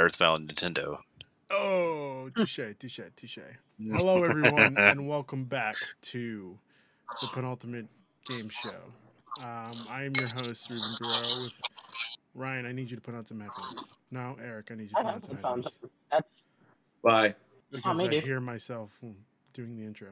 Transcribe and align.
Earthbound 0.00 0.50
Nintendo. 0.50 0.98
Oh, 1.50 2.30
touche, 2.34 2.60
touche, 2.78 3.00
touche. 3.14 3.38
Hello, 3.78 4.24
everyone, 4.24 4.74
and 4.78 5.06
welcome 5.06 5.44
back 5.44 5.76
to 6.00 6.58
the 7.20 7.26
penultimate 7.26 7.86
game 8.24 8.48
show. 8.48 8.80
Um, 9.42 9.72
I 9.90 10.04
am 10.04 10.16
your 10.16 10.28
host, 10.28 10.70
Ruben 10.70 10.94
Guerrero. 10.98 11.42
With 11.42 11.52
Ryan, 12.34 12.64
I 12.64 12.72
need 12.72 12.90
you 12.90 12.96
to 12.96 13.02
put 13.02 13.14
on 13.14 13.26
some 13.26 13.40
headphones. 13.40 13.90
No, 14.10 14.36
Eric, 14.42 14.68
I 14.70 14.76
need 14.76 14.84
you 14.84 14.88
to 14.88 15.00
I 15.00 15.02
put 15.02 15.12
on 15.12 15.20
some 15.20 15.28
some 15.28 15.36
headphones 15.36 15.64
phones. 15.66 15.92
That's 16.10 16.46
Bye. 17.02 17.34
because 17.70 17.98
me, 17.98 18.06
I 18.06 18.08
dude. 18.08 18.24
hear 18.24 18.40
myself 18.40 18.98
doing 19.52 19.76
the 19.76 19.84
intro. 19.84 20.08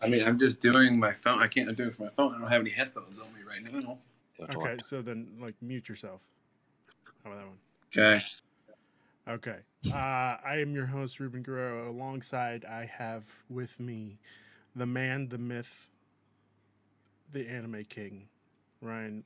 I 0.00 0.08
mean, 0.08 0.26
I'm 0.26 0.38
just 0.38 0.60
doing 0.60 0.98
my 0.98 1.12
phone. 1.12 1.42
I 1.42 1.46
can't 1.46 1.76
do 1.76 1.88
it 1.88 1.94
from 1.94 2.06
my 2.06 2.12
phone. 2.12 2.34
I 2.36 2.38
don't 2.38 2.48
have 2.48 2.62
any 2.62 2.70
headphones 2.70 3.18
on 3.18 3.26
me 3.34 3.40
right 3.46 3.62
now. 3.62 3.98
Okay, 4.40 4.82
so 4.82 5.02
then 5.02 5.28
like 5.38 5.56
mute 5.60 5.90
yourself. 5.90 6.22
How 7.22 7.32
about 7.32 7.40
that 7.40 7.46
one? 7.48 7.58
Okay. 8.16 8.24
Okay. 9.28 9.56
Uh, 9.92 9.96
I 9.96 10.58
am 10.60 10.74
your 10.74 10.86
host, 10.86 11.20
Ruben 11.20 11.42
Guerrero. 11.42 11.90
Alongside, 11.90 12.64
I 12.64 12.86
have 12.86 13.26
with 13.50 13.78
me 13.78 14.18
the 14.74 14.86
man, 14.86 15.28
the 15.28 15.38
myth, 15.38 15.88
the 17.32 17.46
anime 17.46 17.84
king, 17.84 18.28
Ryan 18.80 19.24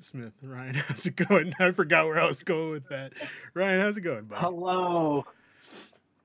Smith. 0.00 0.32
Ryan, 0.42 0.74
how's 0.88 1.06
it 1.06 1.16
going? 1.16 1.52
I 1.60 1.70
forgot 1.70 2.06
where 2.06 2.20
I 2.20 2.26
was 2.26 2.42
going 2.42 2.70
with 2.70 2.88
that. 2.88 3.12
Ryan, 3.54 3.80
how's 3.80 3.96
it 3.96 4.02
going, 4.02 4.24
buddy? 4.24 4.40
hello. 4.40 5.24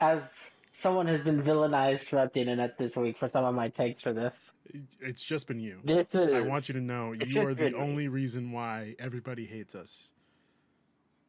As 0.02 0.34
someone 0.72 1.08
has 1.08 1.22
been 1.22 1.42
villainized 1.42 2.08
throughout 2.08 2.34
the 2.34 2.42
internet 2.42 2.78
this 2.78 2.98
week 2.98 3.18
for 3.18 3.28
some 3.28 3.46
of 3.46 3.54
my 3.56 3.70
takes 3.70 4.02
for 4.02 4.12
this. 4.12 4.52
It's 5.00 5.24
just 5.24 5.48
been 5.48 5.60
you. 5.60 5.80
This 5.84 6.16
is 6.16 6.34
I 6.34 6.42
want 6.42 6.68
you 6.68 6.74
to 6.74 6.82
know 6.82 7.14
you 7.14 7.42
are 7.48 7.54
the 7.54 7.74
only 7.76 8.08
reason 8.08 8.52
why 8.52 8.96
everybody 9.00 9.46
hates 9.46 9.76
us. 9.76 10.10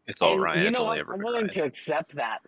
It's 0.06 0.23
all 0.23 0.34
and 0.34 0.42
Ryan. 0.42 0.62
You 0.62 0.69
it's 0.69 0.78
know 0.78 0.84
only 0.87 0.98
what? 0.98 1.01
ever 1.01 1.12
I'm 1.15 1.19
willing 1.23 1.42
Ryan. 1.46 1.55
to 1.55 1.65
accept 1.65 2.15
that. 2.16 2.38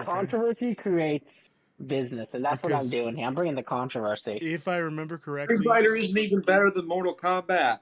Okay? 0.00 0.10
Controversy 0.10 0.74
creates 0.74 1.48
business, 1.86 2.28
and 2.32 2.44
that's 2.44 2.62
what 2.62 2.72
I'm 2.72 2.88
doing 2.88 3.16
here. 3.16 3.26
I'm 3.26 3.34
bringing 3.34 3.54
the 3.54 3.62
controversy. 3.62 4.38
If 4.40 4.68
I 4.68 4.76
remember 4.76 5.18
correctly, 5.18 5.56
Street 5.56 5.68
Fighter 5.68 5.96
isn't 5.96 6.18
even 6.18 6.40
better 6.40 6.70
than 6.70 6.86
Mortal 6.86 7.14
Kombat. 7.16 7.78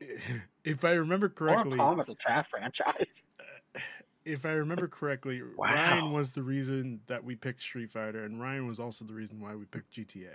if 0.64 0.84
I 0.84 0.92
remember 0.92 1.28
correctly, 1.28 1.76
Mortal 1.76 1.96
Kombat's 1.96 2.08
a 2.08 2.14
trash 2.14 2.48
franchise. 2.50 3.24
if 4.24 4.44
I 4.46 4.50
remember 4.52 4.88
correctly, 4.88 5.42
Wow. 5.42 5.66
Ryan 5.66 6.12
was 6.12 6.32
the 6.32 6.42
reason 6.42 7.00
that 7.06 7.22
we 7.24 7.34
picked 7.36 7.62
Street 7.62 7.90
Fighter, 7.92 8.24
and 8.24 8.40
Ryan 8.40 8.66
was 8.66 8.80
also 8.80 9.04
the 9.04 9.14
reason 9.14 9.40
why 9.40 9.54
we 9.54 9.64
picked 9.66 9.94
GTA. 9.94 10.28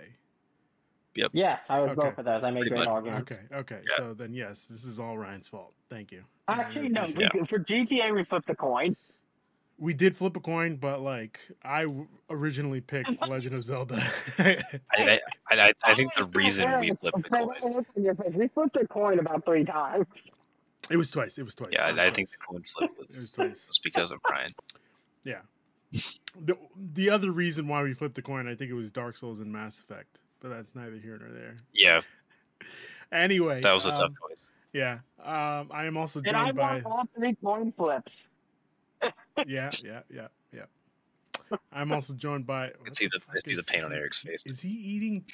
Yes, 1.32 1.62
I 1.68 1.80
would 1.80 1.90
Okay. 1.90 2.00
vote 2.00 2.14
for 2.16 2.22
those. 2.22 2.44
I 2.44 2.50
made 2.50 2.60
Pretty 2.60 2.70
great 2.70 2.78
much. 2.80 2.88
arguments. 2.88 3.32
Okay, 3.32 3.42
okay. 3.56 3.80
Yeah. 3.90 3.96
So 3.96 4.14
then, 4.14 4.32
yes, 4.34 4.64
this 4.66 4.84
is 4.84 4.98
all 5.00 5.16
Ryan's 5.18 5.48
fault. 5.48 5.74
Thank 5.90 6.12
you. 6.12 6.24
Uh, 6.48 6.56
actually, 6.58 6.88
no. 6.88 7.02
appreciate 7.04 7.34
We, 7.34 7.44
for 7.46 7.58
GTA, 7.58 8.14
we 8.14 8.24
flipped 8.24 8.46
the 8.46 8.54
coin. 8.56 8.96
We 9.80 9.94
did 9.94 10.16
flip 10.16 10.36
a 10.36 10.40
coin, 10.40 10.76
but 10.76 11.00
like 11.00 11.38
I 11.62 11.86
originally 12.30 12.80
picked 12.80 13.10
Legend 13.30 13.54
of 13.54 13.62
Zelda. 13.62 13.96
I, 14.38 14.58
I, 14.96 15.20
I, 15.50 15.72
I 15.84 15.94
think 15.94 16.12
the 16.16 16.24
reason 16.34 16.80
we 16.80 16.90
flipped 16.92 17.22
the 17.22 17.28
coin. 17.28 17.84
We 18.34 18.48
flipped 18.48 18.76
a 18.76 18.86
coin 18.88 19.18
about 19.20 19.44
three 19.44 19.64
times. 19.64 20.06
it 20.90 20.96
was 20.96 21.10
twice. 21.12 21.38
It 21.38 21.44
was 21.44 21.54
twice. 21.54 21.70
Yeah, 21.72 21.92
was 21.92 22.04
I, 22.04 22.08
I 22.08 22.10
think 22.10 22.30
the 22.30 22.36
coin 22.38 22.62
flip 22.64 22.90
It 22.98 22.98
was 22.98 23.14
was, 23.16 23.32
twice. 23.32 23.66
was 23.68 23.78
because 23.78 24.10
of 24.10 24.18
Ryan. 24.28 24.52
Yeah. 25.24 25.42
The 26.38 26.56
the 26.94 27.08
other 27.10 27.30
reason 27.30 27.68
why 27.68 27.82
we 27.82 27.94
flipped 27.94 28.16
the 28.16 28.22
coin, 28.22 28.48
I 28.48 28.54
think 28.56 28.70
it 28.70 28.74
was 28.74 28.90
Dark 28.90 29.16
Souls 29.16 29.38
and 29.38 29.52
Mass 29.52 29.78
Effect, 29.78 30.18
but 30.40 30.50
that's 30.50 30.74
neither 30.74 30.96
here 30.96 31.18
nor 31.20 31.30
there. 31.30 31.56
Yeah, 31.72 32.00
Anyway, 33.12 33.60
that 33.62 33.72
was 33.72 33.86
a 33.86 33.90
um, 33.90 33.94
tough 33.94 34.12
choice. 34.28 34.50
Yeah, 34.72 34.98
um, 35.24 35.70
I 35.70 35.84
am 35.86 35.96
also 35.96 36.20
And 36.24 36.36
I 36.36 36.46
joined 36.46 36.56
by 36.56 36.72
won 36.74 36.84
all 36.84 37.08
three 37.16 37.34
coin 37.42 37.72
flips. 37.72 38.28
yeah, 39.46 39.70
yeah, 39.82 40.00
yeah, 40.10 40.28
yeah. 40.52 40.64
I'm 41.72 41.92
also 41.92 42.12
joined 42.12 42.46
by. 42.46 42.66
I 42.66 42.72
can 42.84 42.94
see 42.94 43.06
the, 43.06 43.20
I 43.30 43.38
see 43.38 43.54
the 43.56 43.62
pain 43.62 43.84
on 43.84 43.92
Eric's 43.92 44.18
face. 44.18 44.44
Is 44.44 44.60
he 44.60 44.68
eating 44.68 45.24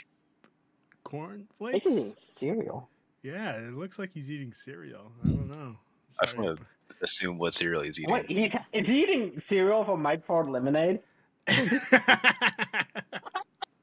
corn 1.03 1.49
I 1.49 1.55
flakes? 1.59 1.87
think 1.87 2.07
it's 2.07 2.39
cereal. 2.39 2.89
Yeah, 3.23 3.57
it 3.57 3.75
looks 3.75 3.99
like 3.99 4.13
he's 4.13 4.31
eating 4.31 4.53
cereal. 4.53 5.11
I 5.25 5.29
don't 5.29 5.49
know. 5.49 5.77
I 6.21 6.27
just 6.27 6.37
Sorry, 6.37 6.49
wanna- 6.49 6.61
Assume 7.03 7.39
what 7.39 7.53
cereal 7.55 7.83
he's 7.83 7.99
eating. 7.99 8.13
Wait, 8.13 8.31
he's 8.31 8.55
is 8.73 8.87
he 8.87 9.03
eating 9.03 9.43
cereal 9.47 9.85
from 9.85 10.01
Mike's 10.01 10.27
Hard 10.27 10.49
Lemonade? 10.49 11.01
That's 11.47 11.75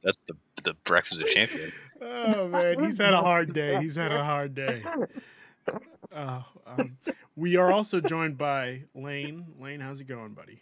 the 0.03 0.35
the 0.63 0.73
breakfast 0.83 1.22
of 1.22 1.27
champions. 1.29 1.73
oh 2.01 2.47
man, 2.47 2.83
he's 2.83 2.97
had 2.97 3.13
a 3.13 3.22
hard 3.22 3.53
day. 3.53 3.81
He's 3.81 3.95
had 3.95 4.11
a 4.11 4.23
hard 4.23 4.55
day. 4.55 4.83
Oh, 6.13 6.44
um, 6.67 6.97
we 7.35 7.55
are 7.55 7.72
also 7.72 8.01
joined 8.01 8.38
by 8.38 8.83
Lane. 8.95 9.45
Lane, 9.59 9.79
how's 9.79 9.99
it 9.99 10.07
going, 10.07 10.33
buddy? 10.33 10.61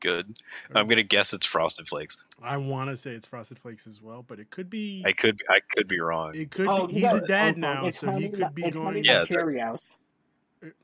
Good. 0.00 0.36
I'm 0.74 0.88
gonna 0.88 1.02
guess 1.02 1.32
it's 1.32 1.46
Frosted 1.46 1.88
Flakes. 1.88 2.18
I 2.42 2.56
want 2.58 2.90
to 2.90 2.96
say 2.96 3.12
it's 3.12 3.26
Frosted 3.26 3.58
Flakes 3.58 3.86
as 3.86 4.02
well, 4.02 4.24
but 4.26 4.38
it 4.38 4.50
could 4.50 4.68
be. 4.68 5.02
I 5.06 5.12
could 5.12 5.42
I 5.48 5.60
could 5.74 5.88
be 5.88 6.00
wrong. 6.00 6.34
It 6.34 6.50
could. 6.50 6.68
Oh, 6.68 6.86
be, 6.86 6.94
he's 6.94 7.10
he's 7.10 7.22
a 7.22 7.26
dad 7.26 7.54
oh, 7.56 7.60
now, 7.60 7.86
it's 7.86 7.98
so 7.98 8.10
he 8.12 8.28
could 8.28 8.54
be 8.54 8.64
it's 8.64 8.78
Honey 8.78 9.02
going. 9.02 9.04
Yeah, 9.04 9.18
Nut 9.18 9.28
Cheerios. 9.28 9.96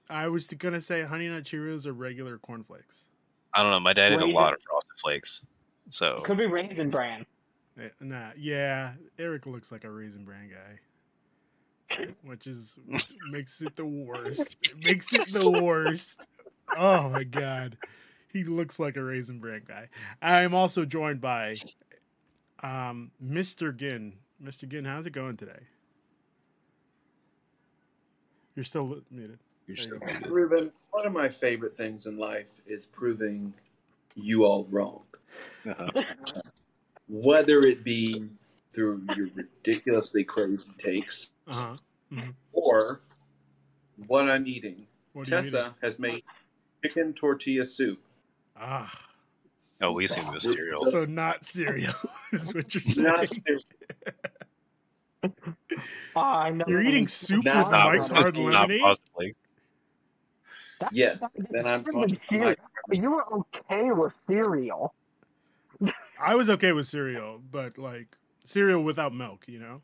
I 0.09 0.29
was 0.29 0.49
gonna 0.49 0.81
say 0.81 1.03
Honey 1.03 1.29
Nut 1.29 1.45
Cheerios 1.45 1.87
or 1.87 1.93
regular 1.93 2.39
cornflakes. 2.39 3.05
I 3.55 3.63
don't 3.63 3.71
know. 3.71 3.81
My 3.81 3.93
dad 3.93 4.13
ate 4.13 4.21
a 4.21 4.27
lot 4.27 4.55
of 4.55 4.63
Frosted 4.63 4.99
Flakes, 4.99 5.47
so 5.91 6.17
Could 6.25 6.39
be 6.39 6.47
Raisin 6.47 6.91
Bran. 6.91 7.27
Eh, 7.81 7.89
Nah, 8.01 8.31
yeah, 8.37 8.93
Eric 9.19 9.47
looks 9.47 9.73
like 9.73 9.85
a 9.85 9.91
raisin 9.91 10.25
bran 10.25 10.51
guy, 10.51 12.07
which 12.25 12.47
is 12.47 12.77
makes 13.31 13.61
it 13.63 13.77
the 13.77 13.87
worst. 13.87 14.57
It 14.63 14.85
makes 14.85 15.13
it 15.15 15.29
the 15.29 15.51
worst. 15.63 16.21
Oh 16.77 17.09
my 17.09 17.25
god, 17.25 17.77
he 18.33 18.45
looks 18.45 18.79
like 18.79 18.97
a 18.97 19.03
raisin 19.03 19.39
bran 19.41 19.63
guy. 19.67 19.89
I 20.21 20.43
am 20.43 20.55
also 20.55 20.85
joined 20.85 21.21
by 21.21 21.55
um, 22.63 23.11
Mr. 23.25 23.75
Ginn. 23.77 24.15
Mr. 24.43 24.69
Ginn, 24.69 24.85
how's 24.85 25.07
it 25.07 25.13
going 25.13 25.37
today? 25.37 25.61
You're 28.55 28.65
still 28.65 29.01
muted. 29.11 29.39
you're 29.67 29.77
There 29.77 29.85
still 29.85 29.99
muted. 29.99 30.27
Ruben, 30.31 30.73
one 30.91 31.07
of 31.07 31.13
my 31.13 31.29
favorite 31.29 31.75
things 31.75 32.07
in 32.07 32.19
life 32.19 32.61
is 32.67 32.85
proving 32.87 33.55
you 34.15 34.45
all 34.45 34.67
wrong. 34.71 35.03
Uh-huh. 35.67 36.03
Whether 37.23 37.61
it 37.67 37.85
be 37.85 38.27
through 38.73 39.03
your 39.15 39.29
ridiculously 39.35 40.25
crazy 40.25 40.65
takes 40.79 41.31
Uh 41.47 41.77
huh. 42.15 42.23
or 42.53 43.03
what 44.07 44.31
I'm 44.31 44.47
eating. 44.47 44.87
What 45.13 45.27
do 45.27 45.37
you 45.37 45.43
Tessa 45.43 45.75
has 45.83 45.99
made 45.99 46.23
chicken 46.83 47.13
tortilla 47.13 47.67
soup. 47.67 48.01
Ah, 48.57 48.91
Oh, 49.83 49.93
we 49.93 50.05
assume 50.07 50.25
it 50.29 50.35
was 50.35 50.45
cereal. 50.45 50.85
so 50.87 51.05
not 51.05 51.45
cereal 51.45 51.93
is 52.33 52.55
what 52.55 52.73
you're 52.75 52.83
saying. 52.85 53.07
Not 53.07 53.29
Oh, 56.17 56.21
I 56.21 56.51
know. 56.51 56.65
You're 56.67 56.83
eating 56.83 57.07
soup 57.09 57.45
Nah, 57.45 57.63
with 57.65 57.73
nah, 57.73 57.85
Mike's 57.91 58.11
nah, 58.11 58.21
Hard 58.23 58.35
Not 58.37 58.45
Lemonade. 58.69 58.81
Frosted 58.81 59.05
That's- 60.81 60.93
yes. 60.93 61.21
that's- 61.21 61.51
Then 61.53 61.67
I'm 61.67 61.83
that's 61.85 61.93
talking 61.95 62.17
cereal. 62.17 62.57
You 62.91 63.11
were 63.11 63.35
okay 63.35 63.91
with 63.93 64.13
cereal. 64.13 64.95
I 66.21 66.35
was 66.35 66.49
okay 66.51 66.73
with 66.73 66.87
cereal, 66.87 67.41
but 67.51 67.79
like 67.79 68.17
cereal 68.45 68.83
without 68.83 69.15
milk, 69.15 69.45
you 69.47 69.59
know. 69.59 69.83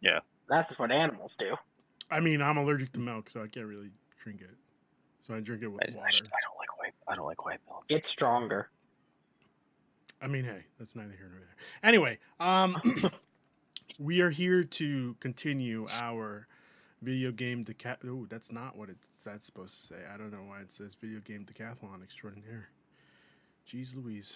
Yeah, 0.00 0.20
that's 0.48 0.78
what 0.78 0.92
animals 0.92 1.36
do. 1.38 1.56
I 2.10 2.20
mean, 2.20 2.40
I'm 2.40 2.56
allergic 2.56 2.92
to 2.92 3.00
milk, 3.00 3.28
so 3.28 3.42
I 3.42 3.48
can't 3.48 3.66
really 3.66 3.90
drink 4.22 4.40
it. 4.40 4.54
So 5.26 5.34
I 5.34 5.40
drink 5.40 5.62
it 5.62 5.68
with 5.68 5.82
I, 5.82 5.92
I, 5.92 5.96
water. 5.96 6.24
I 6.24 6.40
don't 6.44 6.58
like 6.58 6.78
white. 6.78 6.94
I 7.06 7.14
don't 7.16 7.26
like 7.26 7.44
white 7.44 7.60
milk. 7.66 7.86
Get 7.88 8.06
stronger. 8.06 8.70
I 10.20 10.26
mean, 10.26 10.44
hey, 10.44 10.64
that's 10.78 10.96
neither 10.96 11.12
here 11.12 11.28
nor 11.30 11.40
there. 11.40 11.56
Anyway, 11.82 12.18
um, 12.40 12.76
we 14.00 14.20
are 14.20 14.30
here 14.30 14.64
to 14.64 15.14
continue 15.20 15.86
our 16.02 16.46
video 17.02 17.30
game 17.30 17.64
deca- 17.64 17.98
Oh, 18.04 18.26
that's 18.28 18.50
not 18.50 18.76
what 18.76 18.88
it's 18.88 19.06
that's 19.24 19.46
supposed 19.46 19.80
to 19.80 19.86
say. 19.86 19.96
I 20.12 20.16
don't 20.16 20.32
know 20.32 20.44
why 20.46 20.60
it 20.60 20.72
says 20.72 20.94
video 20.94 21.20
game 21.20 21.44
decathlon 21.44 22.02
extraordinaire. 22.02 22.70
Jeez 23.68 23.94
Louise. 23.94 24.34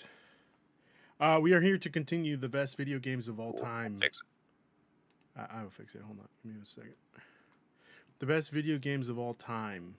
Uh, 1.18 1.38
we 1.40 1.54
are 1.54 1.62
here 1.62 1.78
to 1.78 1.88
continue 1.88 2.36
the 2.36 2.50
best 2.50 2.76
video 2.76 2.98
games 2.98 3.28
of 3.28 3.40
all 3.40 3.54
time. 3.54 3.98
Fix 3.98 4.20
it. 4.20 5.40
I, 5.40 5.60
I 5.60 5.62
will 5.62 5.70
fix 5.70 5.94
it. 5.94 6.02
Hold 6.02 6.18
on. 6.18 6.28
Give 6.44 6.54
me 6.54 6.60
a 6.62 6.66
second. 6.66 6.94
The 8.18 8.26
best 8.26 8.50
video 8.50 8.76
games 8.76 9.08
of 9.08 9.18
all 9.18 9.32
time 9.32 9.94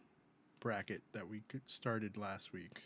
bracket 0.60 1.02
that 1.14 1.28
we 1.28 1.42
started 1.66 2.16
last 2.16 2.54
week. 2.54 2.82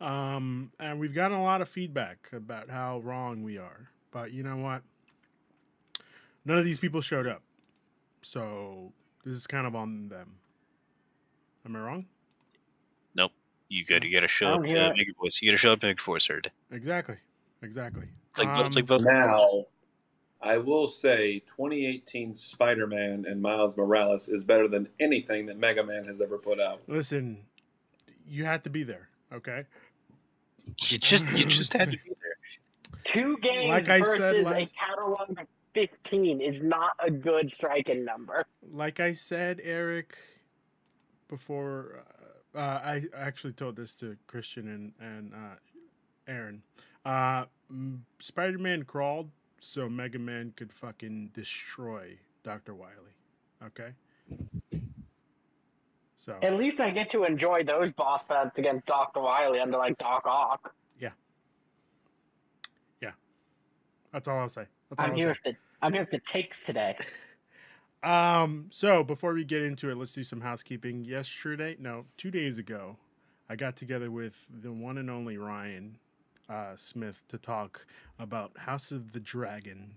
Um, 0.00 0.70
and 0.78 1.00
we've 1.00 1.14
gotten 1.14 1.36
a 1.36 1.42
lot 1.42 1.60
of 1.60 1.68
feedback 1.68 2.28
about 2.32 2.70
how 2.70 3.00
wrong 3.00 3.42
we 3.42 3.58
are. 3.58 3.88
But 4.12 4.32
you 4.32 4.44
know 4.44 4.58
what? 4.58 4.82
None 6.44 6.58
of 6.58 6.64
these 6.64 6.78
people 6.78 7.00
showed 7.00 7.26
up. 7.26 7.42
So 8.22 8.92
this 9.24 9.34
is 9.34 9.48
kind 9.48 9.66
of 9.66 9.74
on 9.74 10.08
them. 10.08 10.36
Am 11.66 11.74
I 11.74 11.80
wrong? 11.80 12.06
You 13.74 13.84
got 13.84 14.04
you 14.04 14.12
got 14.12 14.20
to 14.20 14.28
show 14.28 14.46
up 14.48 14.62
don't 14.62 14.72
to 14.74 14.94
make 14.96 15.06
your 15.06 15.14
voice. 15.20 15.40
You 15.42 15.50
got 15.50 15.54
to 15.54 15.58
show 15.58 15.72
up 15.72 15.80
to 15.80 15.86
make 15.88 15.98
your 15.98 16.14
voice 16.14 16.26
heard. 16.26 16.50
Exactly. 16.70 17.16
Exactly. 17.62 18.04
It's 18.30 18.38
like 18.40 18.48
it's 18.56 18.90
Um, 18.90 19.02
like. 19.02 19.12
Now, 19.12 19.64
I 20.40 20.58
will 20.58 20.86
say 20.86 21.40
2018 21.40 22.34
Spider 22.34 22.86
Man 22.86 23.24
and 23.26 23.40
Miles 23.42 23.76
Morales 23.76 24.28
is 24.28 24.44
better 24.44 24.68
than 24.68 24.88
anything 25.00 25.46
that 25.46 25.56
Mega 25.58 25.82
Man 25.82 26.04
has 26.04 26.20
ever 26.20 26.38
put 26.38 26.60
out. 26.60 26.82
Listen, 26.86 27.38
you 28.28 28.44
had 28.44 28.62
to 28.64 28.70
be 28.70 28.82
there. 28.84 29.08
Okay. 29.32 29.64
You 30.66 30.98
just 30.98 31.26
you 31.30 31.44
just 31.44 31.72
had 31.72 31.90
to 31.90 31.96
be 31.96 32.10
there. 32.22 32.98
Two 33.04 33.36
games 33.38 33.68
Like 33.68 33.88
I 33.88 33.98
versus 33.98 34.16
said 34.18 34.36
a 34.36 34.42
last- 34.42 34.74
catalog 34.76 35.30
of 35.30 35.46
15 35.74 36.40
is 36.40 36.62
not 36.62 36.92
a 37.04 37.10
good 37.10 37.50
striking 37.50 38.04
number. 38.04 38.44
Like 38.72 39.00
I 39.00 39.12
said, 39.12 39.60
Eric, 39.64 40.16
before 41.28 42.04
uh, 42.54 42.58
I 42.58 43.04
actually 43.16 43.52
told 43.52 43.76
this 43.76 43.94
to 43.96 44.16
Christian 44.26 44.68
and 44.68 44.92
and 45.00 45.32
uh, 45.34 45.56
Aaron. 46.28 46.62
Uh, 47.04 47.44
Spider-Man 48.18 48.84
crawled 48.84 49.30
so 49.60 49.88
Mega 49.88 50.18
Man 50.18 50.52
could 50.56 50.72
fucking 50.72 51.30
destroy 51.32 52.18
Doctor 52.42 52.74
Wily. 52.74 53.16
Okay. 53.64 53.92
So 56.16 56.38
At 56.42 56.54
least 56.54 56.80
I 56.80 56.90
get 56.90 57.10
to 57.10 57.24
enjoy 57.24 57.64
those 57.64 57.92
boss 57.92 58.22
fights 58.22 58.58
against 58.58 58.86
Dr. 58.86 59.20
Wily 59.20 59.60
under 59.60 59.76
like 59.76 59.98
Doc 59.98 60.22
Ock. 60.26 60.74
Yeah. 60.98 61.10
Yeah. 63.02 63.10
That's 64.12 64.28
all 64.28 64.38
I'll 64.38 64.48
say. 64.48 64.64
That's 64.88 65.00
all 65.00 65.06
I'm 65.10 65.16
here 65.16 65.34
say. 65.34 65.52
the 65.52 65.56
I'm 65.82 65.92
here 65.92 66.02
with 66.02 66.10
the 66.10 66.20
takes 66.20 66.56
today. 66.64 66.96
Um, 68.04 68.66
so 68.70 69.02
before 69.02 69.32
we 69.32 69.44
get 69.44 69.62
into 69.62 69.90
it, 69.90 69.96
let's 69.96 70.12
do 70.12 70.24
some 70.24 70.40
housekeeping. 70.42 71.04
Yesterday, 71.04 71.76
no, 71.78 72.04
two 72.16 72.30
days 72.30 72.58
ago, 72.58 72.96
I 73.48 73.56
got 73.56 73.76
together 73.76 74.10
with 74.10 74.46
the 74.50 74.72
one 74.72 74.98
and 74.98 75.10
only 75.10 75.38
Ryan 75.38 75.98
uh, 76.48 76.76
Smith 76.76 77.22
to 77.28 77.38
talk 77.38 77.86
about 78.18 78.56
House 78.58 78.92
of 78.92 79.12
the 79.12 79.20
Dragon 79.20 79.94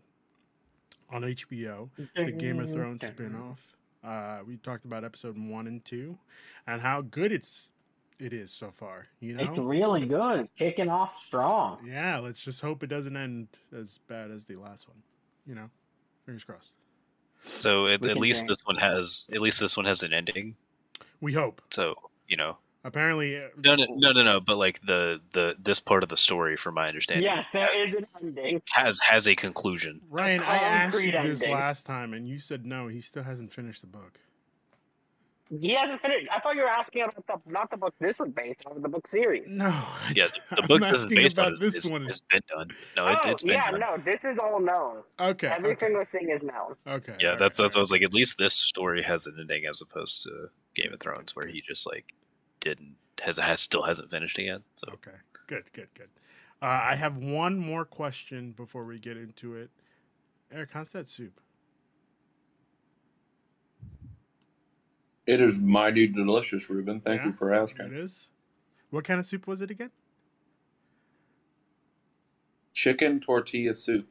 on 1.09 1.24
HBO, 1.24 1.89
the 2.15 2.31
Game 2.31 2.59
of 2.59 2.71
Thrones 2.71 3.01
spinoff. 3.01 3.74
Uh, 4.04 4.39
we 4.48 4.57
talked 4.57 4.86
about 4.86 5.03
episode 5.03 5.38
one 5.38 5.68
and 5.68 5.83
two, 5.83 6.18
and 6.65 6.81
how 6.81 7.01
good 7.01 7.31
it's 7.31 7.68
it 8.19 8.31
is 8.33 8.51
so 8.51 8.71
far. 8.71 9.06
You 9.19 9.33
know, 9.33 9.44
It's 9.44 9.57
really 9.57 10.06
good. 10.06 10.48
Kicking 10.57 10.89
off 10.89 11.19
strong. 11.25 11.80
yeah. 11.86 12.19
Let's 12.19 12.39
just 12.39 12.62
hope 12.62 12.83
it 12.83 12.88
doesn't 12.88 13.15
end 13.18 13.48
as 13.77 14.00
bad 14.07 14.31
as 14.31 14.45
the 14.45 14.56
last 14.56 14.88
one. 14.88 14.98
You 15.45 15.56
know, 15.56 15.69
fingers 16.25 16.44
crossed. 16.44 16.74
So 17.44 17.88
at, 17.88 18.06
at 18.06 18.18
least 18.18 18.42
drink. 18.42 18.50
this 18.50 18.66
one 18.66 18.78
has 18.78 19.28
at 19.34 19.39
least 19.39 19.60
this 19.60 19.78
one 19.78 19.86
has 19.86 20.04
an 20.04 20.13
ending. 20.13 20.56
We 21.22 21.34
hope. 21.34 21.62
So 21.72 21.95
you 22.28 22.38
know, 22.38 22.57
Apparently, 22.88 23.36
uh, 23.36 23.48
no, 23.57 23.75
no, 23.75 23.86
no, 23.89 24.12
no, 24.13 24.24
no. 24.24 24.39
But 24.39 24.56
like 24.56 24.80
the 24.86 25.19
the 25.34 25.57
this 25.60 25.81
part 25.81 26.04
of 26.04 26.10
the 26.10 26.16
story, 26.16 26.56
from 26.56 26.75
my 26.75 26.88
understanding, 26.88 27.25
Yes, 27.25 27.45
there 27.51 27.78
is 27.78 27.94
an 27.94 28.07
ending. 28.22 28.62
has 28.69 28.98
has 29.01 29.28
a 29.28 29.36
conclusion. 29.36 30.00
Ryan, 30.10 30.42
I 30.42 30.57
asked 30.57 31.01
you 31.04 31.12
this 31.12 31.42
ending. 31.42 31.51
last 31.51 31.86
time, 31.86 32.13
and 32.13 32.30
you 32.30 32.39
said 32.39 32.66
no. 32.66 32.88
He 32.88 33.01
still 33.01 33.24
hasn't 33.24 33.51
finished 33.51 33.81
the 33.81 33.88
book. 33.88 34.19
He 35.50 35.72
hasn't 35.72 36.02
finished. 36.02 36.28
I 36.34 36.40
thought 36.40 36.56
you 36.56 36.62
were 36.62 36.68
asking 36.68 37.04
about 37.04 37.26
the 37.46 37.52
not 37.52 37.72
the 37.72 37.78
book 37.78 37.96
this 38.00 38.20
was 38.20 38.30
based 38.30 38.62
on, 38.66 38.82
the 38.82 38.90
book 38.90 39.08
series. 39.08 39.56
No. 39.56 39.74
Yeah, 40.14 40.28
the, 40.50 40.62
the 40.62 40.68
book 40.68 40.82
this 40.82 41.00
is 41.00 41.06
based 41.06 41.38
about 41.38 41.54
on 41.54 41.58
this 41.60 41.76
is, 41.76 41.92
one. 41.92 42.06
has 42.06 42.22
been 42.22 42.42
done. 42.50 42.70
No, 42.96 43.08
it, 43.08 43.18
oh, 43.24 43.32
it's 43.32 43.44
been 43.44 43.54
yeah, 43.54 43.72
done. 43.72 43.80
no, 43.80 43.98
this 44.04 44.24
is 44.24 44.38
all 44.38 44.60
known. 44.60 45.04
Okay. 45.20 45.48
Every 45.48 45.72
okay. 45.72 45.80
single 45.80 46.06
thing 46.06 46.30
is 46.30 46.44
known. 46.44 46.76
Okay. 46.86 47.16
Yeah, 47.20 47.32
all 47.32 47.38
that's 47.38 47.60
right, 47.60 47.66
that's. 47.66 47.78
I 47.78 47.80
was 47.80 47.92
like, 47.92 48.02
at 48.02 48.14
least 48.14 48.38
this 48.38 48.54
story 48.54 49.02
has 49.04 49.26
an 49.26 49.38
ending 49.40 49.66
as 49.66 49.82
opposed 49.82 50.24
to 50.24 50.50
Game 50.76 50.94
of 50.94 51.00
Thrones, 51.00 51.36
where 51.36 51.48
he 51.48 51.62
just 51.62 51.88
like 51.88 52.14
didn't 52.60 52.96
has 53.22 53.38
has 53.38 53.62
still 53.62 53.84
hasn't 53.84 54.10
finished 54.12 54.38
yet. 54.38 54.62
So. 54.76 54.92
Okay. 54.94 55.18
Good. 55.48 55.64
Good. 55.74 55.88
Good. 55.94 56.10
Uh, 56.62 56.66
I 56.66 56.96
have 56.96 57.18
one 57.18 57.58
more 57.58 57.86
question 57.86 58.52
before 58.52 58.84
we 58.84 59.00
get 59.00 59.16
into 59.16 59.56
it. 59.56 59.70
Eric, 60.52 60.70
how's 60.74 60.92
that 60.92 61.08
soup? 61.08 61.40
It 65.27 65.41
is 65.41 65.59
mighty 65.59 66.07
delicious, 66.07 66.69
Ruben. 66.69 67.01
Thank 67.01 67.21
Yeah? 67.21 67.27
you 67.27 67.33
for 67.33 67.53
asking. 67.53 67.88
It 67.88 67.94
is. 67.94 68.29
What 68.89 69.03
kind 69.03 69.19
of 69.19 69.25
soup 69.25 69.45
was 69.45 69.62
it 69.62 69.69
again? 69.69 69.91
Chicken 72.74 73.19
tortilla 73.19 73.74
soup. 73.74 74.07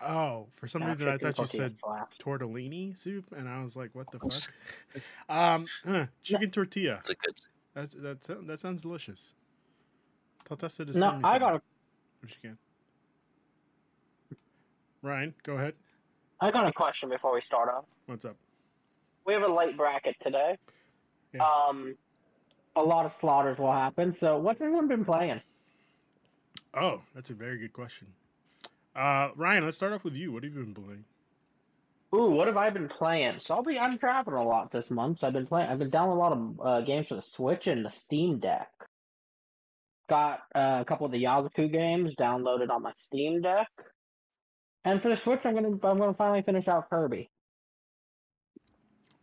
Oh, 0.00 0.46
for 0.52 0.66
some 0.68 0.82
Nah, 0.82 0.88
reason 0.90 1.08
I 1.08 1.18
thought 1.18 1.38
you 1.38 1.46
said 1.46 1.78
slaps. 1.78 2.18
tortellini 2.18 2.96
soup, 2.96 3.32
and 3.36 3.48
I 3.48 3.62
was 3.62 3.76
like, 3.76 3.90
"What 3.94 4.10
the 4.10 4.18
fuck?" 4.18 5.02
um, 5.28 5.66
huh, 5.84 6.06
chicken 6.22 6.50
tortilla. 6.50 6.94
it's 6.94 7.10
a 7.10 7.14
good. 7.14 7.34
That's 7.74 7.94
that. 7.94 8.46
That 8.46 8.60
sounds 8.60 8.82
delicious. 8.82 9.34
Thought 10.44 10.60
that's 10.60 10.80
it. 10.80 10.94
No, 10.94 11.20
I 11.24 11.38
got 11.38 11.56
a 11.56 11.62
Which 12.22 12.38
you 12.42 12.50
can. 12.50 12.58
Ryan, 15.02 15.34
go 15.42 15.54
ahead. 15.54 15.74
I 16.40 16.50
got 16.50 16.66
a 16.66 16.72
question 16.72 17.08
before 17.08 17.34
we 17.34 17.40
start 17.40 17.68
off. 17.68 17.86
What's 18.06 18.24
up? 18.24 18.36
We 19.28 19.34
have 19.34 19.42
a 19.42 19.52
late 19.52 19.76
bracket 19.76 20.16
today. 20.20 20.56
Yeah. 21.34 21.44
Um, 21.44 21.96
a 22.74 22.82
lot 22.82 23.04
of 23.04 23.12
slaughters 23.12 23.58
will 23.58 23.70
happen. 23.70 24.14
So, 24.14 24.38
what's 24.38 24.62
everyone 24.62 24.88
been 24.88 25.04
playing? 25.04 25.42
Oh, 26.72 27.02
that's 27.14 27.28
a 27.28 27.34
very 27.34 27.58
good 27.58 27.74
question. 27.74 28.06
Uh, 28.96 29.28
Ryan, 29.36 29.66
let's 29.66 29.76
start 29.76 29.92
off 29.92 30.02
with 30.02 30.14
you. 30.14 30.32
What 30.32 30.44
have 30.44 30.54
you 30.54 30.64
been 30.64 30.74
playing? 30.74 31.04
Ooh, 32.14 32.30
what 32.30 32.46
have 32.46 32.56
I 32.56 32.70
been 32.70 32.88
playing? 32.88 33.34
So 33.40 33.54
I'll 33.54 33.62
be 33.62 33.78
I'm 33.78 33.98
traveling 33.98 34.38
a 34.38 34.48
lot 34.48 34.70
this 34.70 34.90
month. 34.90 35.18
So 35.18 35.26
I've 35.26 35.34
been 35.34 35.46
playing. 35.46 35.68
I've 35.68 35.78
been 35.78 35.90
downloading 35.90 36.18
a 36.18 36.22
lot 36.22 36.32
of 36.32 36.60
uh, 36.66 36.80
games 36.86 37.08
for 37.08 37.16
the 37.16 37.22
Switch 37.22 37.66
and 37.66 37.84
the 37.84 37.90
Steam 37.90 38.38
Deck. 38.38 38.70
Got 40.08 40.40
uh, 40.54 40.78
a 40.80 40.84
couple 40.86 41.04
of 41.04 41.12
the 41.12 41.22
Yakuza 41.22 41.70
games 41.70 42.14
downloaded 42.16 42.70
on 42.70 42.82
my 42.82 42.92
Steam 42.96 43.42
Deck. 43.42 43.68
And 44.86 45.02
for 45.02 45.10
the 45.10 45.16
Switch, 45.16 45.44
I'm 45.44 45.52
gonna 45.52 45.76
I'm 45.82 45.98
gonna 45.98 46.14
finally 46.14 46.40
finish 46.40 46.66
out 46.66 46.88
Kirby. 46.88 47.28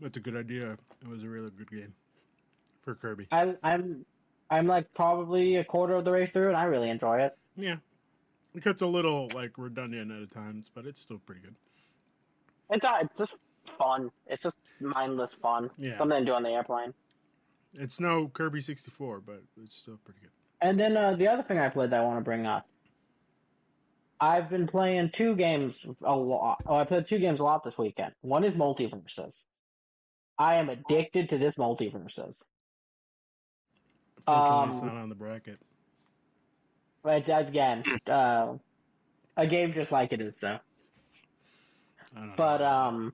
That's 0.02 0.18
a 0.18 0.20
good 0.20 0.36
idea. 0.36 0.74
It 1.02 1.08
was 1.08 1.24
a 1.24 1.28
really 1.28 1.50
good 1.52 1.70
game 1.72 1.94
for 2.84 2.96
Kirby. 2.96 3.28
I 3.32 3.56
I'm 3.64 4.06
I'm 4.50 4.68
like 4.68 4.94
probably 4.94 5.56
a 5.58 5.64
quarter 5.64 5.96
of 5.96 6.06
the 6.06 6.12
way 6.12 6.26
through, 6.26 6.50
and 6.50 6.58
I 6.58 6.66
really 6.66 6.90
enjoy 6.90 7.22
it. 7.22 7.38
Yeah, 7.56 7.78
it 8.54 8.64
gets 8.64 8.82
a 8.82 8.88
little 8.88 9.30
like 9.34 9.52
redundant 9.58 10.12
at 10.12 10.32
times, 10.32 10.70
but 10.74 10.86
it's 10.86 11.02
still 11.02 11.20
pretty 11.26 11.42
good. 11.42 11.56
It's 12.70 12.84
uh, 12.86 12.98
it's 13.02 13.18
just 13.18 13.36
fun. 13.78 14.12
It's 14.28 14.44
just 14.44 14.58
mindless 14.80 15.34
fun. 15.34 15.70
Yeah, 15.78 15.98
Something 15.98 16.20
to 16.20 16.26
do 16.26 16.34
on 16.34 16.44
the 16.44 16.50
airplane. 16.50 16.94
it's 17.74 18.00
no 18.00 18.28
Kirby 18.28 18.60
sixty 18.62 18.92
four, 18.92 19.22
but 19.22 19.42
it's 19.64 19.76
still 19.76 19.98
pretty 20.04 20.20
good. 20.22 20.32
And 20.62 20.80
then 20.80 20.98
uh, 20.98 21.16
the 21.16 21.28
other 21.28 21.44
thing 21.44 21.60
I 21.60 21.70
played 21.70 21.92
that 21.92 22.02
I 22.02 22.04
want 22.04 22.18
to 22.20 22.24
bring 22.24 22.46
up. 22.46 22.68
I've 24.20 24.50
been 24.50 24.66
playing 24.66 25.12
two 25.14 25.36
games 25.36 25.86
a 26.04 26.16
lot. 26.16 26.64
Oh, 26.66 26.76
I 26.76 26.86
played 26.86 27.06
two 27.06 27.20
games 27.20 27.40
a 27.42 27.44
lot 27.44 27.64
this 27.64 27.78
weekend. 27.78 28.14
One 28.22 28.44
is 28.46 28.56
MultiVersus. 28.56 29.44
I 30.38 30.56
am 30.56 30.70
addicted 30.70 31.30
to 31.30 31.38
this 31.38 31.56
MultiVersus. 31.56 32.44
Fortunately, 34.26 34.70
it's 34.76 34.82
Um, 34.82 34.88
not 34.88 34.96
on 34.98 35.10
the 35.10 35.16
bracket. 35.16 35.60
But 37.04 37.30
again, 37.30 37.84
uh, 38.08 38.58
a 39.38 39.48
game 39.48 39.74
just 39.74 39.92
like 39.92 40.12
it 40.14 40.22
is 40.22 40.36
though. 40.38 40.60
I 42.16 42.20
don't 42.20 42.28
know. 42.30 42.34
But 42.36 42.62
um, 42.62 43.14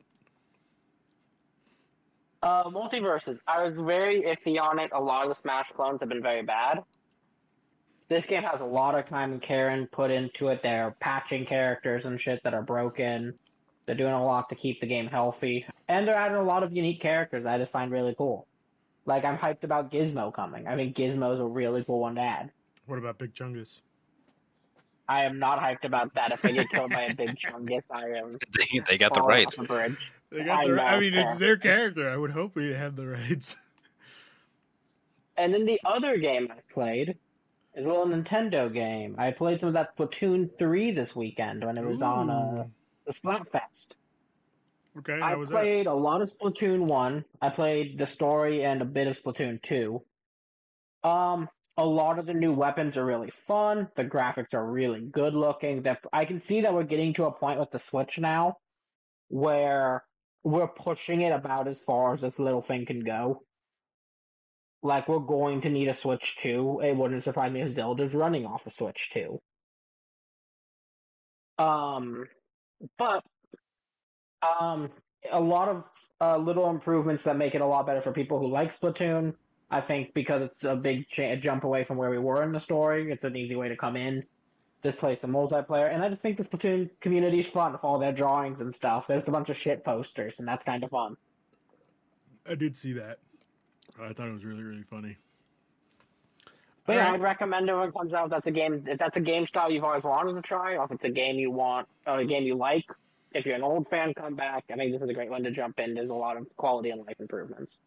uh, 2.41 2.63
MultiVersus. 2.69 3.39
I 3.47 3.63
was 3.63 3.75
very 3.75 4.21
iffy 4.23 4.59
on 4.59 4.79
it. 4.79 4.91
A 4.93 5.01
lot 5.01 5.23
of 5.23 5.29
the 5.29 5.35
Smash 5.35 5.71
clones 5.71 6.01
have 6.01 6.09
been 6.09 6.23
very 6.23 6.43
bad. 6.43 6.83
This 8.07 8.25
game 8.25 8.43
has 8.43 8.59
a 8.61 8.65
lot 8.65 8.97
of 8.97 9.07
time 9.07 9.31
and 9.31 9.41
care 9.41 9.69
and 9.69 9.89
put 9.89 10.11
into 10.11 10.49
it. 10.49 10.61
They're 10.61 10.95
patching 10.99 11.45
characters 11.45 12.05
and 12.05 12.19
shit 12.19 12.43
that 12.43 12.53
are 12.53 12.61
broken. 12.63 13.37
They're 13.91 13.97
doing 13.97 14.13
a 14.13 14.23
lot 14.23 14.47
to 14.47 14.55
keep 14.55 14.79
the 14.79 14.85
game 14.85 15.07
healthy, 15.07 15.65
and 15.89 16.07
they're 16.07 16.15
adding 16.15 16.37
a 16.37 16.43
lot 16.43 16.63
of 16.63 16.71
unique 16.71 17.01
characters 17.01 17.43
that 17.43 17.55
I 17.55 17.57
just 17.57 17.73
find 17.73 17.91
really 17.91 18.15
cool. 18.17 18.47
Like 19.05 19.25
I'm 19.25 19.37
hyped 19.37 19.65
about 19.65 19.91
Gizmo 19.91 20.33
coming. 20.33 20.65
I 20.65 20.77
think 20.77 20.95
Gizmo 20.95 21.33
is 21.33 21.41
a 21.41 21.45
really 21.45 21.83
cool 21.83 21.99
one 21.99 22.15
to 22.15 22.21
add. 22.21 22.51
what 22.85 22.99
about 22.99 23.17
Big 23.17 23.33
Chungus? 23.33 23.81
I 25.09 25.25
am 25.25 25.39
not 25.39 25.59
hyped 25.59 25.83
about 25.83 26.13
that. 26.13 26.31
If 26.31 26.41
they 26.41 26.53
get 26.53 26.69
killed 26.69 26.91
by 26.91 27.01
a 27.01 27.13
big 27.13 27.35
chungus, 27.35 27.87
I 27.91 28.11
am 28.17 28.37
They, 28.57 28.79
they 28.87 28.97
got 28.97 29.13
the 29.13 29.23
rights. 29.23 29.59
off 29.59 29.65
a 29.65 29.67
bridge. 29.67 30.13
They 30.29 30.45
got 30.45 30.59
I 30.63 30.67
the. 30.69 30.75
know, 30.77 30.83
I 30.83 30.97
mean, 31.01 31.13
it's 31.13 31.35
their 31.37 31.57
character. 31.57 32.09
I 32.09 32.15
would 32.15 32.31
hope 32.31 32.55
we 32.55 32.69
have 32.69 32.95
the 32.95 33.07
rights. 33.07 33.57
And 35.37 35.53
then 35.53 35.65
the 35.65 35.81
other 35.83 36.17
game 36.17 36.47
I 36.49 36.59
played 36.71 37.17
is 37.75 37.85
a 37.85 37.89
little 37.89 38.05
Nintendo 38.05 38.71
game. 38.71 39.15
I 39.17 39.31
played 39.31 39.59
some 39.59 39.67
of 39.67 39.73
that 39.73 39.97
Splatoon 39.97 40.55
3 40.57 40.91
this 40.91 41.13
weekend 41.15 41.65
when 41.65 41.77
it 41.77 41.83
was 41.85 42.01
on 42.01 42.29
uh, 42.29 42.63
Ooh. 42.63 42.71
The 43.05 43.13
Splatfest. 43.13 43.93
Okay, 44.99 45.19
I 45.21 45.35
was 45.35 45.49
that? 45.49 45.61
played 45.61 45.87
a 45.87 45.93
lot 45.93 46.21
of 46.21 46.29
Splatoon 46.29 46.87
1. 46.87 47.23
I 47.41 47.49
played 47.49 47.97
the 47.97 48.05
story 48.05 48.63
and 48.63 48.81
a 48.81 48.85
bit 48.85 49.07
of 49.07 49.21
Splatoon 49.21 49.61
2. 49.61 50.01
Um, 51.03 51.49
a 51.77 51.85
lot 51.85 52.19
of 52.19 52.25
the 52.25 52.33
new 52.33 52.51
weapons 52.51 52.97
are 52.97 53.05
really 53.05 53.31
fun. 53.31 53.87
The 53.95 54.03
graphics 54.03 54.53
are 54.53 54.65
really 54.65 55.01
good 55.01 55.33
looking. 55.33 55.83
That 55.83 55.99
I 56.11 56.25
can 56.25 56.39
see 56.39 56.61
that 56.61 56.73
we're 56.73 56.83
getting 56.83 57.13
to 57.15 57.25
a 57.25 57.31
point 57.31 57.59
with 57.59 57.71
the 57.71 57.79
Switch 57.79 58.19
now 58.19 58.57
where 59.29 60.03
we're 60.43 60.67
pushing 60.67 61.21
it 61.21 61.31
about 61.31 61.67
as 61.67 61.81
far 61.81 62.11
as 62.11 62.21
this 62.21 62.37
little 62.37 62.61
thing 62.61 62.85
can 62.85 63.03
go. 63.03 63.43
Like 64.83 65.07
we're 65.07 65.19
going 65.19 65.61
to 65.61 65.69
need 65.69 65.87
a 65.87 65.93
Switch 65.93 66.37
2. 66.41 66.81
It 66.83 66.97
wouldn't 66.97 67.23
surprise 67.23 67.51
me 67.51 67.61
if 67.61 67.69
Zelda's 67.69 68.13
running 68.13 68.45
off 68.45 68.67
a 68.67 68.71
Switch 68.71 69.09
2. 69.13 69.39
Um, 71.59 72.25
but 72.97 73.23
um, 74.41 74.89
a 75.31 75.39
lot 75.39 75.69
of 75.69 75.83
uh, 76.19 76.37
little 76.37 76.69
improvements 76.69 77.23
that 77.23 77.37
make 77.37 77.55
it 77.55 77.61
a 77.61 77.65
lot 77.65 77.85
better 77.85 78.01
for 78.01 78.11
people 78.11 78.39
who 78.39 78.47
like 78.47 78.69
Splatoon. 78.69 79.33
I 79.69 79.79
think 79.79 80.13
because 80.13 80.41
it's 80.41 80.63
a 80.65 80.75
big 80.75 81.07
cha- 81.07 81.35
jump 81.37 81.63
away 81.63 81.83
from 81.83 81.97
where 81.97 82.09
we 82.09 82.17
were 82.17 82.43
in 82.43 82.51
the 82.51 82.59
story, 82.59 83.11
it's 83.11 83.23
an 83.23 83.37
easy 83.37 83.55
way 83.55 83.69
to 83.69 83.77
come 83.77 83.95
in, 83.95 84.25
just 84.83 84.97
play 84.97 85.15
some 85.15 85.31
multiplayer, 85.31 85.93
and 85.93 86.03
I 86.03 86.09
just 86.09 86.21
think 86.21 86.37
the 86.37 86.43
Splatoon 86.43 86.89
community's 86.99 87.47
fun 87.47 87.71
with 87.71 87.83
all 87.83 87.97
their 87.97 88.11
drawings 88.11 88.59
and 88.59 88.75
stuff. 88.75 89.05
There's 89.07 89.27
a 89.27 89.31
bunch 89.31 89.49
of 89.49 89.57
shit 89.57 89.85
posters, 89.85 90.39
and 90.39 90.47
that's 90.47 90.65
kind 90.65 90.83
of 90.83 90.89
fun. 90.89 91.15
I 92.45 92.55
did 92.55 92.75
see 92.75 92.93
that. 92.93 93.19
I 94.01 94.11
thought 94.11 94.27
it 94.27 94.33
was 94.33 94.43
really 94.43 94.63
really 94.63 94.83
funny. 94.83 95.17
But 96.85 96.93
yeah, 96.93 97.05
Alright. 97.05 97.15
I'd 97.15 97.23
recommend 97.23 97.69
it 97.69 97.75
when 97.75 97.89
it 97.89 97.93
comes 97.93 98.13
out. 98.13 98.25
If 98.25 98.31
that's 98.31 98.47
a 98.47 98.51
game. 98.51 98.83
If 98.87 98.97
that's 98.97 99.17
a 99.17 99.21
game 99.21 99.45
style 99.45 99.71
you've 99.71 99.83
always 99.83 100.03
wanted 100.03 100.33
to 100.33 100.41
try, 100.41 100.75
or 100.75 100.83
if 100.83 100.91
it's 100.91 101.05
a 101.05 101.11
game 101.11 101.37
you 101.37 101.51
want, 101.51 101.87
or 102.07 102.19
a 102.19 102.25
game 102.25 102.43
you 102.43 102.55
like. 102.55 102.85
If 103.33 103.45
you're 103.45 103.55
an 103.55 103.63
old 103.63 103.87
fan, 103.87 104.13
come 104.13 104.35
back. 104.35 104.65
I 104.71 104.75
think 104.75 104.91
this 104.91 105.01
is 105.01 105.09
a 105.09 105.13
great 105.13 105.29
one 105.29 105.43
to 105.43 105.51
jump 105.51 105.79
in. 105.79 105.93
There's 105.93 106.09
a 106.09 106.15
lot 106.15 106.35
of 106.35 106.55
quality 106.57 106.89
and 106.89 107.05
life 107.05 107.19
improvements. 107.19 107.77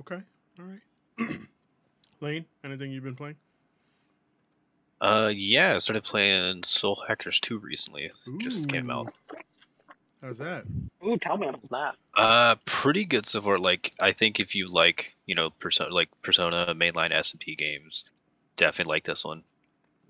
Okay, 0.00 0.20
all 0.58 0.64
right. 0.64 1.38
Lane, 2.20 2.46
anything 2.64 2.90
you've 2.90 3.04
been 3.04 3.16
playing? 3.16 3.36
Uh, 5.00 5.30
yeah, 5.34 5.74
I 5.74 5.78
started 5.78 6.04
playing 6.04 6.64
Soul 6.64 7.00
Hackers 7.06 7.38
2 7.40 7.58
recently. 7.58 8.04
It 8.04 8.12
Just 8.38 8.68
came 8.68 8.90
out. 8.90 9.12
How's 10.20 10.38
that? 10.38 10.64
Ooh, 11.06 11.16
tell 11.16 11.36
me 11.36 11.46
about 11.46 11.70
that. 11.70 11.94
Uh, 12.16 12.56
pretty 12.64 13.04
good 13.04 13.24
so 13.24 13.40
far. 13.40 13.58
Like, 13.58 13.92
I 14.00 14.10
think 14.10 14.40
if 14.40 14.56
you 14.56 14.68
like, 14.68 15.14
you 15.26 15.36
know, 15.36 15.50
Persona, 15.50 15.94
like 15.94 16.08
Persona 16.22 16.74
mainline 16.74 17.12
SMT 17.12 17.56
games, 17.56 18.04
definitely 18.58 18.92
like 18.92 19.04
this 19.04 19.24
one. 19.24 19.42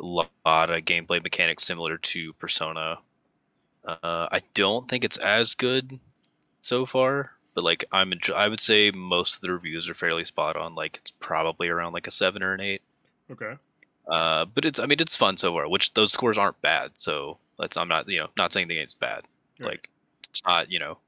A 0.00 0.04
lot 0.04 0.70
of 0.70 0.84
gameplay 0.84 1.22
mechanics 1.22 1.64
similar 1.64 1.98
to 1.98 2.32
Persona. 2.34 2.98
Uh, 3.84 4.28
I 4.32 4.42
don't 4.54 4.88
think 4.88 5.04
it's 5.04 5.18
as 5.18 5.54
good 5.54 5.98
so 6.62 6.84
far, 6.84 7.30
but 7.54 7.62
like 7.62 7.84
I'm, 7.92 8.10
enjo- 8.10 8.34
I 8.34 8.48
would 8.48 8.60
say 8.60 8.90
most 8.90 9.36
of 9.36 9.40
the 9.42 9.52
reviews 9.52 9.88
are 9.88 9.94
fairly 9.94 10.24
spot 10.24 10.56
on. 10.56 10.74
Like, 10.74 10.96
it's 10.96 11.12
probably 11.12 11.68
around 11.68 11.92
like 11.92 12.06
a 12.06 12.10
seven 12.10 12.42
or 12.42 12.54
an 12.54 12.60
eight. 12.60 12.82
Okay. 13.30 13.54
Uh, 14.08 14.46
but 14.46 14.64
it's, 14.64 14.78
I 14.80 14.86
mean, 14.86 15.00
it's 15.00 15.16
fun 15.16 15.36
so 15.36 15.52
far. 15.52 15.68
Which 15.68 15.94
those 15.94 16.12
scores 16.12 16.38
aren't 16.38 16.60
bad. 16.62 16.90
So 16.98 17.38
that's, 17.58 17.76
I'm 17.76 17.88
not, 17.88 18.08
you 18.08 18.18
know, 18.18 18.28
not 18.36 18.52
saying 18.52 18.68
the 18.68 18.76
game's 18.76 18.94
bad. 18.94 19.22
Right. 19.60 19.70
Like, 19.70 19.90
it's 20.30 20.42
not, 20.44 20.70
you 20.70 20.78
know, 20.78 20.98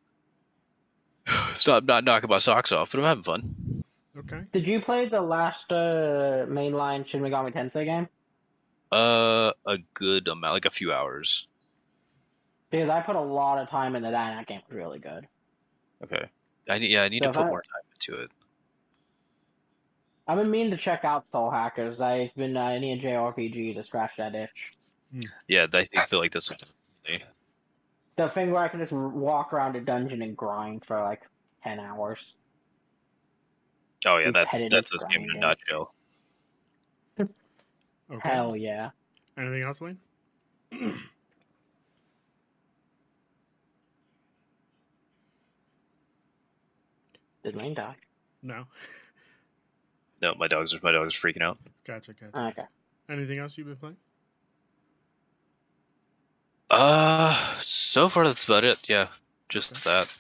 it's 1.53 1.67
not 1.67 1.85
not 1.85 2.05
knocking 2.05 2.31
my 2.31 2.39
socks 2.39 2.73
off, 2.73 2.93
but 2.93 3.01
I'm 3.01 3.07
having 3.07 3.25
fun. 3.25 3.83
Okay. 4.19 4.43
Did 4.53 4.67
you 4.67 4.81
play 4.81 5.09
the 5.09 5.21
last 5.21 5.71
uh, 5.71 6.47
mainline 6.49 7.07
Shin 7.07 7.21
Megami 7.23 7.53
Tensei 7.55 7.85
game? 7.85 8.09
Uh, 8.91 9.53
a 9.67 9.79
good 9.95 10.27
amount, 10.27 10.55
like 10.55 10.65
a 10.65 10.71
few 10.71 10.93
hours. 10.93 11.47
Because 12.71 12.89
I 12.89 13.01
put 13.01 13.17
a 13.17 13.21
lot 13.21 13.59
of 13.59 13.69
time 13.69 13.95
into 13.97 14.11
that, 14.11 14.31
and 14.31 14.39
that 14.39 14.47
game 14.47 14.61
was 14.69 14.77
really 14.77 14.99
good. 14.99 15.27
Okay. 16.03 16.25
I 16.69 16.79
need, 16.79 16.91
yeah, 16.91 17.03
I 17.03 17.09
need 17.09 17.23
So 17.23 17.31
to 17.33 17.39
put 17.39 17.45
I- 17.47 17.49
more 17.49 17.63
time 17.63 17.83
into 17.95 18.23
it. 18.23 18.31
I've 20.27 20.39
been 20.39 20.51
meaning 20.51 20.71
to 20.71 20.77
check 20.77 21.05
out 21.05 21.29
Soul 21.29 21.51
Hackers. 21.51 22.01
I've 22.01 22.33
been 22.37 22.57
uh, 22.57 22.63
I 22.63 22.79
need 22.79 23.03
a 23.05 23.09
JRPG 23.09 23.75
to 23.75 23.83
scratch 23.83 24.17
that 24.19 24.35
itch. 24.37 24.73
Yeah, 25.49 25.67
I 25.73 25.85
think- 25.85 25.99
I 25.99 26.07
feel 26.07 26.21
like 26.21 26.31
this. 26.33 26.49
The 28.17 28.29
thing 28.29 28.51
where 28.53 28.63
I 28.63 28.69
can 28.69 28.79
just 28.79 28.93
walk 28.93 29.53
around 29.53 29.75
a 29.77 29.81
dungeon 29.81 30.23
and 30.23 30.37
grind 30.37 30.85
for 30.85 31.01
like 31.01 31.23
ten 31.65 31.81
hours. 31.81 32.35
Oh 34.07 34.17
yeah, 34.19 34.31
that's 34.33 34.57
that's 34.71 34.91
this 34.91 35.05
game 35.05 35.23
in 35.23 35.31
a 35.31 35.39
grinding. 35.39 35.41
nutshell. 35.41 35.95
Okay. 38.13 38.29
Hell 38.29 38.57
yeah! 38.57 38.91
Anything 39.39 39.63
else, 39.63 39.81
Lane? 39.81 39.99
Did 47.43 47.57
Lane 47.57 47.75
die? 47.75 47.97
No. 48.43 48.65
No, 50.23 50.35
my 50.39 50.49
dogs 50.49 50.75
are 50.75 50.81
my 50.83 50.93
dogs 50.93 51.15
are 51.15 51.19
freaking 51.19 51.43
out. 51.43 51.59
Gotcha. 51.87 52.13
Gotcha. 52.13 52.37
Okay. 52.37 52.65
Anything 53.09 53.39
else 53.39 53.57
you've 53.57 53.67
been 53.67 53.77
playing? 53.77 53.97
Uh, 56.71 57.57
so 57.59 58.09
far 58.09 58.25
that's 58.27 58.45
about 58.45 58.65
it. 58.65 58.89
Yeah, 58.89 59.09
just 59.49 59.85
that. 59.85 60.17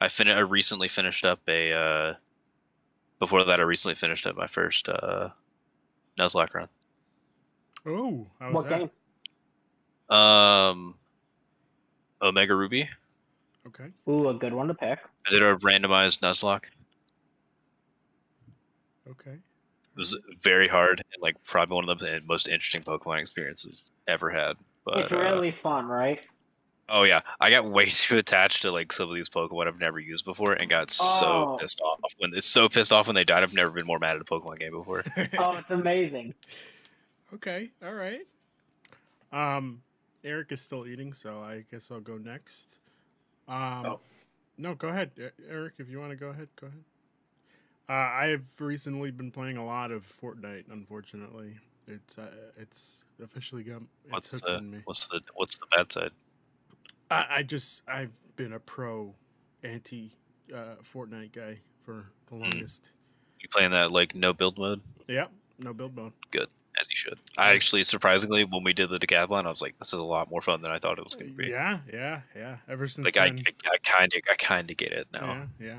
I 0.00 0.08
fin 0.08 0.28
I 0.28 0.40
recently 0.40 0.88
finished 0.88 1.24
up 1.24 1.40
a. 1.48 1.72
uh 1.72 2.14
Before 3.18 3.44
that, 3.44 3.60
I 3.60 3.62
recently 3.62 3.94
finished 3.94 4.26
up 4.26 4.36
my 4.36 4.46
first 4.46 4.88
uh 4.88 5.30
Nuzlocke 6.18 6.54
run. 6.54 6.68
Oh, 7.86 8.26
how 8.38 8.46
was 8.46 8.54
what 8.54 8.68
that? 8.68 8.78
game? 8.78 10.16
Um, 10.16 10.94
Omega 12.22 12.54
Ruby. 12.54 12.88
Okay. 13.66 13.86
Ooh, 14.08 14.28
a 14.28 14.34
good 14.34 14.52
one 14.52 14.68
to 14.68 14.74
pick. 14.74 14.98
I 15.26 15.30
did 15.30 15.42
a 15.42 15.56
randomized 15.56 16.20
Nuzlocke. 16.20 16.64
Okay. 19.10 19.32
It 19.32 19.98
was 19.98 20.18
very 20.42 20.68
hard 20.68 21.02
and 21.12 21.22
like 21.22 21.36
probably 21.44 21.76
one 21.76 21.88
of 21.88 21.98
the 21.98 22.20
most 22.26 22.48
interesting 22.48 22.82
Pokemon 22.82 23.20
experiences 23.20 23.92
ever 24.08 24.30
had. 24.30 24.56
But 24.84 24.98
it's 24.98 25.12
uh, 25.12 25.18
really 25.18 25.52
fun, 25.62 25.86
right? 25.86 26.20
Oh 26.88 27.02
yeah, 27.04 27.20
I 27.40 27.50
got 27.50 27.64
way 27.70 27.86
too 27.86 28.16
attached 28.18 28.62
to 28.62 28.70
like 28.70 28.92
some 28.92 29.08
of 29.08 29.14
these 29.14 29.28
Pokemon 29.28 29.66
I've 29.66 29.80
never 29.80 29.98
used 29.98 30.24
before 30.24 30.52
and 30.54 30.68
got 30.68 30.90
so 30.90 31.04
Oh. 31.26 31.56
pissed 31.60 31.80
off 31.80 31.98
when 32.18 32.32
it's 32.34 32.46
so 32.46 32.68
pissed 32.68 32.92
off 32.92 33.06
when 33.06 33.14
they 33.14 33.24
died. 33.24 33.42
I've 33.42 33.54
never 33.54 33.70
been 33.70 33.86
more 33.86 33.98
mad 33.98 34.16
at 34.16 34.22
a 34.22 34.24
Pokemon 34.24 34.58
game 34.58 34.72
before. 34.72 35.02
Oh, 35.38 35.56
it's 35.56 35.70
amazing. 35.70 36.34
okay. 37.34 37.70
All 37.84 37.94
right. 37.94 38.20
Um, 39.32 39.82
Eric 40.24 40.52
is 40.52 40.60
still 40.62 40.86
eating, 40.86 41.12
so 41.12 41.40
I 41.40 41.64
guess 41.70 41.90
I'll 41.90 42.00
go 42.00 42.16
next. 42.18 42.76
Um, 43.48 43.86
Oh. 43.86 44.00
no, 44.56 44.74
go 44.74 44.88
ahead, 44.88 45.10
Eric. 45.48 45.74
If 45.78 45.88
you 45.90 45.98
want 45.98 46.10
to 46.10 46.16
go 46.16 46.28
ahead, 46.28 46.48
go 46.60 46.68
ahead. 46.68 46.82
Uh, 47.88 47.92
I've 47.92 48.44
recently 48.60 49.10
been 49.10 49.30
playing 49.30 49.58
a 49.58 49.64
lot 49.66 49.90
of 49.90 50.06
Fortnite. 50.06 50.64
Unfortunately, 50.70 51.54
it's 51.86 52.16
uh, 52.16 52.28
it's 52.56 53.04
officially 53.22 53.62
got 53.62 53.82
its 53.82 54.10
What's 54.10 54.40
the 54.40 54.60
me. 54.62 54.78
what's 54.84 55.06
the 55.08 55.20
what's 55.34 55.58
the 55.58 55.66
bad 55.76 55.92
side? 55.92 56.10
I, 57.10 57.24
I 57.30 57.42
just 57.42 57.82
I've 57.88 58.12
been 58.36 58.52
a 58.52 58.58
pro 58.58 59.14
anti 59.62 60.12
uh, 60.54 60.76
Fortnite 60.82 61.32
guy 61.32 61.58
for 61.82 62.06
the 62.26 62.36
longest. 62.36 62.90
You 63.40 63.48
playing 63.48 63.72
that 63.72 63.92
like 63.92 64.14
no 64.14 64.32
build 64.32 64.58
mode 64.58 64.80
Yep, 65.08 65.30
no 65.58 65.74
build 65.74 65.94
mode. 65.96 66.12
Good, 66.30 66.48
as 66.80 66.88
you 66.90 66.96
should. 66.96 67.18
I 67.36 67.52
actually 67.52 67.84
surprisingly 67.84 68.44
when 68.44 68.64
we 68.64 68.72
did 68.72 68.88
the 68.90 68.98
decathlon, 68.98 69.44
I 69.44 69.50
was 69.50 69.60
like, 69.62 69.78
this 69.78 69.88
is 69.88 69.98
a 69.98 70.02
lot 70.02 70.30
more 70.30 70.40
fun 70.40 70.62
than 70.62 70.70
I 70.70 70.78
thought 70.78 70.98
it 70.98 71.04
was 71.04 71.14
going 71.14 71.30
to 71.30 71.36
be. 71.36 71.48
Yeah, 71.48 71.78
yeah, 71.92 72.20
yeah. 72.34 72.56
Ever 72.68 72.88
since 72.88 73.04
Like 73.04 73.16
I, 73.16 73.28
then, 73.30 73.42
I 73.66 73.76
kind 73.84 74.12
of 74.14 74.22
I 74.30 74.34
kind 74.36 74.70
of 74.70 74.76
get 74.76 74.90
it 74.90 75.06
now. 75.12 75.46
yeah, 75.60 75.66
yeah. 75.66 75.78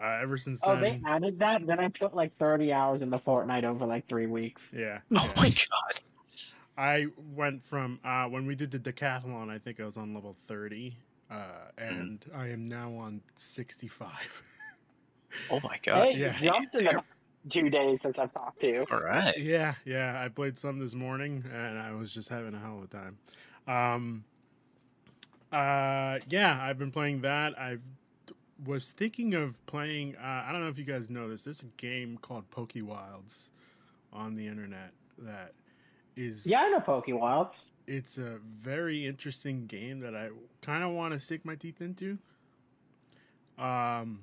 Uh, 0.00 0.20
ever 0.22 0.36
since 0.36 0.60
Oh, 0.64 0.78
they 0.80 1.00
added 1.06 1.38
that. 1.40 1.66
Then 1.66 1.78
I 1.78 1.88
put 1.88 2.14
like 2.14 2.34
thirty 2.34 2.72
hours 2.72 3.02
in 3.02 3.10
the 3.10 3.18
Fortnite 3.18 3.64
over 3.64 3.86
like 3.86 4.06
three 4.08 4.26
weeks. 4.26 4.72
yeah. 4.76 4.98
Oh 5.14 5.24
yeah. 5.24 5.32
my 5.42 5.48
god. 5.48 6.02
I 6.76 7.06
went 7.34 7.64
from 7.64 8.00
uh, 8.04 8.24
when 8.26 8.46
we 8.46 8.54
did 8.54 8.70
the 8.70 8.78
decathlon. 8.78 9.50
I 9.50 9.58
think 9.58 9.80
I 9.80 9.84
was 9.84 9.96
on 9.96 10.14
level 10.14 10.34
thirty, 10.46 10.96
uh, 11.30 11.34
Mm-hmm. 11.78 12.00
and 12.00 12.24
I 12.34 12.48
am 12.48 12.64
now 12.64 12.94
on 12.94 13.20
sixty-five. 13.36 14.42
Oh 15.50 15.60
my 15.64 15.78
god. 15.84 16.08
Hey, 16.08 16.18
yeah. 16.18 16.38
you 16.38 16.46
jumped 16.50 16.74
in 16.80 16.84
the 16.86 17.02
two 17.50 17.68
days 17.70 18.00
since 18.00 18.18
I've 18.18 18.32
talked 18.32 18.60
to 18.60 18.68
you. 18.68 18.86
All 18.90 19.00
right. 19.00 19.36
yeah, 19.38 19.74
yeah. 19.84 20.22
I 20.24 20.28
played 20.28 20.56
some 20.58 20.78
this 20.78 20.94
morning, 20.94 21.44
and 21.52 21.78
I 21.78 21.92
was 21.92 22.12
just 22.12 22.28
having 22.28 22.54
a 22.54 22.58
hell 22.58 22.78
of 22.78 22.84
a 22.84 22.86
time. 22.86 23.18
Um, 23.66 24.24
uh, 25.52 26.18
yeah, 26.28 26.58
I've 26.60 26.78
been 26.78 26.90
playing 26.90 27.20
that. 27.22 27.58
I 27.58 27.76
was 28.64 28.92
thinking 28.92 29.34
of 29.34 29.64
playing. 29.66 30.16
Uh, 30.16 30.44
I 30.46 30.52
don't 30.52 30.62
know 30.62 30.68
if 30.68 30.78
you 30.78 30.84
guys 30.84 31.10
know 31.10 31.28
this. 31.28 31.44
There's 31.44 31.60
a 31.62 31.66
game 31.76 32.18
called 32.22 32.50
Pokewilds 32.50 33.48
on 34.12 34.34
the 34.36 34.46
internet 34.46 34.92
that 35.18 35.52
is 36.16 36.54
Yeah, 36.54 36.60
I 36.62 36.68
know 36.70 36.80
Pokewild. 36.80 37.58
it's 37.86 38.16
a 38.18 38.38
very 38.44 39.06
interesting 39.06 39.66
game 39.66 40.00
that 40.00 40.14
I 40.14 40.30
kind 40.60 40.84
of 40.84 40.90
want 40.92 41.12
to 41.14 41.20
stick 41.20 41.44
my 41.44 41.54
teeth 41.56 41.80
into. 41.80 42.18
Um, 43.58 44.22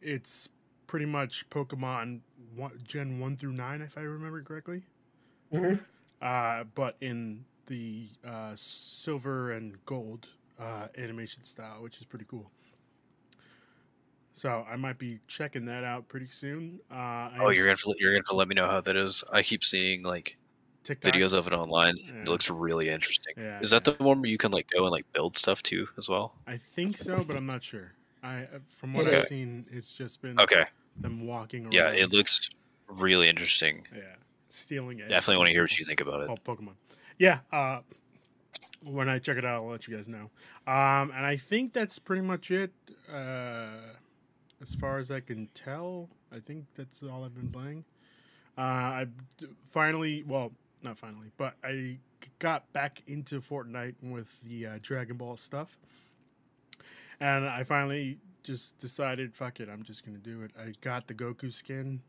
it's 0.00 0.48
pretty 0.86 1.06
much 1.06 1.48
Pokemon 1.50 2.20
one, 2.54 2.80
Gen 2.86 3.18
one 3.20 3.36
through 3.36 3.52
nine, 3.52 3.82
if 3.82 3.96
I 3.96 4.02
remember 4.02 4.42
correctly. 4.42 4.84
hmm 5.52 5.90
Uh, 6.20 6.64
but 6.74 6.96
in 7.00 7.44
the 7.66 8.08
uh, 8.26 8.52
silver 8.56 9.52
and 9.52 9.84
gold 9.86 10.28
uh, 10.58 10.88
animation 10.98 11.42
style, 11.44 11.82
which 11.82 11.98
is 11.98 12.04
pretty 12.04 12.26
cool. 12.28 12.50
So 14.32 14.64
I 14.68 14.76
might 14.76 14.98
be 14.98 15.20
checking 15.26 15.66
that 15.66 15.84
out 15.84 16.08
pretty 16.08 16.26
soon. 16.28 16.80
Uh, 16.90 16.94
I 16.94 17.46
Oh, 17.46 17.50
you're 17.50 17.64
gonna 17.64 17.72
have 17.72 17.80
to, 17.80 17.94
you're 17.98 18.10
gonna 18.10 18.18
have 18.20 18.26
to 18.26 18.34
let 18.34 18.48
me 18.48 18.54
know 18.54 18.66
how 18.68 18.80
that 18.82 18.96
is. 18.96 19.24
I 19.32 19.42
keep 19.42 19.64
seeing 19.64 20.02
like 20.02 20.36
TikToks. 20.84 21.00
videos 21.12 21.32
of 21.32 21.46
it 21.46 21.52
online. 21.52 21.94
Yeah. 21.96 22.22
It 22.22 22.28
looks 22.28 22.50
really 22.50 22.88
interesting. 22.88 23.34
Yeah, 23.36 23.60
is 23.60 23.70
that 23.70 23.86
yeah. 23.86 23.94
the 23.98 24.04
one 24.04 24.20
where 24.20 24.30
you 24.30 24.38
can 24.38 24.50
like 24.52 24.68
go 24.70 24.82
and 24.84 24.90
like 24.92 25.10
build 25.12 25.36
stuff 25.36 25.62
too 25.62 25.86
as 25.98 26.08
well? 26.08 26.34
I 26.46 26.56
think 26.56 26.96
so, 26.96 27.22
but 27.24 27.36
I'm 27.36 27.46
not 27.46 27.62
sure. 27.62 27.92
I 28.22 28.42
uh, 28.42 28.58
from 28.68 28.94
what 28.94 29.06
Okay. 29.06 29.18
I've 29.18 29.24
seen, 29.24 29.66
it's 29.70 29.92
just 29.94 30.20
been 30.22 30.38
Okay. 30.40 30.64
them 31.00 31.26
walking 31.26 31.64
around. 31.64 31.72
Yeah, 31.72 31.90
it 31.90 32.12
looks 32.12 32.50
really 32.88 33.28
interesting. 33.28 33.86
yeah 33.94 34.02
stealing 34.52 34.98
it. 34.98 35.08
Definitely 35.08 35.36
want 35.38 35.46
to 35.48 35.52
hear 35.52 35.62
what 35.62 35.78
you 35.78 35.84
think 35.84 36.00
about 36.00 36.22
it. 36.22 36.28
Oh, 36.30 36.36
Pokemon. 36.36 36.74
Yeah. 37.18 37.38
Uh, 37.52 37.80
when 38.82 39.08
I 39.08 39.18
check 39.18 39.36
it 39.36 39.44
out, 39.44 39.62
I'll 39.62 39.68
let 39.70 39.86
you 39.86 39.96
guys 39.96 40.08
know. 40.08 40.30
Um, 40.66 41.12
and 41.14 41.24
I 41.26 41.36
think 41.36 41.72
that's 41.72 41.98
pretty 41.98 42.22
much 42.22 42.50
it. 42.50 42.72
Uh, 43.12 43.68
as 44.60 44.74
far 44.74 44.98
as 44.98 45.10
I 45.10 45.20
can 45.20 45.48
tell, 45.54 46.08
I 46.32 46.38
think 46.40 46.64
that's 46.76 47.02
all 47.02 47.24
I've 47.24 47.34
been 47.34 47.50
playing. 47.50 47.84
Uh, 48.58 48.60
I 48.62 49.06
finally, 49.66 50.22
well, 50.26 50.52
not 50.82 50.98
finally, 50.98 51.30
but 51.36 51.54
I 51.64 51.98
got 52.38 52.72
back 52.72 53.02
into 53.06 53.40
Fortnite 53.40 53.94
with 54.02 54.40
the 54.42 54.66
uh, 54.66 54.78
Dragon 54.82 55.16
Ball 55.16 55.36
stuff, 55.36 55.78
and 57.20 57.46
I 57.46 57.64
finally 57.64 58.18
just 58.42 58.78
decided, 58.78 59.34
fuck 59.34 59.60
it, 59.60 59.68
I'm 59.68 59.82
just 59.82 60.04
gonna 60.04 60.18
do 60.18 60.42
it. 60.42 60.50
I 60.58 60.72
got 60.80 61.06
the 61.06 61.14
Goku 61.14 61.52
skin, 61.52 62.00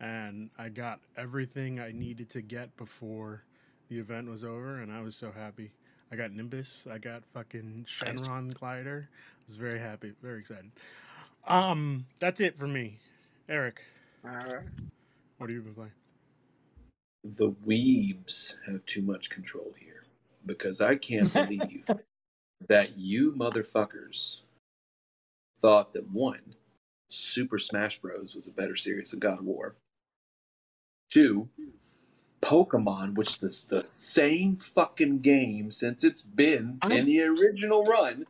and 0.00 0.50
I 0.58 0.68
got 0.68 1.00
everything 1.16 1.78
I 1.80 1.92
needed 1.92 2.30
to 2.30 2.42
get 2.42 2.76
before 2.76 3.44
the 3.88 3.98
event 3.98 4.28
was 4.28 4.44
over, 4.44 4.80
and 4.80 4.92
I 4.92 5.00
was 5.02 5.16
so 5.16 5.30
happy. 5.32 5.72
I 6.10 6.16
got 6.16 6.32
Nimbus, 6.32 6.86
I 6.90 6.98
got 6.98 7.22
fucking 7.34 7.86
Nice. 8.02 8.22
Shenron 8.22 8.52
glider. 8.54 9.08
I 9.12 9.44
was 9.46 9.56
very 9.56 9.78
happy, 9.78 10.12
very 10.22 10.40
excited. 10.40 10.70
Um, 11.46 12.06
that's 12.18 12.40
it 12.40 12.56
for 12.58 12.66
me. 12.66 12.98
Eric, 13.48 13.82
Alright. 14.24 14.64
what 15.38 15.48
have 15.48 15.54
you 15.54 15.62
been 15.62 15.74
playing? 15.74 15.92
The 17.24 17.50
weebs 17.50 18.54
have 18.66 18.84
too 18.86 19.02
much 19.02 19.30
control 19.30 19.74
here 19.78 20.04
because 20.46 20.80
I 20.80 20.96
can't 20.96 21.32
believe 21.32 21.88
that 22.68 22.96
you 22.96 23.32
motherfuckers 23.32 24.40
thought 25.60 25.92
that 25.92 26.10
one, 26.10 26.54
Super 27.10 27.58
Smash 27.58 27.98
Bros. 28.00 28.34
was 28.34 28.46
a 28.48 28.52
better 28.52 28.76
series 28.76 29.10
than 29.10 29.20
God 29.20 29.40
of 29.40 29.44
War. 29.44 29.74
Two, 31.10 31.48
Pokemon, 32.42 33.14
which 33.14 33.42
is 33.42 33.62
the 33.62 33.82
same 33.88 34.54
fucking 34.56 35.18
game 35.20 35.70
since 35.70 36.04
it's 36.04 36.22
been 36.22 36.78
in 36.88 37.04
the 37.06 37.22
original 37.22 37.84
run. 37.84 38.26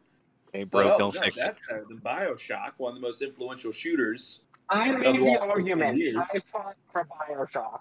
Hey, 0.53 0.65
bro, 0.65 0.87
Well, 0.87 0.99
don't 0.99 1.15
no, 1.15 1.21
fix 1.21 1.37
it. 1.37 1.41
that's 1.45 1.61
better 1.69 1.85
than 1.87 1.99
Bioshock, 1.99 2.73
one 2.79 2.91
of 2.91 2.95
the 2.95 3.07
most 3.07 3.21
influential 3.21 3.71
shooters. 3.73 4.41
I 4.71 4.91
Of 4.91 5.01
made 5.01 5.19
the 5.19 5.23
what 5.25 5.41
argument. 5.43 5.99
it 6.01 6.05
is. 6.05 6.17
I 6.17 6.41
fought 6.51 6.77
for 6.91 7.05
Bioshock. 7.05 7.81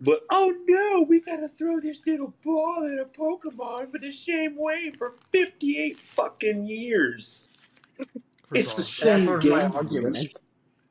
But 0.00 0.20
oh 0.30 0.54
no, 0.66 1.06
we 1.08 1.20
gotta 1.20 1.48
throw 1.48 1.78
this 1.80 2.00
little 2.06 2.32
ball 2.42 2.86
at 2.90 2.98
a 2.98 3.04
Pokemon 3.04 3.90
for 3.90 3.98
the 3.98 4.12
same 4.12 4.56
way 4.56 4.92
for 4.96 5.14
58 5.30 5.98
fucking 5.98 6.66
years. 6.66 7.48
First 7.98 8.10
It's 8.54 8.74
the 8.74 8.84
same 8.84 9.26
That 9.26 9.72
was 9.74 9.74
my 9.74 10.10
game. 10.10 10.30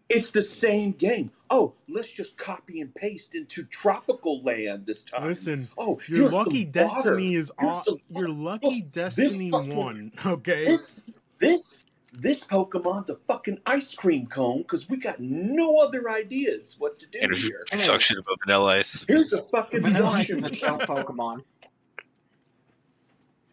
It's 0.10 0.32
the 0.32 0.42
same 0.42 0.92
game. 0.94 1.32
Oh, 1.52 1.74
let's 1.88 2.12
just 2.12 2.38
copy 2.38 2.82
and 2.82 2.94
paste 2.94 3.36
into 3.36 3.64
tropical 3.64 4.42
land 4.44 4.86
this 4.86 5.04
time. 5.04 5.26
listen, 5.26 5.68
oh, 5.78 6.00
your 6.08 6.30
lucky 6.30 6.62
some 6.72 6.72
water. 6.72 6.94
destiny 7.12 7.36
is 7.36 7.52
Here's 7.60 7.88
on. 7.88 8.00
Your 8.10 8.30
lucky 8.30 8.82
Look, 8.84 8.92
destiny 8.92 9.52
fucking- 9.52 9.76
won. 9.76 10.12
Okay. 10.26 10.66
This, 10.66 11.04
this, 11.40 11.86
this 12.12 12.44
Pokemon's 12.44 13.10
a 13.10 13.16
fucking 13.28 13.60
ice 13.66 13.94
cream 13.94 14.28
cone 14.28 14.60
because 14.60 14.90
we 14.90 14.98
got 14.98 15.20
no 15.20 15.78
other 15.78 16.10
ideas 16.10 16.76
what 16.80 17.00
to 17.00 17.08
do 17.08 17.20
Energy 17.22 17.50
here. 17.50 17.66
suction 17.82 18.18
above 18.18 18.38
vanilla 18.46 18.78
ice. 18.78 19.06
Here's 19.08 19.32
a 19.34 19.42
fucking 19.42 19.82
Vanilla 19.82 20.10
Ice 20.12 20.30
washing 20.30 20.44
is 20.44 20.52
a 20.52 20.56
stealth 20.56 20.80
machine. 20.88 21.06
Pokemon. 21.06 21.44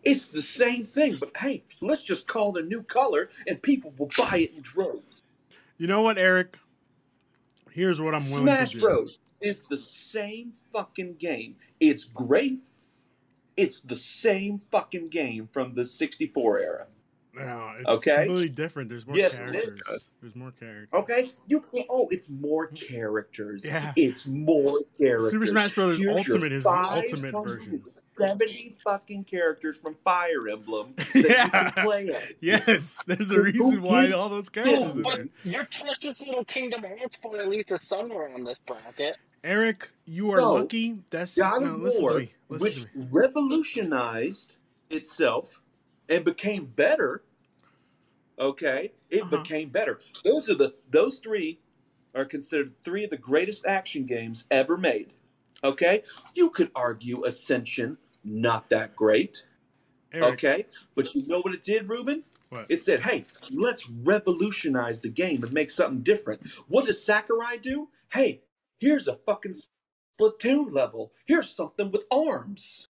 It's 0.04 0.26
the 0.28 0.42
same 0.42 0.86
thing, 0.86 1.16
but 1.18 1.36
hey, 1.36 1.64
let's 1.80 2.02
just 2.02 2.26
call 2.28 2.56
it 2.56 2.64
a 2.64 2.66
new 2.66 2.82
color 2.82 3.28
and 3.46 3.60
people 3.60 3.92
will 3.98 4.10
buy 4.16 4.38
it 4.38 4.54
in 4.54 4.62
droves. 4.62 5.25
You 5.78 5.88
know 5.88 6.02
what, 6.02 6.16
Eric? 6.16 6.56
Here's 7.70 8.00
what 8.00 8.14
I'm 8.14 8.30
willing 8.30 8.44
Smash 8.44 8.70
to 8.70 8.75
do. 8.76 8.80
Smash 8.80 8.90
Bros. 8.90 9.18
is 9.40 9.62
the 9.68 9.76
same 9.76 10.52
fucking 10.72 11.16
game. 11.16 11.56
It's 11.80 12.04
great. 12.04 12.60
It's 13.56 13.80
the 13.80 13.96
same 13.96 14.60
fucking 14.70 15.08
game 15.08 15.48
from 15.52 15.75
the 15.75 15.84
64 15.84 16.58
era. 16.60 16.86
No, 17.37 17.73
it's 17.78 17.88
Okay. 17.99 18.16
completely 18.25 18.49
different. 18.49 18.88
There's 18.88 19.07
more 19.07 19.16
Yes, 19.16 19.37
characters. 19.37 19.81
There's 20.23 20.35
more 20.35 20.52
characters. 20.52 20.88
Okay? 20.95 21.31
You 21.47 21.61
can't 21.61 21.87
oh, 21.90 22.09
it's 22.11 22.28
more 22.31 22.69
characters. 22.69 23.64
Yeah. 23.64 23.93
It's 23.95 24.26
more 24.26 24.81
characters. 24.99 25.31
Super 25.31 25.47
Smash 25.47 25.75
Bros. 25.75 25.99
Here's 25.99 26.16
Ultimate 26.16 26.52
is 26.52 26.64
the 26.64 26.71
ultimate 26.71 27.33
version. 27.47 27.83
Seventy 28.19 28.76
fucking 28.83 29.25
characters 29.25 29.77
from 29.79 29.96
Fire 30.03 30.49
Emblem 30.49 30.92
that 30.96 31.14
Yeah. 31.29 31.44
you 31.44 31.51
can 31.72 31.85
play 31.85 32.09
as. 32.09 32.33
Yes, 32.40 33.05
there's 33.07 33.31
a 33.31 33.40
reason 33.40 33.83
why 33.83 34.11
all 34.12 34.29
those 34.31 34.49
characters 34.49 34.96
are 34.96 35.03
but 35.03 35.16
there. 35.16 35.29
your 35.44 35.66
precious 35.66 36.18
little 36.20 36.44
Kingdom 36.44 36.83
Hearts 36.83 37.16
point 37.22 37.40
at 37.40 37.49
least 37.49 37.70
is 37.70 37.83
somewhere 37.83 38.33
on 38.35 38.44
this 38.44 38.59
bracket. 38.66 39.16
Eric, 39.44 39.90
you 40.07 40.31
are 40.33 40.38
So, 40.38 40.55
lucky. 40.55 40.99
That's 41.11 41.37
God 41.38 41.62
no, 41.62 41.75
of 41.75 41.92
War, 42.01 42.12
to 42.14 42.18
me. 42.20 42.33
Listen 42.49 42.64
which 42.64 42.75
to 42.92 42.99
me. 42.99 43.07
revolutionized 43.11 44.57
itself 44.90 45.61
and 46.09 46.25
became 46.25 46.66
better. 46.66 47.23
Okay, 48.38 48.92
it 49.11 49.23
Uh-huh. 49.23 49.38
became 49.38 49.71
better. 49.71 49.99
Those 50.25 50.49
are 50.51 50.55
the 50.55 50.75
those 50.90 51.19
three 51.19 51.61
are 52.14 52.25
considered 52.25 52.79
three 52.83 53.05
of 53.05 53.11
the 53.11 53.16
greatest 53.16 53.64
action 53.66 54.07
games 54.07 54.47
ever 54.51 54.77
made. 54.77 55.12
Okay, 55.64 56.03
you 56.35 56.51
could 56.51 56.71
argue 56.75 57.25
Ascension 57.25 57.99
not 58.25 58.69
that 58.71 58.95
great. 58.97 59.45
Eric, 60.12 60.35
Okay, 60.35 60.66
but 60.95 61.14
you 61.14 61.27
know 61.27 61.40
what 61.40 61.55
it 61.55 61.62
did, 61.62 61.88
Ruben? 61.88 62.25
what? 62.51 62.66
It 62.71 62.83
said, 62.83 63.03
"Hey, 63.03 63.25
let's 63.51 63.88
revolutionize 63.88 65.01
the 65.01 65.09
game 65.09 65.42
and 65.42 65.53
make 65.53 65.71
something 65.71 66.03
different." 66.03 66.47
What 66.69 66.87
does 66.87 67.03
Sakurai 67.03 67.59
do? 67.59 67.88
Hey, 68.12 68.42
here's 68.79 69.09
a 69.09 69.16
fucking 69.16 69.55
Splatoon 70.21 70.73
level. 70.73 71.12
Here's 71.27 71.51
something 71.51 71.90
with 71.90 72.05
arms. 72.11 72.88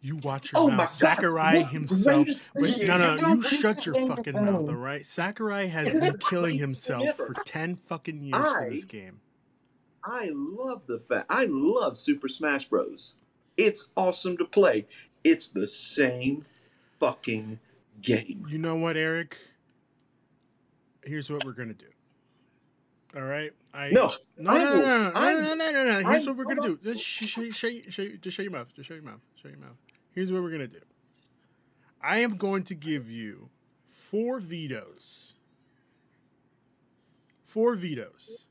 You 0.00 0.16
watch 0.16 0.52
your 0.52 0.62
Oh 0.62 0.68
mouth. 0.68 0.76
my 0.76 0.84
God, 0.84 0.90
Sakurai 0.90 1.62
himself. 1.62 2.52
Wait, 2.54 2.84
no, 2.86 2.96
no, 2.96 3.28
You 3.28 3.42
shut 3.42 3.86
your 3.86 3.94
fucking 4.06 4.34
mouth, 4.34 4.68
all 4.68 4.74
right? 4.74 5.04
Sakurai 5.06 5.68
has 5.68 5.92
been 5.94 6.18
killing 6.18 6.58
himself 6.58 7.14
for 7.16 7.34
10 7.44 7.76
fucking 7.76 8.22
years 8.22 8.46
for 8.46 8.68
this 8.70 8.84
game. 8.84 9.20
I 10.04 10.30
love 10.32 10.82
the 10.86 10.98
fact. 10.98 11.26
I 11.30 11.46
love 11.48 11.96
Super 11.96 12.28
Smash 12.28 12.64
Bros. 12.64 13.14
It's 13.56 13.88
awesome 13.96 14.36
to 14.38 14.44
play. 14.44 14.86
It's 15.22 15.48
the 15.48 15.68
same 15.68 16.44
fucking 16.98 17.60
game. 18.00 18.44
You 18.48 18.58
know 18.58 18.74
what, 18.76 18.96
Eric? 18.96 19.38
Here's 21.04 21.30
what 21.30 21.44
we're 21.44 21.52
gonna 21.52 21.74
do. 21.74 21.91
All 23.14 23.22
right. 23.22 23.52
I 23.74 23.90
No, 23.90 24.10
no 24.38 24.50
I 24.50 24.64
no 24.64 24.64
no 24.64 24.80
no 24.80 24.80
no 24.80 25.12
I'm- 25.14 25.42
no 25.42 25.54
no 25.54 25.70
no. 25.72 25.84
no. 26.00 26.10
Here's 26.10 26.26
I'm- 26.26 26.36
what 26.36 26.36
we're 26.36 26.54
gonna 26.54 26.62
hold 26.68 26.82
do. 26.82 26.92
Just 26.94 27.04
sh- 27.06 27.26
sh- 27.26 27.54
sh- 27.54 27.90
sh- 27.92 28.18
just 28.20 28.36
shut 28.36 28.44
your 28.44 28.52
mouth. 28.52 28.68
Just 28.74 28.88
shut 28.88 28.96
your 28.96 29.04
mouth. 29.04 29.20
Shut 29.36 29.50
your 29.50 29.60
mouth. 29.60 29.76
Here's 30.12 30.30
what 30.32 30.42
we're 30.42 30.50
gonna 30.50 30.66
do. 30.66 30.80
I 32.02 32.18
am 32.18 32.36
going 32.36 32.64
to 32.64 32.74
give 32.74 33.10
you 33.10 33.48
four 33.86 34.40
vetoes. 34.40 35.34
Four 37.44 37.74
vetoes. 37.76 38.46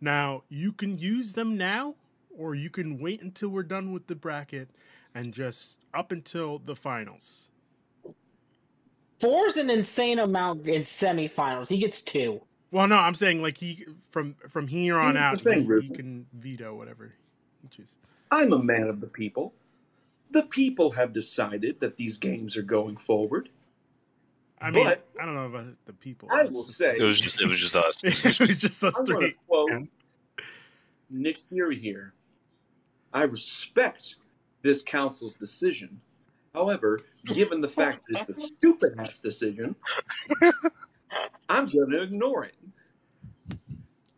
Now 0.00 0.42
you 0.48 0.72
can 0.72 0.98
use 0.98 1.34
them 1.34 1.56
now, 1.56 1.94
or 2.36 2.54
you 2.54 2.70
can 2.70 2.98
wait 2.98 3.20
until 3.22 3.48
we're 3.50 3.62
done 3.62 3.92
with 3.92 4.06
the 4.06 4.14
bracket 4.14 4.70
and 5.14 5.32
just 5.32 5.80
up 5.94 6.12
until 6.12 6.58
the 6.58 6.74
finals. 6.74 7.48
Four 9.20 9.48
is 9.48 9.56
an 9.56 9.70
insane 9.70 10.18
amount 10.18 10.66
in 10.66 10.82
semifinals. 10.82 11.68
He 11.68 11.78
gets 11.78 12.02
two. 12.02 12.40
Well, 12.76 12.88
no, 12.88 12.96
I'm 12.96 13.14
saying 13.14 13.40
like 13.40 13.56
he 13.56 13.86
from 14.10 14.34
from 14.50 14.68
here 14.68 14.98
on 14.98 15.14
Here's 15.14 15.24
out, 15.24 15.40
thing, 15.40 15.64
he, 15.64 15.86
he 15.88 15.94
can 15.94 16.26
veto 16.34 16.74
whatever 16.74 17.14
he 17.62 17.68
chooses. 17.68 17.94
I'm 18.30 18.52
a 18.52 18.62
man 18.62 18.82
of 18.82 19.00
the 19.00 19.06
people. 19.06 19.54
The 20.32 20.42
people 20.42 20.90
have 20.90 21.14
decided 21.14 21.80
that 21.80 21.96
these 21.96 22.18
games 22.18 22.54
are 22.54 22.62
going 22.62 22.98
forward. 22.98 23.48
I 24.60 24.70
mean, 24.70 24.84
But- 24.84 25.06
I 25.18 25.24
don't 25.24 25.34
know 25.34 25.46
about 25.46 25.68
the 25.86 25.94
people. 25.94 26.28
I 26.30 26.44
will 26.44 26.66
say- 26.66 26.92
It 26.98 27.02
was 27.02 27.18
just 27.18 27.40
it 27.40 27.48
was 27.48 27.58
just 27.60 27.76
us. 27.76 28.04
it 28.04 28.40
was 28.40 28.60
just 28.60 28.84
us 28.84 28.98
I'm 28.98 29.06
three. 29.06 29.36
quote 29.48 29.70
Nick 31.08 31.38
Fury 31.48 31.78
here. 31.78 32.12
I 33.10 33.22
respect 33.22 34.16
this 34.60 34.82
council's 34.82 35.34
decision. 35.34 35.98
However, 36.52 37.00
given 37.24 37.62
the 37.62 37.68
fact 37.68 38.02
that 38.10 38.20
it's 38.20 38.28
a 38.28 38.34
stupid 38.34 38.96
ass 38.98 39.20
decision, 39.20 39.76
I'm 41.48 41.66
going 41.66 41.90
to 41.90 42.02
ignore 42.02 42.44
it. 42.44 42.54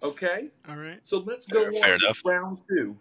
Okay? 0.02 0.48
All 0.68 0.76
right. 0.76 1.00
So 1.04 1.18
let's 1.18 1.46
go 1.46 1.58
Fair- 1.58 1.68
on 1.68 1.74
fair 1.82 1.92
with 1.94 2.02
enough. 2.02 2.22
round 2.24 2.58
two. 2.68 2.96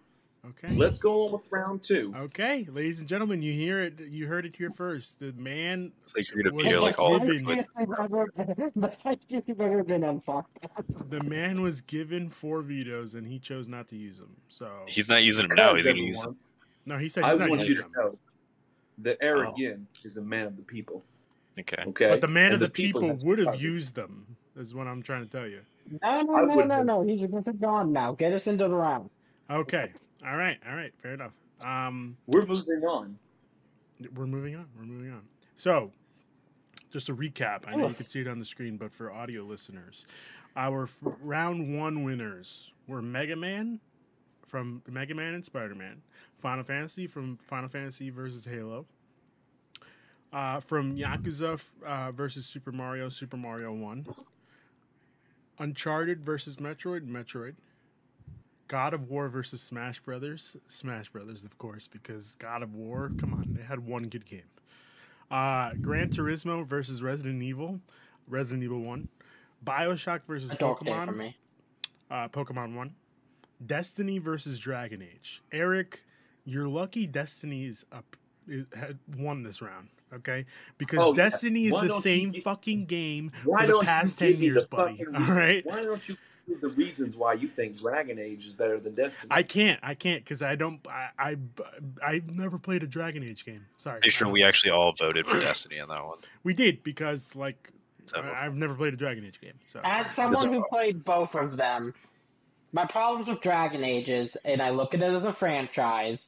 Okay. 0.45 0.73
Let's 0.75 0.97
go 0.97 1.25
on 1.25 1.33
with 1.33 1.41
round 1.51 1.83
two. 1.83 2.13
Okay, 2.15 2.65
ladies 2.71 2.99
and 2.99 3.07
gentlemen, 3.10 3.41
you 3.41 3.51
hear 3.51 3.83
it. 3.83 3.99
You 3.99 4.27
heard 4.27 4.45
it 4.45 4.55
here 4.55 4.71
first. 4.71 5.19
The 5.19 5.33
man. 5.33 5.91
like 6.15 6.33
you're 6.33 6.41
gonna 6.41 6.55
Was 6.55 6.65
veto 6.65 6.81
like 6.81 6.97
all 6.99 7.15
of 7.15 7.23
given- 7.23 7.60
it. 7.60 7.67
The 11.10 11.23
man 11.23 11.62
was 11.62 11.81
given 11.81 12.29
four 12.29 12.62
vetoes 12.62 13.15
and 13.15 13.27
he 13.27 13.39
chose 13.39 13.67
not 13.67 13.88
to 13.89 13.97
use 13.97 14.17
them. 14.19 14.36
So 14.49 14.69
He's 14.88 15.10
not 15.10 15.23
using 15.23 15.47
them 15.49 15.55
now. 15.57 15.75
He's 15.75 15.86
gonna 15.86 15.91
Everyone, 15.95 16.07
use 16.07 16.21
them. 16.21 16.38
no, 16.86 16.97
he 16.97 17.10
said 17.10 17.23
I 17.23 17.31
he's 17.31 17.39
not 17.39 17.49
want 17.49 17.62
you 17.62 17.67
using 17.75 17.77
to 17.77 17.83
them. 17.83 17.91
know 18.05 18.17
that 18.99 19.17
Eric 19.21 19.49
Oh. 19.49 19.53
Ginn 19.57 19.88
is 20.03 20.17
a 20.17 20.21
man 20.21 20.47
of 20.47 20.57
the 20.57 20.63
people. 20.63 21.03
Okay. 21.60 21.84
Okay, 21.88 22.10
But 22.10 22.22
the 22.22 22.28
man 22.28 22.54
And 22.54 22.56
of 22.56 22.60
the, 22.62 22.70
people, 22.70 23.08
have 23.08 23.22
would 23.24 23.39
have 23.39 23.48
decided. 23.48 23.62
used 23.62 23.96
them. 23.96 24.38
Is 24.56 24.74
what 24.74 24.88
I'm 24.88 25.04
trying 25.04 25.24
to 25.24 25.30
tell 25.30 25.48
you. 25.48 25.62
No, 26.02 26.22
no, 26.22 26.36
I 26.36 26.46
no, 26.46 26.56
no, 26.63 26.84
no. 26.84 27.02
He's 27.04 27.22
just 27.22 27.60
gone 27.62 27.93
now. 27.93 28.13
Get 28.13 28.34
us 28.34 28.48
into 28.48 28.67
the 28.67 28.74
round. 28.76 29.10
Okay. 29.50 29.91
All 30.26 30.36
right. 30.36 30.58
All 30.67 30.76
right. 30.76 30.91
Fair 31.02 31.13
enough. 31.13 31.34
Um, 31.63 32.17
We're 32.28 32.46
moving 32.46 32.82
on. 32.84 33.17
we're 34.15 34.26
moving 34.28 34.56
on. 34.56 34.65
We're 34.78 34.86
moving 34.86 35.12
on. 35.12 35.22
So, 35.56 35.91
just 36.91 37.10
a 37.10 37.15
recap. 37.15 37.67
I 37.67 37.76
know 37.76 37.88
you 37.88 37.93
can 37.93 38.08
see 38.08 38.22
it 38.22 38.28
on 38.28 38.39
the 38.39 38.46
screen, 38.46 38.78
but 38.78 38.93
for 38.93 39.12
audio 39.12 39.43
listeners, 39.43 40.06
our 40.56 40.84
f- 40.84 40.98
round 41.22 41.78
one 41.80 42.04
winners 42.04 42.72
were 42.88 43.02
Mega 43.02 43.36
Man, 43.36 43.80
from 44.46 44.82
Mega 44.89 45.13
Man 45.13 45.34
and 45.34 45.46
Spider 45.46 45.76
Man, 45.76 46.02
Final 46.39 46.63
Fantasy 46.63 47.06
from 47.08 47.38
Final 47.38 47.70
Fantasy 47.70 48.10
versus 48.10 48.46
Halo, 48.46 48.86
uh, 50.38 50.60
from 50.60 50.95
Yakuza 50.95 51.60
uh, 51.84 52.12
versus 52.12 52.45
Super 52.45 52.71
Mario, 52.71 53.10
Super 53.10 53.38
Mario 53.38 53.73
1, 53.73 54.06
Uncharted 55.58 56.23
versus 56.23 56.58
Metroid, 56.58 57.08
Metroid, 57.08 57.56
God 58.67 58.93
of 58.93 59.10
War 59.10 59.30
versus 59.30 59.62
Smash 59.63 60.00
Brothers, 60.00 60.56
Smash 60.67 61.10
Brothers, 61.10 61.43
of 61.43 61.58
course, 61.58 61.88
because 61.88 62.36
God 62.36 62.62
of 62.62 62.76
War, 62.76 63.12
come 63.17 63.34
on, 63.34 63.56
they 63.56 63.63
had 63.63 63.80
one 63.80 64.10
good 64.10 64.28
game. 64.28 64.43
Uh, 65.32 65.71
Gran 65.82 66.10
Turismo 66.10 66.63
versus 66.63 67.02
Resident 67.02 67.41
Evil, 67.41 67.80
Resident 68.28 68.63
Evil 68.63 68.82
1, 68.82 69.08
Bioshock 69.65 70.21
versus 70.28 70.52
Dark 70.52 70.84
day 70.84 70.91
for 70.91 70.97
Pokemon, 71.08 71.34
uh, 72.12 72.28
Pokemon 72.28 72.76
One, 72.76 72.93
Destiny 73.65 74.19
versus 74.19 74.60
Dragon 74.60 75.02
Age. 75.02 75.41
Eric, 75.52 76.04
you're 76.45 76.67
lucky 76.67 77.08
Destiny's 77.08 77.86
up 77.91 78.15
it 78.15 78.26
had 78.75 78.97
won 79.17 79.43
this 79.43 79.62
round, 79.62 79.89
okay? 80.13 80.45
Because 80.77 80.99
Oh, 81.01 81.10
yeah. 81.15 81.23
Destiny 81.23 81.65
is 81.65 81.71
the 81.71 81.77
don't 81.88 81.89
you 81.89 82.01
same 82.01 82.33
fucking 82.43 82.86
game 82.86 83.31
Why 83.43 83.65
for 83.65 83.73
the 83.73 83.79
past 83.79 84.17
ten 84.17 84.39
years, 84.41 84.65
buddy. 84.65 85.03
All 85.05 85.33
right, 85.33 85.65
Why 85.65 85.83
don't 85.83 86.07
you 86.10 86.15
give 86.47 86.62
the 86.62 86.69
reasons 86.69 87.17
why 87.17 87.33
you 87.33 87.47
think 87.47 87.77
Dragon 87.77 88.17
Age 88.19 88.45
is 88.45 88.53
better 88.53 88.79
than 88.79 88.95
Destiny? 88.95 89.29
I 89.31 89.43
can't, 89.43 89.79
I 89.83 89.93
can't, 89.95 90.23
because 90.23 90.41
I 90.41 90.55
don't, 90.55 90.79
I, 90.88 91.10
I, 91.19 91.38
I've 92.05 92.29
never 92.29 92.57
played 92.57 92.83
a 92.83 92.88
Dragon 92.88 93.23
Age 93.23 93.43
game. 93.45 93.65
Sorry, 93.77 93.99
Pretty 93.99 94.12
sure 94.12 94.29
we 94.29 94.43
actually 94.43 94.71
all 94.71 94.93
voted 94.93 95.25
for 95.27 95.39
Destiny 95.39 95.79
on 95.79 95.89
that 95.89 96.05
one. 96.05 96.19
we 96.43 96.53
did 96.53 96.83
because 96.83 97.36
like 97.36 97.69
So- 98.05 98.19
I, 98.21 98.45
I've 98.45 98.55
never 98.55 98.75
played 98.75 98.93
a 98.93 98.97
Dragon 98.97 99.25
Age 99.25 99.41
game. 99.41 99.53
So 99.67 99.81
As 99.83 100.10
someone 100.12 100.53
who 100.53 100.63
played 100.69 101.03
both 101.03 101.36
of 101.36 101.57
them, 101.57 101.93
my 102.73 102.86
problems 102.86 103.27
with 103.27 103.41
Dragon 103.41 103.83
Ages, 103.83 104.36
and 104.45 104.62
I 104.62 104.69
look 104.69 104.93
at 104.93 105.01
it 105.01 105.13
as 105.13 105.25
a 105.25 105.33
franchise. 105.33 106.21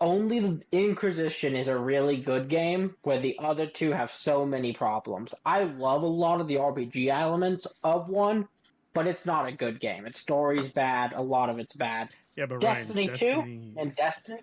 Only 0.00 0.40
the 0.40 0.60
Inquisition 0.72 1.56
is 1.56 1.68
a 1.68 1.76
really 1.76 2.18
good 2.18 2.48
game, 2.48 2.94
where 3.02 3.20
the 3.20 3.36
other 3.38 3.66
two 3.66 3.92
have 3.92 4.10
so 4.10 4.44
many 4.44 4.74
problems. 4.74 5.34
I 5.44 5.64
love 5.64 6.02
a 6.02 6.06
lot 6.06 6.40
of 6.40 6.48
the 6.48 6.56
RPG 6.56 7.08
elements 7.08 7.66
of 7.82 8.08
one, 8.08 8.46
but 8.92 9.06
it's 9.06 9.24
not 9.24 9.46
a 9.48 9.52
good 9.52 9.80
game. 9.80 10.04
Its 10.06 10.20
story's 10.20 10.70
bad. 10.72 11.12
A 11.14 11.22
lot 11.22 11.48
of 11.48 11.58
it's 11.58 11.74
bad. 11.74 12.10
yeah, 12.36 12.44
but 12.46 12.60
Destiny 12.60 13.06
Ryan, 13.08 13.18
2 13.18 13.26
Destiny, 13.26 13.72
And 13.78 13.96
Destiny, 13.96 14.38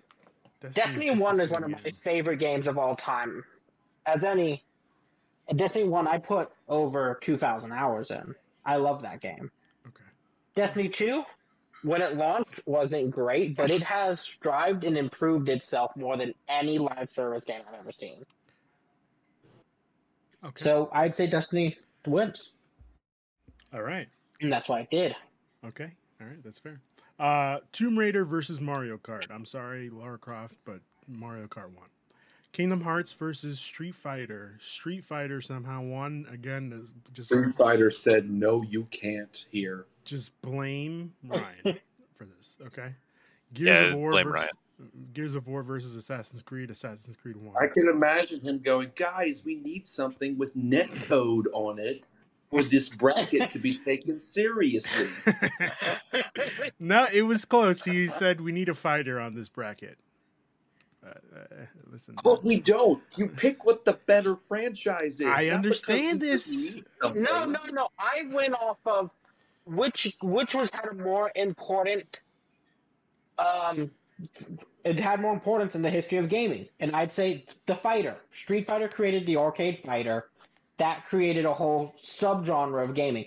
Destiny's 0.60 0.74
Destiny 0.74 1.10
One 1.22 1.40
is 1.40 1.50
one 1.50 1.62
of 1.64 1.70
my 1.70 1.78
game. 1.80 1.92
favorite 2.02 2.38
games 2.38 2.66
of 2.66 2.76
all 2.76 2.96
time. 2.96 3.44
As 4.06 4.24
any, 4.24 4.64
Destiny 5.54 5.84
One, 5.84 6.08
I 6.08 6.18
put 6.18 6.50
over 6.68 7.18
two 7.22 7.36
thousand 7.36 7.70
hours 7.72 8.10
in. 8.10 8.34
I 8.66 8.76
love 8.76 9.02
that 9.02 9.20
game. 9.20 9.50
Okay. 9.86 10.04
Destiny 10.56 10.88
Two, 10.88 11.22
when 11.84 12.00
it 12.02 12.16
launched, 12.16 12.60
wasn't 12.66 13.10
great, 13.10 13.56
but 13.56 13.70
it 13.70 13.84
has 13.84 14.20
strived 14.20 14.84
and 14.84 14.96
improved 14.96 15.48
itself 15.48 15.92
more 15.96 16.16
than 16.16 16.34
any 16.48 16.78
live 16.78 17.10
service 17.10 17.44
game 17.46 17.60
I've 17.68 17.78
ever 17.78 17.92
seen. 17.92 18.24
Okay. 20.44 20.64
So 20.64 20.90
I'd 20.92 21.14
say 21.16 21.26
Destiny 21.26 21.76
wins, 22.06 22.50
all 23.72 23.82
right. 23.82 24.08
and 24.40 24.52
that's 24.52 24.68
what 24.68 24.80
I 24.80 24.88
did. 24.90 25.14
Okay. 25.66 25.90
All 26.20 26.26
right. 26.26 26.42
That's 26.44 26.58
fair. 26.58 26.80
Uh, 27.18 27.58
Tomb 27.72 27.98
Raider 27.98 28.24
versus 28.24 28.60
Mario 28.60 28.96
Kart. 28.98 29.30
I'm 29.30 29.46
sorry, 29.46 29.88
Lara 29.88 30.18
Croft, 30.18 30.56
but 30.64 30.80
Mario 31.06 31.46
Kart 31.46 31.70
won. 31.74 31.86
Kingdom 32.54 32.82
Hearts 32.82 33.12
versus 33.12 33.58
Street 33.58 33.96
Fighter. 33.96 34.56
Street 34.60 35.02
Fighter 35.02 35.40
somehow 35.40 35.82
won 35.82 36.24
again. 36.30 36.86
Just 37.12 37.28
Street 37.28 37.56
Fighter 37.56 37.90
said, 37.90 38.30
"No, 38.30 38.62
you 38.62 38.84
can't." 38.92 39.44
Here, 39.50 39.86
just 40.04 40.40
blame 40.40 41.12
Ryan 41.24 41.80
for 42.16 42.24
this. 42.24 42.56
Okay. 42.64 42.94
Gears 43.52 43.80
Yeah, 43.80 43.86
of 43.88 43.98
War 43.98 44.10
blame 44.12 44.26
versus, 44.26 44.48
Ryan. 44.78 44.90
Gears 45.12 45.34
of 45.34 45.48
War 45.48 45.64
versus 45.64 45.96
Assassin's 45.96 46.42
Creed. 46.42 46.70
Assassin's 46.70 47.16
Creed 47.16 47.36
won. 47.36 47.56
I 47.60 47.66
can 47.66 47.88
imagine 47.88 48.40
him 48.40 48.60
going, 48.60 48.92
"Guys, 48.94 49.42
we 49.44 49.56
need 49.56 49.88
something 49.88 50.38
with 50.38 50.56
netcode 50.56 51.46
on 51.52 51.80
it 51.80 52.04
for 52.50 52.62
this 52.62 52.88
bracket 52.88 53.50
to 53.50 53.58
be 53.58 53.78
taken 53.78 54.20
seriously." 54.20 55.08
no, 56.78 57.08
it 57.12 57.22
was 57.22 57.44
close. 57.44 57.82
He 57.82 58.06
said 58.06 58.40
we 58.40 58.52
need 58.52 58.68
a 58.68 58.74
fighter 58.74 59.18
on 59.18 59.34
this 59.34 59.48
bracket. 59.48 59.98
Uh, 61.04 61.10
uh, 61.38 61.64
listen, 61.90 62.16
But 62.22 62.44
we 62.44 62.60
don't. 62.60 63.02
You 63.16 63.28
pick 63.28 63.64
what 63.64 63.84
the 63.84 63.98
better 64.06 64.36
franchise 64.36 65.20
is. 65.20 65.26
I 65.26 65.48
understand 65.48 66.20
this. 66.20 66.82
No, 67.02 67.44
no, 67.44 67.60
no. 67.70 67.88
I 67.98 68.22
went 68.32 68.54
off 68.54 68.78
of 68.86 69.10
which 69.66 70.14
which 70.22 70.54
was 70.54 70.68
had 70.72 70.86
a 70.90 70.94
more 70.94 71.30
important 71.34 72.20
um 73.38 73.90
it 74.84 75.00
had 75.00 75.20
more 75.20 75.32
importance 75.32 75.74
in 75.74 75.82
the 75.82 75.90
history 75.90 76.18
of 76.18 76.28
gaming. 76.28 76.66
And 76.78 76.94
I'd 76.94 77.12
say 77.12 77.46
the 77.66 77.74
fighter. 77.74 78.16
Street 78.32 78.66
Fighter 78.66 78.88
created 78.88 79.26
the 79.26 79.38
arcade 79.38 79.80
fighter. 79.84 80.28
That 80.78 81.06
created 81.08 81.46
a 81.46 81.54
whole 81.54 81.94
subgenre 82.04 82.82
of 82.84 82.94
gaming. 82.94 83.26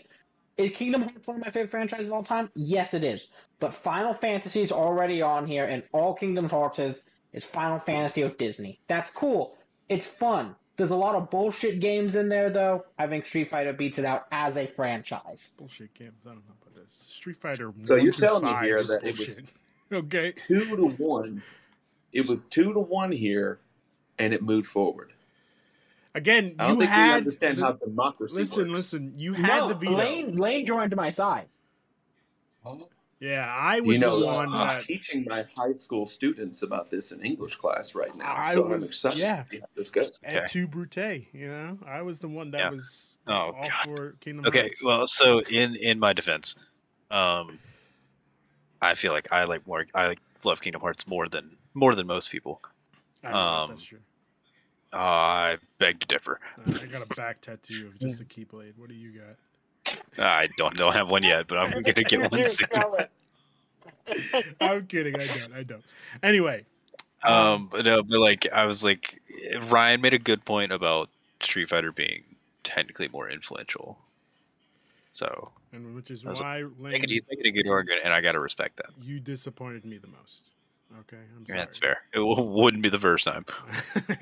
Is 0.58 0.72
Kingdom 0.72 1.04
Hearts 1.04 1.26
one 1.26 1.38
of 1.38 1.46
my 1.46 1.52
favorite 1.52 1.72
franchises 1.72 2.08
of 2.08 2.14
all 2.14 2.24
time? 2.24 2.50
Yes, 2.56 2.94
it 2.94 3.04
is. 3.04 3.22
But 3.60 3.74
Final 3.74 4.14
Fantasy 4.14 4.62
is 4.62 4.72
already 4.72 5.22
on 5.22 5.48
here, 5.48 5.66
and 5.66 5.84
all 5.94 6.14
Kingdom 6.14 6.50
Hearts 6.50 6.80
is 6.80 7.02
is 7.38 7.46
Final 7.46 7.80
Fantasy 7.80 8.24
of 8.24 8.38
Disney. 8.38 8.80
That's 8.88 9.10
cool. 9.14 9.56
It's 9.88 10.08
fun. 10.08 10.56
There's 10.76 10.90
a 10.92 10.96
lot 10.96 11.16
of 11.16 11.30
bullshit 11.30 11.80
games 11.80 12.16
in 12.16 12.30
there, 12.30 12.50
though. 12.50 12.86
I 13.00 13.08
think 13.08 13.26
Street 13.26 13.50
Fighter 13.50 13.74
beats 13.74 13.98
it 14.00 14.06
out 14.06 14.26
as 14.32 14.58
a 14.58 14.68
franchise. 14.68 15.50
bullshit 15.58 15.94
games. 15.94 16.14
I 16.26 16.30
don't 16.30 16.38
know 16.48 16.54
about 16.62 16.76
this. 16.84 17.06
Street 17.10 17.38
Fighter. 17.38 17.72
So 17.86 17.96
you're 17.96 18.12
telling 18.12 18.44
me 18.46 18.52
5 18.52 18.64
here 18.64 18.78
is 18.78 18.88
that 18.90 19.04
it 19.04 19.18
was- 19.18 19.42
okay. 19.94 20.34
two 20.34 20.76
to 20.76 20.88
one. 20.98 21.42
It 22.12 22.28
was 22.28 22.46
two 22.46 22.74
to 22.74 22.80
one 22.80 23.12
here, 23.12 23.60
and 24.20 24.34
it 24.34 24.42
moved 24.42 24.68
forward. 24.68 25.14
Again, 26.16 26.56
I 26.58 26.68
don't 26.68 26.76
you 26.76 26.80
think 26.82 26.92
had. 26.92 27.12
we 27.12 27.18
understand 27.18 27.60
how 27.60 27.72
democracy 27.74 28.36
listen, 28.36 28.70
works. 28.70 28.78
listen. 28.78 29.14
You 29.18 29.34
had 29.34 29.58
no, 29.60 29.68
the 29.70 29.76
veto. 29.76 29.98
Lane, 29.98 30.36
Lane 30.38 30.66
joined 30.66 30.90
to 30.92 30.96
my 30.98 31.12
side. 31.12 31.46
Yeah, 33.20 33.46
I 33.48 33.80
was 33.80 33.94
You 33.96 34.00
know, 34.00 34.20
the 34.20 34.28
one 34.28 34.50
I'm 34.54 34.78
that. 34.78 34.86
teaching 34.86 35.24
my 35.28 35.44
high 35.58 35.74
school 35.78 36.06
students 36.06 36.62
about 36.62 36.92
this 36.92 37.12
in 37.12 37.22
English 37.26 37.56
class 37.56 37.96
right 37.96 38.16
now, 38.16 38.36
I 38.38 38.54
so 38.54 38.62
was- 38.62 38.84
I'm 38.84 38.88
excited. 38.88 39.20
yeah. 39.20 39.44
to 39.44 39.50
see 39.50 39.60
how 39.60 39.68
this 39.76 39.90
goes. 39.90 40.20
At 40.24 40.36
Okay. 40.38 40.46
two 40.50 40.68
brute, 40.68 40.98
you 41.34 41.48
know, 41.48 41.80
I 41.86 42.04
was 42.04 42.20
the 42.20 42.28
one 42.28 42.52
that 42.52 42.60
Yeah. 42.60 42.70
was 42.70 43.18
Oh, 43.26 43.34
all 43.34 43.54
God. 43.64 43.72
for 43.86 44.12
Kingdom 44.20 44.46
Okay, 44.46 44.62
Hearts. 44.62 44.84
well, 44.84 45.08
so 45.08 45.40
in 45.40 45.76
in 45.78 45.98
my 46.00 46.14
defense, 46.14 46.56
um, 47.10 47.58
I 48.82 48.94
feel 48.94 49.14
like 49.14 49.32
I 49.32 49.46
like 49.46 49.66
more. 49.66 49.88
I 49.96 50.08
like, 50.10 50.20
love 50.44 50.62
Kingdom 50.62 50.82
Hearts 50.82 51.08
more 51.08 51.28
than 51.28 51.58
more 51.74 51.96
than 51.96 52.06
most 52.06 52.32
people. 52.32 52.62
I 53.24 53.32
don't 53.32 53.34
know 53.34 53.40
if 53.40 53.44
um, 53.64 53.70
that's 53.72 53.84
true. 53.84 54.00
Uh, 54.94 54.98
I 54.98 55.58
beg 55.80 56.00
to 56.02 56.08
differ. 56.08 56.40
I 56.68 56.86
got 56.86 57.04
a 57.06 57.16
back 57.16 57.42
tattoo 57.42 57.88
of 57.88 58.00
just 58.00 58.22
a 58.22 58.26
keyblade. 58.26 58.78
What 58.78 58.90
do 58.90 58.96
you 58.96 59.12
got? 59.12 59.36
I 60.18 60.48
don't 60.58 60.76
don't 60.76 60.94
have 60.94 61.10
one 61.10 61.24
yet, 61.24 61.48
but 61.48 61.58
I'm 61.60 61.72
gonna 61.72 62.04
get 62.04 62.32
one 62.32 62.46
soon. 62.46 62.68
I'm 64.62 64.88
kidding. 64.88 65.16
I 65.16 65.26
don't. 65.26 65.54
I 65.56 65.64
don't. 65.64 65.84
Anyway, 66.24 66.66
Um, 67.24 67.68
but 67.72 67.86
no, 67.86 68.04
but 68.04 68.20
like 68.20 68.48
I 68.52 68.66
was 68.66 68.84
like, 68.84 69.20
Ryan 69.70 70.02
made 70.02 70.14
a 70.14 70.20
good 70.20 70.46
point 70.46 70.72
about 70.72 71.10
Street 71.42 71.70
Fighter 71.70 71.92
being 71.92 72.24
technically 72.64 73.08
more 73.10 73.30
influential. 73.30 73.98
So 75.14 75.52
and 75.74 75.94
which 75.96 76.12
is 76.12 76.22
That's- 76.22 76.42
why 76.42 76.60
Lane, 76.62 76.74
making, 76.94 77.10
he's 77.10 77.22
making 77.30 77.48
a 77.48 77.52
good 77.64 77.70
argument, 77.70 78.02
and 78.06 78.14
I 78.14 78.22
gotta 78.22 78.40
respect 78.40 78.78
that. 78.78 78.88
you 79.02 79.20
disappointed 79.20 79.84
me 79.86 79.98
the 79.98 80.08
most. 80.08 80.44
Okay, 81.02 81.18
I'm 81.38 81.46
sorry. 81.46 81.60
that's 81.60 81.78
fair. 81.78 81.98
It 82.14 82.20
w- 82.20 82.42
wouldn't 82.42 82.82
be 82.82 82.88
the 82.90 82.98
first 83.00 83.26
time. 83.26 83.46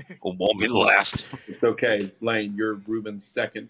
It 0.10 0.18
won't 0.24 0.60
be 0.60 0.66
the 0.68 0.78
last. 0.78 1.24
It's 1.48 1.64
okay, 1.64 2.12
Lane. 2.22 2.56
You're 2.58 2.74
Ruben's 2.88 3.24
second 3.24 3.70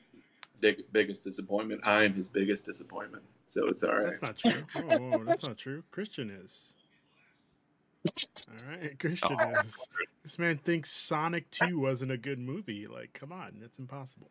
big, 0.59 0.83
biggest 0.91 1.23
disappointment. 1.23 1.81
I'm 1.85 2.13
his 2.13 2.27
biggest 2.27 2.63
disappointment, 2.65 3.23
so 3.45 3.65
it's 3.67 3.83
all 3.83 3.95
right. 3.95 4.13
That's 4.19 4.21
not 4.21 4.37
true. 4.37 4.63
Whoa, 4.75 4.97
whoa, 4.97 5.23
that's 5.23 5.45
not 5.45 5.57
true. 5.57 5.83
Christian 5.91 6.29
is. 6.29 6.73
All 8.05 8.69
right, 8.69 8.99
Christian 8.99 9.35
Oh. 9.39 9.59
is. 9.61 9.87
This 10.21 10.37
man 10.39 10.57
thinks 10.57 10.91
Sonic 10.91 11.49
Two 11.51 11.79
wasn't 11.79 12.11
a 12.11 12.17
good 12.17 12.37
movie. 12.39 12.87
Like, 12.87 13.13
come 13.13 13.31
on, 13.31 13.61
it's 13.63 13.79
impossible. 13.79 14.29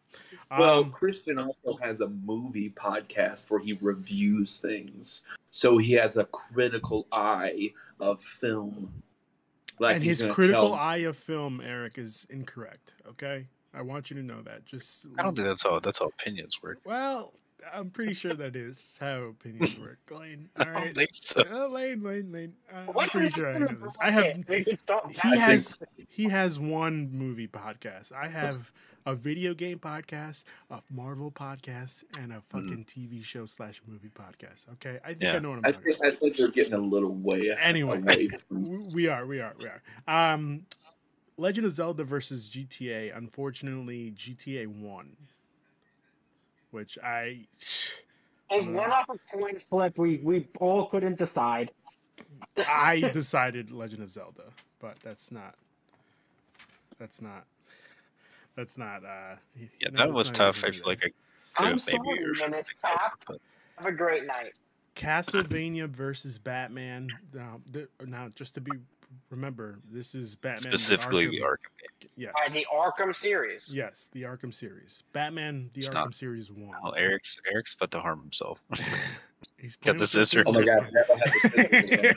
Well, 0.50 0.80
Um, 0.84 0.92
Christian 0.92 1.38
also 1.38 1.76
has 1.82 2.00
a 2.00 2.08
movie 2.08 2.70
podcast 2.70 3.50
where 3.50 3.60
he 3.60 3.72
reviews 3.74 4.58
things, 4.58 5.22
so 5.50 5.78
he 5.78 5.92
has 5.94 6.16
a 6.16 6.24
critical 6.26 7.06
eye 7.12 7.72
of 8.00 8.20
film. 8.20 9.02
Like 9.80 9.96
and 9.96 10.04
his 10.04 10.22
critical 10.30 10.68
tell- 10.68 10.74
eye 10.74 10.98
of 10.98 11.16
film, 11.16 11.60
Eric, 11.60 11.98
is 11.98 12.26
incorrect. 12.30 12.92
Okay, 13.08 13.48
I 13.76 13.82
want 13.82 14.10
you 14.10 14.16
to 14.16 14.22
know 14.22 14.42
that. 14.42 14.64
Just 14.64 15.06
I 15.18 15.22
don't 15.22 15.34
think 15.34 15.46
that's 15.48 15.62
how 15.62 15.80
that's 15.80 15.98
how 15.98 16.06
opinions 16.06 16.62
work. 16.62 16.78
Well, 16.84 17.32
I'm 17.72 17.90
pretty 17.90 18.12
sure 18.14 18.34
that 18.34 18.56
is 18.56 18.98
how 19.00 19.22
opinions 19.22 19.78
work. 19.78 19.98
Lane, 20.10 20.48
all 20.58 20.66
I 20.68 20.74
don't 20.84 20.96
think 20.96 21.10
so. 21.12 21.42
Uh, 21.50 21.68
Lane, 21.68 22.02
Lane, 22.02 22.30
Lane. 22.30 22.52
Uh, 22.72 22.92
I'm 22.98 23.08
pretty 23.08 23.30
sure 23.30 23.54
I 23.54 23.58
know 23.58 23.66
this. 23.66 23.96
I 24.00 24.10
have. 24.10 24.24
podcast? 24.24 24.48
We 24.48 24.64
can 24.64 24.78
start 24.78 25.12
He 25.12 25.36
has. 25.38 25.78
He 26.08 26.24
has 26.28 26.58
one 26.58 27.10
movie 27.12 27.48
podcast. 27.48 28.12
I 28.12 28.28
have 28.28 28.70
a 29.06 29.14
video 29.14 29.52
game 29.54 29.78
podcast, 29.78 30.44
a 30.70 30.80
Marvel 30.90 31.30
podcast, 31.30 32.04
and 32.18 32.32
a 32.32 32.40
fucking 32.40 32.86
TV 32.86 33.22
show 33.24 33.44
slash 33.46 33.80
movie 33.86 34.10
podcast. 34.10 34.66
Okay, 34.74 34.98
I 35.04 35.14
think 35.14 35.34
I 35.34 35.38
know 35.40 35.50
what 35.50 35.58
I'm 35.58 35.64
I 35.66 35.70
talking. 35.72 35.92
think, 35.92 36.04
I 36.14 36.16
think 36.16 36.36
they're 36.36 36.48
getting 36.48 36.72
a 36.74 36.78
little 36.78 37.14
way 37.14 37.50
Anyway. 37.60 37.98
away 37.98 38.28
from 38.28 38.62
W- 38.64 38.90
We 38.94 39.08
are, 39.08 39.26
we 39.26 39.40
are, 39.40 39.52
we 39.58 39.66
are. 39.66 39.82
Um, 40.34 40.62
Legend 41.36 41.66
of 41.66 41.72
Zelda 41.72 42.04
versus 42.04 42.48
GTA. 42.50 43.16
Unfortunately, 43.16 44.12
GTA 44.16 44.66
won, 44.66 45.16
which 46.70 46.98
I. 47.02 47.46
It 48.50 48.70
went 48.70 48.92
off 48.92 49.06
a 49.08 49.18
coin 49.34 49.58
flip. 49.58 49.96
We 49.96 50.18
we 50.18 50.46
all 50.60 50.86
couldn't 50.86 51.16
decide. 51.16 51.70
I 52.58 53.00
decided 53.12 53.70
Legend 53.72 54.02
of 54.02 54.10
Zelda, 54.10 54.44
but 54.78 54.98
that's 55.02 55.32
not. 55.32 55.54
That's 56.98 57.22
not. 57.22 57.46
That's 58.54 58.76
not. 58.78 59.04
uh 59.04 59.36
Yeah, 59.80 59.88
no, 59.92 60.04
that 60.04 60.12
was 60.12 60.30
tough. 60.30 60.62
I 60.62 60.70
feel 60.70 60.82
like 60.86 60.98
I 60.98 61.08
could 61.08 61.14
I'm 61.56 61.78
have 61.78 61.86
maybe 61.86 61.98
sorry, 62.04 62.24
or 62.24 62.32
Minutes 62.34 62.74
something, 62.76 62.98
Cap. 62.98 63.12
but 63.26 63.38
Have 63.78 63.86
a 63.86 63.92
great 63.92 64.26
night. 64.26 64.52
Castlevania 64.94 65.88
versus 65.88 66.38
Batman. 66.38 67.08
Now, 67.32 67.60
th- 67.72 67.88
now, 68.06 68.28
just 68.34 68.54
to 68.54 68.60
be 68.60 68.72
remember, 69.30 69.80
this 69.90 70.14
is 70.14 70.36
Batman 70.36 70.70
specifically 70.72 71.26
the 71.28 71.40
Arkham. 71.40 71.44
Arkham. 72.02 72.08
Yes, 72.16 72.32
By 72.36 72.48
the 72.52 72.66
Arkham 72.72 73.14
series. 73.16 73.68
yes, 73.68 74.08
the 74.12 74.22
Arkham 74.22 74.52
series. 74.54 75.02
Batman, 75.12 75.70
the 75.74 75.78
It's 75.78 75.88
Arkham 75.88 75.94
not- 75.94 76.14
series 76.14 76.50
one. 76.50 76.76
Oh, 76.84 76.90
Eric's 76.90 77.40
Eric's 77.50 77.74
about 77.74 77.90
to 77.92 78.00
harm 78.00 78.20
himself. 78.20 78.62
He's 79.58 79.76
Got 79.76 79.94
the 79.94 80.00
with 80.00 80.08
scissors. 80.10 80.44
Oh 80.46 80.52
my 80.52 80.64
god, 80.64 80.90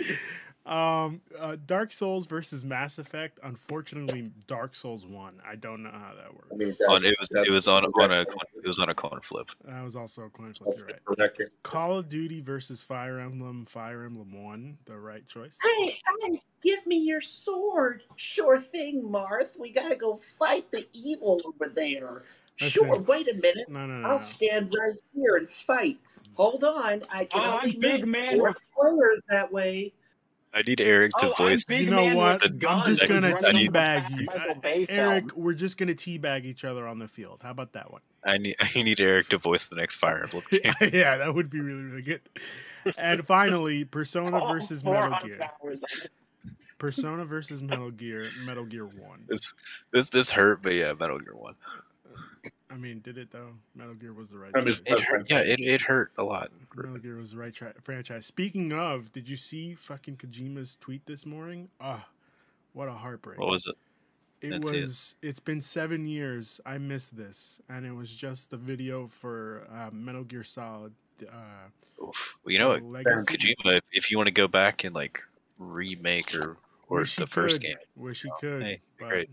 never 0.66 0.76
had 0.76 1.10
the 1.10 1.16
scissors. 1.16 1.40
um, 1.40 1.50
uh, 1.52 1.56
Dark 1.66 1.92
Souls 1.92 2.26
versus 2.26 2.64
Mass 2.64 2.98
Effect. 2.98 3.38
Unfortunately, 3.42 4.30
Dark 4.46 4.74
Souls 4.74 5.06
won. 5.06 5.40
I 5.46 5.56
don't 5.56 5.82
know 5.82 5.90
how 5.90 6.12
that 6.16 6.32
works. 6.34 6.48
I 6.52 6.56
mean, 6.56 6.74
on 6.88 7.04
it 7.04 7.14
was 7.18 7.28
it 7.32 7.50
was 7.52 7.68
on 7.68 7.84
on 7.84 8.10
a 8.12 8.24
coin- 8.24 8.36
it 8.62 8.66
was 8.66 8.78
on 8.78 8.88
a 8.88 8.94
coin 8.94 9.20
flip. 9.22 9.48
That 9.64 9.82
was 9.84 9.96
also 9.96 10.22
a 10.22 10.30
coin 10.30 10.52
flip. 10.54 10.74
You're 10.76 10.86
right. 10.86 11.04
correct. 11.04 11.42
Call 11.62 11.98
of 11.98 12.08
Duty 12.08 12.40
versus 12.40 12.82
Fire 12.82 13.18
Emblem. 13.20 13.66
Fire 13.66 14.04
Emblem 14.04 14.32
won. 14.42 14.78
The 14.86 14.96
right 14.96 15.26
choice. 15.26 15.58
Hey, 15.62 15.98
hey, 16.22 16.42
give 16.62 16.86
me 16.86 16.96
your 16.98 17.20
sword. 17.20 18.02
Sure 18.16 18.58
thing, 18.58 19.02
Marth. 19.02 19.58
We 19.58 19.72
gotta 19.72 19.96
go 19.96 20.16
fight 20.16 20.70
the 20.72 20.86
evil 20.92 21.40
over 21.46 21.70
there. 21.74 22.22
Listen. 22.60 22.86
Sure, 22.86 23.00
wait 23.00 23.28
a 23.28 23.34
minute. 23.34 23.68
No, 23.68 23.84
no, 23.84 23.94
no. 23.98 24.06
I'll 24.06 24.12
no. 24.12 24.18
stand 24.18 24.72
right 24.80 24.94
here 25.14 25.36
and 25.36 25.48
fight. 25.50 25.98
Hold 26.34 26.62
on, 26.64 27.02
I 27.10 27.24
can 27.24 27.40
Oh, 27.42 27.58
only 27.58 27.74
I'm 27.74 27.80
big 27.80 28.06
man 28.06 28.38
four 28.38 28.48
with- 28.48 28.56
players 28.76 29.20
that 29.28 29.52
way. 29.52 29.92
I 30.54 30.62
need 30.62 30.80
Eric 30.80 31.10
to 31.18 31.30
Oh, 31.30 31.34
voice. 31.34 31.64
big 31.64 31.80
You 31.80 31.90
know 31.90 32.14
what? 32.14 32.42
I'm 32.44 32.84
just 32.86 33.06
gonna 33.08 33.32
need- 33.34 33.44
I 33.44 33.52
need- 33.52 33.70
teabag 33.72 34.20
you, 34.20 34.26
Uh, 34.28 34.84
Eric. 34.88 35.36
We're 35.36 35.54
just 35.54 35.76
gonna 35.78 35.94
teabag 35.94 36.44
each 36.44 36.64
other 36.64 36.86
on 36.86 36.98
the 37.00 37.08
field. 37.08 37.40
How 37.42 37.50
about 37.50 37.72
that 37.72 37.90
one? 37.90 38.02
I 38.22 38.38
need 38.38 38.54
I 38.60 38.82
need 38.82 39.00
Eric 39.00 39.28
to 39.30 39.38
voice 39.38 39.68
the 39.68 39.76
next 39.76 39.96
Fire 39.96 40.22
Emblem 40.24 40.44
game. 40.50 40.72
yeah, 40.92 41.16
that 41.18 41.34
would 41.34 41.50
be 41.50 41.60
really, 41.60 41.82
really 41.82 42.02
good. 42.02 42.20
And 42.96 43.26
finally, 43.26 43.84
Persona 43.84 44.38
All 44.38 44.54
versus 44.54 44.84
Metal 44.84 45.18
Gear. 45.22 45.40
Persona 46.78 47.24
versus 47.24 47.62
Metal 47.62 47.90
Gear. 47.90 48.28
Metal 48.46 48.64
Gear 48.64 48.84
One. 48.86 49.20
This 49.26 49.54
this 49.90 50.08
this 50.10 50.30
hurt, 50.30 50.62
but 50.62 50.74
yeah, 50.74 50.92
Metal 50.98 51.18
Gear 51.18 51.34
One. 51.34 51.54
I 52.74 52.76
mean, 52.76 53.00
did 53.04 53.18
it 53.18 53.30
though? 53.30 53.50
Metal 53.76 53.94
Gear 53.94 54.12
was 54.12 54.30
the 54.30 54.38
right 54.38 54.50
I 54.52 54.60
mean. 54.60 54.74
It 54.84 55.00
hurt. 55.00 55.30
Yeah, 55.30 55.42
it, 55.42 55.60
it 55.60 55.80
hurt 55.80 56.10
a 56.18 56.24
lot. 56.24 56.50
Metal 56.74 56.98
Gear 56.98 57.16
was 57.16 57.30
the 57.30 57.38
right 57.38 57.54
tri- 57.54 57.72
franchise. 57.82 58.26
Speaking 58.26 58.72
of, 58.72 59.12
did 59.12 59.28
you 59.28 59.36
see 59.36 59.74
fucking 59.76 60.16
Kojima's 60.16 60.76
tweet 60.80 61.06
this 61.06 61.24
morning? 61.24 61.68
Ah, 61.80 62.08
what 62.72 62.88
a 62.88 62.92
heartbreak! 62.92 63.38
What 63.38 63.48
was 63.48 63.66
it? 63.66 63.76
It 64.40 64.50
Didn't 64.50 64.64
see 64.64 64.78
it. 64.78 64.80
was. 64.82 65.14
It. 65.22 65.26
has 65.28 65.40
been 65.40 65.60
seven 65.62 66.08
years. 66.08 66.60
I 66.66 66.78
missed 66.78 67.16
this, 67.16 67.60
and 67.68 67.86
it 67.86 67.92
was 67.92 68.12
just 68.12 68.50
the 68.50 68.56
video 68.56 69.06
for 69.06 69.68
uh, 69.72 69.90
Metal 69.92 70.24
Gear 70.24 70.42
Solid. 70.42 70.92
Uh, 71.22 72.04
Oof. 72.04 72.34
Well, 72.44 72.52
you 72.52 72.58
know 72.58 72.70
what, 72.70 72.82
Legacy. 72.82 73.54
Kojima, 73.54 73.76
if, 73.76 73.84
if 73.92 74.10
you 74.10 74.16
want 74.16 74.26
to 74.26 74.32
go 74.34 74.48
back 74.48 74.82
and 74.82 74.92
like 74.96 75.20
remake 75.60 76.34
or 76.34 76.56
or 76.88 76.98
Wish 77.00 77.14
the 77.14 77.26
he 77.26 77.30
first 77.30 77.60
could. 77.60 77.68
game, 77.68 77.76
Wish 77.94 78.22
he 78.24 78.30
could. 78.40 78.62
hey, 78.62 78.80
but 78.98 79.08
great. 79.10 79.30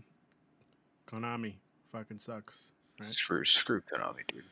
Konami 1.08 1.54
fucking 1.90 2.20
sucks. 2.20 2.54
Right? 3.04 3.14
screw 3.14 3.44
screw 3.44 3.80
Konami, 3.80 4.26
dude. 4.28 4.44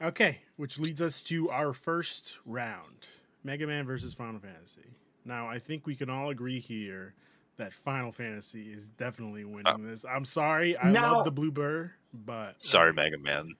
Okay, 0.00 0.38
which 0.56 0.78
leads 0.78 1.02
us 1.02 1.22
to 1.24 1.50
our 1.50 1.72
first 1.72 2.36
round 2.46 3.06
Mega 3.44 3.66
Man 3.66 3.84
versus 3.86 4.14
Final 4.14 4.40
Fantasy. 4.40 4.94
Now, 5.24 5.48
I 5.48 5.58
think 5.58 5.86
we 5.86 5.94
can 5.96 6.08
all 6.08 6.30
agree 6.30 6.60
here 6.60 7.14
that 7.56 7.72
Final 7.72 8.12
Fantasy 8.12 8.72
is 8.72 8.90
definitely 8.90 9.44
winning 9.44 9.66
Uh, 9.66 9.76
this. 9.78 10.04
I'm 10.04 10.24
sorry, 10.24 10.76
I 10.78 10.90
No. 10.90 11.12
love 11.14 11.24
the 11.24 11.32
Blue 11.32 11.50
Burr, 11.50 11.92
but 12.14 12.60
Sorry, 12.62 12.92
Mega 12.92 13.18
Man. 13.18 13.54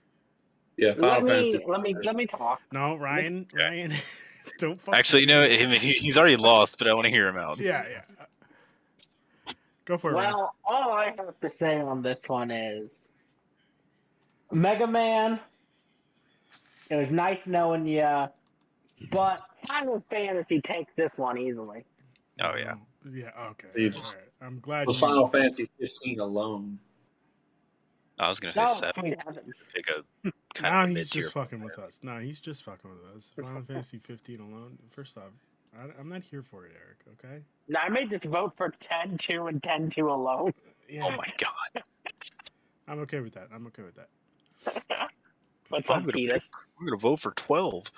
Yeah, 0.77 0.89
Let 0.91 0.99
Final 0.99 1.21
me 1.23 1.29
Fantasy. 1.53 1.65
let 1.67 1.81
me 1.81 1.97
let 2.05 2.15
me 2.17 2.27
talk. 2.27 2.63
No, 2.71 2.95
Ryan, 2.95 3.47
Yeah. 3.53 3.65
Ryan, 3.65 3.93
don't 4.61 4.81
fuck 4.81 4.95
Actually, 4.95 5.23
you 5.23 5.27
know, 5.27 5.43
he's 5.43 6.17
already 6.17 6.37
lost, 6.37 6.79
but 6.79 6.87
I 6.87 6.95
want 6.95 7.07
to 7.07 7.11
hear 7.11 7.27
him 7.27 7.37
out. 7.37 7.59
Yeah, 7.59 7.85
yeah. 7.89 9.55
Go 9.85 9.99
for 9.99 10.11
it. 10.13 10.15
Ryan. 10.15 10.35
Well, 10.35 10.55
all 10.65 10.93
I 10.93 11.07
have 11.17 11.41
to 11.41 11.51
say 11.51 11.81
on 11.81 12.01
this 12.03 12.21
one 12.29 12.51
is 12.53 13.08
Mega 14.53 14.87
Man. 14.87 15.41
It 16.91 16.97
was 16.97 17.11
nice 17.11 17.47
knowing 17.47 17.87
you, 17.87 18.29
but 19.11 19.43
Final 19.67 20.03
Fantasy 20.11 20.61
takes 20.61 20.95
this 20.95 21.19
one 21.19 21.37
easily. 21.37 21.85
Oh 22.43 22.55
yeah. 22.57 22.73
Um, 22.73 22.87
yeah, 23.13 23.31
okay. 23.51 23.69
Easy. 23.85 23.99
All 23.99 24.11
right. 24.11 24.21
I'm 24.41 24.61
glad 24.61 24.87
For 24.87 24.93
you 24.93 24.99
Final 24.99 25.27
Fantasy 25.27 25.69
15 25.81 26.21
alone. 26.21 26.79
I 28.19 28.29
was 28.29 28.41
gonna 28.41 28.53
say 28.53 28.61
No, 28.63 28.67
seven. 28.67 29.03
sweet 29.03 29.23
heavens. 29.23 29.69
Pick 29.75 29.89
a 29.91 30.03
Now 30.25 30.33
kind 30.55 30.91
of 30.93 30.97
he's 30.97 31.11
just 31.11 31.33
fucking 31.33 31.63
with 31.63 31.79
us. 31.79 32.01
No, 32.03 32.19
he's 32.19 32.41
just 32.41 32.63
fucking 32.63 32.91
with 32.91 33.17
us. 33.17 33.33
Final 33.43 33.63
Fantasy 33.63 33.99
15 33.99 34.41
alone. 34.41 34.79
First 34.91 35.17
off, 35.19 35.31
I, 35.79 35.85
I'm 36.01 36.09
not 36.09 36.23
here 36.23 36.43
for 36.43 36.65
it, 36.67 36.73
Eric. 36.75 36.99
Okay. 37.25 37.43
Now, 37.69 37.81
I 37.83 37.89
made 37.91 38.11
this 38.11 38.25
vote 38.25 38.55
for 38.57 38.71
10 38.81 39.19
2 39.19 39.47
and 39.47 39.63
10 39.63 39.91
2 39.91 40.11
alone. 40.11 40.53
Yeah, 40.89 41.05
Oh 41.05 41.11
my 41.11 41.33
god! 41.37 41.85
I'm 42.89 43.01
okay 43.01 43.21
with 43.21 43.35
that. 43.35 43.49
I'm 43.55 43.67
okay 43.69 43.83
with 43.83 43.95
that. 43.97 44.09
What's 45.69 45.91
I'm 45.91 45.99
up, 45.99 46.03
gonna 46.05 46.13
Petus? 46.13 46.49
I'm 46.79 46.87
gonna 46.87 46.97
vote 46.97 47.21
for 47.21 47.33
twelve. 47.33 47.91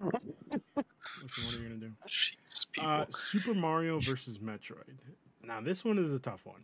Listen, 0.00 0.34
what 0.74 0.84
are 0.84 1.58
you 1.58 1.62
gonna 1.68 1.74
do? 1.76 1.92
Jeez. 2.08 2.66
Uh, 2.80 3.04
Super 3.10 3.54
Mario 3.54 3.98
versus 4.00 4.38
Metroid. 4.38 4.98
Now 5.42 5.60
this 5.60 5.84
one 5.84 5.98
is 5.98 6.12
a 6.12 6.18
tough 6.18 6.44
one. 6.44 6.62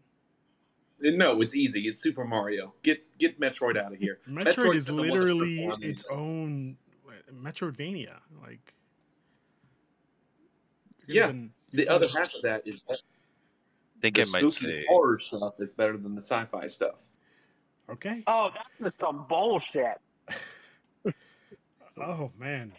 No, 1.01 1.41
it's 1.43 1.55
easy. 1.55 1.89
It's 1.89 2.01
Super 2.01 2.25
Mario. 2.25 2.75
Get 2.83 3.19
get 3.19 3.41
Metroid 3.41 3.77
out 3.77 3.93
of 3.93 3.99
here. 3.99 4.19
Metroid 4.29 4.55
Metroid's 4.55 4.77
is 4.77 4.87
been 4.87 4.97
the 4.97 5.03
one 5.03 5.11
to 5.11 5.15
literally 5.19 5.65
its 5.81 6.05
own 6.11 6.77
uh, 7.09 7.13
Metroidvania. 7.33 8.17
Like, 8.43 8.75
Yeah, 11.07 11.29
gonna- 11.29 11.49
The 11.73 11.89
other 11.89 12.07
half 12.09 12.35
of 12.35 12.43
that 12.43 12.63
is 12.67 12.83
I 12.91 12.95
think 14.01 14.17
the 14.17 14.27
might 14.27 14.51
say 14.51 14.85
horror 14.89 15.19
stuff 15.21 15.55
is 15.61 15.73
better 15.73 15.97
than 15.97 16.15
the 16.15 16.21
sci-fi 16.21 16.67
stuff. 16.67 17.01
Okay. 17.91 18.23
Oh, 18.27 18.51
that's 18.55 18.69
just 18.83 19.01
some 19.01 19.27
bullshit. 19.29 19.99
Oh 22.01 22.31
man, 22.39 22.73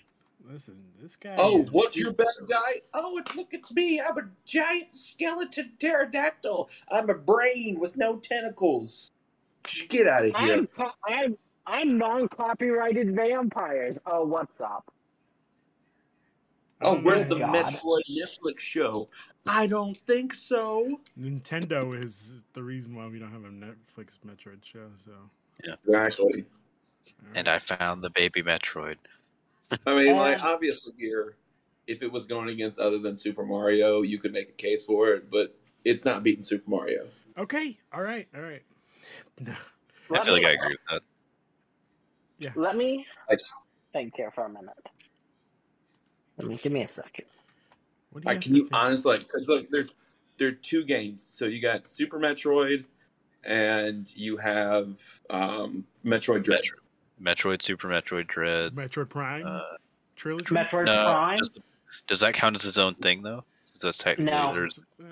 listen, 0.49 0.75
this 0.99 1.15
guy. 1.15 1.35
Oh, 1.37 1.63
is- 1.63 1.71
what's 1.71 1.95
your 1.95 2.13
best 2.13 2.41
guy? 2.49 2.81
Oh, 2.95 3.15
and 3.17 3.35
look 3.35 3.53
at 3.53 3.71
me. 3.71 4.01
I'm 4.01 4.17
a 4.17 4.23
giant 4.43 4.91
skeleton 4.93 5.73
pterodactyl. 5.77 6.67
I'm 6.89 7.09
a 7.11 7.13
brain 7.13 7.79
with 7.79 7.95
no 7.95 8.17
tentacles. 8.17 9.11
Get 9.87 10.07
out 10.07 10.25
of 10.25 10.35
here. 10.35 10.55
I'm, 10.55 10.67
co- 10.67 10.91
I'm, 11.07 11.37
I'm 11.67 11.97
non 11.99 12.27
copyrighted 12.27 13.15
vampires. 13.15 13.99
Oh, 14.07 14.25
what's 14.25 14.59
up? 14.59 14.91
I 16.83 16.87
Oh, 16.87 16.95
where's 16.99 17.25
the 17.25 17.39
God. 17.39 17.53
Metroid 17.53 18.01
Netflix 18.09 18.59
show? 18.59 19.09
I 19.47 19.67
don't 19.67 19.95
think 19.95 20.33
so. 20.33 20.87
Nintendo 21.19 21.93
is 22.03 22.43
the 22.53 22.63
reason 22.63 22.95
why 22.95 23.07
we 23.07 23.19
don't 23.19 23.31
have 23.31 23.45
a 23.45 23.49
Netflix 23.49 24.17
Metroid 24.25 24.63
show. 24.63 24.87
So, 25.03 25.11
Exactly. 25.85 26.45
and 27.35 27.47
I 27.47 27.59
found 27.59 28.03
the 28.03 28.09
baby 28.09 28.41
Metroid. 28.43 28.97
I 29.85 29.95
mean, 29.95 30.15
like 30.15 30.43
obviously 30.43 30.93
here, 30.99 31.35
if 31.87 32.03
it 32.03 32.11
was 32.11 32.25
going 32.25 32.49
against 32.49 32.79
other 32.79 32.99
than 32.99 33.15
Super 33.15 33.43
Mario, 33.45 34.01
you 34.01 34.17
could 34.17 34.31
make 34.33 34.49
a 34.49 34.53
case 34.53 34.85
for 34.85 35.09
it, 35.09 35.29
but 35.31 35.55
it's 35.83 36.05
not 36.05 36.23
beating 36.23 36.41
Super 36.43 36.69
Mario. 36.69 37.07
okay, 37.37 37.77
all 37.93 38.01
right, 38.01 38.27
all 38.35 38.41
right. 38.41 38.61
No. 39.39 39.51
I 39.51 39.55
Let 40.09 40.25
feel 40.25 40.33
like 40.33 40.45
I 40.45 40.51
agree 40.51 40.75
with 40.75 41.01
that. 42.41 42.57
Let 42.57 42.75
me 42.75 43.05
think 43.93 44.15
here 44.15 44.31
for 44.31 44.45
a 44.45 44.49
minute. 44.49 44.91
Let 46.37 46.47
me 46.47 46.55
give 46.55 46.71
me 46.71 46.83
a 46.83 46.87
second. 46.87 47.25
What 48.11 48.23
do 48.23 48.27
Like, 48.27 48.35
have 48.37 48.43
can 48.43 48.55
you 48.55 48.63
think? 48.63 48.75
honestly 48.75 49.11
like? 49.13 49.27
Cause 49.27 49.45
look, 49.47 49.69
there, 49.69 49.85
there 50.37 50.47
are 50.49 50.51
two 50.53 50.83
games. 50.83 51.23
So 51.23 51.45
you 51.45 51.61
got 51.61 51.87
Super 51.87 52.19
Metroid, 52.19 52.85
and 53.43 54.11
you 54.15 54.37
have 54.37 54.99
um, 55.29 55.85
Metroid 56.05 56.43
Dread. 56.43 56.61
Metroid. 56.63 56.79
Metroid, 57.21 57.61
Super 57.61 57.87
Metroid 57.87 58.27
Dread. 58.27 58.73
Metroid 58.73 59.09
Prime 59.09 59.45
Uh, 59.45 59.61
trilogy. 60.15 60.53
Metroid 60.53 60.85
no, 60.85 61.03
Prime. 61.05 61.37
does, 61.37 61.51
does 62.07 62.19
that 62.21 62.33
count 62.33 62.55
as 62.55 62.65
its 62.65 62.77
own 62.77 62.95
thing 62.95 63.21
though? 63.21 63.43
Does 63.79 63.97
technically 63.97 64.31
No. 64.31 64.53
there's 64.53 64.79
Uh, 64.99 65.03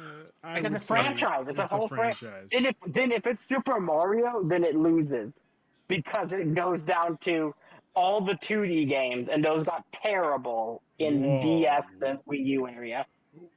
I 0.44 0.56
Because 0.56 0.72
would 0.72 0.78
it's 0.78 0.86
say 0.88 0.96
franchise. 0.96 1.48
It's 1.50 1.60
a 1.60 1.68
whole 1.68 1.88
fran- 1.88 2.14
franchise. 2.14 2.48
Then 2.52 2.66
if 2.66 2.76
then 2.88 3.12
if 3.12 3.28
it's 3.28 3.46
Super 3.46 3.80
Mario, 3.80 4.42
then 4.44 4.64
it 4.64 4.76
loses 4.76 5.44
because 5.88 6.32
it 6.32 6.54
goes 6.54 6.82
down 6.82 7.18
to 7.18 7.54
all 7.96 8.22
the 8.22 8.34
2D 8.36 8.88
games, 8.88 9.28
and 9.28 9.44
those 9.44 9.64
got 9.64 9.84
terrible 9.92 10.82
in 11.00 11.22
Whoa. 11.22 11.40
the 11.40 11.46
DS 11.46 11.86
and 12.02 12.20
Wii 12.30 12.46
U 12.48 12.68
area. 12.68 13.06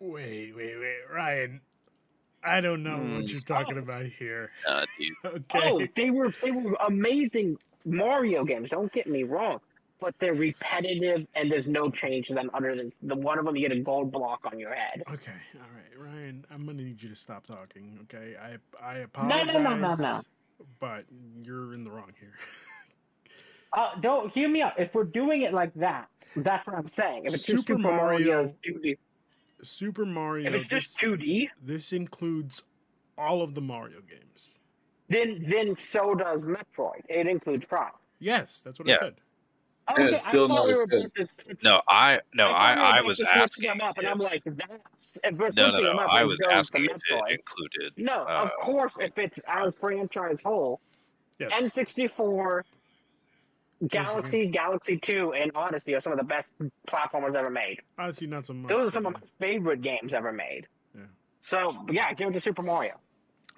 Wait, 0.00 0.52
wait, 0.54 0.78
wait, 0.78 0.96
Ryan. 1.12 1.60
I 2.42 2.60
don't 2.60 2.82
know 2.82 2.98
what 2.98 3.22
Hmm. 3.22 3.26
you're 3.28 3.40
talking 3.40 3.76
Oh. 3.78 3.82
about 3.82 4.06
here. 4.06 4.50
uh. 4.68 4.84
Okay. 5.24 5.60
Oh, 5.70 5.86
they 5.94 6.10
were 6.10 6.30
they 6.42 6.50
were 6.50 6.76
amazing 6.86 7.56
Mario 7.86 8.44
games. 8.44 8.70
Don't 8.70 8.92
get 8.92 9.06
me 9.06 9.22
wrong, 9.22 9.60
but 10.00 10.14
they're 10.18 10.34
repetitive, 10.34 11.26
and 11.34 11.50
there's 11.50 11.66
no 11.68 11.90
change 11.90 12.26
to 12.28 12.34
them 12.34 12.50
other 12.52 12.74
than 12.76 12.90
the 13.02 13.16
one 13.16 13.38
of 13.38 13.46
them 13.46 13.56
you 13.56 13.66
get 13.66 13.76
a 13.76 13.80
gold 13.80 14.12
block 14.12 14.40
on 14.50 14.58
your 14.58 14.74
head. 14.74 15.02
Okay, 15.10 15.32
all 15.54 15.68
right, 15.74 15.98
Ryan. 15.98 16.44
I'm 16.50 16.66
gonna 16.66 16.82
need 16.82 17.02
you 17.02 17.08
to 17.08 17.14
stop 17.16 17.46
talking. 17.46 17.98
Okay, 18.02 18.36
I 18.36 18.58
I 18.84 18.98
apologize. 18.98 19.46
No, 19.46 19.58
no, 19.58 19.74
no, 19.74 19.76
no, 19.76 19.94
no. 19.94 20.20
But 20.80 21.04
you're 21.42 21.72
in 21.74 21.84
the 21.84 21.90
wrong 21.90 22.12
here. 22.20 22.34
Uh, 23.74 23.90
don't 24.00 24.30
hear 24.30 24.48
me 24.48 24.62
out. 24.62 24.78
If 24.78 24.94
we're 24.94 25.04
doing 25.04 25.42
it 25.42 25.52
like 25.52 25.74
that, 25.74 26.08
that's 26.36 26.66
what 26.66 26.76
I'm 26.76 26.86
saying. 26.88 27.24
If 27.26 27.34
it's 27.34 27.44
just 27.44 27.66
Super 27.66 27.74
Super 27.74 27.78
Mario- 27.78 28.26
Mario's 28.26 28.52
2D, 28.64 28.96
Super 29.62 30.06
Mario. 30.06 30.46
if 30.48 30.54
it's 30.54 30.68
This, 30.68 30.84
just 30.84 30.98
2D, 31.00 31.50
this 31.62 31.92
includes 31.92 32.62
all 33.18 33.42
of 33.42 33.54
the 33.54 33.60
Mario 33.60 34.00
games. 34.08 34.58
then 35.08 35.44
then 35.48 35.76
so 35.78 36.14
does 36.14 36.44
Metroid. 36.44 37.02
It 37.08 37.26
includes 37.26 37.64
Prime. 37.66 37.92
Yes, 38.20 38.60
that's 38.64 38.78
what 38.78 38.88
Yeah. 38.88 38.94
I 38.96 38.98
said. 38.98 39.14
Okay, 39.90 40.14
it's 40.14 40.26
still 40.26 40.46
I 40.46 40.48
thought 40.48 40.54
not 40.54 40.66
we 40.68 40.74
were 40.74 40.86
good. 40.86 41.62
No, 41.62 41.82
I 41.88 42.20
no, 42.32 42.44
thought 42.46 42.54
I 42.78 42.98
I 42.98 43.02
was 43.02 43.20
asking. 43.20 43.64
them 43.64 43.80
up, 43.82 43.98
and 43.98 44.06
I'm 44.06 44.16
if- 44.16 44.22
like, 44.22 44.42
that's 44.44 45.18
if 45.22 45.34
we're 45.36 45.50
no, 45.50 45.66
no, 45.66 45.70
switching 45.72 45.96
no. 45.96 46.02
up, 46.02 46.10
I 46.10 46.22
it 46.22 46.26
was 46.26 46.40
asking 46.40 46.84
if 46.86 46.92
it 47.10 47.22
included. 47.38 47.92
No, 47.98 48.22
of 48.24 48.48
uh, 48.48 48.50
course, 48.62 48.94
if 48.98 49.18
it's 49.18 49.38
as 49.46 49.74
franchise 49.76 50.40
whole, 50.42 50.80
Yes. 51.38 51.52
N64, 51.52 52.62
Galaxy, 53.88 54.46
Galaxy 54.46 54.98
2, 54.98 55.32
and 55.34 55.50
Odyssey 55.54 55.94
are 55.94 56.00
some 56.00 56.12
of 56.12 56.18
the 56.18 56.24
best 56.24 56.52
platformers 56.86 57.34
ever 57.34 57.50
made. 57.50 57.80
Honestly, 57.98 58.26
not 58.26 58.46
so 58.46 58.52
much. 58.52 58.68
Those 58.68 58.88
are 58.88 58.92
some 58.92 59.06
of 59.06 59.14
my 59.14 59.20
favorite 59.38 59.82
games 59.82 60.12
ever 60.14 60.32
made. 60.32 60.66
Yeah. 60.94 61.02
So, 61.40 61.84
yeah, 61.90 62.12
give 62.14 62.28
it 62.28 62.32
to 62.32 62.40
Super 62.40 62.62
Mario. 62.62 62.94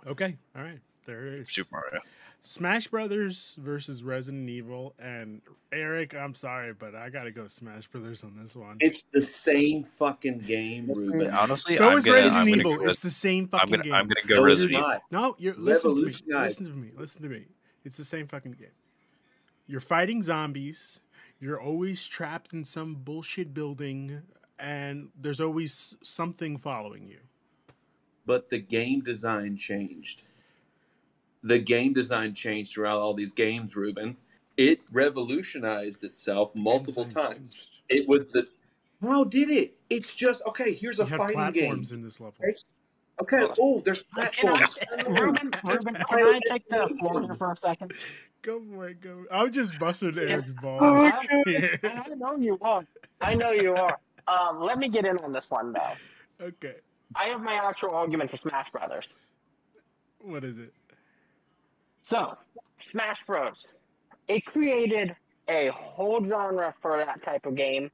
Okay, 0.07 0.37
all 0.57 0.63
right. 0.63 0.81
There 1.07 1.27
it 1.27 1.41
is. 1.41 1.51
Super 1.51 1.77
Mario. 1.77 2.01
Smash 2.43 2.87
Brothers 2.87 3.57
versus 3.61 4.05
Resident 4.05 4.49
Evil, 4.49 4.95
and 5.01 5.41
Eric, 5.73 6.15
I'm 6.15 6.33
sorry, 6.33 6.73
but 6.75 6.95
I 6.95 7.11
gotta 7.11 7.33
go 7.33 7.49
Smash 7.49 7.89
Brothers 7.89 8.23
on 8.23 8.39
this 8.41 8.55
one. 8.55 8.77
It's 8.79 9.03
the 9.13 9.23
same 9.23 9.83
fucking 9.83 10.39
game, 10.41 10.89
Ruben. 10.95 11.29
Honestly, 11.31 11.75
so 11.75 11.89
I'm 11.89 11.99
is 11.99 12.05
gonna, 12.05 12.19
Resident 12.19 12.41
I'm 12.41 12.49
gonna 12.49 12.59
Evil. 12.59 12.89
It's 12.89 13.01
the 13.01 13.11
same 13.11 13.45
I'm 13.53 13.59
fucking 13.59 13.71
gonna 13.71 13.83
game. 13.83 13.95
I'm 13.95 14.07
gonna 14.07 14.27
go 14.29 14.37
No, 14.37 14.43
Resident 14.43 14.79
Evil. 14.79 14.99
No, 15.11 15.35
you're 15.39 15.55
listen 15.57 15.97
to 15.97 16.03
me. 16.03 16.13
Listen 16.29 16.67
to 16.67 16.73
me. 16.73 16.91
Listen 16.97 17.23
to 17.23 17.29
me. 17.29 17.47
It's 17.85 17.97
the 17.97 18.05
same 18.05 18.29
fucking 18.29 18.53
game. 18.53 18.69
You're 19.67 19.81
fighting 19.81 20.23
zombies. 20.23 21.01
You're 21.41 21.61
always 21.61 22.07
trapped 22.07 22.53
in 22.53 22.65
some 22.65 22.95
bullshit 22.95 23.53
building, 23.53 24.23
and 24.59 25.09
there's 25.21 25.41
always 25.41 25.97
something 26.03 26.57
following 26.57 27.07
you. 27.09 27.19
But 28.25 28.49
the 28.51 28.59
game 28.59 29.01
design 29.03 29.57
changed. 29.57 30.25
The 31.43 31.59
game 31.59 31.93
design 31.93 32.35
changed 32.35 32.73
throughout 32.73 32.99
all 32.99 33.15
these 33.15 33.33
games, 33.33 33.77
Ruben. 33.77 34.17
It 34.57 34.81
revolutionized 34.91 36.03
itself 36.03 36.55
multiple 36.55 37.05
times. 37.05 37.55
changed. 37.55 37.69
It 37.89 38.09
was 38.09 38.27
the 38.29 38.49
how 39.03 39.25
did 39.25 39.51
it? 39.51 39.77
It's 39.91 40.15
just 40.15 40.43
okay. 40.47 40.75
Here's 40.75 40.99
You 40.99 41.05
a 41.05 41.07
had 41.07 41.19
fighting 41.19 41.51
game. 41.53 41.85
in 41.93 42.03
this 42.03 42.21
level. 42.21 42.35
Okay. 43.23 43.47
Oh, 43.61 43.81
there's 43.85 44.03
Can 44.33 44.49
I. 44.55 44.65
Uh, 44.65 45.05
Ruben, 45.09 45.51
Ruben, 45.65 45.95
can 45.95 46.35
I 46.35 46.41
take 46.51 46.69
the 46.69 46.97
floor 46.99 47.23
here 47.23 47.35
for 47.35 47.51
a 47.51 47.57
second? 47.57 47.93
Go 48.47 48.63
for 48.73 48.89
it. 48.89 49.01
Go. 49.01 49.25
I'm 49.29 49.51
just 49.51 49.77
busting 49.77 50.17
Eric's 50.17 50.55
balls. 50.55 51.11
Oh, 51.33 51.43
here. 51.45 51.81
I 51.83 52.15
know 52.15 52.37
you 52.37 52.57
are. 52.63 52.87
I 53.21 53.35
know 53.35 53.51
you 53.51 53.75
are. 53.75 53.99
Um, 54.29 54.61
let 54.61 54.79
me 54.79 54.89
get 54.89 55.05
in 55.05 55.19
on 55.19 55.33
this 55.33 55.47
one, 55.49 55.73
though. 55.73 56.47
okay. 56.47 56.77
I 57.17 57.25
have 57.25 57.41
my 57.41 57.55
actual 57.55 57.91
argument 57.91 58.31
for 58.31 58.37
Smash 58.37 58.71
Brothers. 58.71 59.17
What 60.21 60.45
is 60.45 60.59
it? 60.59 60.73
So, 62.05 62.37
Smash 62.79 63.25
Bros. 63.27 63.73
It 64.29 64.45
created 64.45 65.17
a 65.49 65.69
whole 65.75 66.25
genre 66.25 66.73
for 66.81 66.99
that 66.99 67.23
type 67.25 67.47
of 67.47 67.57
game. 67.57 67.91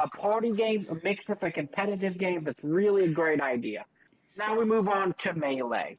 A 0.00 0.08
party 0.08 0.52
game 0.52 0.86
mixed 1.04 1.28
with 1.28 1.42
a 1.42 1.50
competitive 1.50 2.16
game 2.16 2.42
that's 2.44 2.64
really 2.64 3.04
a 3.04 3.08
great 3.08 3.42
idea. 3.42 3.84
Now 4.38 4.58
we 4.58 4.64
move 4.64 4.88
on 4.88 5.14
to 5.18 5.34
Melee. 5.34 5.98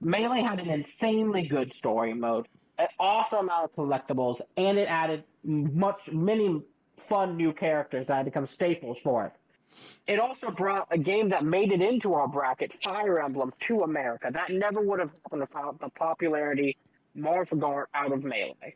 Melee 0.00 0.40
had 0.42 0.58
an 0.58 0.70
insanely 0.70 1.46
good 1.46 1.72
story 1.72 2.14
mode, 2.14 2.48
an 2.78 2.88
awesome 2.98 3.40
amount 3.40 3.64
of 3.64 3.72
collectibles, 3.72 4.40
and 4.56 4.78
it 4.78 4.88
added 4.88 5.24
much 5.44 6.10
many 6.12 6.62
fun 6.96 7.36
new 7.36 7.52
characters 7.52 8.06
that 8.06 8.16
had 8.16 8.24
become 8.24 8.46
staples 8.46 8.98
for 9.00 9.24
it. 9.24 9.32
It 10.06 10.18
also 10.18 10.50
brought 10.50 10.88
a 10.90 10.98
game 10.98 11.28
that 11.28 11.44
made 11.44 11.72
it 11.72 11.80
into 11.80 12.14
our 12.14 12.26
bracket, 12.26 12.72
Fire 12.72 13.20
Emblem, 13.20 13.52
to 13.60 13.82
America. 13.82 14.30
That 14.32 14.50
never 14.50 14.80
would 14.80 14.98
have 14.98 15.12
happened 15.22 15.42
without 15.42 15.80
the 15.80 15.90
popularity 15.90 16.76
Morphagard 17.16 17.86
out 17.94 18.12
of 18.12 18.24
Melee. 18.24 18.74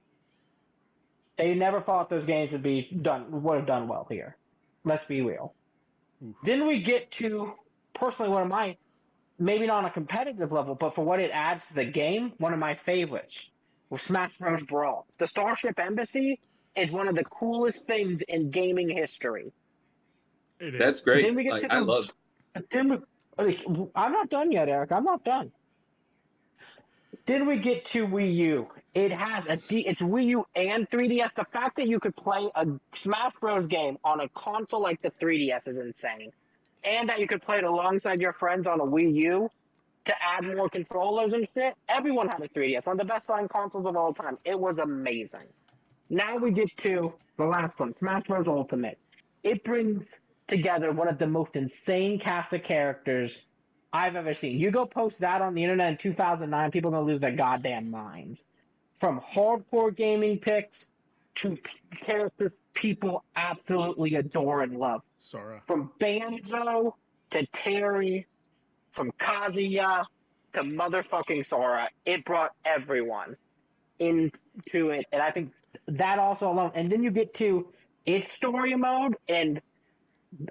They 1.37 1.55
never 1.55 1.81
thought 1.81 2.11
those 2.11 2.25
games 2.25 2.53
would 2.53 2.63
be 2.63 2.89
done 3.03 3.43
would 3.43 3.57
have 3.57 3.67
done 3.67 3.89
well 3.89 4.07
here. 4.09 4.37
Let's 4.85 5.05
be 5.05 5.23
real. 5.23 5.55
Oof. 6.25 6.37
Then 6.45 6.67
we 6.67 6.83
get 6.83 7.11
to 7.13 7.55
personally 7.95 8.31
one 8.31 8.43
of 8.43 8.49
my 8.49 8.77
maybe 9.39 9.67
not 9.67 9.79
on 9.79 9.85
a 9.87 9.91
competitive 9.91 10.53
level, 10.53 10.75
but 10.75 10.95
for 10.95 11.05
what 11.05 11.19
it 11.19 11.31
adds 11.33 11.67
to 11.69 11.75
the 11.75 11.85
game, 11.85 12.35
one 12.39 12.53
of 12.53 12.59
my 12.59 12.75
favorites 12.75 13.51
Smash 13.99 14.37
Bros. 14.39 14.63
Brawl. 14.63 15.07
The 15.19 15.27
Starship 15.27 15.79
Emissary 15.79 16.41
is 16.77 16.91
one 16.91 17.09
of 17.09 17.15
the 17.15 17.25
coolest 17.25 17.87
things 17.87 18.23
in 18.23 18.51
gaming 18.51 18.89
history. 18.89 19.53
It 20.59 20.75
is. 20.75 20.79
That's 20.79 21.01
great. 21.01 21.23
Then 21.23 21.35
we 21.35 21.45
get 21.45 21.53
Like, 21.53 21.63
to 21.63 21.73
I 21.73 21.79
love. 21.81 22.13
But 22.55 22.71
Then 22.71 22.89
we, 22.89 22.99
like, 23.39 23.65
I'm 23.95 24.13
not 24.13 24.31
done 24.31 24.53
yet, 24.53 24.69
Eric. 24.69 24.93
I'm 24.93 25.05
not 25.05 25.25
done. 25.25 25.53
Then 27.27 27.47
we 27.47 27.57
get 27.59 27.85
to 27.87 28.07
Wii 28.07 28.35
U. 28.35 28.69
It 28.95 29.13
has 29.13 29.45
a 29.47 29.57
D, 29.57 29.87
it's 29.87 30.01
Wii 30.01 30.27
U 30.27 30.47
and 30.55 30.89
3DS. 30.89 31.35
The 31.35 31.45
fact 31.45 31.77
that 31.77 31.87
you 31.87 32.01
could 32.01 32.17
play 32.17 32.51
a 32.55 32.67
Smash 32.93 33.33
Bros. 33.41 33.67
game 33.67 33.97
on 34.05 34.21
a 34.21 34.29
console 34.31 34.81
like 34.81 35.01
the 35.03 35.11
3DS 35.11 35.69
is 35.69 35.79
insane, 35.79 36.33
and 36.85 37.09
that 37.09 37.21
you 37.21 37.27
could 37.27 37.41
play 37.43 37.59
it 37.59 37.65
alongside 37.65 38.21
your 38.21 38.33
friends 38.33 38.67
on 38.67 38.81
a 38.81 38.85
Wii 38.85 39.15
U 39.15 39.51
to 40.05 40.15
add 40.23 40.45
more 40.45 40.69
controllers 40.69 41.33
and 41.33 41.47
shit. 41.55 41.75
Everyone 41.89 42.29
had 42.29 42.41
a 42.41 42.49
3DS, 42.49 42.87
one 42.87 43.01
of 43.01 43.07
the 43.07 43.13
best 43.13 43.27
selling 43.27 43.49
consoles 43.49 43.87
of 43.87 43.97
all 43.97 44.13
time. 44.13 44.39
It 44.45 44.59
was 44.59 44.79
amazing. 44.79 45.47
Now 46.11 46.37
we 46.39 46.51
get 46.51 46.77
to 46.79 47.13
the 47.37 47.45
last 47.45 47.79
one, 47.81 47.95
Smash 47.95 48.25
Bros. 48.25 48.47
Ultimate. 48.47 48.99
It 49.43 49.65
brings 49.65 50.15
together 50.47 50.93
one 50.93 51.09
of 51.09 51.19
the 51.19 51.27
most 51.27 51.57
insane 51.57 52.19
cast 52.19 52.53
of 52.53 52.63
characters 52.63 53.43
I've 53.93 54.17
ever 54.17 54.35
seen. 54.35 54.59
You 54.59 54.71
go 54.71 54.87
post 54.87 55.21
that 55.21 55.43
on 55.43 55.55
the 55.55 55.63
internet 55.63 55.91
in 55.93 55.97
2009, 55.99 56.71
people 56.71 56.91
are 56.91 56.95
gonna 56.95 57.07
lose 57.07 57.21
their 57.21 57.33
goddamn 57.33 57.91
minds. 57.91 58.47
From 58.95 59.21
hardcore 59.21 59.95
gaming 59.95 60.39
picks 60.39 60.87
to 61.37 61.57
p- 61.57 61.97
characters 62.01 62.55
people 62.75 63.25
absolutely 63.37 64.15
adore 64.17 64.63
and 64.63 64.77
love. 64.77 65.03
Sora. 65.19 65.63
From 65.67 65.93
Banjo 65.99 66.97
to 67.31 67.47
Terry, 67.47 68.27
from 68.93 69.11
Kazuya 69.13 70.05
to 70.53 70.63
motherfucking 70.63 71.45
Sora, 71.45 71.89
it 72.07 72.25
brought 72.25 72.53
everyone 72.65 73.37
into 73.99 74.91
it, 74.91 75.07
and 75.13 75.21
I 75.23 75.31
think 75.31 75.53
that 75.89 76.19
also 76.19 76.51
alone. 76.51 76.73
And 76.75 76.91
then 76.91 77.03
you 77.03 77.11
get 77.11 77.35
to 77.35 77.69
its 78.07 78.31
story 78.33 78.75
mode 78.75 79.17
and 79.29 79.61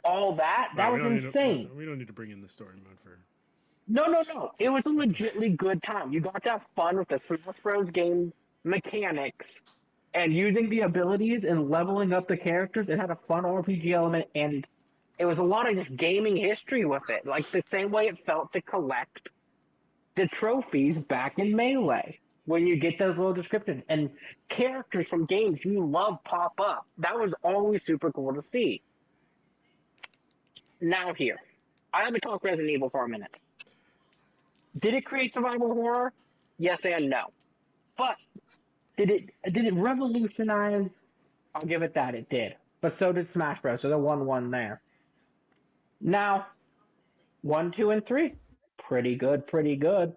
all 0.04 0.34
that. 0.36 0.72
That 0.76 0.94
we 0.94 1.02
was 1.02 1.04
don't 1.04 1.20
to- 1.22 1.26
insane. 1.28 1.70
we 1.76 1.86
don't 1.86 1.98
need 1.98 2.08
to 2.08 2.14
bring 2.14 2.32
in 2.32 2.42
the 2.42 2.50
story 2.50 2.76
mode 2.84 2.98
for. 3.04 3.20
No, 3.88 4.06
no, 4.08 4.24
no. 4.34 4.52
It 4.60 4.70
was 4.70 4.86
a 4.86 4.90
legitly 4.90 5.56
good 5.58 5.84
time. 5.84 6.14
You 6.14 6.22
got 6.22 6.44
to 6.44 6.52
have 6.52 6.66
fun 6.76 6.98
with 6.98 7.10
the 7.10 7.18
Smash 7.20 7.40
Bros. 7.62 7.90
game 7.90 8.32
mechanics 8.64 9.62
and 10.14 10.34
using 10.34 10.70
the 10.70 10.82
abilities 10.82 11.44
and 11.46 11.70
leveling 11.70 12.14
up 12.14 12.28
the 12.28 12.38
characters. 12.38 12.90
It 12.90 13.00
had 13.00 13.10
a 13.12 13.16
fun 13.28 13.44
RPG 13.44 13.92
element, 13.92 14.28
and 14.36 14.66
it 15.22 15.26
was 15.26 15.38
a 15.38 15.44
lot 15.44 15.70
of 15.70 15.76
just 15.76 15.96
gaming 15.96 16.36
history 16.36 16.84
with 16.84 17.08
it. 17.12 17.28
Like 17.28 17.46
the 17.52 17.62
same 17.68 17.92
way 17.92 18.08
it 18.08 18.26
felt 18.26 18.54
to 18.54 18.62
collect 18.62 19.30
the 20.16 20.28
trophies 20.28 20.98
back 20.98 21.38
in 21.38 21.56
Melee 21.56 22.20
when 22.46 22.66
you 22.66 22.76
get 22.76 22.98
those 22.98 23.18
little 23.18 23.34
descriptions 23.34 23.84
and 23.88 24.10
characters 24.50 25.08
from 25.08 25.26
games 25.26 25.64
you 25.64 25.86
love 25.86 26.24
pop 26.24 26.60
up. 26.60 26.88
That 26.98 27.20
was 27.20 27.36
always 27.44 27.86
super 27.86 28.12
cool 28.12 28.34
to 28.34 28.42
see. 28.42 28.82
Now 30.82 31.14
here, 31.14 31.38
I 31.94 32.06
let 32.06 32.14
me 32.14 32.20
talk 32.20 32.44
Resident 32.44 32.72
Evil 32.72 32.90
for 32.90 33.06
a 33.06 33.08
minute. 33.08 33.38
Did 34.80 34.96
it 34.96 35.06
create 35.06 35.36
survival 35.36 35.72
horror? 35.72 36.14
Yes 36.58 36.84
and 36.84 37.12
no. 37.12 37.26
But 37.96 38.18
did 38.98 39.12
it 39.12 39.30
did 39.54 39.66
it 39.66 39.76
revolutionize? 39.76 41.04
I'll 41.54 41.68
give 41.68 41.84
it 41.84 41.94
that 41.94 42.16
it 42.16 42.28
did, 42.28 42.56
but 42.82 42.96
so 42.96 43.12
did 43.12 43.30
Smash 43.30 43.62
Bros. 43.62 43.82
So 43.82 43.90
the 43.90 44.00
one 44.00 44.26
one 44.26 44.50
there. 44.50 44.82
Now, 46.02 46.48
one, 47.42 47.72
two, 47.72 47.92
and 47.92 48.06
three, 48.06 48.34
pretty 48.78 49.16
good, 49.16 49.48
pretty 49.48 49.76
good. 49.76 50.14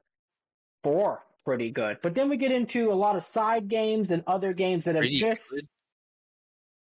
Four, 0.83 1.23
pretty 1.45 1.71
good. 1.71 1.99
But 2.03 2.15
then 2.15 2.29
we 2.29 2.37
get 2.37 2.53
into 2.53 2.91
a 2.91 2.95
lot 2.95 3.17
of 3.17 3.27
side 3.29 3.69
games 3.69 4.11
and 4.11 4.23
other 4.27 4.53
games 4.53 4.85
that 4.85 4.95
have 4.95 5.03
Pretty 5.03 5.19
just 5.19 5.49
good. 5.51 5.67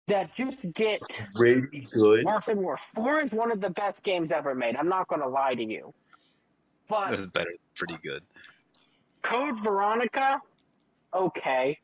that 0.07 0.33
just 0.33 0.73
get 0.73 1.01
Really 1.35 1.87
good. 1.91 2.25
worse 2.25 2.47
and 2.47 2.59
worse. 2.61 2.81
Four 2.95 3.21
is 3.21 3.31
one 3.31 3.51
of 3.51 3.61
the 3.61 3.69
best 3.69 4.03
games 4.03 4.31
ever 4.31 4.53
made. 4.55 4.75
I'm 4.75 4.89
not 4.89 5.07
going 5.07 5.21
to 5.21 5.27
lie 5.27 5.55
to 5.55 5.63
you, 5.63 5.93
but 6.87 7.11
This 7.11 7.19
is 7.21 7.27
better. 7.27 7.51
Pretty 7.75 7.97
good. 8.03 8.23
Code 9.21 9.59
Veronica, 9.63 10.39
okay. 11.13 11.77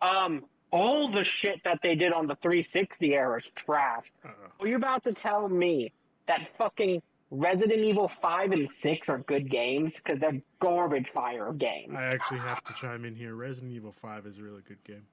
Um, 0.00 0.44
all 0.70 1.10
the 1.10 1.22
shit 1.24 1.62
that 1.64 1.80
they 1.82 1.94
did 1.94 2.12
on 2.12 2.26
the 2.26 2.34
360 2.36 3.14
era 3.14 3.36
is 3.38 3.48
trash. 3.54 4.10
Uh-oh. 4.24 4.32
Are 4.60 4.66
you 4.66 4.76
about 4.76 5.04
to 5.04 5.12
tell 5.12 5.48
me 5.48 5.92
that 6.26 6.46
fucking 6.46 7.02
Resident 7.30 7.80
Evil 7.80 8.08
5 8.20 8.52
and 8.52 8.68
6 8.70 9.08
are 9.08 9.18
good 9.20 9.50
games? 9.50 9.96
Because 9.96 10.20
they're 10.20 10.40
garbage 10.60 11.08
fire 11.08 11.46
of 11.46 11.58
games. 11.58 11.98
I 12.00 12.04
actually 12.06 12.40
have 12.40 12.62
to 12.64 12.72
chime 12.74 13.04
in 13.04 13.14
here. 13.14 13.34
Resident 13.34 13.72
Evil 13.72 13.92
Five 13.92 14.26
is 14.26 14.38
a 14.38 14.42
really 14.42 14.62
good 14.68 14.82
game. 14.84 15.06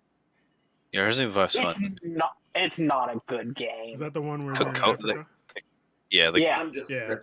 Yeah, 0.92 1.02
Resident 1.02 1.32
Evil 1.32 1.48
5 1.48 1.66
It's 1.66 1.78
fun. 1.78 1.98
not. 2.04 2.32
It's 2.56 2.80
not 2.80 3.16
a 3.16 3.22
good 3.28 3.56
game. 3.56 3.70
Is 3.94 4.00
game. 4.00 4.00
that 4.00 4.14
the 4.14 4.22
one 4.22 4.44
where 4.46 4.56
Co- 4.56 4.66
you're 4.66 4.74
co- 4.74 4.94
Africa? 4.94 5.26
Yeah, 6.12 6.32
the 6.32 6.42
Yeah. 6.42 6.60
I'm 6.60 6.74
just 6.74 6.90
Yeah. 6.90 7.16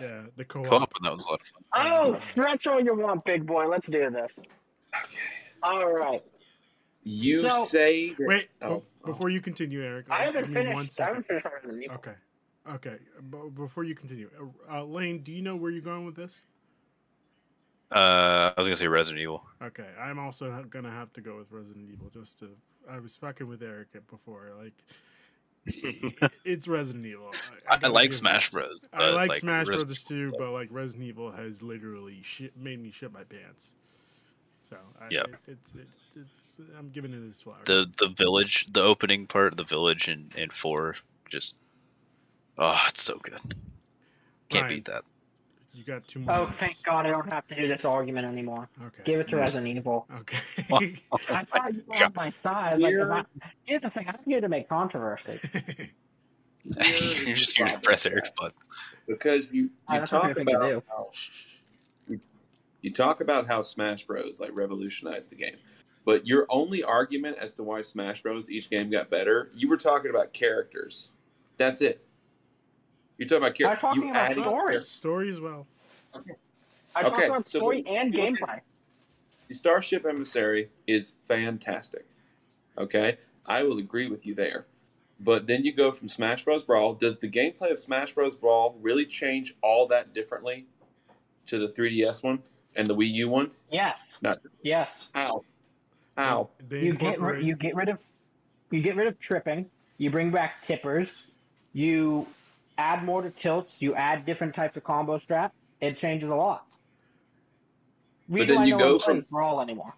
Yeah, 0.00 0.22
the 0.36 0.44
co-op. 0.44 0.66
co-op 0.66 0.92
that 1.02 1.14
was 1.14 1.24
a 1.26 1.30
lot 1.30 1.40
of 1.40 1.46
fun. 1.46 1.62
Oh, 2.16 2.20
stretch 2.32 2.66
all 2.66 2.80
you 2.80 2.94
want, 2.96 3.24
big 3.24 3.46
boy. 3.46 3.66
Let's 3.68 3.86
do 3.88 4.10
this. 4.10 4.38
Okay. 4.40 5.14
All 5.62 5.88
right. 5.92 6.22
You 7.04 7.38
So- 7.38 7.64
say 7.64 8.10
that, 8.10 8.26
Wait, 8.26 8.48
Oh, 8.62 8.78
be- 8.80 8.84
before 9.12 9.30
you 9.30 9.40
continue, 9.40 9.82
Eric. 9.84 10.06
I 10.10 10.24
haven't 10.24 10.52
give 10.52 10.64
me 10.64 10.72
one 10.72 10.76
finished. 10.88 11.00
I 11.00 11.04
haven't 11.04 11.22
second. 11.26 11.40
finished 11.42 11.46
Resident 11.54 11.82
Evil. 11.84 11.96
Okay, 11.96 12.14
okay. 12.72 12.96
B- 13.30 13.50
before 13.54 13.84
you 13.84 13.94
continue, 13.94 14.30
uh, 14.70 14.78
uh, 14.78 14.84
Lane, 14.84 15.22
do 15.22 15.32
you 15.32 15.42
know 15.42 15.56
where 15.56 15.70
you're 15.70 15.82
going 15.82 16.04
with 16.04 16.16
this? 16.16 16.40
Uh, 17.92 18.52
I 18.56 18.60
was 18.60 18.66
gonna 18.66 18.76
say 18.76 18.88
Resident 18.88 19.20
Evil. 19.22 19.44
Okay, 19.62 19.86
I'm 20.00 20.18
also 20.18 20.64
gonna 20.70 20.90
have 20.90 21.12
to 21.12 21.20
go 21.20 21.36
with 21.36 21.52
Resident 21.52 21.88
Evil. 21.92 22.10
Just 22.12 22.40
to, 22.40 22.50
I 22.90 22.98
was 22.98 23.16
fucking 23.16 23.46
with 23.46 23.62
Eric 23.62 23.88
before. 24.10 24.50
Like, 24.58 24.72
it's 26.44 26.66
Resident 26.66 27.04
Evil. 27.04 27.30
I, 27.70 27.78
I 27.82 27.88
like 27.88 28.12
Smash 28.12 28.50
Bros. 28.50 28.84
I 28.92 28.98
but, 28.98 29.14
like, 29.14 29.34
Smash 29.36 29.68
Res- 29.68 29.78
Brothers 29.78 30.04
too, 30.04 30.32
but 30.38 30.50
like 30.50 30.68
Resident 30.70 31.04
Evil 31.06 31.30
has 31.30 31.62
literally 31.62 32.20
shit, 32.22 32.56
made 32.56 32.82
me 32.82 32.90
shit 32.90 33.12
my 33.12 33.24
pants. 33.24 33.74
So 34.62 34.76
I, 35.00 35.08
Yeah. 35.10 35.20
it, 35.20 35.34
it's, 35.46 35.74
it, 35.74 35.88
it's 36.16 36.56
I'm 36.76 36.88
giving 36.88 37.12
it 37.12 37.22
its 37.28 37.42
flowers. 37.42 37.64
the 37.66 37.86
the 37.98 38.08
village, 38.08 38.66
the 38.72 38.82
opening 38.82 39.26
part, 39.26 39.52
of 39.52 39.56
the 39.56 39.64
village 39.64 40.08
in 40.08 40.30
in 40.36 40.50
four, 40.50 40.96
just 41.28 41.56
oh, 42.58 42.78
it's 42.88 43.02
so 43.02 43.18
good. 43.18 43.40
Can't 44.48 44.64
Ryan. 44.64 44.68
beat 44.76 44.84
that. 44.86 45.02
you 45.72 45.84
got 45.84 46.06
two 46.06 46.20
more. 46.20 46.34
Oh, 46.34 46.40
minutes. 46.42 46.58
thank 46.58 46.82
God 46.82 47.06
I 47.06 47.10
don't 47.10 47.32
have 47.32 47.46
to 47.48 47.54
do 47.54 47.66
this 47.66 47.84
argument 47.84 48.26
anymore. 48.26 48.68
Okay. 48.80 49.02
Give 49.04 49.20
it 49.20 49.28
to 49.28 49.36
Resident 49.36 49.76
Evil. 49.76 50.06
Okay. 50.20 50.38
Oh. 50.70 50.78
I 51.34 51.44
thought 51.44 51.74
you 51.74 51.82
were 51.86 52.04
on 52.04 52.12
my 52.14 52.32
side. 52.42 52.78
Like, 52.78 52.94
if 52.94 53.10
I- 53.10 53.24
here's 53.64 53.80
the 53.82 53.90
thing: 53.90 54.08
I'm 54.08 54.18
here 54.26 54.40
to 54.40 54.48
make 54.48 54.68
controversy. 54.68 55.38
You're 57.26 57.36
just 57.36 57.56
here 57.56 57.66
to 57.66 57.78
press 57.78 58.06
Eric's 58.06 58.30
buttons. 58.30 58.68
because 59.06 59.52
you, 59.52 59.68
I 59.86 59.94
you 59.94 59.98
don't 60.00 60.06
talk 60.06 60.30
about 60.38 60.62
do. 60.62 60.82
how, 60.88 61.10
you 62.80 62.90
talk 62.90 63.20
about 63.20 63.46
how 63.46 63.60
Smash 63.60 64.04
Bros 64.04 64.40
like 64.40 64.50
revolutionized 64.56 65.30
the 65.30 65.36
game, 65.36 65.56
but 66.06 66.26
your 66.26 66.46
only 66.48 66.82
argument 66.82 67.36
as 67.38 67.52
to 67.54 67.62
why 67.62 67.82
Smash 67.82 68.22
Bros 68.22 68.50
each 68.50 68.70
game 68.70 68.88
got 68.90 69.10
better, 69.10 69.50
you 69.54 69.68
were 69.68 69.76
talking 69.76 70.08
about 70.10 70.32
characters. 70.32 71.10
That's 71.58 71.82
it. 71.82 72.02
You're 73.18 73.28
talking 73.28 73.38
about 73.38 73.46
I 73.46 73.50
was 73.50 73.56
characters. 73.58 73.80
talking 73.80 74.02
You 74.04 74.10
about 74.10 74.30
added 74.30 74.42
story. 74.42 74.72
characters. 74.72 74.90
Story 74.90 75.30
as 75.30 75.40
well. 75.40 75.66
Okay. 76.16 76.32
I 76.96 77.02
talked 77.02 77.16
Okay, 77.16 77.26
about 77.26 77.46
so 77.46 77.58
story 77.58 77.82
when- 77.82 77.96
and 77.96 78.14
gameplay. 78.14 78.60
The 79.48 79.54
Starship 79.54 80.06
Emissary 80.06 80.70
is 80.86 81.14
fantastic. 81.28 82.06
Okay, 82.78 83.18
I 83.46 83.62
will 83.62 83.78
agree 83.78 84.08
with 84.08 84.26
you 84.26 84.34
there. 84.34 84.66
But 85.20 85.46
then 85.46 85.64
you 85.64 85.72
go 85.72 85.92
from 85.92 86.08
Smash 86.08 86.44
Bros. 86.44 86.64
Brawl. 86.64 86.94
Does 86.94 87.18
the 87.18 87.28
gameplay 87.28 87.70
of 87.70 87.78
Smash 87.78 88.12
Bros. 88.14 88.34
Brawl 88.34 88.76
really 88.80 89.06
change 89.06 89.54
all 89.62 89.86
that 89.88 90.12
differently 90.12 90.66
to 91.46 91.58
the 91.58 91.68
3DS 91.68 92.22
one 92.22 92.42
and 92.74 92.88
the 92.88 92.96
Wii 92.96 93.12
U 93.12 93.28
one? 93.28 93.52
Yes. 93.70 94.16
Not 94.22 94.40
Yes. 94.62 95.08
how. 95.14 95.44
How? 96.16 96.50
They 96.68 96.84
You 96.84 96.94
get 96.94 97.20
ri- 97.20 97.44
you 97.44 97.54
get 97.54 97.74
rid 97.76 97.88
of 97.88 97.98
you 98.70 98.80
get 98.80 98.96
rid 98.96 99.06
of 99.06 99.18
tripping. 99.20 99.70
You 99.98 100.10
bring 100.10 100.30
back 100.32 100.62
tippers. 100.62 101.24
You 101.74 102.26
add 102.78 103.04
more 103.04 103.22
to 103.22 103.30
tilts. 103.30 103.76
You 103.78 103.94
add 103.94 104.24
different 104.24 104.54
types 104.54 104.76
of 104.76 104.84
combo 104.84 105.18
strat. 105.18 105.50
It 105.80 105.96
changes 105.96 106.30
a 106.30 106.34
lot. 106.34 106.74
Reason 108.28 108.48
then 108.48 108.56
why 108.56 108.64
you 108.64 108.78
go 108.78 108.98
from- 108.98 109.20
brawl 109.30 109.60
anymore. 109.60 109.94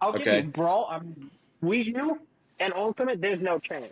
I'll 0.00 0.12
give 0.12 0.22
Okay. 0.22 0.38
you 0.40 0.44
brawl. 0.44 0.88
Um, 0.90 1.30
Wii 1.62 1.84
U 1.96 2.20
and 2.58 2.72
Ultimate. 2.74 3.20
There's 3.20 3.42
no 3.42 3.58
change. 3.58 3.90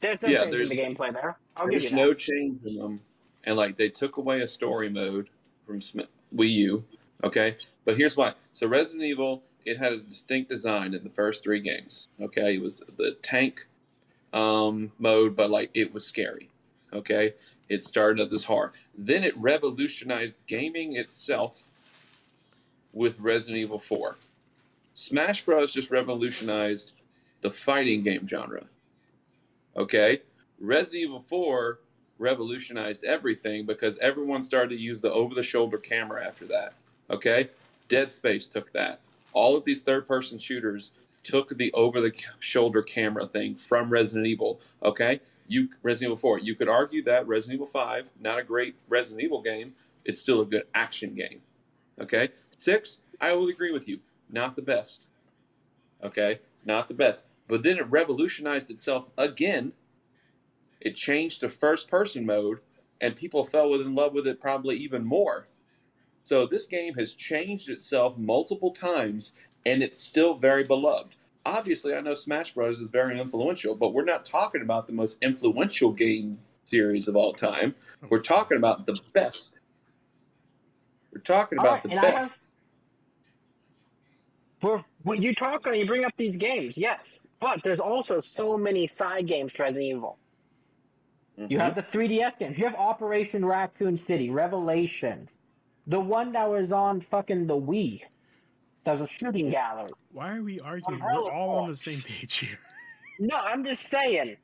There's 0.00 0.22
no 0.22 0.28
Yeah, 0.28 0.44
change 0.44 0.54
in 0.54 0.68
the 0.68 0.76
gameplay 0.78 1.12
there. 1.12 1.36
I'll 1.56 1.66
give 1.66 1.74
you 1.74 1.80
There's 1.80 1.92
that. 1.92 1.96
no 1.98 2.14
change 2.14 2.64
in 2.64 2.76
them, 2.76 3.00
and 3.44 3.56
like 3.56 3.76
they 3.76 3.90
took 3.90 4.16
away 4.16 4.40
a 4.40 4.46
story 4.46 4.88
mode 4.88 5.28
from 5.66 5.80
Wii 5.80 6.50
U. 6.50 6.84
Okay, 7.22 7.56
but 7.84 7.96
here's 7.98 8.16
why. 8.16 8.34
So 8.54 8.66
Resident 8.66 9.04
Evil, 9.04 9.42
it 9.64 9.76
had 9.76 9.92
a 9.92 9.98
distinct 9.98 10.48
design 10.48 10.94
in 10.94 11.04
the 11.04 11.10
first 11.10 11.44
three 11.44 11.60
games. 11.60 12.08
Okay, 12.20 12.54
it 12.54 12.62
was 12.62 12.82
the 12.96 13.12
tank 13.22 13.66
um, 14.32 14.90
mode, 14.98 15.36
but 15.36 15.50
like 15.50 15.70
it 15.74 15.92
was 15.92 16.06
scary. 16.06 16.48
Okay, 16.92 17.34
it 17.68 17.82
started 17.82 18.20
at 18.20 18.30
this 18.30 18.44
hard. 18.44 18.72
Then 18.96 19.24
it 19.24 19.36
revolutionized 19.36 20.34
gaming 20.46 20.96
itself 20.96 21.68
with 22.92 23.20
Resident 23.20 23.60
Evil 23.60 23.78
4. 23.78 24.16
Smash 24.94 25.44
Bros. 25.44 25.72
just 25.72 25.90
revolutionized 25.90 26.92
the 27.40 27.50
fighting 27.50 28.02
game 28.02 28.28
genre. 28.28 28.64
Okay, 29.76 30.20
Resident 30.60 31.04
Evil 31.04 31.18
4 31.18 31.78
revolutionized 32.18 33.04
everything 33.04 33.66
because 33.66 33.98
everyone 33.98 34.42
started 34.42 34.70
to 34.70 34.80
use 34.80 35.00
the 35.00 35.12
over 35.12 35.34
the 35.34 35.42
shoulder 35.42 35.76
camera 35.76 36.24
after 36.24 36.46
that. 36.46 36.74
Okay? 37.10 37.50
Dead 37.88 38.10
Space 38.10 38.48
took 38.48 38.72
that. 38.72 39.00
All 39.32 39.56
of 39.56 39.64
these 39.64 39.82
third 39.82 40.06
person 40.06 40.38
shooters 40.38 40.92
took 41.24 41.56
the 41.56 41.72
over 41.72 42.00
the 42.00 42.12
shoulder 42.38 42.82
camera 42.82 43.26
thing 43.26 43.54
from 43.54 43.90
Resident 43.90 44.26
Evil. 44.26 44.60
Okay? 44.82 45.20
You 45.52 45.68
Resident 45.82 46.08
Evil 46.08 46.16
4. 46.16 46.40
You 46.40 46.54
could 46.54 46.68
argue 46.68 47.02
that 47.02 47.28
Resident 47.28 47.56
Evil 47.56 47.66
5, 47.66 48.12
not 48.18 48.38
a 48.38 48.42
great 48.42 48.74
Resident 48.88 49.22
Evil 49.22 49.42
game, 49.42 49.74
it's 50.04 50.18
still 50.18 50.40
a 50.40 50.46
good 50.46 50.64
action 50.74 51.14
game. 51.14 51.42
Okay? 52.00 52.30
6, 52.58 53.00
I 53.20 53.34
will 53.34 53.48
agree 53.48 53.70
with 53.70 53.86
you. 53.86 54.00
Not 54.30 54.56
the 54.56 54.62
best. 54.62 55.04
Okay? 56.02 56.40
Not 56.64 56.88
the 56.88 56.94
best. 56.94 57.24
But 57.48 57.62
then 57.62 57.76
it 57.76 57.90
revolutionized 57.90 58.70
itself 58.70 59.08
again 59.18 59.72
it 60.80 60.96
changed 60.96 61.40
to 61.40 61.48
first 61.48 61.88
person 61.88 62.26
mode 62.26 62.58
and 63.00 63.14
people 63.14 63.44
fell 63.44 63.74
in 63.74 63.94
love 63.94 64.12
with 64.12 64.26
it 64.26 64.40
probably 64.40 64.76
even 64.76 65.04
more 65.04 65.48
so 66.24 66.46
this 66.46 66.66
game 66.66 66.94
has 66.94 67.14
changed 67.14 67.68
itself 67.68 68.16
multiple 68.18 68.72
times 68.72 69.32
and 69.64 69.82
it's 69.82 69.98
still 69.98 70.34
very 70.34 70.64
beloved 70.64 71.16
obviously 71.44 71.94
i 71.94 72.00
know 72.00 72.14
smash 72.14 72.52
bros 72.52 72.80
is 72.80 72.90
very 72.90 73.20
influential 73.20 73.74
but 73.74 73.92
we're 73.92 74.04
not 74.04 74.24
talking 74.24 74.62
about 74.62 74.86
the 74.86 74.92
most 74.92 75.18
influential 75.22 75.92
game 75.92 76.38
series 76.64 77.08
of 77.08 77.16
all 77.16 77.32
time 77.32 77.74
we're 78.08 78.20
talking 78.20 78.56
about 78.56 78.86
the 78.86 78.98
best 79.12 79.58
we're 81.12 81.20
talking 81.20 81.58
All 81.58 81.66
about 81.66 81.74
right, 81.74 81.82
the 81.82 81.88
best 82.00 82.16
have. 82.16 82.38
For 84.60 84.84
when 85.02 85.20
you 85.20 85.34
talk 85.34 85.66
and 85.66 85.76
you 85.76 85.86
bring 85.86 86.04
up 86.04 86.12
these 86.16 86.36
games, 86.36 86.76
yes, 86.76 87.18
but 87.40 87.62
there's 87.64 87.80
also 87.80 88.20
so 88.20 88.56
many 88.56 88.86
side 88.86 89.26
games 89.26 89.52
to 89.54 89.64
Resident 89.64 89.96
Evil. 89.96 90.18
You 91.36 91.58
have 91.58 91.74
mm-hmm. 91.74 91.98
the 91.98 92.08
3DS 92.08 92.38
games. 92.38 92.58
You 92.58 92.66
have 92.66 92.76
Operation 92.76 93.44
Raccoon 93.44 93.96
City, 93.96 94.30
Revelations, 94.30 95.38
the 95.86 95.98
one 95.98 96.32
that 96.32 96.48
was 96.48 96.70
on 96.70 97.00
fucking 97.00 97.46
the 97.46 97.56
Wii. 97.56 98.02
That 98.84 98.92
was 98.92 99.02
a 99.02 99.08
shooting 99.08 99.50
gallery. 99.50 99.90
Why 100.12 100.36
are 100.36 100.42
we 100.42 100.60
arguing? 100.60 101.00
Umbrella 101.00 101.24
We're 101.24 101.32
all 101.32 101.58
on 101.60 101.68
the 101.68 101.76
same 101.76 102.00
page 102.02 102.36
here. 102.36 102.58
No, 103.18 103.36
I'm 103.36 103.62
just 103.62 103.88
saying. 103.88 104.36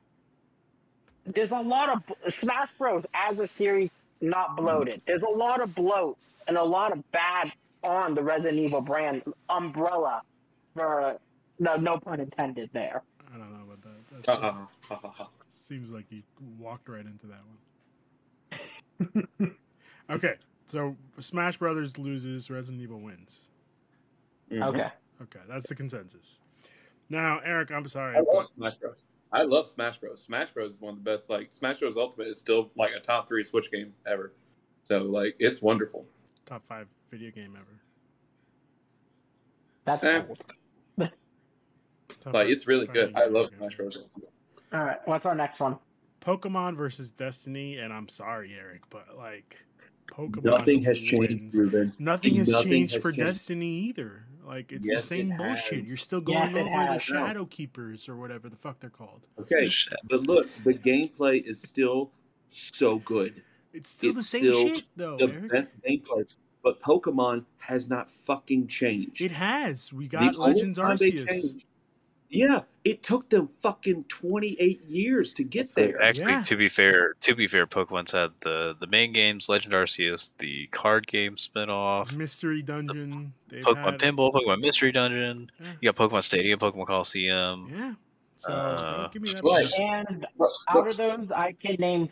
There's 1.25 1.51
a 1.51 1.59
lot 1.59 1.89
of 1.89 2.33
Smash 2.33 2.69
Bros. 2.77 3.05
as 3.13 3.39
a 3.39 3.47
series 3.47 3.89
not 4.21 4.55
bloated. 4.55 5.01
There's 5.05 5.23
a 5.23 5.29
lot 5.29 5.59
of 5.59 5.75
bloat 5.75 6.17
and 6.47 6.55
a 6.55 6.63
lot 6.63 6.93
of 6.93 7.11
bad 7.11 7.51
on 7.83 8.13
the 8.13 8.23
Resident 8.23 8.59
Evil 8.59 8.79
brand 8.79 9.23
umbrella. 9.49 10.21
For 10.75 11.17
no, 11.57 11.75
no 11.75 11.97
pun 11.97 12.19
intended 12.21 12.69
there. 12.71 13.01
I 13.33 13.37
don't 13.37 13.51
know 13.51 13.63
about 13.63 13.81
that. 13.81 14.23
That's. 14.25 14.39
Ha, 14.39 14.67
ha, 14.87 15.13
ha. 15.13 15.29
seems 15.49 15.91
like 15.91 16.05
you 16.09 16.21
walked 16.57 16.87
right 16.87 17.05
into 17.05 17.27
that 17.27 17.41
one. 19.39 19.55
okay, 20.09 20.35
so 20.65 20.95
Smash 21.19 21.57
Brothers 21.57 21.97
loses, 21.97 22.49
Resident 22.49 22.81
Evil 22.81 22.99
wins. 22.99 23.41
Mhm. 24.51 24.63
Okay. 24.67 24.89
Okay, 25.21 25.39
that's 25.47 25.67
the 25.67 25.75
consensus. 25.75 26.39
Now, 27.09 27.39
Eric, 27.43 27.71
I'm 27.71 27.87
sorry. 27.87 28.15
I 28.15 28.19
love 28.19 28.27
but- 28.31 28.47
Smash 28.55 28.77
Bros. 28.77 28.95
I 29.31 29.43
love 29.43 29.67
Smash 29.67 29.97
Bros. 29.99 30.21
Smash 30.23 30.51
Bros 30.51 30.73
is 30.73 30.81
one 30.81 30.93
of 30.93 31.03
the 31.03 31.09
best. 31.11 31.29
Like 31.29 31.51
Smash 31.51 31.79
Bros 31.79 31.97
Ultimate 31.97 32.27
is 32.29 32.39
still 32.39 32.71
like 32.75 32.91
a 32.95 32.99
top 32.99 33.27
three 33.27 33.43
Switch 33.43 33.71
game 33.71 33.93
ever. 34.07 34.33
So 34.87 34.99
like 35.03 35.35
it's 35.39 35.61
wonderful. 35.61 36.05
top 36.45 36.65
five 36.65 36.87
video 37.11 37.29
game 37.31 37.55
ever. 37.55 37.79
That's 39.85 40.03
Eh. 40.03 40.21
cold. 40.21 40.43
Top 40.97 42.33
Like 42.33 42.33
five- 42.33 42.49
it's 42.49 42.67
really 42.67 42.87
good. 42.87 43.13
I 43.15 43.25
love 43.25 43.49
Smash. 43.55 43.75
Bros. 43.77 44.07
All 44.73 44.83
right, 44.83 44.97
what's 45.05 45.25
our 45.25 45.35
next 45.35 45.59
one? 45.59 45.77
Pokemon 46.21 46.75
versus 46.75 47.11
Destiny, 47.11 47.77
and 47.77 47.93
I'm 47.93 48.09
sorry, 48.09 48.53
Eric, 48.53 48.81
but 48.89 49.15
like 49.17 49.57
Pokemon. 50.07 50.43
Nothing 50.43 50.81
has 50.83 50.99
changed. 50.99 51.55
Ruben. 51.55 51.93
Nothing 51.99 52.35
has 52.35 52.49
Nothing 52.49 52.71
changed 52.71 52.93
has 52.95 53.01
for 53.01 53.11
changed. 53.11 53.25
Destiny 53.27 53.67
either. 53.89 54.25
Like 54.49 54.71
it's 54.71 54.87
Yes, 54.87 55.03
the 55.03 55.07
same 55.07 55.31
it 55.31 55.37
bullshit. 55.37 55.79
has. 55.81 55.87
You're 55.87 55.95
still 55.97 56.21
going 56.21 56.39
Yes, 56.39 56.55
it 56.55 56.59
over 56.61 56.69
the 56.69 56.75
has. 56.93 57.03
Shadow 57.03 57.45
Keepers 57.45 58.09
or 58.09 58.15
whatever 58.17 58.49
the 58.49 58.55
fuck 58.55 58.79
they're 58.79 58.89
called. 58.89 59.21
Okay, 59.39 59.69
but 60.09 60.23
look, 60.23 60.49
the 60.63 60.73
gameplay 60.73 61.45
is 61.45 61.61
still 61.61 62.09
so 62.49 62.97
good. 62.97 63.43
It's 63.73 63.91
still 63.91 64.13
the 64.13 64.23
same 64.23 64.41
still 64.41 64.67
shit 64.67 64.83
though, 64.95 65.17
The 65.17 65.25
Eric. 65.31 65.51
best 65.51 65.73
gameplay. 65.87 66.25
But 66.63 66.81
Pokemon 66.81 67.45
has 67.59 67.87
not 67.89 68.09
fucking 68.09 68.67
changed. 68.67 69.21
It 69.21 69.31
has. 69.31 69.93
We 69.93 70.07
got 70.07 70.35
only 70.35 70.53
Legends 70.55 70.79
time 70.79 70.97
they 70.97 71.11
Arceus. 71.11 71.63
Changed- 72.31 72.49
Yeah, 72.51 72.61
it 72.83 73.01
took 73.03 73.29
them 73.29 73.47
fucking 73.47 74.03
twenty 74.05 74.55
eight 74.59 74.83
years 74.83 75.33
to 75.33 75.43
get 75.43 75.73
there. 75.75 76.01
Actually, 76.01 76.31
Yeah. 76.33 76.41
to 76.43 76.55
be 76.55 76.69
fair, 76.69 77.13
to 77.21 77.35
be 77.35 77.47
fair, 77.47 77.65
Pokemon's 77.65 78.11
had 78.11 78.31
the 78.41 78.75
the 78.79 78.87
main 78.87 79.13
games, 79.13 79.49
Legend 79.49 79.73
Arceus, 79.73 80.31
the 80.37 80.67
card 80.67 81.07
game 81.07 81.35
spinoff, 81.37 82.13
Mystery 82.15 82.61
Dungeon. 82.61 83.33
They've 83.47 83.63
Pokemon 83.63 83.91
had, 83.93 83.99
Pinball, 83.99 84.31
Pokemon 84.33 84.61
Mystery 84.61 84.91
Dungeon. 84.91 85.51
Yeah. 85.59 85.71
You 85.81 85.91
got 85.91 86.09
Pokemon 86.11 86.23
Stadium, 86.23 86.59
Pokemon 86.59 86.87
Colosseum. 86.87 87.71
Yeah. 87.75 87.93
So 88.37 88.49
Uh, 88.51 89.07
give 89.09 89.21
me 89.23 89.29
that. 89.31 89.43
right. 89.43 89.79
And 89.79 90.25
out 90.69 90.87
of 90.87 90.97
those, 90.97 91.31
I 91.31 91.51
can 91.53 91.75
name 91.79 92.09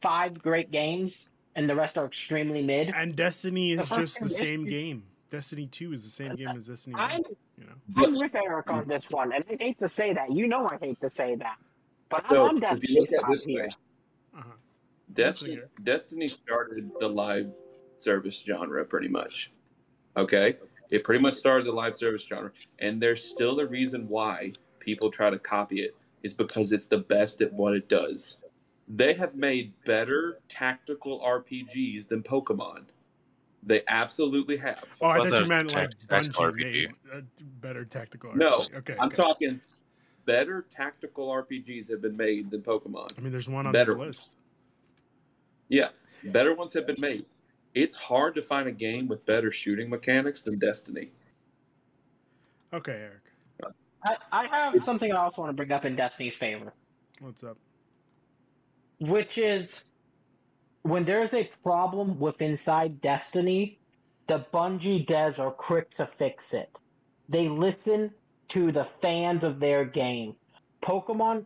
five 0.00 0.40
great 0.42 0.70
games, 0.70 1.28
and 1.54 1.68
the 1.68 1.74
rest 1.76 1.96
are 1.98 2.06
extremely 2.06 2.62
mid. 2.62 2.88
And 2.96 3.14
Destiny 3.14 3.72
is 3.72 3.86
first 3.86 4.18
just 4.18 4.20
the 4.20 4.30
same 4.30 4.64
game. 4.64 5.04
Destiny 5.30 5.66
Two 5.66 5.92
is 5.92 6.04
the 6.04 6.10
same 6.10 6.34
game 6.34 6.48
as 6.56 6.66
Destiny 6.66 6.96
I'm, 6.98 7.22
One. 7.22 7.32
You 7.56 7.64
know. 7.64 8.04
I'm 8.04 8.12
with 8.12 8.34
Eric 8.34 8.70
on 8.70 8.88
this 8.88 9.08
one, 9.10 9.32
and 9.32 9.44
I 9.48 9.56
hate 9.62 9.78
to 9.78 9.88
say 9.88 10.12
that. 10.12 10.32
You 10.32 10.46
know 10.46 10.68
I 10.68 10.76
hate 10.80 11.00
to 11.00 11.08
say 11.08 11.36
that. 11.36 11.56
But 12.08 12.24
So, 12.28 12.46
I'm 12.46 12.56
on 12.56 12.76
if 12.76 12.88
you 12.88 12.96
Destiny's 12.96 13.10
look 13.10 13.22
at 13.22 13.30
this 13.30 13.44
here. 13.44 13.68
Uh-huh. 14.36 14.52
Destiny, 15.12 15.60
Destiny 15.82 16.28
started 16.28 16.90
the 16.98 17.08
live 17.08 17.50
service 17.98 18.42
genre 18.42 18.84
pretty 18.84 19.08
much. 19.08 19.52
Okay? 20.16 20.56
It 20.90 21.04
pretty 21.04 21.22
much 21.22 21.34
started 21.34 21.66
the 21.66 21.72
live 21.72 21.94
service 21.94 22.26
genre. 22.26 22.50
And 22.80 23.00
there's 23.00 23.24
still 23.24 23.54
the 23.54 23.66
reason 23.66 24.06
why 24.08 24.52
people 24.80 25.10
try 25.10 25.30
to 25.30 25.38
copy 25.38 25.82
it 25.82 25.94
is 26.22 26.34
because 26.34 26.72
it's 26.72 26.88
the 26.88 26.98
best 26.98 27.40
at 27.40 27.52
what 27.52 27.74
it 27.74 27.88
does. 27.88 28.38
They 28.88 29.14
have 29.14 29.36
made 29.36 29.72
better 29.84 30.40
tactical 30.48 31.20
RPGs 31.20 32.08
than 32.08 32.22
Pokemon. 32.22 32.86
They 33.62 33.82
absolutely 33.88 34.56
have. 34.56 34.84
Oh, 35.00 35.06
I 35.06 35.18
What's 35.18 35.30
thought 35.30 35.36
you 35.36 35.42
that 35.42 35.48
meant 35.48 35.74
like 35.74 35.90
tactical 36.08 36.44
Bungie 36.44 36.52
RPG? 36.54 36.62
made 36.62 36.90
a 37.12 37.22
better 37.60 37.84
tactical. 37.84 38.34
No, 38.34 38.64
okay. 38.74 38.96
I'm 38.98 39.08
okay. 39.08 39.16
talking 39.16 39.60
better 40.24 40.66
tactical 40.70 41.28
RPGs 41.28 41.90
have 41.90 42.00
been 42.00 42.16
made 42.16 42.50
than 42.50 42.62
Pokemon. 42.62 43.10
I 43.18 43.20
mean, 43.20 43.32
there's 43.32 43.48
one 43.48 43.66
on 43.66 43.72
better 43.72 43.92
this 43.94 44.00
list. 44.00 44.36
Yeah, 45.68 45.88
better 46.24 46.54
ones 46.54 46.72
have 46.74 46.86
been 46.86 47.00
made. 47.00 47.26
It's 47.74 47.96
hard 47.96 48.34
to 48.34 48.42
find 48.42 48.66
a 48.66 48.72
game 48.72 49.06
with 49.08 49.24
better 49.26 49.52
shooting 49.52 49.90
mechanics 49.90 50.42
than 50.42 50.58
Destiny. 50.58 51.10
Okay, 52.72 52.92
Eric. 52.92 53.74
I, 54.02 54.16
I 54.32 54.46
have 54.46 54.84
something 54.84 55.12
I 55.12 55.16
also 55.16 55.42
want 55.42 55.50
to 55.50 55.56
bring 55.56 55.72
up 55.72 55.84
in 55.84 55.94
Destiny's 55.94 56.34
favor, 56.34 56.72
What's 57.20 57.44
up? 57.44 57.58
which 59.00 59.36
is 59.36 59.82
when 60.82 61.04
there's 61.04 61.34
a 61.34 61.48
problem 61.62 62.18
with 62.18 62.40
inside 62.40 63.00
Destiny, 63.00 63.78
the 64.26 64.44
Bungie 64.52 65.06
devs 65.06 65.38
are 65.38 65.50
quick 65.50 65.92
to 65.94 66.06
fix 66.06 66.54
it. 66.54 66.78
They 67.28 67.48
listen 67.48 68.12
to 68.48 68.72
the 68.72 68.86
fans 69.02 69.44
of 69.44 69.60
their 69.60 69.84
game. 69.84 70.36
Pokemon, 70.82 71.44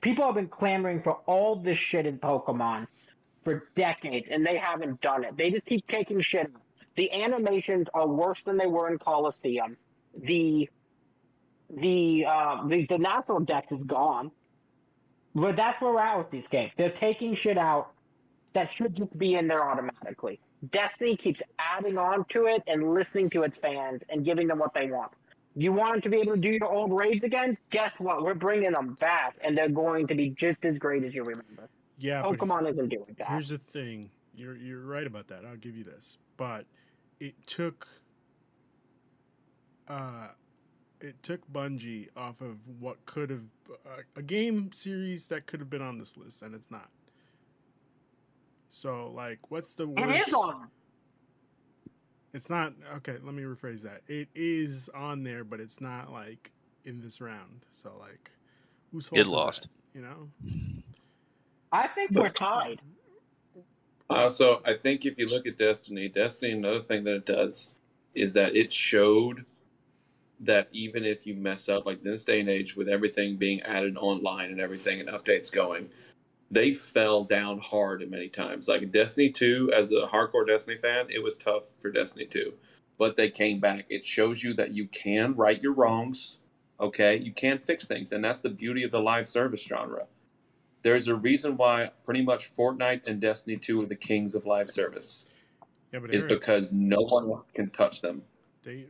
people 0.00 0.24
have 0.24 0.34
been 0.34 0.48
clamoring 0.48 1.02
for 1.02 1.14
all 1.26 1.56
this 1.56 1.76
shit 1.76 2.06
in 2.06 2.18
Pokemon 2.18 2.86
for 3.42 3.68
decades, 3.74 4.30
and 4.30 4.44
they 4.44 4.56
haven't 4.56 5.00
done 5.00 5.24
it. 5.24 5.36
They 5.36 5.50
just 5.50 5.66
keep 5.66 5.86
taking 5.86 6.20
shit. 6.20 6.50
The 6.96 7.12
animations 7.12 7.88
are 7.92 8.08
worse 8.08 8.42
than 8.42 8.56
they 8.56 8.66
were 8.66 8.90
in 8.90 8.98
Colosseum. 8.98 9.76
The 10.16 10.68
the 11.68 12.26
uh, 12.26 12.66
the 12.66 12.86
the 12.86 12.98
National 12.98 13.40
Dex 13.40 13.70
is 13.70 13.84
gone. 13.84 14.32
But 15.34 15.54
that's 15.54 15.80
where 15.80 15.92
we're 15.92 16.00
at 16.00 16.18
with 16.18 16.30
these 16.30 16.48
games. 16.48 16.72
They're 16.76 16.90
taking 16.90 17.36
shit 17.36 17.56
out 17.56 17.92
that 18.52 18.70
should 18.70 18.96
just 18.96 19.16
be 19.18 19.34
in 19.34 19.48
there 19.48 19.68
automatically. 19.68 20.40
Destiny 20.70 21.16
keeps 21.16 21.40
adding 21.58 21.96
on 21.96 22.24
to 22.26 22.46
it 22.46 22.62
and 22.66 22.92
listening 22.92 23.30
to 23.30 23.42
its 23.42 23.58
fans 23.58 24.04
and 24.10 24.24
giving 24.24 24.46
them 24.46 24.58
what 24.58 24.74
they 24.74 24.90
want. 24.90 25.12
You 25.56 25.72
want 25.72 25.92
them 25.92 26.00
to 26.02 26.08
be 26.10 26.18
able 26.18 26.34
to 26.34 26.40
do 26.40 26.50
your 26.50 26.70
old 26.70 26.92
raids 26.92 27.24
again? 27.24 27.56
Guess 27.70 27.98
what? 27.98 28.22
We're 28.22 28.34
bringing 28.34 28.72
them 28.72 28.94
back, 28.94 29.36
and 29.42 29.56
they're 29.56 29.68
going 29.68 30.06
to 30.08 30.14
be 30.14 30.30
just 30.30 30.64
as 30.64 30.78
great 30.78 31.02
as 31.02 31.14
you 31.14 31.24
remember. 31.24 31.68
Yeah, 31.98 32.22
Pokemon 32.22 32.70
isn't 32.70 32.88
doing 32.88 33.16
that. 33.18 33.28
Here's 33.28 33.48
the 33.48 33.58
thing. 33.58 34.10
You're 34.34 34.56
you're 34.56 34.80
right 34.80 35.06
about 35.06 35.28
that. 35.28 35.44
I'll 35.44 35.56
give 35.56 35.76
you 35.76 35.84
this. 35.84 36.16
But 36.36 36.64
it 37.18 37.34
took 37.46 37.86
uh 39.88 40.28
it 41.00 41.22
took 41.22 41.40
Bungie 41.52 42.08
off 42.16 42.40
of 42.40 42.56
what 42.78 43.04
could 43.06 43.30
have 43.30 43.42
uh, 43.70 44.02
a 44.16 44.22
game 44.22 44.70
series 44.72 45.28
that 45.28 45.46
could 45.46 45.60
have 45.60 45.68
been 45.68 45.82
on 45.82 45.98
this 45.98 46.16
list 46.16 46.42
and 46.42 46.54
it's 46.54 46.70
not. 46.70 46.88
So 48.70 49.12
like 49.14 49.50
what's 49.50 49.74
the 49.74 49.86
worst 49.86 50.14
It 50.14 50.28
is 50.28 50.34
on. 50.34 50.68
It's 52.32 52.48
not 52.48 52.72
okay, 52.96 53.16
let 53.22 53.34
me 53.34 53.42
rephrase 53.42 53.82
that. 53.82 54.02
It 54.08 54.28
is 54.34 54.88
on 54.94 55.22
there 55.22 55.44
but 55.44 55.60
it's 55.60 55.80
not 55.80 56.12
like 56.12 56.52
in 56.84 57.00
this 57.00 57.20
round. 57.20 57.66
So 57.74 57.92
like 57.98 58.30
who's 58.92 59.06
fault 59.06 59.18
It 59.18 59.22
is 59.22 59.26
that, 59.26 59.32
lost. 59.32 59.68
you 59.94 60.00
know? 60.02 60.28
I 61.72 61.86
think 61.88 62.12
we're 62.12 62.28
tied. 62.30 62.80
Also, 64.08 64.60
I 64.64 64.74
think 64.74 65.06
if 65.06 65.18
you 65.18 65.26
look 65.26 65.46
at 65.46 65.56
Destiny, 65.56 66.08
Destiny, 66.08 66.52
another 66.52 66.80
thing 66.80 67.04
that 67.04 67.14
it 67.14 67.26
does 67.26 67.68
is 68.14 68.32
that 68.32 68.56
it 68.56 68.72
showed 68.72 69.44
that 70.40 70.68
even 70.72 71.04
if 71.04 71.26
you 71.26 71.34
mess 71.34 71.68
up, 71.68 71.86
like 71.86 71.98
in 71.98 72.04
this 72.04 72.24
day 72.24 72.40
and 72.40 72.48
age, 72.48 72.74
with 72.74 72.88
everything 72.88 73.36
being 73.36 73.60
added 73.60 73.96
online 73.96 74.50
and 74.50 74.60
everything 74.60 74.98
and 74.98 75.08
updates 75.08 75.52
going, 75.52 75.90
they 76.50 76.74
fell 76.74 77.24
down 77.24 77.58
hard 77.58 78.08
many 78.10 78.28
times. 78.28 78.68
Like 78.68 78.90
Destiny 78.90 79.30
2, 79.30 79.72
as 79.74 79.92
a 79.92 80.06
hardcore 80.06 80.46
Destiny 80.46 80.76
fan, 80.76 81.06
it 81.08 81.22
was 81.22 81.36
tough 81.36 81.72
for 81.78 81.90
Destiny 81.90 82.26
2, 82.26 82.52
but 82.98 83.16
they 83.16 83.30
came 83.30 83.60
back. 83.60 83.86
It 83.88 84.04
shows 84.04 84.42
you 84.42 84.54
that 84.54 84.74
you 84.74 84.88
can 84.88 85.34
right 85.36 85.62
your 85.62 85.72
wrongs, 85.72 86.38
okay? 86.80 87.16
You 87.16 87.32
can 87.32 87.58
fix 87.58 87.86
things, 87.86 88.10
and 88.12 88.24
that's 88.24 88.40
the 88.40 88.50
beauty 88.50 88.82
of 88.82 88.90
the 88.90 89.00
live 89.00 89.28
service 89.28 89.62
genre. 89.62 90.06
There's 90.82 91.08
a 91.08 91.14
reason 91.14 91.56
why 91.56 91.90
pretty 92.04 92.22
much 92.22 92.54
Fortnite 92.54 93.06
and 93.06 93.20
Destiny 93.20 93.56
2 93.56 93.82
are 93.82 93.86
the 93.86 93.94
kings 93.94 94.34
of 94.34 94.46
live 94.46 94.70
service. 94.70 95.26
Yeah, 95.92 96.00
but 96.00 96.14
Is 96.14 96.22
because 96.22 96.72
no 96.72 97.00
one 97.00 97.42
can 97.54 97.70
touch 97.70 98.00
them. 98.00 98.22
They 98.62 98.84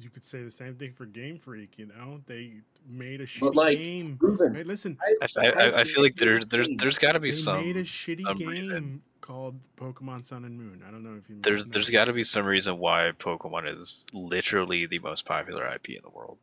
you 0.00 0.08
could 0.10 0.24
say 0.24 0.42
the 0.42 0.50
same 0.50 0.74
thing 0.76 0.92
for 0.92 1.04
Game 1.04 1.38
Freak, 1.38 1.74
you 1.76 1.86
know? 1.86 2.20
They 2.26 2.54
made 2.88 3.20
a 3.20 3.26
shitty 3.26 3.40
But, 3.40 3.56
like, 3.56 3.76
game. 3.78 4.16
Ruben. 4.20 4.54
Hey, 4.54 4.62
listen, 4.62 4.96
I, 5.38 5.48
I, 5.48 5.80
I 5.80 5.84
feel 5.84 6.02
like 6.02 6.16
there, 6.16 6.40
there's 6.40 6.70
there's 6.78 6.98
got 6.98 7.12
to 7.12 7.20
be 7.20 7.28
they 7.28 7.36
some 7.36 7.62
made 7.64 7.76
a 7.76 7.84
shitty 7.84 8.22
some 8.22 8.38
game 8.38 8.48
reason. 8.48 9.02
called 9.20 9.54
Pokemon 9.76 10.24
Sun 10.24 10.44
and 10.46 10.56
Moon. 10.58 10.82
I 10.86 10.90
don't 10.90 11.04
know 11.04 11.14
if 11.22 11.28
you 11.28 11.36
there's 11.42 11.66
know 11.66 11.72
there's 11.72 11.86
this. 11.88 11.92
got 11.92 12.06
to 12.06 12.14
be 12.14 12.22
some 12.22 12.46
reason 12.46 12.78
why 12.78 13.12
Pokemon 13.18 13.68
is 13.68 14.06
literally 14.14 14.86
the 14.86 14.98
most 15.00 15.26
popular 15.26 15.66
IP 15.66 15.90
in 15.90 15.98
the 16.02 16.10
world. 16.10 16.38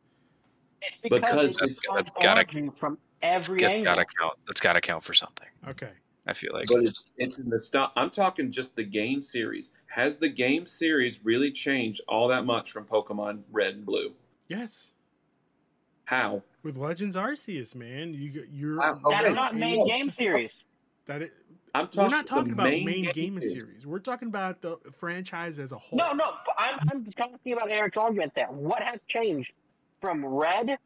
It's 0.82 0.98
because, 0.98 1.20
Because 1.20 1.56
they 1.56 1.66
that's- 1.66 1.76
that's 1.94 2.10
gotta- 2.10 2.46
bombard 2.46 2.74
from 2.78 2.98
every 3.20 3.60
That's 3.62 3.74
angle. 3.74 3.94
gotta 3.94 4.06
count. 4.18 4.34
That's 4.46 4.60
gotta 4.60 4.80
count 4.80 5.02
for 5.02 5.12
something. 5.12 5.48
Okay. 5.68 5.90
I 6.30 6.32
feel 6.32 6.52
like 6.52 6.68
But 6.68 6.84
it's, 6.84 7.10
it's 7.16 7.38
in 7.40 7.48
the 7.48 7.58
stop. 7.58 7.92
I'm 7.96 8.08
talking 8.08 8.52
just 8.52 8.76
the 8.76 8.84
game 8.84 9.20
series. 9.20 9.72
Has 9.86 10.18
the 10.20 10.28
game 10.28 10.64
series 10.64 11.18
really 11.24 11.50
changed 11.50 12.00
all 12.06 12.28
that 12.28 12.44
much 12.46 12.70
from 12.70 12.84
Pokemon 12.84 13.40
Red 13.50 13.74
and 13.74 13.84
Blue? 13.84 14.12
Yes. 14.46 14.92
How? 16.04 16.44
With 16.62 16.76
Legends 16.76 17.16
Arceus, 17.16 17.74
man, 17.74 18.14
you 18.14 18.46
you're 18.52 18.76
That's 18.80 19.04
Okay. 19.04 19.32
not 19.32 19.56
main 19.56 19.84
game 19.88 20.08
series. 20.08 20.62
that 21.06 21.20
it, 21.22 21.32
I'm 21.74 21.86
we're 21.86 21.88
talking. 21.88 22.10
not 22.12 22.26
talking 22.28 22.52
about 22.52 22.64
main, 22.64 22.84
main 22.84 23.10
game 23.12 23.42
series. 23.42 23.84
We're 23.84 23.98
talking 23.98 24.28
about 24.28 24.60
the 24.62 24.76
franchise 24.92 25.58
as 25.58 25.72
a 25.72 25.78
whole. 25.78 25.98
No, 25.98 26.12
no, 26.12 26.30
I'm, 26.56 26.78
I'm 26.92 27.04
talking 27.06 27.52
about 27.54 27.72
Eric's 27.72 27.96
argument 27.96 28.34
there. 28.36 28.46
What 28.46 28.82
has 28.84 29.00
changed 29.08 29.52
from 30.00 30.24
Red 30.24 30.78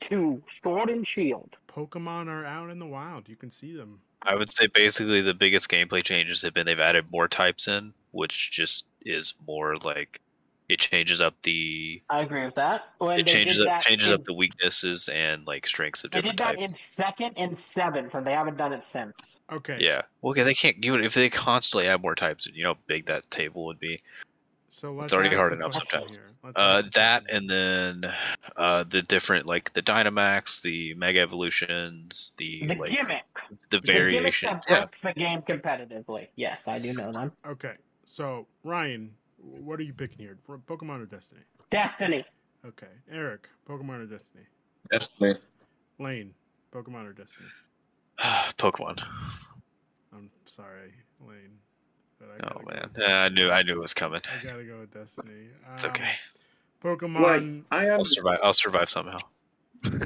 to 0.00 0.42
Sword 0.48 0.90
and 0.90 1.06
Shield? 1.06 1.56
Pokemon 1.68 2.26
are 2.26 2.44
out 2.44 2.70
in 2.70 2.80
the 2.80 2.86
wild. 2.86 3.28
You 3.28 3.36
can 3.36 3.52
see 3.52 3.76
them. 3.76 4.00
I 4.26 4.34
would 4.34 4.52
say 4.52 4.66
basically 4.66 5.20
the 5.20 5.34
biggest 5.34 5.70
gameplay 5.70 6.02
changes 6.02 6.42
have 6.42 6.52
been 6.54 6.66
they've 6.66 6.78
added 6.80 7.10
more 7.10 7.28
types 7.28 7.68
in, 7.68 7.94
which 8.10 8.50
just 8.50 8.86
is 9.02 9.34
more 9.46 9.76
like 9.76 10.20
It 10.68 10.80
changes 10.80 11.20
up 11.20 11.34
the 11.44 12.02
I 12.10 12.22
agree 12.22 12.42
with 12.44 12.56
that. 12.56 12.86
When 12.98 13.20
it 13.20 13.26
changes 13.28 13.60
up 13.60 13.78
changes 13.80 14.08
in- 14.08 14.14
up 14.14 14.24
the 14.24 14.34
weaknesses 14.34 15.08
and 15.08 15.46
like 15.46 15.64
strengths 15.66 16.02
of 16.02 16.10
different. 16.10 16.36
Things. 16.38 16.48
They 16.48 16.52
different 16.52 16.76
did 16.76 16.76
that 16.76 16.96
types. 16.96 16.98
in 16.98 17.04
second 17.04 17.34
and 17.36 17.58
seventh, 17.72 18.14
and 18.14 18.26
they 18.26 18.32
haven't 18.32 18.56
done 18.56 18.72
it 18.72 18.82
since. 18.82 19.38
Okay. 19.52 19.76
Yeah. 19.78 20.02
Well, 20.20 20.32
okay, 20.32 20.42
they 20.42 20.54
can't 20.54 20.80
give 20.80 20.94
it 20.94 21.04
if 21.04 21.14
they 21.14 21.30
constantly 21.30 21.88
add 21.88 22.02
more 22.02 22.16
types. 22.16 22.48
You 22.48 22.64
know 22.64 22.74
how 22.74 22.80
big 22.88 23.06
that 23.06 23.30
table 23.30 23.64
would 23.66 23.78
be. 23.78 24.02
So 24.76 24.92
let's 24.92 25.14
already 25.14 25.34
hard 25.34 25.54
enough 25.54 25.72
sometimes. 25.72 26.18
Uh, 26.54 26.82
that 26.92 27.24
and 27.32 27.48
then 27.48 28.12
uh, 28.58 28.84
the 28.84 29.00
different 29.00 29.46
like 29.46 29.72
the 29.72 29.80
Dynamax, 29.80 30.60
the 30.60 30.92
Mega 30.92 31.20
Evolutions, 31.20 32.34
the, 32.36 32.66
The 32.66 32.74
like 32.74 32.90
gimmick. 32.90 33.24
the 33.70 33.80
The 33.80 33.80
gimmick 33.80 34.12
variations. 34.12 34.66
that 34.66 34.90
Yeah. 35.02 35.12
the 35.14 35.18
game 35.18 35.40
competitively. 35.40 36.28
Yes, 36.36 36.68
I 36.68 36.78
do 36.78 36.92
know 36.92 37.10
them. 37.10 37.32
Okay. 37.46 37.72
So 38.04 38.46
Ryan, 38.64 39.12
what 39.38 39.80
are 39.80 39.82
you 39.82 39.94
picking 39.94 40.18
here? 40.18 40.36
For 40.44 40.58
Pokemon 40.58 41.00
or 41.02 41.06
Destiny? 41.06 41.40
Destiny. 41.70 42.26
Okay. 42.66 42.92
Eric, 43.10 43.48
Pokemon 43.66 44.02
or 44.02 44.06
Destiny? 44.06 44.44
Definitely. 44.92 45.40
Lane, 45.98 46.34
Pokemon 46.70 47.06
or 47.08 47.12
Destiny? 47.14 47.48
Pokemon. 48.18 49.02
I'm 50.12 50.28
sorry, 50.44 50.92
Lane. 51.26 51.60
But 52.18 52.28
I 52.30 52.38
Oh 52.44 52.48
gotta 52.48 52.64
go 52.64 52.70
man, 52.70 52.90
with 52.94 53.08
yeah, 53.08 53.22
I 53.22 53.28
knew 53.28 53.50
I 53.50 53.62
knew 53.62 53.72
it 53.72 53.80
was 53.80 53.94
coming. 53.94 54.20
I 54.24 54.44
gotta 54.44 54.64
go 54.64 54.80
with 54.80 54.92
Destiny. 54.92 55.48
It's 55.74 55.84
Um, 55.84 55.90
okay. 55.90 56.12
Pokemon. 56.82 57.22
Like 57.22 57.64
I 57.70 57.88
I'll 57.90 58.04
survive. 58.04 58.38
I'll 58.42 58.52
survive 58.52 58.88
somehow. 58.88 59.18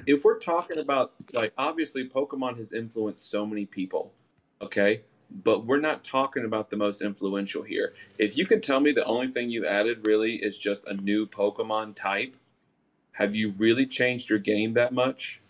if 0.06 0.24
we're 0.24 0.38
talking 0.38 0.78
about 0.78 1.12
like 1.32 1.52
obviously 1.56 2.08
Pokemon 2.08 2.58
has 2.58 2.72
influenced 2.72 3.28
so 3.30 3.46
many 3.46 3.66
people, 3.66 4.12
okay? 4.60 5.02
But 5.30 5.64
we're 5.64 5.80
not 5.80 6.02
talking 6.02 6.44
about 6.44 6.70
the 6.70 6.76
most 6.76 7.00
influential 7.00 7.62
here. 7.62 7.92
If 8.18 8.36
you 8.36 8.46
can 8.46 8.60
tell 8.60 8.80
me 8.80 8.90
the 8.90 9.04
only 9.04 9.28
thing 9.28 9.48
you 9.50 9.64
added 9.64 10.06
really 10.06 10.36
is 10.36 10.58
just 10.58 10.84
a 10.86 10.94
new 10.94 11.24
Pokemon 11.26 11.94
type, 11.94 12.36
have 13.12 13.36
you 13.36 13.54
really 13.56 13.86
changed 13.86 14.28
your 14.28 14.40
game 14.40 14.72
that 14.72 14.92
much? 14.92 15.40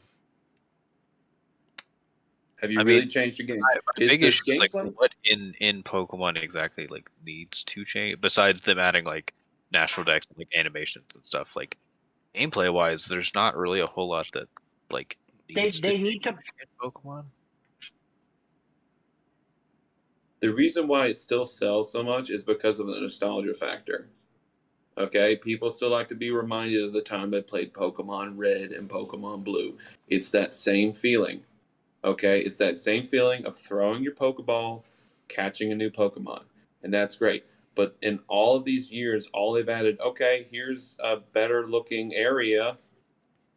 Have 2.61 2.71
you 2.71 2.81
I 2.81 2.83
really 2.83 3.01
mean, 3.01 3.09
changed 3.09 3.39
your 3.39 3.47
game? 3.47 3.59
My, 3.61 3.81
my 3.87 4.05
Is 4.05 4.11
big 4.11 4.21
the 4.21 4.27
issue 4.29 4.53
is 4.53 4.61
like 4.61 4.73
gameplay- 4.73 4.93
what 4.97 5.15
in 5.25 5.55
in 5.61 5.83
Pokemon 5.83 6.43
exactly 6.43 6.87
like 6.89 7.09
needs 7.25 7.63
to 7.65 7.85
change 7.85 8.21
besides 8.21 8.63
them 8.63 8.79
adding 8.79 9.05
like 9.05 9.33
National 9.73 10.05
Dex 10.05 10.27
and 10.29 10.39
like 10.39 10.49
animations 10.55 11.07
and 11.15 11.25
stuff. 11.25 11.57
Like 11.57 11.77
gameplay 12.35 12.73
wise, 12.73 13.07
there's 13.07 13.35
not 13.35 13.57
really 13.57 13.81
a 13.81 13.87
whole 13.87 14.09
lot 14.09 14.31
that 14.33 14.49
like 14.91 15.17
They- 15.55 15.63
needs 15.63 15.81
they 15.81 15.97
need 15.99 16.23
to- 16.25 16.33
change 16.33 16.45
Pokemon. 16.83 17.25
the 20.41 20.53
reason 20.53 20.89
why 20.89 21.07
it 21.07 21.21
still 21.21 21.45
sells 21.45 21.93
so 21.93 22.03
much 22.03 22.31
is 22.31 22.43
because 22.43 22.79
of 22.79 22.87
the 22.87 22.99
nostalgia 22.99 23.53
factor. 23.55 24.09
Okay, 24.99 25.37
people 25.37 25.71
still 25.71 25.91
like 25.91 26.09
to 26.09 26.15
be 26.15 26.31
reminded 26.31 26.83
of 26.83 26.93
the 26.93 27.01
time 27.03 27.31
they 27.31 27.43
played 27.43 27.73
Pokemon 27.73 28.35
Red 28.37 28.73
and 28.73 28.89
Pokemon 28.89 29.45
Blue. 29.45 29.79
It's 30.09 30.31
that 30.31 30.53
same 30.53 30.93
feeling. 30.93 31.43
Okay, 32.03 32.41
it's 32.41 32.59
that 32.59 32.79
same 32.79 33.07
feeling 33.07 33.45
of 33.45 33.57
throwing 33.57 34.03
your 34.03 34.15
Pokeball, 34.15 34.83
catching 35.29 35.71
a 35.71 35.75
new 35.75 35.91
Pokemon, 35.91 36.45
and 36.83 36.95
that's 36.95 37.17
great. 37.17 37.45
But 37.75 37.97
in 38.01 38.21
all 38.27 38.57
of 38.57 38.65
these 38.65 38.91
years, 38.91 39.29
all 39.35 39.53
they've 39.53 39.69
added, 39.69 40.01
okay, 40.01 40.47
here's 40.51 40.97
a 40.99 41.17
better 41.19 41.67
looking 41.67 42.15
area. 42.15 42.79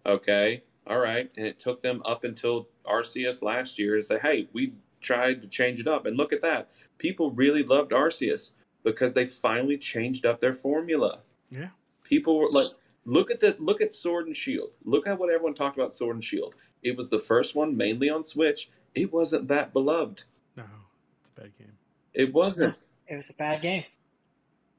Okay, 0.06 0.64
all 0.86 1.00
right, 1.00 1.32
and 1.38 1.48
it 1.48 1.58
took 1.58 1.82
them 1.82 2.02
up 2.06 2.26
until 2.26 2.68
Arceus 2.86 3.42
last 3.42 3.80
year 3.80 3.96
to 3.96 4.04
say, 4.04 4.20
hey, 4.20 4.50
we 4.52 4.74
tried 5.00 5.42
to 5.42 5.48
change 5.48 5.80
it 5.80 5.88
up, 5.88 6.06
and 6.06 6.18
look 6.18 6.34
at 6.34 6.42
that. 6.42 6.70
People 6.98 7.32
really 7.32 7.64
loved 7.64 7.92
Arceus 7.92 8.52
because 8.84 9.14
they 9.14 9.26
finally 9.26 9.78
changed 9.78 10.26
up 10.26 10.42
their 10.42 10.54
formula. 10.54 11.20
Yeah. 11.50 11.70
People 12.04 12.38
were 12.38 12.52
like, 12.52 12.68
look 13.06 13.32
at 13.32 13.40
the 13.40 13.56
look 13.60 13.82
at 13.82 13.94
Sword 13.94 14.28
and 14.28 14.36
Shield. 14.36 14.70
Look 14.84 15.08
at 15.08 15.20
what 15.20 15.30
everyone 15.30 15.54
talked 15.54 15.78
about 15.78 15.94
Sword 15.94 16.16
and 16.16 16.24
Shield. 16.24 16.56
It 16.82 16.98
was 16.98 17.10
the 17.10 17.20
first 17.20 17.56
one 17.56 17.76
mainly 17.76 18.10
on 18.10 18.24
Switch. 18.24 18.70
It 18.96 19.12
wasn't 19.12 19.48
that 19.48 19.74
beloved. 19.74 20.24
No, 20.56 20.64
it's 21.22 21.32
a 21.36 21.42
bad 21.42 21.58
game. 21.58 21.74
It 22.14 22.34
wasn't. 22.34 22.76
It 23.06 23.18
was 23.18 23.30
a 23.30 23.34
bad 23.34 23.62
game. 23.62 23.84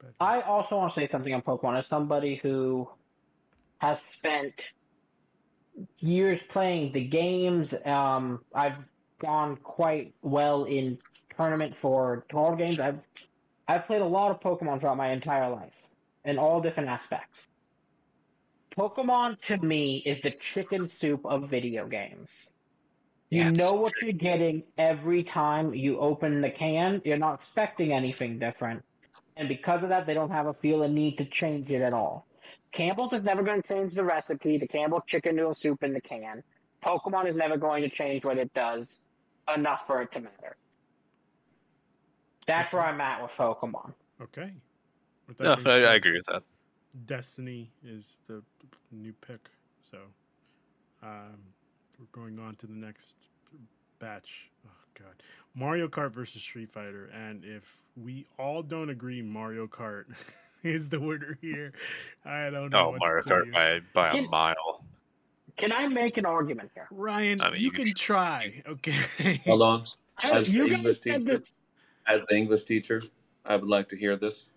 Bad 0.01 0.07
game. 0.07 0.15
I 0.19 0.41
also 0.41 0.77
want 0.77 0.95
to 0.95 0.99
say 0.99 1.07
something 1.07 1.35
on 1.35 1.43
Pokemon 1.43 1.77
as 1.77 1.87
somebody 1.87 2.37
who 2.37 2.89
has 3.79 4.01
spent 4.01 4.73
years 5.99 6.41
playing 6.49 6.93
the 6.93 7.05
games. 7.05 7.75
Um, 7.85 8.41
I've 8.55 8.83
gone 9.19 9.57
quite 9.57 10.15
well 10.23 10.65
in 10.65 10.99
tournament 11.37 11.77
for 11.77 12.25
card 12.31 12.59
games. 12.59 12.81
I've 12.81 13.01
I've 13.69 13.85
played 13.85 14.01
a 14.01 14.07
lot 14.07 14.31
of 14.31 14.41
Pokemon 14.41 14.81
throughout 14.81 14.97
my 14.97 15.11
entire 15.11 15.51
life 15.51 15.91
in 16.25 16.39
all 16.39 16.61
different 16.61 16.89
aspects. 16.89 17.47
Pokemon 18.77 19.41
to 19.43 19.59
me 19.59 20.03
is 20.05 20.21
the 20.21 20.33
chicken 20.33 20.87
soup 20.87 21.25
of 21.25 21.49
video 21.49 21.87
games. 21.87 22.53
You 23.31 23.45
Yes. 23.45 23.57
know 23.59 23.75
what 23.75 24.01
you're 24.01 24.13
getting 24.13 24.65
every 24.79 25.25
time 25.25 25.75
you 25.75 25.99
open 25.99 26.41
the 26.41 26.51
can. 26.51 27.03
You're 27.05 27.19
not 27.19 27.35
expecting 27.35 27.93
anything 27.93 28.39
different. 28.39 28.83
And 29.37 29.49
because 29.49 29.83
of 29.83 29.89
that, 29.91 30.07
they 30.07 30.15
don't 30.15 30.31
have 30.31 30.47
a 30.47 30.53
feel 30.53 30.83
a 30.83 30.89
need 30.89 31.19
to 31.19 31.25
change 31.25 31.71
it 31.71 31.83
at 31.83 31.93
all. 31.93 32.27
Campbell's 32.73 33.13
is 33.13 33.23
never 33.23 33.43
going 33.43 33.63
to 33.63 33.69
change 33.69 33.95
the 33.95 34.05
recipe, 34.05 34.59
the 34.59 34.69
Campbell 34.69 35.03
chicken 35.07 35.37
noodle 35.37 35.55
soup 35.55 35.83
in 35.83 35.93
the 35.93 36.01
can. 36.01 36.43
Pokemon 36.85 37.27
is 37.27 37.35
never 37.35 37.57
going 37.57 37.83
to 37.83 37.89
change 37.89 38.25
what 38.25 38.39
it 38.39 38.53
does 38.55 38.99
enough 39.53 39.87
for 39.87 40.03
it 40.03 40.13
to 40.13 40.21
matter. 40.21 40.57
That's 42.47 42.73
where 42.73 42.83
I'm 42.83 43.01
at 43.01 43.23
with 43.23 43.33
Pokemon. 43.33 43.95
Okay. 44.23 44.53
No, 45.41 45.57
I, 45.65 45.71
I 45.83 45.95
agree 45.95 46.13
with 46.13 46.27
that. 46.27 46.43
Destiny 47.07 47.71
is 47.85 48.19
the 48.29 48.43
new 48.93 49.13
pick. 49.27 49.51
So, 49.91 49.99
um, 51.03 51.39
we're 51.99 52.07
going 52.13 52.39
on 52.39 52.55
to 52.57 52.67
the 52.67 52.75
next 52.75 53.17
batch. 53.99 54.51
Oh 54.67 54.71
God, 54.99 55.15
Mario 55.55 55.89
Kart 55.89 56.13
versus 56.13 56.41
Street 56.41 56.71
Fighter, 56.71 57.07
and 57.15 57.45
if 57.45 57.81
we 57.97 58.27
all 58.39 58.63
don't 58.63 58.91
agree, 58.91 59.23
Mario 59.23 59.67
Kart 59.67 60.05
is 60.63 60.89
the 60.89 61.01
winner 61.01 61.37
here. 61.41 61.73
I 62.25 62.51
don't 62.51 62.71
know. 62.71 62.87
Oh, 62.87 62.91
what 62.91 63.01
Mario 63.01 63.23
to 63.23 63.29
tell 63.29 63.39
Kart 63.39 63.47
you. 63.47 63.53
by 63.53 63.81
by 63.93 64.09
a 64.09 64.13
Can- 64.13 64.31
mile. 64.31 64.85
Can 65.57 65.73
I 65.73 65.87
make 65.87 66.17
an 66.17 66.27
argument 66.27 66.71
here? 66.75 66.89
Ryan, 66.91 67.41
I 67.43 67.51
mean, 67.51 67.61
you 67.61 67.67
you 67.67 67.71
can 67.71 67.85
can 67.87 67.95
try. 67.95 68.61
Okay. 68.69 69.41
Hold 69.45 69.63
on. 69.63 69.85
As 70.23 70.49
you 70.49 70.65
the 70.65 70.69
guys 70.71 70.79
English 70.79 71.01
said 71.03 71.21
teacher, 71.25 71.39
this. 71.39 71.53
as 72.09 72.21
the 72.29 72.35
English 72.37 72.63
teacher, 72.65 73.03
I 73.45 73.57
would 73.57 73.69
like 73.69 73.89
to 73.91 73.97
hear 73.97 74.17
this. 74.17 74.49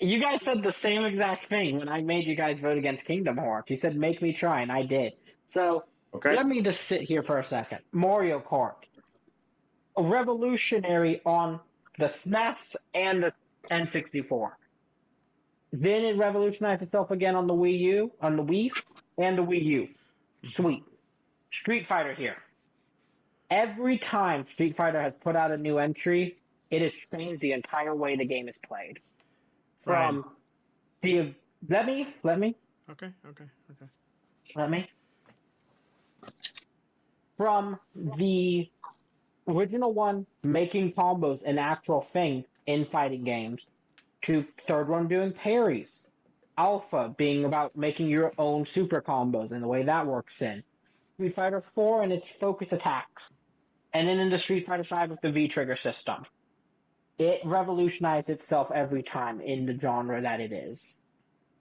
You 0.00 0.20
guys 0.20 0.40
said 0.44 0.62
the 0.62 0.72
same 0.72 1.04
exact 1.04 1.46
thing 1.48 1.78
when 1.78 1.88
I 1.88 2.02
made 2.02 2.26
you 2.26 2.36
guys 2.36 2.60
vote 2.60 2.78
against 2.78 3.04
Kingdom 3.04 3.36
Hearts. 3.36 3.70
You 3.70 3.76
said 3.76 3.96
make 3.96 4.22
me 4.22 4.32
try, 4.32 4.60
and 4.62 4.70
I 4.70 4.84
did. 4.84 5.14
So 5.44 5.84
Okay. 6.14 6.34
let 6.34 6.46
me 6.46 6.62
just 6.62 6.84
sit 6.84 7.02
here 7.02 7.22
for 7.22 7.38
a 7.38 7.44
second. 7.44 7.80
Mario 7.92 8.40
Kart, 8.40 8.76
a 9.96 10.02
revolutionary 10.02 11.20
on 11.26 11.60
the 11.98 12.06
SNES 12.06 12.76
and 12.94 13.24
the 13.24 13.32
N64. 13.70 14.52
Then 15.72 16.04
it 16.04 16.16
revolutionized 16.16 16.82
itself 16.82 17.10
again 17.10 17.34
on 17.34 17.46
the 17.46 17.52
Wii 17.54 17.78
U, 17.80 18.12
on 18.22 18.36
the 18.36 18.42
Wii, 18.44 18.70
and 19.18 19.36
the 19.36 19.44
Wii 19.44 19.62
U. 19.64 19.88
Sweet. 20.44 20.84
Street 21.50 21.86
Fighter 21.86 22.14
here. 22.14 22.36
Every 23.50 23.98
time 23.98 24.44
Street 24.44 24.76
Fighter 24.76 25.00
has 25.00 25.14
put 25.16 25.34
out 25.36 25.50
a 25.50 25.56
new 25.58 25.78
entry, 25.78 26.38
it 26.70 26.82
has 26.82 26.92
changed 26.94 27.42
the 27.42 27.52
entire 27.52 27.94
way 27.94 28.16
the 28.16 28.24
game 28.24 28.48
is 28.48 28.58
played. 28.58 29.00
From 29.88 30.24
the 31.00 31.34
let 31.68 31.86
me 31.86 32.14
let 32.22 32.38
me 32.38 32.54
okay. 32.90 33.10
Okay. 33.26 33.44
Okay. 33.70 33.90
let 34.54 34.70
me 34.70 34.88
from 37.38 37.78
the 37.94 38.68
original 39.48 39.92
one 39.94 40.26
making 40.42 40.92
combos 40.92 41.42
an 41.42 41.58
actual 41.58 42.02
thing 42.12 42.44
in 42.66 42.84
fighting 42.84 43.24
games 43.24 43.66
to 44.22 44.44
third 44.66 44.88
one 44.88 45.08
doing 45.08 45.32
parries 45.32 46.00
alpha 46.58 47.14
being 47.16 47.44
about 47.46 47.74
making 47.74 48.08
your 48.08 48.32
own 48.36 48.66
super 48.66 49.00
combos 49.00 49.52
and 49.52 49.62
the 49.62 49.68
way 49.68 49.84
that 49.84 50.06
works 50.06 50.42
in 50.42 50.62
street 51.14 51.32
fighter 51.32 51.62
4 51.74 52.02
and 52.02 52.12
its 52.12 52.28
focus 52.38 52.72
attacks 52.72 53.30
and 53.94 54.06
then 54.06 54.18
into 54.18 54.36
street 54.36 54.66
fighter 54.66 54.84
5 54.84 55.10
with 55.10 55.20
the 55.22 55.30
v 55.30 55.48
trigger 55.48 55.76
system 55.76 56.24
it 57.18 57.40
revolutionized 57.44 58.30
itself 58.30 58.70
every 58.74 59.02
time 59.02 59.40
in 59.40 59.66
the 59.66 59.78
genre 59.78 60.20
that 60.20 60.40
it 60.40 60.52
is 60.52 60.94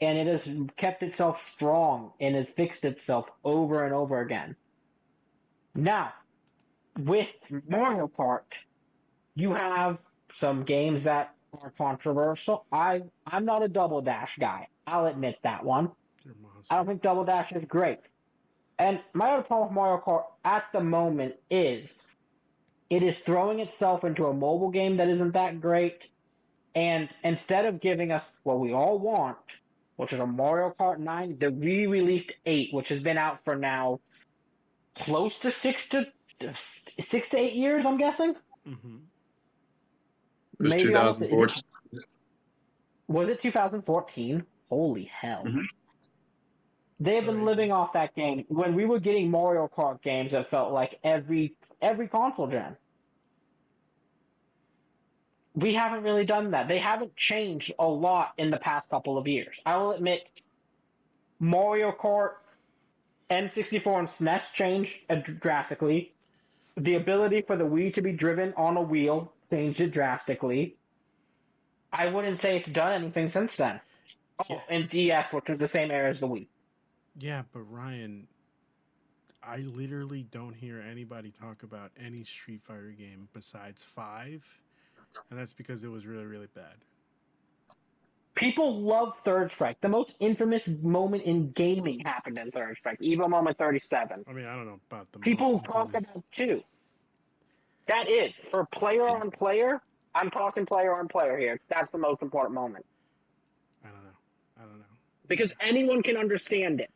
and 0.01 0.17
it 0.17 0.27
has 0.27 0.47
kept 0.75 1.03
itself 1.03 1.39
strong 1.55 2.11
and 2.19 2.35
has 2.35 2.49
fixed 2.49 2.85
itself 2.85 3.29
over 3.43 3.83
and 3.83 3.93
over 3.93 4.21
again. 4.21 4.55
Now, 5.75 6.13
with 6.99 7.33
Mario 7.67 8.07
Kart, 8.07 8.59
you 9.35 9.53
have 9.53 9.99
some 10.33 10.63
games 10.63 11.03
that 11.03 11.33
are 11.61 11.71
controversial. 11.77 12.65
I 12.71 13.03
I'm 13.25 13.45
not 13.45 13.63
a 13.63 13.67
double 13.67 14.01
dash 14.01 14.37
guy. 14.37 14.67
I'll 14.85 15.05
admit 15.05 15.39
that 15.43 15.63
one. 15.63 15.91
You're 16.23 16.33
a 16.33 16.37
monster. 16.37 16.73
I 16.73 16.75
don't 16.77 16.87
think 16.87 17.01
double 17.01 17.25
dash 17.25 17.51
is 17.51 17.65
great. 17.65 17.99
And 18.79 18.99
my 19.13 19.31
other 19.31 19.43
problem 19.43 19.69
with 19.69 19.75
Mario 19.75 20.01
Kart 20.05 20.25
at 20.45 20.65
the 20.71 20.81
moment 20.81 21.35
is 21.49 21.91
it 22.89 23.03
is 23.03 23.19
throwing 23.19 23.59
itself 23.59 24.03
into 24.03 24.25
a 24.27 24.33
mobile 24.33 24.69
game 24.71 24.97
that 24.97 25.07
isn't 25.09 25.33
that 25.33 25.59
great, 25.61 26.07
And 26.75 27.09
instead 27.23 27.65
of 27.65 27.79
giving 27.81 28.11
us 28.11 28.23
what 28.43 28.59
we 28.59 28.71
all 28.71 28.99
want, 28.99 29.37
which 29.95 30.13
is 30.13 30.19
a 30.19 30.27
Mario 30.27 30.71
Kart 30.79 30.99
9, 30.99 31.37
they 31.39 31.47
re-released 31.47 32.31
8, 32.45 32.71
which 32.71 32.89
has 32.89 32.99
been 32.99 33.17
out 33.17 33.43
for 33.43 33.55
now 33.55 33.99
close 34.95 35.35
to 35.39 35.49
six 35.49 35.87
to 35.89 36.05
six 37.09 37.29
to 37.29 37.37
eight 37.37 37.53
years. 37.53 37.83
I'm 37.85 37.97
guessing. 37.97 38.35
hmm 38.63 38.97
It 40.59 40.63
was 40.63 40.73
Maybe 40.73 40.93
almost- 40.95 41.19
2014. 41.19 41.63
Was 43.07 43.29
it 43.29 43.39
2014? 43.39 44.45
Holy 44.69 45.05
hell. 45.05 45.45
Mhm. 45.45 45.65
They've 46.99 47.25
been 47.25 47.45
living 47.45 47.71
off 47.71 47.93
that 47.93 48.15
game. 48.15 48.45
When 48.47 48.73
we 48.75 48.85
were 48.85 48.99
getting 48.99 49.29
Mario 49.29 49.67
Kart 49.67 50.01
games, 50.01 50.33
it 50.33 50.47
felt 50.47 50.71
like 50.71 50.99
every 51.03 51.53
every 51.81 52.07
console 52.07 52.47
gen. 52.47 52.75
We 55.55 55.73
haven't 55.73 56.03
really 56.03 56.25
done 56.25 56.51
that. 56.51 56.67
They 56.67 56.77
haven't 56.79 57.15
changed 57.15 57.71
a 57.79 57.87
lot 57.87 58.33
in 58.37 58.51
the 58.51 58.57
past 58.59 58.89
couple 58.89 59.17
of 59.17 59.27
years. 59.27 59.59
I 59.65 59.77
will 59.77 59.91
admit, 59.91 60.21
Mario 61.39 61.91
Kart, 61.91 62.33
N64, 63.29 63.99
and 63.99 64.07
SNES 64.07 64.41
changed 64.53 64.91
uh, 65.09 65.15
drastically. 65.15 66.13
The 66.77 66.95
ability 66.95 67.41
for 67.41 67.57
the 67.57 67.63
Wii 67.63 67.93
to 67.95 68.01
be 68.03 68.11
driven 68.11 68.53
on 68.55 68.77
a 68.77 68.81
wheel 68.83 69.33
changed 69.49 69.79
it 69.81 69.91
drastically. 69.91 70.75
I 71.91 72.07
wouldn't 72.07 72.39
say 72.39 72.57
it's 72.57 72.69
done 72.69 72.91
anything 72.91 73.29
since 73.29 73.55
then. 73.57 73.79
Oh, 74.39 74.45
Yeah. 74.49 74.59
and 74.69 74.89
DS, 74.89 75.33
which 75.33 75.49
was 75.49 75.57
the 75.57 75.67
same 75.67 75.89
era 75.89 76.07
as 76.09 76.19
the 76.19 76.27
Wii. 76.27 76.47
Yeah, 77.19 77.43
but 77.51 77.61
Ryan, 77.61 78.27
I 79.43 79.57
literally 79.57 80.23
don't 80.23 80.53
hear 80.53 80.79
anybody 80.79 81.31
talk 81.31 81.63
about 81.63 81.91
any 82.03 82.23
Street 82.23 82.61
Fighter 82.63 82.93
game 82.97 83.27
besides 83.33 83.83
five, 83.83 84.45
and 85.29 85.39
that's 85.39 85.53
because 85.53 85.83
it 85.83 85.87
was 85.87 86.05
really, 86.05 86.25
really 86.25 86.47
bad. 86.53 86.75
People 88.35 88.81
love 88.81 89.17
Third 89.25 89.51
Strike. 89.51 89.81
The 89.81 89.89
most 89.89 90.13
infamous 90.19 90.67
moment 90.83 91.23
in 91.23 91.49
gaming 91.53 92.01
happened 92.01 92.37
in 92.37 92.51
Third 92.51 92.77
Strike. 92.79 92.99
Evo 92.99 93.27
Moment 93.27 93.57
37. 93.57 94.25
I 94.27 94.31
mean, 94.31 94.45
I 94.45 94.55
don't 94.55 94.67
know 94.67 94.79
about 94.91 95.11
the 95.11 95.17
People 95.19 95.59
talk 95.61 95.87
infamous- 95.87 96.11
about 96.11 96.23
two. 96.31 96.63
That 97.87 98.09
is 98.09 98.35
for 98.51 98.65
player 98.65 99.07
on 99.07 99.31
player. 99.31 99.81
I'm 100.13 100.29
talking 100.29 100.65
player 100.67 100.93
on 100.95 101.07
player 101.07 101.37
here. 101.37 101.59
That's 101.69 101.89
the 101.89 101.97
most 101.97 102.21
important 102.21 102.53
moment 102.53 102.85
I 103.83 103.87
don't 103.89 104.03
know. 104.03 104.09
I 104.57 104.61
don't 104.65 104.79
know. 104.79 104.85
because 105.27 105.51
anyone 105.59 106.03
can 106.03 106.17
understand 106.17 106.81
it. 106.81 106.91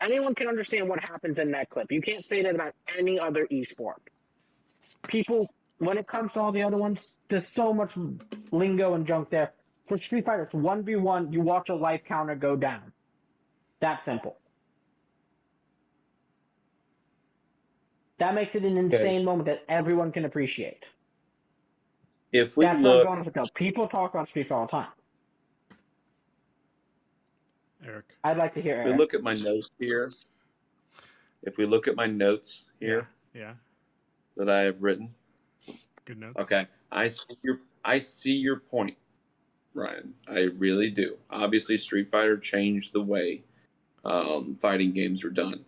Anyone 0.00 0.34
can 0.34 0.48
understand 0.48 0.88
what 0.88 1.00
happens 1.02 1.38
in 1.38 1.50
that 1.52 1.70
clip. 1.70 1.90
You 1.90 2.00
can't 2.00 2.24
say 2.26 2.42
that 2.42 2.54
about 2.54 2.74
any 2.98 3.18
other 3.18 3.46
esport. 3.50 3.94
People, 5.08 5.52
when 5.78 5.96
it 5.96 6.06
comes 6.06 6.32
to 6.32 6.40
all 6.40 6.52
the 6.52 6.62
other 6.62 6.76
ones, 6.76 7.06
there's 7.28 7.48
so 7.48 7.72
much 7.72 7.90
lingo 8.50 8.94
and 8.94 9.06
junk 9.06 9.30
there. 9.30 9.52
For 9.88 9.96
Street 9.96 10.24
Fighter, 10.26 10.42
it's 10.42 10.54
one 10.54 10.84
v 10.84 10.96
one. 10.96 11.32
You 11.32 11.40
watch 11.40 11.68
a 11.68 11.74
life 11.74 12.02
counter 12.04 12.34
go 12.34 12.56
down. 12.56 12.92
That 13.80 14.02
simple. 14.02 14.36
That 18.18 18.34
makes 18.34 18.54
it 18.54 18.64
an 18.64 18.76
insane 18.76 19.24
moment 19.24 19.46
that 19.46 19.64
everyone 19.68 20.10
can 20.10 20.24
appreciate. 20.24 20.86
If 22.32 22.56
we 22.56 22.64
That's 22.64 22.82
what 22.82 22.90
I'm 22.90 22.96
look, 22.96 23.06
going 23.06 23.24
with 23.24 23.34
though. 23.34 23.44
People 23.54 23.88
talk 23.88 24.14
about 24.14 24.28
Street 24.28 24.48
Fighter 24.48 24.60
all 24.60 24.66
the 24.66 24.72
time. 24.72 24.88
Eric. 27.86 28.16
I'd 28.24 28.36
like 28.36 28.52
to 28.54 28.60
hear 28.62 28.80
if 28.82 28.86
we 28.86 28.94
look 28.96 29.14
at 29.14 29.22
my 29.22 29.34
notes 29.34 29.70
here, 29.78 30.10
if 31.42 31.56
we 31.58 31.66
look 31.66 31.86
at 31.88 31.96
my 31.96 32.06
notes 32.06 32.64
here 32.80 33.08
Yeah. 33.34 33.54
that 34.36 34.50
I 34.50 34.62
have 34.62 34.82
written, 34.82 35.14
Good 36.04 36.18
notes. 36.18 36.36
okay, 36.38 36.66
I 36.90 37.08
see 37.08 37.36
your 37.42 37.60
I 37.84 37.98
see 37.98 38.32
your 38.32 38.56
point, 38.58 38.96
Ryan. 39.74 40.12
I 40.28 40.40
really 40.58 40.90
do. 40.90 41.16
Obviously, 41.30 41.78
Street 41.78 42.08
Fighter 42.08 42.36
changed 42.36 42.92
the 42.92 43.00
way 43.02 43.44
um, 44.04 44.56
fighting 44.60 44.92
games 44.92 45.22
are 45.24 45.30
done, 45.30 45.64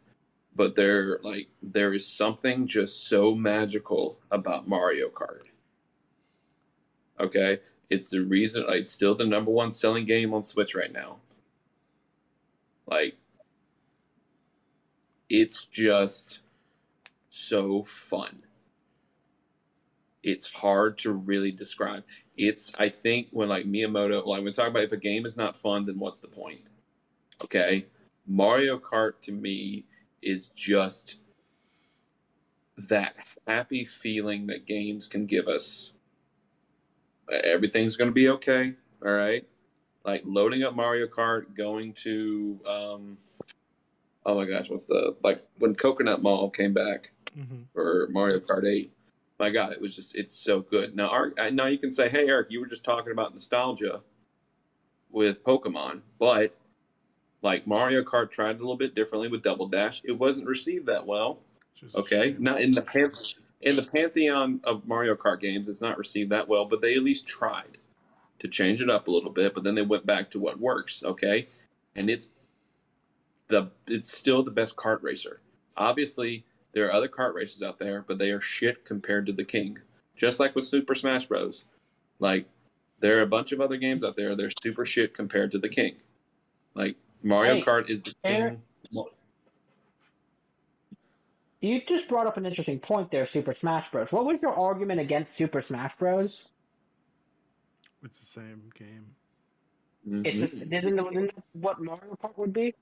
but 0.57 0.75
there 0.75 1.21
like 1.23 1.49
there 1.63 1.93
is 1.95 2.07
something 2.07 2.67
just 2.67 3.07
so 3.09 3.35
magical 3.35 4.19
about 4.33 4.67
Mario 4.69 5.09
Kart. 5.09 5.43
Okay, 7.21 7.61
it's 7.91 8.11
the 8.11 8.21
reason. 8.21 8.65
Like, 8.67 8.81
it's 8.81 8.91
still 8.93 9.15
the 9.15 9.25
number 9.27 9.51
one 9.51 9.71
selling 9.73 10.05
game 10.05 10.33
on 10.35 10.43
Switch 10.45 10.75
right 10.75 10.93
now. 10.93 11.17
Like, 12.89 13.17
it's 15.29 15.65
just 15.67 16.41
so 17.31 17.83
fun. 17.83 18.45
It's 20.23 20.51
hard 20.51 20.99
to 20.99 21.13
really 21.13 21.53
describe. 21.53 22.05
It's 22.37 22.73
I 22.79 22.89
think 22.89 23.29
when 23.31 23.49
like 23.49 23.67
Miyamoto, 23.67 24.27
like 24.27 24.43
when 24.43 24.53
talk 24.53 24.69
about 24.69 24.85
if 24.85 24.93
a 24.93 24.97
game 24.97 25.27
is 25.27 25.37
not 25.37 25.57
fun, 25.57 25.85
then 25.87 25.99
what's 25.99 26.21
the 26.21 26.29
point? 26.29 26.63
Okay, 27.45 27.87
Mario 28.27 28.79
Kart 28.79 29.21
to 29.23 29.33
me 29.33 29.85
is 30.23 30.49
just 30.51 31.17
that 32.77 33.17
happy 33.47 33.85
feeling 33.85 34.47
that 34.49 34.67
games 34.67 35.09
can 35.09 35.27
give 35.27 35.49
us. 35.49 35.93
Everything's 37.31 37.97
going 37.97 38.11
to 38.11 38.15
be 38.15 38.29
okay. 38.31 38.75
All 39.05 39.13
right. 39.13 39.47
Like 40.09 40.23
loading 40.25 40.63
up 40.63 40.75
Mario 40.75 41.07
Kart, 41.07 41.55
going 41.55 41.93
to, 42.05 42.59
um, 42.67 43.19
oh 44.25 44.37
my 44.37 44.47
gosh, 44.47 44.71
what's 44.71 44.87
the, 44.87 45.15
like 45.23 45.47
when 45.59 45.75
Coconut 45.75 46.23
Mall 46.23 46.49
came 46.49 46.73
back 46.73 47.13
hmm 47.35 47.63
for 47.75 48.09
Mario 48.11 48.41
Kart 48.41 48.67
8. 48.67 48.91
My 49.39 49.51
God, 49.51 49.73
it 49.73 49.81
was 49.81 49.95
just, 49.95 50.17
it's 50.17 50.35
so 50.35 50.61
good. 50.61 50.97
Now, 50.97 51.09
Ar- 51.09 51.33
now 51.53 51.67
you 51.67 51.77
can 51.77 51.91
say, 51.91 52.09
hey, 52.09 52.27
Eric, 52.27 52.47
you 52.51 52.59
were 52.59 52.67
just 52.67 52.83
talking 52.83 53.13
about 53.13 53.35
nostalgia 53.35 54.01
with 55.11 55.45
Pokemon, 55.45 56.01
but 56.19 56.57
like 57.43 57.67
Mario 57.67 58.03
Kart 58.03 58.31
tried 58.31 58.57
a 58.57 58.61
little 58.61 58.77
bit 58.79 58.95
differently 58.95 59.29
with 59.29 59.43
Double 59.43 59.69
Dash. 59.69 60.01
It 60.05 60.13
wasn't 60.13 60.47
received 60.49 60.87
that 60.87 61.07
well. 61.07 61.41
Just 61.75 61.95
Okay, 61.95 62.35
not 62.39 62.63
in 62.63 62.73
the 62.73 62.83
pan- 62.83 63.13
in 63.61 63.77
the 63.77 63.83
pantheon 63.83 64.61
of 64.65 64.89
Mario 64.89 65.15
Kart 65.15 65.41
games, 65.41 65.69
it's 65.69 65.83
not 65.83 65.99
received 65.99 66.31
that 66.33 66.49
well, 66.49 66.65
but 66.65 66.81
they 66.81 66.95
at 66.95 67.03
least 67.03 67.27
tried 67.27 67.77
to 68.39 68.49
change 68.49 68.81
it 68.83 68.91
up 68.91 69.09
a 69.09 69.11
little 69.11 69.31
bit. 69.31 69.55
But 69.55 69.65
then 69.65 69.75
they 69.75 69.83
went 69.83 70.07
back 70.07 70.31
to 70.31 70.39
what 70.39 70.61
works. 70.61 71.03
Okay, 71.05 71.49
and 71.95 72.09
it's 72.09 72.29
the 73.49 73.71
it's 73.87 74.17
still 74.17 74.43
the 74.43 74.51
best 74.51 74.77
kart 74.77 75.03
racer. 75.03 75.41
Obviously, 75.77 76.45
there 76.73 76.87
are 76.87 76.93
other 76.93 77.09
kart 77.09 77.35
races 77.35 77.63
out 77.63 77.79
there, 77.79 78.05
but 78.07 78.19
they 78.19 78.31
are 78.31 78.41
shit 78.41 78.85
compared 78.85 79.27
to 79.27 79.33
the 79.33 79.45
king. 79.45 79.79
Just 80.17 80.41
like 80.41 80.55
with 80.55 80.65
Super 80.65 80.95
Smash 80.95 81.27
Bros. 81.27 81.65
Like 82.19 82.47
there 83.01 83.19
are 83.19 83.23
a 83.23 83.27
bunch 83.27 83.53
of 83.53 83.61
other 83.61 83.77
games 83.77 84.03
out 84.03 84.17
there. 84.17 84.35
They're 84.35 84.51
super 84.63 84.85
shit 84.85 85.15
compared 85.15 85.53
to 85.53 85.59
the 85.59 85.69
king. 85.69 85.97
Like 86.75 86.97
Mario 87.23 87.57
Hey, 87.57 87.63
Kart 87.63 87.89
is 87.89 88.03
the 88.03 88.15
Eric- 88.25 88.59
king. 88.93 89.05
You 91.61 91.81
just 91.81 92.09
brought 92.09 92.27
up 92.29 92.37
an 92.37 92.47
interesting 92.47 92.79
point 92.79 93.11
there, 93.11 93.27
Super 93.27 93.53
Smash 93.53 93.91
Bros. 93.91 94.13
What 94.13 94.25
was 94.25 94.41
your 94.41 94.55
argument 94.55 95.01
against 95.01 95.37
Super 95.37 95.61
Smash 95.61 95.97
Bros? 95.99 96.45
It's 98.05 98.19
the 98.21 98.27
same 98.27 98.71
game. 98.75 99.07
Mhm. 100.09 100.27
It's 100.27 100.39
just, 100.39 100.55
isn't, 100.55 100.73
isn't 100.73 101.33
what 101.55 101.81
Mario 101.83 102.17
Kart 102.23 102.37
would 102.39 102.53
be? 102.53 102.75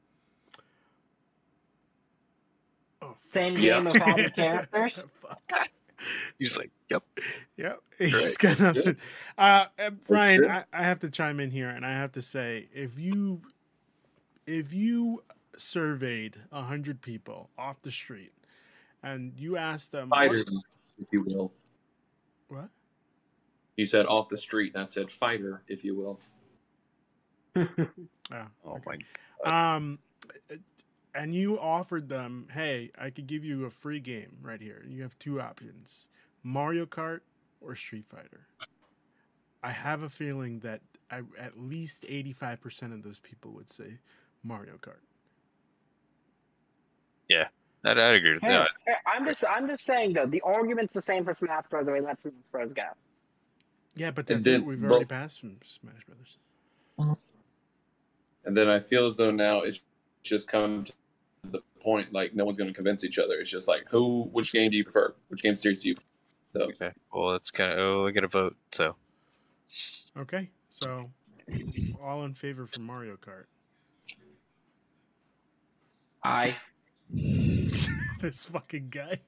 Oh. 3.02 3.16
Same 3.32 3.56
Yeah. 3.56 3.78
game 3.82 3.86
of 3.88 3.96
having 3.96 4.30
characters. 4.30 5.04
He's 6.38 6.58
like, 6.58 6.70
yep. 6.90 7.02
Yep. 7.56 7.80
He's 7.98 8.12
Right. 8.42 8.58
got 8.58 8.74
nothing. 8.74 8.96
Uh, 9.38 9.64
uh, 9.78 9.90
Brian, 10.06 10.36
true. 10.38 10.48
I, 10.48 10.64
I 10.72 10.82
have 10.82 11.00
to 11.00 11.10
chime 11.10 11.40
in 11.40 11.50
here, 11.50 11.70
and 11.70 11.84
I 11.86 11.92
have 11.92 12.12
to 12.12 12.22
say, 12.22 12.68
if 12.74 12.98
you 12.98 13.40
if 14.46 14.72
you 14.74 15.22
surveyed 15.56 16.36
a 16.52 16.62
hundred 16.62 17.00
people 17.00 17.48
off 17.58 17.80
the 17.82 17.90
street, 17.90 18.32
and 19.02 19.32
you 19.38 19.56
asked 19.56 19.90
them, 19.92 20.10
what- 20.10 20.18
Fighters, 20.18 20.64
if 21.00 21.06
you 21.10 21.22
will. 21.28 21.50
what? 22.48 22.68
You 23.76 23.86
said 23.86 24.06
off 24.06 24.28
the 24.28 24.36
street, 24.36 24.74
and 24.74 24.82
I 24.82 24.86
said 24.86 25.10
fighter, 25.10 25.62
if 25.68 25.84
you 25.84 25.94
will. 25.96 26.20
Oh, 28.32 28.46
Oh 28.64 28.76
okay. 28.76 28.98
my. 29.44 29.74
Um, 29.76 29.98
and 31.14 31.34
you 31.34 31.58
offered 31.60 32.08
them, 32.08 32.48
hey, 32.52 32.90
I 32.98 33.10
could 33.10 33.26
give 33.26 33.44
you 33.44 33.64
a 33.64 33.70
free 33.70 34.00
game 34.00 34.38
right 34.42 34.60
here. 34.60 34.84
You 34.88 35.02
have 35.02 35.18
two 35.18 35.40
options: 35.40 36.06
Mario 36.42 36.86
Kart 36.86 37.20
or 37.60 37.74
Street 37.74 38.06
Fighter. 38.08 38.48
I 39.62 39.72
have 39.72 40.02
a 40.02 40.08
feeling 40.08 40.60
that 40.60 40.82
I, 41.10 41.22
at 41.38 41.58
least 41.58 42.04
eighty-five 42.08 42.60
percent 42.60 42.92
of 42.92 43.02
those 43.02 43.20
people 43.20 43.52
would 43.52 43.72
say 43.72 43.98
Mario 44.42 44.74
Kart. 44.74 45.02
I'd, 47.86 47.98
I'd 47.98 48.16
agree 48.16 48.34
with 48.34 48.42
hey, 48.42 48.48
that. 48.48 48.70
I'm 49.06 49.24
just 49.26 49.44
I'm 49.48 49.68
just 49.68 49.84
saying 49.84 50.14
though, 50.14 50.26
the 50.26 50.42
argument's 50.42 50.94
the 50.94 51.02
same 51.02 51.24
for 51.24 51.34
Smash 51.34 51.64
Bros. 51.70 51.86
The 51.86 51.92
way 51.92 52.00
let 52.00 52.20
Smash 52.20 52.34
Bros. 52.50 52.72
go. 52.72 52.82
Yeah, 53.96 54.10
but 54.10 54.28
And 54.30 54.44
that's 54.44 54.44
then- 54.44 54.60
it. 54.60 54.66
We've 54.66 54.80
but- 54.80 54.90
already 54.90 55.06
passed 55.06 55.40
from 55.40 55.56
Smash 55.64 56.04
Brothers. 56.06 57.16
And 58.44 58.56
then 58.56 58.68
I 58.68 58.78
feel 58.78 59.06
as 59.06 59.16
though 59.16 59.30
now 59.32 59.60
it's 59.62 59.80
just 60.22 60.46
come 60.48 60.84
to 60.84 60.92
the 61.50 61.60
point 61.80 62.12
like 62.12 62.34
no 62.34 62.44
one's 62.44 62.56
going 62.56 62.68
to 62.68 62.74
convince 62.74 63.02
each 63.04 63.18
other. 63.18 63.34
It's 63.40 63.50
just 63.50 63.66
like 63.68 63.84
who, 63.88 64.24
which 64.32 64.52
game 64.52 64.70
do 64.70 64.76
you 64.76 64.84
prefer? 64.84 65.14
Which 65.28 65.42
game 65.42 65.56
series 65.56 65.82
do 65.82 65.88
you? 65.88 65.94
Prefer? 65.94 66.06
So 66.52 66.84
Okay. 66.84 66.92
Well, 67.12 67.34
it's 67.34 67.50
kind 67.50 67.72
of. 67.72 67.78
Oh, 67.78 68.06
I 68.06 68.12
got 68.12 68.20
to 68.20 68.28
vote. 68.28 68.56
So 68.72 68.94
Okay, 70.16 70.50
so 70.70 71.10
all 72.02 72.24
in 72.24 72.34
favor 72.34 72.66
for 72.66 72.80
Mario 72.80 73.16
Kart. 73.16 73.44
I 76.22 76.56
this 77.10 78.46
fucking 78.46 78.88
guy. 78.90 79.20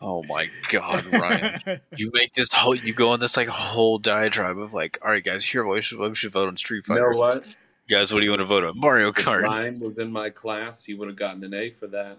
Oh 0.00 0.22
my 0.24 0.48
god, 0.68 1.04
Ryan. 1.06 1.80
you 1.96 2.10
make 2.14 2.32
this 2.34 2.52
whole 2.52 2.74
you 2.74 2.94
go 2.94 3.08
on 3.10 3.20
this 3.20 3.36
like 3.36 3.48
whole 3.48 3.98
diatribe 3.98 4.58
of 4.58 4.72
like, 4.72 4.98
all 5.02 5.10
right 5.10 5.24
guys, 5.24 5.44
here 5.44 5.64
what 5.64 5.74
we 5.74 5.80
should, 5.80 5.98
we 5.98 6.14
should 6.14 6.32
vote 6.32 6.46
on 6.48 6.56
Street 6.56 6.84
You 6.88 6.94
Fighter. 6.94 7.10
know 7.10 7.18
what? 7.18 7.56
Guys, 7.88 8.12
what 8.12 8.20
do 8.20 8.24
you 8.24 8.30
want 8.30 8.40
to 8.40 8.44
vote 8.46 8.64
on? 8.64 8.78
Mario 8.78 9.08
If 9.08 9.16
Kart. 9.16 9.42
Ryan 9.42 9.80
was 9.80 9.98
in 9.98 10.12
my 10.12 10.30
class, 10.30 10.84
he 10.84 10.94
would 10.94 11.08
have 11.08 11.16
gotten 11.16 11.42
an 11.42 11.52
A 11.54 11.70
for 11.70 11.86
that. 11.88 12.18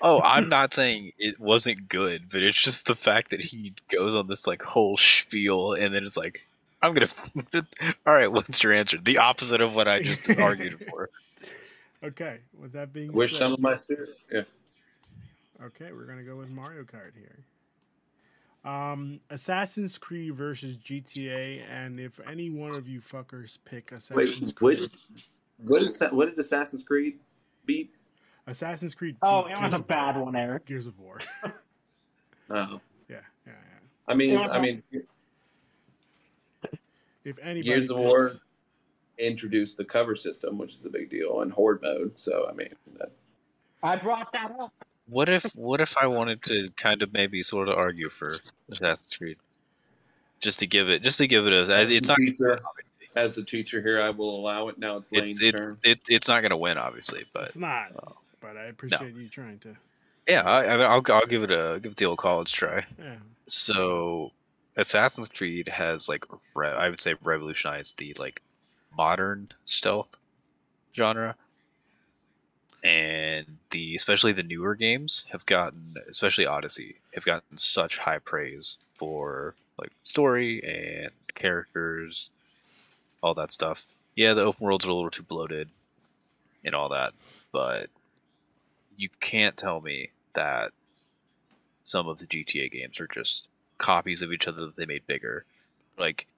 Oh, 0.00 0.20
I'm 0.22 0.48
not 0.50 0.72
saying 0.74 1.12
it 1.18 1.40
wasn't 1.40 1.88
good, 1.88 2.28
but 2.30 2.42
it's 2.42 2.60
just 2.60 2.86
the 2.86 2.94
fact 2.94 3.30
that 3.30 3.40
he 3.40 3.72
goes 3.90 4.14
on 4.14 4.28
this 4.28 4.46
like 4.46 4.62
whole 4.62 4.96
spiel 4.96 5.72
and 5.72 5.92
then 5.94 6.04
it's 6.04 6.16
like, 6.16 6.46
I'm 6.82 6.92
gonna. 6.94 7.08
All 8.06 8.12
right, 8.14 8.30
what's 8.30 8.62
your 8.62 8.72
answer? 8.74 8.98
The 8.98 9.18
opposite 9.18 9.62
of 9.62 9.74
what 9.74 9.88
I 9.88 10.02
just 10.02 10.28
argued 10.38 10.84
for. 10.90 11.08
okay, 12.04 12.38
with 12.60 12.72
that 12.74 12.92
being 12.92 13.10
Wish 13.12 13.32
said, 13.32 13.38
some 13.38 13.52
of 13.54 13.58
my 13.60 13.74
students. 13.76 14.12
Yeah. 14.30 14.42
Okay, 15.66 15.92
we're 15.92 16.06
gonna 16.06 16.22
go 16.22 16.36
with 16.36 16.50
Mario 16.50 16.82
Kart 16.82 17.12
here. 17.14 17.44
Um, 18.70 19.20
Assassin's 19.30 19.98
Creed 19.98 20.34
versus 20.34 20.76
GTA, 20.76 21.64
and 21.70 22.00
if 22.00 22.18
any 22.26 22.50
one 22.50 22.74
of 22.76 22.88
you 22.88 23.00
fuckers 23.00 23.58
pick 23.64 23.92
Assassin's 23.92 24.16
Wait, 24.16 24.54
Creed, 24.56 24.80
what? 24.80 24.88
What 25.58 25.82
is? 25.82 26.02
What 26.10 26.28
did 26.30 26.38
Assassin's 26.38 26.82
Creed 26.82 27.18
beat? 27.66 27.94
Assassin's 28.46 28.94
Creed. 28.94 29.16
oh, 29.22 29.46
it 29.46 29.60
was 29.60 29.72
a 29.72 29.78
bad 29.78 30.16
War. 30.16 30.26
one, 30.26 30.36
Eric. 30.36 30.66
Gears 30.66 30.86
of 30.86 30.98
War. 30.98 31.18
Oh, 32.50 32.78
yeah, 33.08 33.20
yeah, 33.46 33.52
yeah. 33.54 33.78
I 34.06 34.12
mean, 34.14 34.38
I 34.38 34.60
mean, 34.60 34.82
If 37.24 37.38
anybody 37.38 37.62
Gears 37.62 37.88
of 37.88 37.96
War 37.96 38.32
introduced 39.16 39.78
the 39.78 39.84
cover 39.84 40.14
system, 40.14 40.58
which 40.58 40.74
is 40.74 40.84
a 40.84 40.90
big 40.90 41.08
deal, 41.08 41.40
and 41.40 41.50
horde 41.50 41.80
mode. 41.80 42.12
So 42.18 42.46
I 42.46 42.52
mean, 42.52 42.68
that, 42.98 43.12
I 43.82 43.96
brought 43.96 44.30
that 44.34 44.54
up. 44.60 44.74
What 45.08 45.28
if 45.28 45.44
what 45.54 45.80
if 45.80 45.96
I 45.98 46.06
wanted 46.06 46.42
to 46.44 46.70
kind 46.76 47.02
of 47.02 47.12
maybe 47.12 47.42
sort 47.42 47.68
of 47.68 47.76
argue 47.76 48.08
for 48.10 48.34
Assassin's 48.70 49.16
Creed, 49.16 49.36
just 50.40 50.60
to 50.60 50.66
give 50.66 50.88
it 50.88 51.02
just 51.02 51.18
to 51.18 51.26
give 51.26 51.46
it 51.46 51.52
a 51.52 51.72
As 51.72 51.90
it's 51.90 52.08
not 52.08 52.16
teacher, 52.18 52.60
as 53.16 53.34
the 53.36 53.44
teacher 53.44 53.80
here, 53.80 54.00
I 54.00 54.10
will 54.10 54.36
allow 54.40 54.68
it. 54.68 54.78
Now 54.78 54.96
it's 54.96 55.12
Lane's 55.12 55.30
it's 55.30 55.42
it, 55.42 55.56
turn. 55.56 55.78
it, 55.84 56.00
it's 56.08 56.28
not 56.28 56.42
gonna 56.42 56.56
win 56.56 56.78
obviously, 56.78 57.24
but 57.32 57.44
it's 57.44 57.56
not, 57.58 57.88
Oh. 58.06 58.16
but 58.40 58.56
I 58.56 58.64
appreciate 58.64 59.14
you 59.14 59.28
trying 59.28 59.58
to. 59.60 59.76
yeah, 60.28 60.42
I, 60.42 60.64
I 60.64 60.76
I'll 60.82 61.02
I'll 61.10 61.26
give 61.26 61.42
it 61.44 61.50
a 61.50 61.78
give 61.82 61.92
it 61.92 61.96
the 61.98 62.06
old 62.06 62.18
college 62.18 62.52
try. 62.52 62.84
Yeah, 62.98 63.16
So, 63.46 64.32
Assassin's 64.76 65.28
Creed 65.28 65.68
has 65.68 66.08
like 66.08 66.24
re- 66.54 66.68
I 66.68 66.88
would 66.90 67.00
say 67.00 67.14
revolutionized 67.22 67.98
the 67.98 68.16
like 68.18 68.42
modern 68.96 69.50
stealth 69.66 70.08
genre, 70.94 71.36
and 72.82 73.46
the 73.74 73.96
especially 73.96 74.32
the 74.32 74.44
newer 74.44 74.76
games 74.76 75.26
have 75.30 75.44
gotten, 75.46 75.96
especially 76.08 76.46
Odyssey, 76.46 76.94
have 77.12 77.24
gotten 77.24 77.58
such 77.58 77.98
high 77.98 78.20
praise 78.20 78.78
for 78.94 79.56
like 79.78 79.90
story 80.04 80.62
and 80.62 81.10
characters, 81.34 82.30
all 83.20 83.34
that 83.34 83.52
stuff. 83.52 83.84
Yeah, 84.14 84.34
the 84.34 84.44
open 84.44 84.64
worlds 84.64 84.86
are 84.86 84.90
a 84.90 84.94
little 84.94 85.10
too 85.10 85.24
bloated, 85.24 85.68
and 86.64 86.72
all 86.72 86.90
that, 86.90 87.14
but 87.50 87.90
you 88.96 89.08
can't 89.20 89.56
tell 89.56 89.80
me 89.80 90.10
that 90.34 90.70
some 91.82 92.06
of 92.06 92.18
the 92.18 92.26
GTA 92.26 92.70
games 92.70 93.00
are 93.00 93.08
just 93.08 93.48
copies 93.78 94.22
of 94.22 94.32
each 94.32 94.46
other 94.46 94.66
that 94.66 94.76
they 94.76 94.86
made 94.86 95.04
bigger. 95.08 95.44
Like 95.98 96.28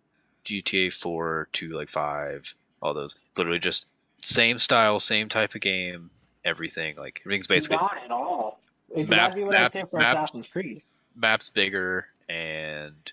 GTA 0.46 0.90
4 0.90 1.48
to 1.52 1.68
like 1.68 1.90
5, 1.90 2.54
all 2.80 2.94
those. 2.94 3.14
It's 3.28 3.38
literally 3.38 3.58
just 3.58 3.84
same 4.22 4.58
style, 4.58 4.98
same 4.98 5.28
type 5.28 5.54
of 5.54 5.60
game, 5.60 6.08
everything. 6.46 6.96
Like 6.96 7.20
everything's 7.24 7.46
basically 7.46 7.76
Not 7.78 7.98
at 8.04 8.10
all. 8.10 8.60
It's 8.94 9.10
Map- 9.10 9.18
exactly 9.34 9.44
what 9.44 9.52
map- 9.52 9.74
I 9.76 9.80
say 9.80 9.86
for 9.90 9.98
map- 9.98 10.16
Assassin's 10.16 10.46
Creed. 10.48 10.82
maps 11.16 11.50
bigger 11.50 12.06
and 12.28 13.12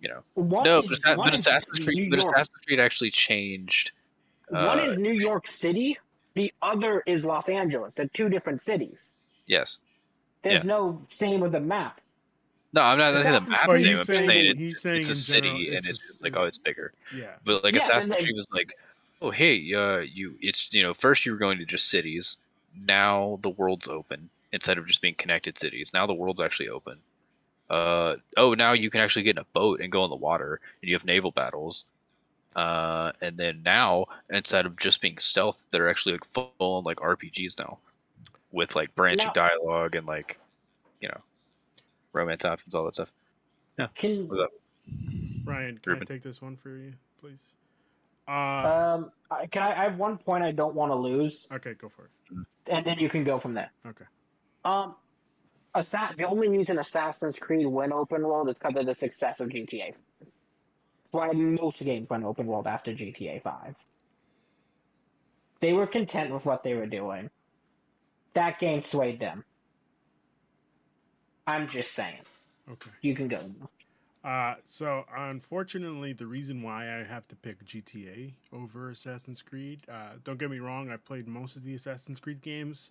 you 0.00 0.08
know. 0.08 0.22
One 0.34 0.64
no, 0.64 0.80
is- 0.80 0.88
but, 0.88 0.98
Assa- 1.10 1.18
one 1.18 1.26
but 1.26 1.34
is 1.34 1.40
Assassin's 1.40 1.78
New 1.80 1.84
Creed 1.86 2.10
but 2.10 2.20
York. 2.20 2.32
Assassin's 2.34 2.58
Creed 2.66 2.80
actually 2.80 3.10
changed 3.10 3.92
One 4.48 4.78
uh, 4.78 4.82
is 4.84 4.98
New 4.98 5.12
York 5.12 5.48
City. 5.48 5.98
The 6.34 6.52
other 6.62 7.02
is 7.06 7.24
Los 7.26 7.48
Angeles. 7.48 7.94
They're 7.94 8.06
two 8.08 8.28
different 8.30 8.62
cities. 8.62 9.10
yes. 9.46 9.80
There's 10.42 10.64
Yeah. 10.64 10.68
no 10.74 11.06
same 11.14 11.38
with 11.40 11.52
the 11.52 11.60
map. 11.60 12.00
No, 12.72 12.80
I'm 12.82 12.98
not 12.98 13.14
saying 13.22 13.32
the 13.34 13.40
map 13.48 13.66
but 13.66 13.76
is 13.76 13.82
he's 13.84 13.98
I'm 14.00 14.04
saying, 14.06 14.28
saying 14.28 14.46
it, 14.46 14.56
he's 14.58 14.80
saying 14.80 14.98
it's 15.00 15.08
a 15.10 15.14
city 15.14 15.46
general, 15.48 15.66
and 15.66 15.76
it's 15.76 15.88
it's 15.88 16.08
just 16.08 16.22
like 16.22 16.36
oh 16.36 16.44
it's 16.46 16.58
bigger. 16.58 16.92
yeah. 17.16 17.26
But 17.44 17.62
like 17.62 17.74
Yeah, 17.74 17.80
Assassin's 17.80 18.16
Creed 18.16 18.34
was 18.34 18.48
like, 18.52 18.72
oh 19.22 19.30
hey, 19.30 19.72
uh, 19.72 19.98
you 20.00 20.36
it's 20.40 20.72
you 20.74 20.82
know 20.82 20.92
first 20.92 21.24
you 21.24 21.32
were 21.32 21.38
going 21.38 21.58
to 21.58 21.64
just 21.64 21.88
cities, 21.88 22.36
now 22.86 23.38
the 23.42 23.50
world's 23.50 23.88
open 23.88 24.28
instead 24.52 24.76
of 24.76 24.86
just 24.86 25.00
being 25.00 25.14
connected 25.14 25.56
cities. 25.56 25.92
Now 25.94 26.06
the 26.06 26.14
world's 26.14 26.40
actually 26.40 26.68
open. 26.68 26.98
Uh 27.70 28.16
oh, 28.36 28.52
now 28.54 28.72
you 28.72 28.90
can 28.90 29.00
actually 29.00 29.22
get 29.22 29.36
in 29.36 29.42
a 29.42 29.46
boat 29.54 29.80
and 29.80 29.90
go 29.90 30.02
on 30.02 30.10
the 30.10 30.16
water, 30.16 30.60
and 30.82 30.88
you 30.88 30.94
have 30.94 31.04
naval 31.04 31.30
battles. 31.30 31.84
Uh, 32.54 33.12
and 33.22 33.38
then 33.38 33.62
now 33.64 34.04
instead 34.28 34.66
of 34.66 34.76
just 34.76 35.00
being 35.00 35.16
stealth, 35.16 35.56
they're 35.70 35.88
actually 35.88 36.12
like 36.12 36.24
full 36.26 36.52
on 36.58 36.84
like 36.84 36.98
RPGs 36.98 37.58
now, 37.58 37.78
with 38.50 38.76
like 38.76 38.94
branching 38.94 39.28
Now- 39.28 39.32
dialogue 39.48 39.94
and 39.94 40.06
like, 40.06 40.38
you 41.00 41.08
know, 41.08 41.20
romance 42.12 42.44
options, 42.44 42.74
all 42.74 42.84
that 42.84 42.94
stuff. 42.94 43.12
Now 43.78 43.88
can 43.94 44.28
What's 44.28 44.42
up? 44.42 44.50
Ryan, 45.46 45.78
can 45.78 45.92
Ruben. 45.92 46.06
I 46.08 46.12
take 46.12 46.22
this 46.22 46.42
one 46.42 46.56
for 46.56 46.70
you, 46.70 46.92
please? 47.20 47.38
Uh, 48.32 48.94
um 48.94 49.10
I, 49.30 49.46
can 49.46 49.62
I, 49.62 49.70
I 49.80 49.84
have 49.84 49.98
one 49.98 50.18
point 50.18 50.42
I 50.44 50.52
don't 50.52 50.74
want 50.74 50.90
to 50.92 50.96
lose, 50.96 51.46
okay, 51.52 51.74
go 51.74 51.88
for 51.88 52.04
it. 52.06 52.10
and 52.66 52.84
then 52.86 52.98
you 52.98 53.08
can 53.08 53.24
go 53.24 53.38
from 53.38 53.54
there. 53.54 53.70
Okay. 53.86 54.04
Um, 54.64 54.94
Assa- 55.74 56.14
the 56.16 56.24
only 56.24 56.48
reason 56.48 56.78
Assassin's 56.78 57.36
Creed 57.36 57.66
went 57.66 57.92
open 57.92 58.22
world 58.22 58.48
is 58.48 58.58
because 58.58 58.76
of 58.78 58.86
the 58.86 58.94
success 58.94 59.40
of 59.40 59.48
GTA. 59.48 59.94
That's 60.20 60.36
why 61.12 61.30
most 61.32 61.78
games 61.78 62.10
went 62.10 62.24
open 62.24 62.46
world 62.46 62.66
after 62.66 62.92
GTA 62.92 63.42
Five. 63.42 63.76
They 65.60 65.72
were 65.72 65.86
content 65.86 66.32
with 66.32 66.44
what 66.44 66.62
they 66.64 66.74
were 66.74 66.86
doing. 66.86 67.30
That 68.34 68.58
game 68.58 68.82
swayed 68.90 69.20
them. 69.20 69.44
I'm 71.46 71.68
just 71.68 71.92
saying. 71.92 72.22
Okay. 72.70 72.90
You 73.00 73.14
can 73.14 73.28
go. 73.28 73.38
Uh, 74.24 74.54
so 74.64 75.04
unfortunately, 75.16 76.12
the 76.12 76.26
reason 76.26 76.62
why 76.62 76.84
I 77.00 77.02
have 77.04 77.26
to 77.28 77.36
pick 77.36 77.64
GTA 77.64 78.34
over 78.52 78.90
Assassin's 78.90 79.42
Creed, 79.42 79.80
uh, 79.90 80.10
don't 80.22 80.38
get 80.38 80.50
me 80.50 80.60
wrong, 80.60 80.90
I've 80.90 81.04
played 81.04 81.26
most 81.26 81.56
of 81.56 81.64
the 81.64 81.74
Assassin's 81.74 82.20
Creed 82.20 82.40
games, 82.40 82.90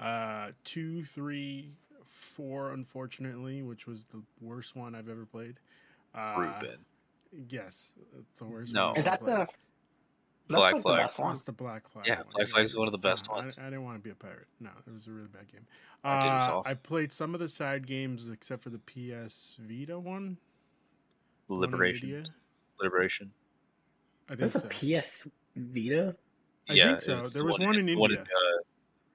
uh, 0.00 0.48
two, 0.64 1.04
three, 1.04 1.70
four, 2.04 2.72
unfortunately, 2.72 3.62
which 3.62 3.86
was 3.86 4.04
the 4.06 4.22
worst 4.40 4.74
one 4.74 4.94
I've 4.96 5.08
ever 5.08 5.24
played. 5.26 5.56
Uh, 6.14 6.34
Ruben. 6.38 6.78
Yes, 7.48 7.92
it's 8.18 8.38
the 8.40 8.44
worst. 8.46 8.74
No. 8.74 8.88
one 8.88 8.96
Is 8.98 9.04
that 9.04 9.20
ever 9.22 9.30
the? 9.30 9.36
played. 9.36 9.48
That's 10.46 10.58
Black 10.60 10.82
Flag. 10.82 11.10
the 11.16 11.22
one. 11.22 11.30
That's 11.32 11.42
the 11.42 11.52
Black 11.52 11.88
Flag. 11.88 12.06
Yeah, 12.06 12.16
one. 12.18 12.26
Black 12.34 12.48
Flag's 12.48 12.76
one 12.76 12.86
of 12.88 12.92
the 12.92 12.98
best 12.98 13.28
No, 13.28 13.36
ones. 13.36 13.58
I, 13.58 13.64
didn't 13.64 13.84
want 13.84 13.96
to 13.96 14.02
be 14.02 14.10
a 14.10 14.14
pirate. 14.14 14.46
No, 14.60 14.70
it 14.86 14.92
was 14.92 15.06
a 15.06 15.10
really 15.10 15.28
bad 15.28 15.50
game. 15.50 15.66
I 16.04 16.18
did, 16.20 16.26
it 16.26 16.30
was 16.30 16.48
Uh, 16.48 16.56
awesome. 16.58 16.78
I 16.84 16.86
played 16.86 17.12
some 17.12 17.32
of 17.34 17.40
the 17.40 17.48
side 17.48 17.86
games 17.86 18.28
except 18.28 18.62
for 18.62 18.70
the 18.70 18.78
PS 18.78 19.54
Vita 19.58 19.98
one. 19.98 20.36
The 21.48 21.54
one 21.54 21.64
in 21.64 21.70
Liberation. 21.70 22.26
Liberation. 22.80 23.30
I 24.28 24.36
think 24.36 24.38
There's 24.40 24.52
so. 24.52 24.60
a 24.60 25.00
PS 25.02 25.28
Vita. 25.56 26.14
I 26.68 26.72
yeah, 26.72 26.90
think 26.92 27.02
so. 27.02 27.06
There 27.06 27.16
the 27.40 27.44
was 27.44 27.58
one 27.58 27.70
it's 27.70 27.78
in 27.80 27.86
the 27.86 27.92
India. 27.92 28.22
uh, 28.22 28.62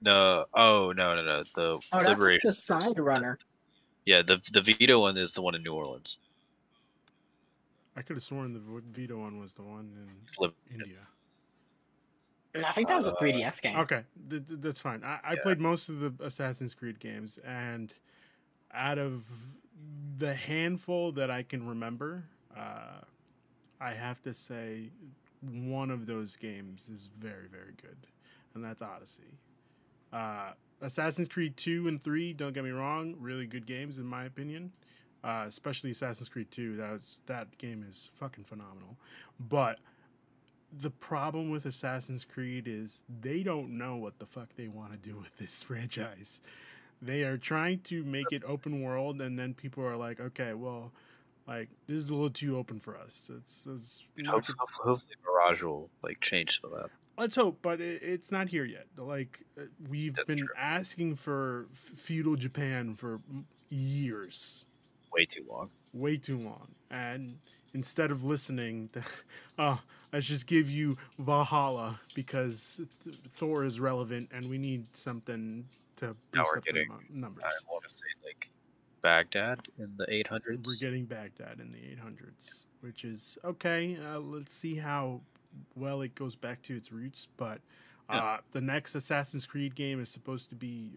no, 0.01 0.45
oh 0.53 0.91
no, 0.95 1.15
no, 1.15 1.23
no. 1.25 1.43
The 1.55 1.61
Oh, 1.61 1.79
that's 1.91 2.07
Liberation. 2.09 2.49
the 2.49 2.53
side 2.81 2.99
runner. 2.99 3.37
Yeah, 4.05 4.21
the 4.21 4.39
the 4.53 4.61
Vita 4.61 4.97
one 4.97 5.17
is 5.17 5.33
the 5.33 5.41
one 5.41 5.55
in 5.55 5.63
New 5.63 5.73
Orleans. 5.73 6.17
I 7.95 8.01
could 8.01 8.15
have 8.15 8.23
sworn 8.23 8.53
the 8.53 8.59
V- 8.59 9.01
Vita 9.01 9.17
one 9.17 9.39
was 9.39 9.53
the 9.53 9.63
one 9.63 9.91
in 9.97 10.09
Lib- 10.39 10.53
India. 10.71 10.99
I 12.65 12.71
think 12.71 12.87
that 12.87 12.97
was 12.97 13.05
a 13.05 13.11
Uh, 13.11 13.19
3DS 13.21 13.61
game. 13.61 13.77
Okay, 13.77 14.03
th- 14.29 14.47
th- 14.47 14.59
that's 14.61 14.79
fine. 14.79 15.03
I, 15.03 15.19
I 15.23 15.33
Yeah. 15.33 15.41
played 15.43 15.59
most 15.59 15.89
of 15.89 15.99
the 15.99 16.13
Assassin's 16.23 16.73
Creed 16.73 16.99
games, 16.99 17.37
and 17.39 17.93
out 18.73 18.97
of 18.97 19.25
the 20.17 20.33
handful 20.33 21.11
that 21.13 21.31
I 21.31 21.43
can 21.43 21.67
remember, 21.67 22.25
uh, 22.57 23.01
I 23.79 23.91
have 23.93 24.21
to 24.23 24.33
say 24.33 24.89
one 25.41 25.89
of 25.89 26.05
those 26.05 26.35
games 26.35 26.89
is 26.89 27.09
very, 27.17 27.47
very 27.49 27.73
good, 27.81 27.97
and 28.53 28.63
that's 28.63 28.81
Odyssey. 28.81 29.37
Uh, 30.11 30.51
Assassin's 30.81 31.27
Creed 31.27 31.55
2 31.57 31.87
and 31.87 32.03
3, 32.03 32.33
don't 32.33 32.53
get 32.53 32.63
me 32.63 32.71
wrong, 32.71 33.15
really 33.19 33.45
good 33.45 33.65
games 33.65 33.97
in 33.97 34.05
my 34.05 34.25
opinion. 34.25 34.71
Uh, 35.21 35.43
especially 35.47 35.91
Assassin's 35.91 36.29
Creed 36.29 36.49
2. 36.49 36.77
That 36.77 36.91
was 36.91 37.19
that 37.25 37.57
game 37.57 37.85
is 37.87 38.09
fucking 38.15 38.45
phenomenal. 38.45 38.95
But 39.37 39.79
the 40.71 40.91
problem 40.91 41.49
with 41.49 41.65
Assassin's 41.65 42.23
Creed 42.23 42.67
is 42.67 43.01
they 43.21 43.43
don't 43.43 43.77
know 43.77 43.97
what 43.97 44.19
the 44.19 44.25
fuck 44.25 44.55
they 44.55 44.67
want 44.67 44.91
to 44.91 44.97
do 44.97 45.17
with 45.17 45.37
this 45.37 45.61
franchise. 45.63 46.39
They 47.01 47.23
are 47.23 47.37
trying 47.37 47.79
to 47.85 48.03
make 48.03 48.31
it 48.31 48.43
open 48.45 48.81
world, 48.81 49.21
and 49.21 49.37
then 49.39 49.53
people 49.53 49.83
are 49.85 49.97
like, 49.97 50.19
okay, 50.19 50.53
well, 50.53 50.91
Like 51.47 51.69
this 51.87 51.97
is 51.97 52.09
a 52.11 52.13
little 52.15 52.29
too 52.29 52.57
open 52.57 52.79
for 52.79 52.97
us. 52.97 53.29
It's, 53.35 53.65
it's 53.67 54.03
Hopefully, 54.27 54.55
hopefully 54.59 55.15
Mirage 55.25 55.63
will 55.63 55.89
like 56.03 56.19
change 56.21 56.61
of 56.63 56.71
that. 56.71 56.89
Let's 57.17 57.35
hope, 57.35 57.59
but 57.61 57.81
it, 57.81 58.01
it's 58.03 58.31
not 58.31 58.49
here 58.49 58.65
yet. 58.65 58.87
Like 58.97 59.39
uh, 59.59 59.63
we've 59.89 60.13
That's 60.15 60.27
been 60.27 60.37
true. 60.39 60.47
asking 60.57 61.15
for 61.15 61.65
f- 61.73 61.79
feudal 61.79 62.35
Japan 62.35 62.93
for 62.93 63.19
years, 63.69 64.63
Way 65.11 65.25
too 65.25 65.45
long. 65.49 65.69
way 65.93 66.17
too 66.17 66.37
long, 66.37 66.67
and 66.91 67.39
instead 67.73 68.11
of 68.11 68.23
listening, 68.23 68.89
oh, 69.57 69.81
let's 70.13 70.27
just 70.27 70.47
give 70.47 70.69
you 70.69 70.97
Valhalla 71.17 71.99
because 72.13 72.79
Thor 73.31 73.65
is 73.65 73.79
relevant, 73.79 74.29
and 74.31 74.49
we 74.49 74.57
need 74.57 74.85
something 74.95 75.65
to 75.99 76.07
Now 76.33 76.43
boost 76.43 76.51
we're 76.53 76.57
up 76.59 76.63
getting- 76.65 76.89
numbers. 77.09 77.43
I 77.45 77.71
want 77.71 77.83
to 77.87 77.93
say 77.93 78.05
like 78.25 78.49
Baghdad 79.01 79.59
in 79.77 79.93
the 79.97 80.05
800s. 80.07 80.67
We're 80.67 80.75
getting 80.89 81.05
Baghdad 81.05 81.59
in 81.59 81.71
the 81.71 81.77
800s, 81.77 82.65
which 82.81 83.05
is 83.05 83.37
okay. 83.45 83.97
Uh, 83.97 84.19
let's 84.19 84.53
see 84.53 84.75
how 84.75 85.21
well 85.75 86.01
it 86.01 86.15
goes 86.15 86.35
back 86.35 86.61
to 86.63 86.75
its 86.75 86.91
roots. 86.91 87.27
But 87.37 87.59
uh, 88.09 88.13
Yeah. 88.15 88.37
the 88.51 88.61
next 88.61 88.95
Assassin's 88.95 89.45
Creed 89.45 89.75
game 89.75 90.01
is 90.01 90.09
supposed 90.09 90.49
to 90.49 90.55
be 90.55 90.91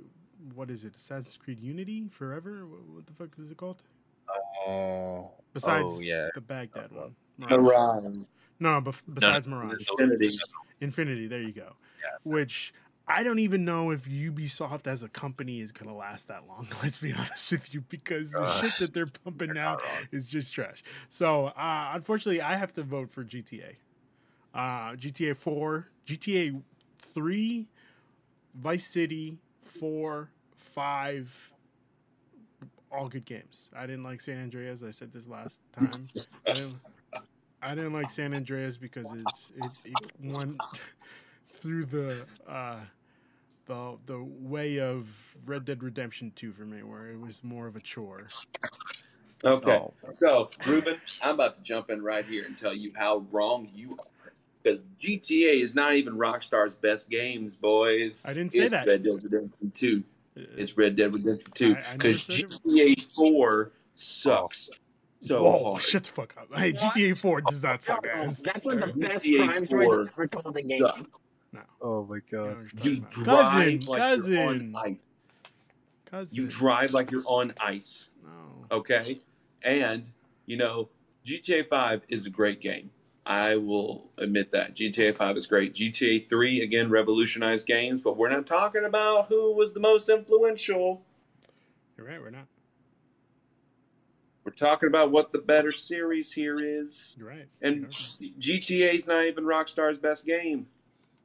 what 0.55 0.71
is 0.71 0.83
it? 0.85 0.97
Assassin's 0.97 1.37
Creed 1.37 1.61
Unity 1.61 2.09
Forever? 2.09 2.67
What, 2.67 2.81
what 2.89 3.07
the 3.07 3.13
fuck 3.13 3.29
is 3.41 3.51
it 3.53 3.57
called? 3.57 3.83
Oh, 4.67 5.31
Besides 5.53 5.95
oh 5.97 6.01
yeah. 6.01 6.29
the 6.35 6.41
Baghdad 6.41 6.91
Uh, 6.93 7.03
one. 7.03 7.15
Mirage. 7.39 8.05
Mirage. 8.07 8.19
No, 8.59 8.81
bef- 8.81 9.03
besides 9.13 9.47
Mirage. 9.47 9.85
Infinity. 9.99 10.39
Infinity, 10.81 11.27
there 11.29 11.43
you 11.43 11.53
go. 11.53 11.75
Yeah, 12.03 12.11
Which 12.31 12.73
I 13.07 13.23
don't 13.25 13.41
even 13.41 13.65
know 13.65 13.91
if 13.91 14.09
Ubisoft 14.09 14.87
as 14.87 15.03
a 15.03 15.09
company 15.09 15.61
is 15.61 15.73
going 15.73 15.89
to 15.89 15.95
last 15.95 16.29
that 16.29 16.47
long. 16.47 16.67
Let's 16.83 16.99
be 16.99 17.13
honest 17.13 17.51
with 17.53 17.75
you, 17.75 17.81
because 17.89 18.31
the 18.31 18.43
Uh, 18.43 18.61
shit 18.61 18.73
that 18.79 18.95
they're 18.95 19.07
pumping 19.07 19.59
out 19.59 19.83
is 20.13 20.27
just 20.27 20.53
trash. 20.53 20.83
So, 21.09 21.47
uh, 21.47 21.91
unfortunately, 21.95 22.41
I 22.41 22.57
have 22.57 22.73
to 22.75 22.83
vote 22.83 23.11
for 23.11 23.25
GTA. 23.25 23.77
Uh, 24.55 24.93
GTA 24.97 25.37
4, 25.37 25.89
GTA 26.07 26.63
3, 26.99 27.69
Vice 28.55 28.87
City, 28.87 29.39
4, 29.63 30.31
5, 30.57 31.53
all 32.93 33.09
good 33.09 33.25
games. 33.25 33.71
I 33.75 33.87
didn't 33.87 34.05
like 34.05 34.21
San 34.21 34.41
Andreas. 34.43 34.83
I 34.83 34.91
said 34.91 35.13
this 35.13 35.27
last 35.27 35.59
time. 35.73 36.09
I 36.47 36.53
didn't, 36.53 36.77
I 37.63 37.75
didn't 37.75 37.95
like 37.95 38.11
San 38.11 38.35
Andreas 38.35 38.77
because 38.77 39.09
it's 39.15 39.51
it, 39.57 39.71
it 39.87 40.11
went 40.21 40.61
through 41.63 41.87
the 41.87 42.25
uh, 42.49 42.77
the 43.67 43.97
the 44.07 44.19
way 44.23 44.79
of 44.81 45.37
Red 45.47 45.65
Dead 45.65 45.83
Redemption 45.83 46.33
2 46.35 46.53
for 46.53 46.65
me, 46.65 46.83
where 46.83 47.07
it 47.09 47.21
was 47.21 47.43
more 47.45 47.67
of 47.67 47.77
a 47.77 47.81
chore. 47.81 48.29
Okay. 49.45 49.71
Oh. 49.73 49.93
So, 50.13 50.51
Ruben, 50.67 50.97
I'm 51.21 51.33
about 51.35 51.57
to 51.57 51.63
jump 51.63 51.91
in 51.91 52.03
right 52.03 52.25
here 52.25 52.45
and 52.45 52.57
tell 52.57 52.75
you 52.75 52.93
how 52.97 53.25
wrong 53.33 53.69
you 53.75 53.97
are. 53.99 54.33
Because 54.63 54.79
GTA 55.03 55.61
is 55.63 55.75
not 55.75 55.95
even 55.95 56.15
Rockstar's 56.15 56.75
best 56.75 57.11
games, 57.11 57.57
boys. 57.57 58.23
I 58.25 58.33
didn't 58.33 58.53
say 58.53 58.63
it's 58.65 58.71
that. 58.73 58.87
Red 58.87 59.03
Dead 59.03 59.15
Redemption 59.23 59.73
2. 59.75 60.03
Uh, 60.37 60.41
It's 60.57 60.77
Red 60.77 60.95
Dead 60.95 61.13
Redemption 61.13 61.53
2. 61.55 61.67
I- 61.67 61.69
I 61.71 61.75
never 61.75 61.97
Because 61.99 62.23
said 62.23 62.39
it- 62.39 62.61
GTA 62.97 63.15
4 63.17 63.73
sucks 63.97 64.71
so 65.21 65.43
Whoa, 65.43 65.65
hard. 65.73 65.83
shut 65.83 66.05
the 66.05 66.11
fuck 66.11 66.35
up. 66.39 66.57
Hey, 66.57 66.73
GTA 66.73 67.17
4 67.19 67.41
does 67.43 67.63
not 67.65 67.83
suck, 67.83 68.05
guys. 68.05 68.41
That's 68.43 68.65
one 68.65 68.81
of 68.81 68.95
the 68.95 69.01
best 69.01 69.25
GTA 69.25 69.47
crime 69.49 69.67
four 69.67 69.85
stories 69.85 70.09
ever 70.13 70.27
told 70.29 70.57
in 70.57 70.69
game. 70.69 70.81
sucks. 70.83 71.19
Oh 71.81 72.05
my 72.05 72.19
god. 72.31 72.69
you're 72.83 72.93
You 72.95 73.01
drive 73.11 73.27
cousin, 73.27 73.81
like 73.87 73.99
cousin, 73.99 74.33
you're 74.33 74.49
on 74.49 74.75
ice. 74.77 74.97
cousin. 76.07 76.37
You 76.37 76.47
drive 76.49 76.93
like 76.95 77.11
you're 77.11 77.23
on 77.27 77.55
ice. 77.61 78.09
No. 78.25 78.77
okay 78.79 79.19
and 79.63 80.11
you 80.47 80.57
know 80.57 80.89
gta 81.27 81.67
5 81.67 82.03
is 82.09 82.25
a 82.27 82.31
great 82.31 82.61
game 82.61 82.91
i 83.27 83.57
will 83.57 84.11
admit 84.19 84.51
that 84.53 84.75
gta 84.75 85.13
5 85.15 85.37
is 85.37 85.47
great 85.47 85.73
gta 85.75 86.27
3 86.27 86.63
again 86.63 86.89
revolutionized 86.91 87.67
games 87.67 88.01
but 88.01 88.17
we're 88.17 88.29
not 88.31 88.47
talking 88.47 88.85
about 88.85 89.27
who 89.29 89.53
was 89.55 89.73
the 89.75 89.81
most 89.81 90.09
influential 90.09 91.03
You're 91.97 92.07
right, 92.07 92.21
we're 92.21 92.31
not. 92.31 92.47
we're 94.45 94.53
talking 94.53 94.89
about 94.89 95.11
what 95.13 95.33
the 95.33 95.39
better 95.39 95.71
series 95.73 96.33
here 96.33 96.59
is 96.61 97.15
You're 97.19 97.29
right. 97.29 97.49
and 97.61 97.77
You're 97.77 97.89
right. 97.89 98.41
gta 98.41 98.95
is 98.95 99.07
not 99.07 99.25
even 99.27 99.45
rockstar's 99.45 99.99
best 99.99 100.25
game 100.27 100.67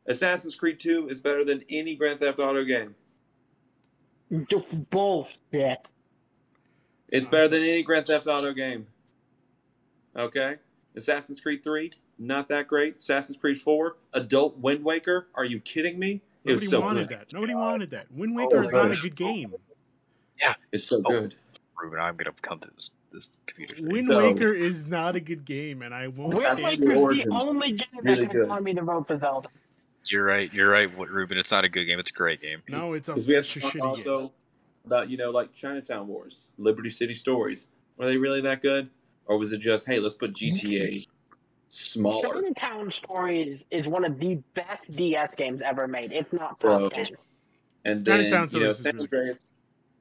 assassin's 0.07 0.55
creed 0.55 0.79
2 0.79 1.07
is 1.09 1.21
better 1.21 1.43
than 1.45 1.63
any 1.69 1.95
grand 1.95 2.19
theft 2.19 2.39
auto 2.39 2.63
game 2.63 2.95
Just 4.49 4.89
bullshit. 4.89 5.87
It's 7.09 7.29
better 7.29 7.47
than 7.47 7.63
any 7.63 7.81
Grand 7.83 8.05
Theft 8.05 8.27
Auto 8.27 8.51
game. 8.51 8.85
Okay? 10.17 10.57
Assassin's 10.97 11.39
Creed 11.39 11.63
3, 11.63 11.89
not 12.19 12.49
that 12.49 12.67
great. 12.67 12.97
Assassin's 12.97 13.37
Creed 13.37 13.57
4, 13.57 13.95
Adult 14.13 14.57
Wind 14.57 14.83
Waker, 14.83 15.27
are 15.35 15.45
you 15.45 15.59
kidding 15.61 15.97
me? 15.97 16.21
It 16.43 16.49
Nobody 16.49 16.53
was 16.65 16.69
so 16.69 16.81
wanted 16.81 17.07
good. 17.07 17.19
that. 17.19 17.33
Nobody 17.33 17.55
wanted 17.55 17.91
that. 17.91 18.11
Wind 18.11 18.33
oh, 18.33 18.43
Waker 18.43 18.57
Oh, 18.57 18.61
is 18.61 18.73
not 18.73 18.91
a 18.91 18.95
good 18.97 19.15
game. 19.15 19.53
Yeah, 20.41 20.55
it's 20.73 20.83
so 20.83 20.97
Oh. 21.05 21.09
good. 21.09 21.35
Ruben, 21.81 21.99
I'm 21.99 22.17
gonna 22.17 22.33
come 22.41 22.59
to 22.59 22.69
this 22.75 22.91
this 23.13 23.29
computer. 23.45 23.75
today. 23.75 23.87
Wind 23.87 24.07
No. 24.09 24.17
Waker 24.33 24.51
is 24.51 24.87
not 24.87 25.15
a 25.15 25.19
good 25.21 25.45
game, 25.45 25.81
and 25.83 25.93
I 25.93 26.07
won't 26.09 26.33
Wind 26.33 26.43
Waker 26.61 26.67
is 26.67 26.77
the 26.77 27.27
only 27.31 27.71
game 27.73 27.87
Really 28.01 28.25
that's 28.25 28.33
good. 28.33 28.47
going 28.49 28.63
me 28.65 28.73
to 28.73 28.81
vote 28.81 29.07
for 29.07 29.17
Zelda. 29.17 29.47
You're 30.11 30.25
right. 30.25 30.51
You're 30.53 30.69
right, 30.69 30.89
Ruben. 30.97 31.37
It's 31.37 31.51
not 31.51 31.63
a 31.63 31.69
good 31.69 31.85
game. 31.85 31.99
It's 31.99 32.11
a 32.11 32.13
great 32.13 32.41
game. 32.41 32.61
No, 32.69 32.93
it's 32.93 33.09
a 33.09 33.13
Because 33.13 33.27
we 33.27 33.33
have 33.35 33.43
it's 33.43 33.55
a 33.55 33.59
to 33.59 33.59
talk 33.61 33.73
shitty 33.73 33.81
also 33.83 34.19
game. 34.19 34.29
about, 34.85 35.09
you 35.09 35.17
know, 35.17 35.29
like 35.31 35.53
Chinatown 35.53 36.07
Wars, 36.07 36.47
Liberty 36.57 36.89
City 36.89 37.13
Stories. 37.13 37.67
Were 37.97 38.05
they 38.05 38.17
really 38.17 38.41
that 38.41 38.61
good? 38.61 38.89
Or 39.25 39.37
was 39.37 39.51
it 39.51 39.57
just, 39.59 39.87
hey, 39.87 39.99
let's 39.99 40.15
put 40.15 40.33
GTA 40.33 41.05
smaller? 41.69 42.33
Chinatown 42.33 42.91
Stories 42.91 43.65
is 43.71 43.87
one 43.87 44.05
of 44.05 44.19
the 44.19 44.35
best 44.53 44.95
DS 44.95 45.35
games 45.35 45.61
ever 45.61 45.87
made. 45.87 46.11
It's 46.11 46.31
not 46.31 46.59
Bro. 46.59 46.89
top 46.89 46.93
10. 46.93 47.05
And 47.85 48.05
then, 48.05 48.19
Chinatown 48.19 48.47
you 48.51 48.67
know, 48.67 48.73
Stories 48.73 48.77
San 48.79 48.99
Andreas, 48.99 49.37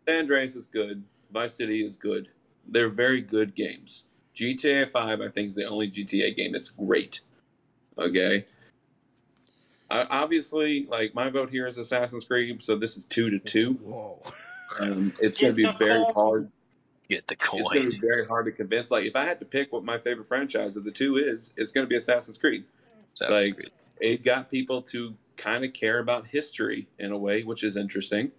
San 0.06 0.18
Andreas 0.18 0.56
is 0.56 0.66
good. 0.66 1.02
Vice 1.32 1.54
City 1.54 1.84
is 1.84 1.96
good. 1.96 2.28
They're 2.68 2.88
very 2.88 3.20
good 3.20 3.54
games. 3.54 4.04
GTA 4.34 4.88
5, 4.88 5.20
I 5.20 5.28
think, 5.28 5.48
is 5.48 5.54
the 5.54 5.64
only 5.64 5.90
GTA 5.90 6.36
game 6.36 6.52
that's 6.52 6.68
great. 6.68 7.20
Okay? 7.98 8.44
I, 9.90 10.02
obviously, 10.10 10.84
like, 10.86 11.14
my 11.14 11.30
vote 11.30 11.50
here 11.50 11.66
is 11.66 11.78
Assassin's 11.78 12.24
Creed, 12.24 12.62
so 12.62 12.76
this 12.76 12.96
is 12.96 13.04
2 13.04 13.30
to 13.30 13.38
2. 13.38 13.72
Whoa. 13.74 14.22
Um, 14.78 15.14
it's 15.20 15.38
going 15.38 15.52
to 15.52 15.56
be 15.56 15.72
very 15.78 16.04
hard. 16.12 16.50
Get 17.08 17.26
the 17.28 17.36
coin. 17.36 17.60
It's 17.62 17.70
going 17.70 17.90
to 17.90 17.98
be 17.98 18.06
very 18.06 18.26
hard 18.26 18.44
to 18.46 18.52
convince. 18.52 18.90
Like, 18.90 19.06
if 19.06 19.16
I 19.16 19.24
had 19.24 19.38
to 19.40 19.46
pick 19.46 19.72
what 19.72 19.84
my 19.84 19.96
favorite 19.96 20.26
franchise 20.26 20.76
of 20.76 20.84
the 20.84 20.90
two 20.90 21.16
is, 21.16 21.52
it's 21.56 21.70
going 21.70 21.86
to 21.86 21.88
be 21.88 21.96
Assassin's 21.96 22.36
Creed. 22.36 22.64
Assassin's 23.14 23.46
like- 23.46 23.54
Creed. 23.56 23.70
It 24.00 24.22
got 24.24 24.50
people 24.50 24.82
to 24.82 25.14
kind 25.38 25.64
of 25.64 25.72
care 25.72 26.00
about 26.00 26.26
history 26.26 26.88
in 26.98 27.12
a 27.12 27.16
way, 27.16 27.42
which 27.44 27.62
is 27.64 27.76
interesting. 27.78 28.32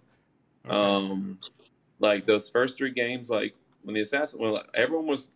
Okay. 0.64 0.76
Um, 0.76 1.40
like 1.98 2.26
those 2.26 2.48
first 2.48 2.76
three 2.78 2.92
games, 2.92 3.30
like 3.30 3.56
when 3.82 3.94
the 3.94 4.02
assassin, 4.02 4.40
well, 4.40 4.62
everyone 4.74 5.06
was, 5.06 5.30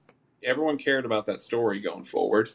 everyone 0.44 0.78
cared 0.78 1.04
about 1.04 1.26
that 1.26 1.42
story 1.42 1.80
going 1.80 2.04
forward. 2.04 2.50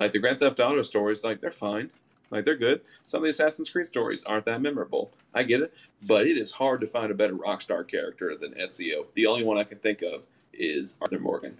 Like 0.00 0.10
the 0.10 0.18
Grand 0.18 0.40
Theft 0.40 0.58
Auto 0.58 0.82
stories, 0.82 1.22
like 1.22 1.40
they're 1.40 1.52
fine, 1.52 1.90
like 2.30 2.44
they're 2.44 2.56
good. 2.56 2.80
Some 3.04 3.18
of 3.18 3.24
the 3.24 3.30
Assassin's 3.30 3.68
Creed 3.70 3.86
stories 3.86 4.24
aren't 4.24 4.46
that 4.46 4.60
memorable. 4.60 5.12
I 5.32 5.42
get 5.42 5.60
it, 5.60 5.74
but 6.06 6.26
it 6.26 6.36
is 6.36 6.52
hard 6.52 6.80
to 6.80 6.86
find 6.86 7.10
a 7.10 7.14
better 7.14 7.34
Rockstar 7.34 7.86
character 7.86 8.36
than 8.36 8.54
Ezio. 8.54 9.12
The 9.14 9.26
only 9.26 9.44
one 9.44 9.58
I 9.58 9.64
can 9.64 9.78
think 9.78 10.02
of 10.02 10.26
is 10.52 10.96
Arthur 11.00 11.18
Morgan. 11.18 11.58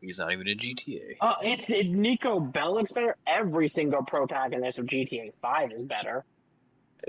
He's 0.00 0.18
not 0.18 0.32
even 0.32 0.48
in 0.48 0.58
GTA. 0.58 1.16
Uh, 1.20 1.36
it's 1.42 1.70
it, 1.70 1.92
Niko 1.92 2.52
Bellic's 2.52 2.90
better. 2.90 3.16
Every 3.26 3.68
single 3.68 4.02
protagonist 4.02 4.78
of 4.78 4.86
GTA 4.86 5.32
5 5.40 5.72
is 5.72 5.82
better. 5.82 6.24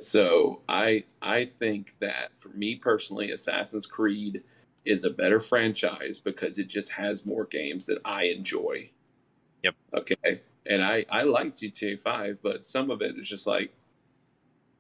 So 0.01 0.61
I 0.69 1.05
I 1.21 1.45
think 1.45 1.95
that 1.99 2.37
for 2.37 2.49
me 2.49 2.75
personally, 2.75 3.31
Assassin's 3.31 3.85
Creed 3.85 4.43
is 4.85 5.03
a 5.03 5.09
better 5.09 5.39
franchise 5.39 6.19
because 6.19 6.59
it 6.59 6.67
just 6.67 6.91
has 6.91 7.25
more 7.25 7.45
games 7.45 7.85
that 7.87 7.99
I 8.05 8.25
enjoy. 8.25 8.89
Yep. 9.63 9.75
Okay. 9.95 10.41
And 10.65 10.83
I 10.83 11.05
I 11.09 11.23
like 11.23 11.55
GTA 11.55 11.99
Five, 11.99 12.39
but 12.41 12.63
some 12.63 12.89
of 12.91 13.01
it 13.01 13.17
is 13.17 13.27
just 13.27 13.45
like 13.47 13.73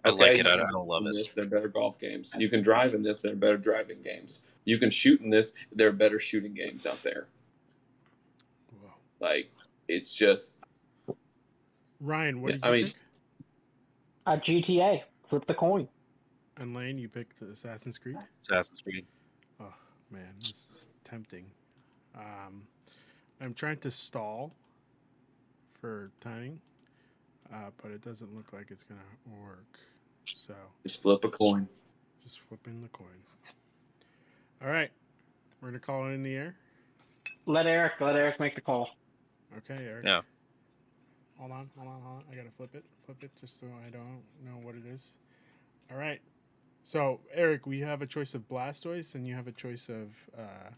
I 0.05 0.09
like 0.09 0.37
it. 0.39 0.47
I 0.47 0.51
don't- 0.51 0.67
I 0.67 0.71
don't 0.71 0.87
love 0.87 1.03
in 1.05 1.11
it. 1.11 1.13
This, 1.13 1.29
they're 1.33 1.45
better 1.45 1.69
golf 1.69 1.97
games. 1.99 2.35
You 2.37 2.49
can 2.49 2.61
drive 2.61 2.93
in 2.93 3.03
this. 3.03 3.19
They're 3.21 3.35
better 3.35 3.57
driving 3.57 4.01
games. 4.01 4.41
You 4.65 4.77
can 4.77 4.89
shoot 4.89 5.21
in 5.21 5.29
this. 5.29 5.53
There 5.71 5.87
are 5.87 5.93
better 5.93 6.19
shooting 6.19 6.53
games 6.53 6.85
out 6.85 7.01
there. 7.03 7.27
Whoa. 8.81 8.91
Like 9.19 9.51
it's 9.87 10.13
just 10.13 10.57
Ryan, 12.01 12.41
what 12.41 12.49
Yeah, 12.49 12.57
did 12.57 12.63
you 12.65 12.69
I 12.69 12.73
mean- 12.75 12.85
pick? 12.87 12.95
Uh, 14.25 14.37
GTA. 14.37 15.03
Flip 15.23 15.45
the 15.45 15.53
coin. 15.53 15.87
And 16.57 16.73
Lane, 16.75 16.97
you 16.97 17.09
picked 17.09 17.41
Assassin's 17.41 17.97
Creed. 17.97 18.17
Assassin's 18.41 18.81
Creed. 18.81 19.05
Oh 19.59 19.73
man, 20.11 20.33
this 20.39 20.49
is 20.49 20.89
tempting. 21.03 21.45
Um, 22.15 22.67
I'm 23.41 23.53
trying 23.53 23.79
to 23.79 23.91
stall 23.91 24.53
for 25.83 26.11
timing, 26.21 26.61
uh, 27.53 27.69
but 27.81 27.91
it 27.91 28.01
doesn't 28.01 28.33
look 28.33 28.53
like 28.53 28.67
it's 28.69 28.83
gonna 28.83 29.01
work. 29.43 29.77
So 30.25 30.53
just 30.83 31.01
flip 31.01 31.25
a 31.25 31.29
coin. 31.29 31.67
just 32.23 32.39
flipping 32.39 32.81
the 32.81 32.87
coin. 32.87 33.07
All 34.63 34.69
right, 34.69 34.89
we're 35.59 35.67
gonna 35.67 35.79
call 35.79 36.07
it 36.07 36.11
in 36.11 36.23
the 36.23 36.33
air. 36.33 36.55
Let 37.47 37.67
Eric. 37.67 37.99
Let 37.99 38.15
Eric 38.15 38.39
make 38.39 38.55
the 38.55 38.61
call. 38.61 38.91
Okay, 39.57 39.83
Eric. 39.83 40.05
Yeah. 40.05 40.21
Hold 41.37 41.51
on, 41.51 41.69
hold 41.77 41.89
on, 41.89 42.01
hold 42.01 42.15
on. 42.19 42.23
I 42.31 42.35
gotta 42.35 42.51
flip 42.55 42.73
it, 42.75 42.85
flip 43.05 43.21
it, 43.21 43.31
just 43.41 43.59
so 43.59 43.67
I 43.85 43.89
don't 43.89 44.21
know 44.41 44.65
what 44.65 44.75
it 44.75 44.85
is. 44.85 45.11
All 45.91 45.97
right. 45.97 46.21
So, 46.85 47.19
Eric, 47.33 47.67
we 47.67 47.81
have 47.81 48.01
a 48.01 48.07
choice 48.07 48.33
of 48.33 48.47
Blastoise, 48.47 49.15
and 49.15 49.27
you 49.27 49.35
have 49.35 49.47
a 49.47 49.51
choice 49.51 49.89
of. 49.89 50.15
Uh, 50.37 50.69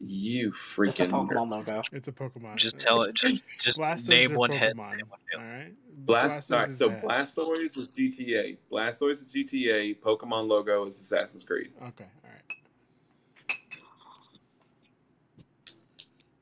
You 0.00 0.50
Just 0.52 0.70
a 0.76 0.80
freaking 0.80 1.10
Pokemon 1.10 1.50
logo. 1.50 1.82
it's 1.92 2.06
a 2.08 2.12
Pokemon. 2.12 2.56
Just 2.56 2.78
tell 2.78 3.02
it. 3.02 3.14
Just, 3.14 3.42
just 3.58 3.78
Blastoise 3.80 4.08
name 4.08 4.34
one 4.34 4.50
head. 4.52 4.76
Name 4.76 4.84
one 5.08 5.18
All 5.34 5.40
tail. 5.40 5.40
right. 5.40 5.72
Blast. 6.06 6.52
All 6.52 6.58
right, 6.60 6.70
so 6.74 6.88
heads. 6.90 7.02
Blastoise 7.04 7.76
is 7.76 7.88
GTA. 7.88 8.56
Blastoise 8.70 9.10
is 9.22 9.34
GTA. 9.34 9.98
Pokemon 9.98 10.46
logo 10.46 10.86
is 10.86 11.00
Assassin's 11.00 11.42
Creed. 11.42 11.72
Okay. 11.82 12.04
All 12.24 12.30
right. 12.30 12.42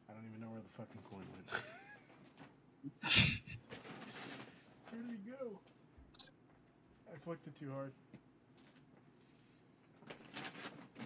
I 0.09 0.13
don't 0.13 0.27
even 0.29 0.41
know 0.41 0.49
where 0.49 0.61
the 0.61 0.69
fucking 0.77 1.01
coin 1.11 1.25
went. 1.33 1.49
where 4.91 5.03
did 5.03 5.11
he 5.25 5.31
go? 5.31 5.59
I 7.13 7.17
flicked 7.25 7.47
it 7.47 7.59
too 7.59 7.71
hard. 7.73 7.93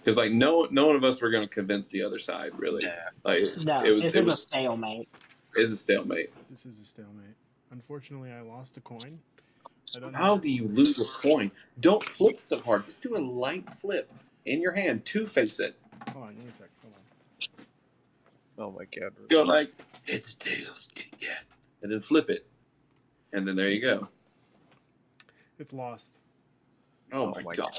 Because 0.03 0.17
like 0.17 0.33
no, 0.33 0.67
no 0.71 0.87
one 0.87 0.97
of 0.97 1.05
us 1.05 1.21
were 1.21 1.31
going 1.31 1.47
to 1.47 1.53
convince 1.55 1.91
the 1.91 2.03
other 2.03 2.19
side 2.19 2.53
really. 2.59 2.85
Yeah. 2.85 2.97
Like 3.25 3.41
it, 3.41 3.65
No, 3.65 3.85
it 3.85 3.91
was, 3.91 4.03
this 4.03 4.17
it 4.17 4.23
is 4.23 4.29
a 4.29 4.37
stalemate. 4.37 5.09
it 5.57 5.61
was 5.63 5.71
a 5.73 5.77
stalemate. 5.77 6.31
This 6.51 6.65
is 6.67 6.79
a 6.81 6.85
stalemate. 6.85 7.35
Unfortunately, 7.71 8.33
I 8.33 8.41
lost 8.41 8.77
a 8.77 8.81
coin. 8.81 9.19
I 9.97 10.01
don't 10.01 10.15
How 10.15 10.37
do 10.37 10.49
you 10.49 10.69
lose 10.69 11.01
a 11.01 11.09
coin? 11.21 11.51
Don't 11.81 12.05
flip 12.05 12.41
so 12.43 12.61
hard. 12.61 12.85
Just 12.85 13.03
do 13.03 13.17
a 13.17 13.19
light 13.19 13.69
flip 13.69 14.11
in 14.47 14.61
your 14.63 14.73
hand. 14.73 15.05
Two 15.05 15.27
face 15.27 15.61
it. 15.61 15.77
Hold 16.13 16.27
on, 16.27 16.35
give 16.35 16.45
me 16.45 16.51
a 16.51 16.57
sec. 16.57 16.69
Hold 16.83 16.95
on. 18.59 18.67
Oh 18.67 18.79
my 18.79 18.85
god. 18.85 19.13
Go 19.29 19.43
like 19.43 19.73
it's 20.07 20.35
tails, 20.35 20.89
kitty 20.95 21.11
cat, 21.21 21.43
and 21.83 21.91
then 21.93 22.01
flip 22.01 22.31
it, 22.31 22.47
and 23.33 23.47
then 23.47 23.57
there 23.57 23.69
you 23.69 23.81
go. 23.81 24.09
It's 25.59 25.73
lost. 25.73 26.15
Oh, 27.13 27.23
Oh 27.23 27.31
my, 27.33 27.43
my 27.43 27.55
god. 27.55 27.71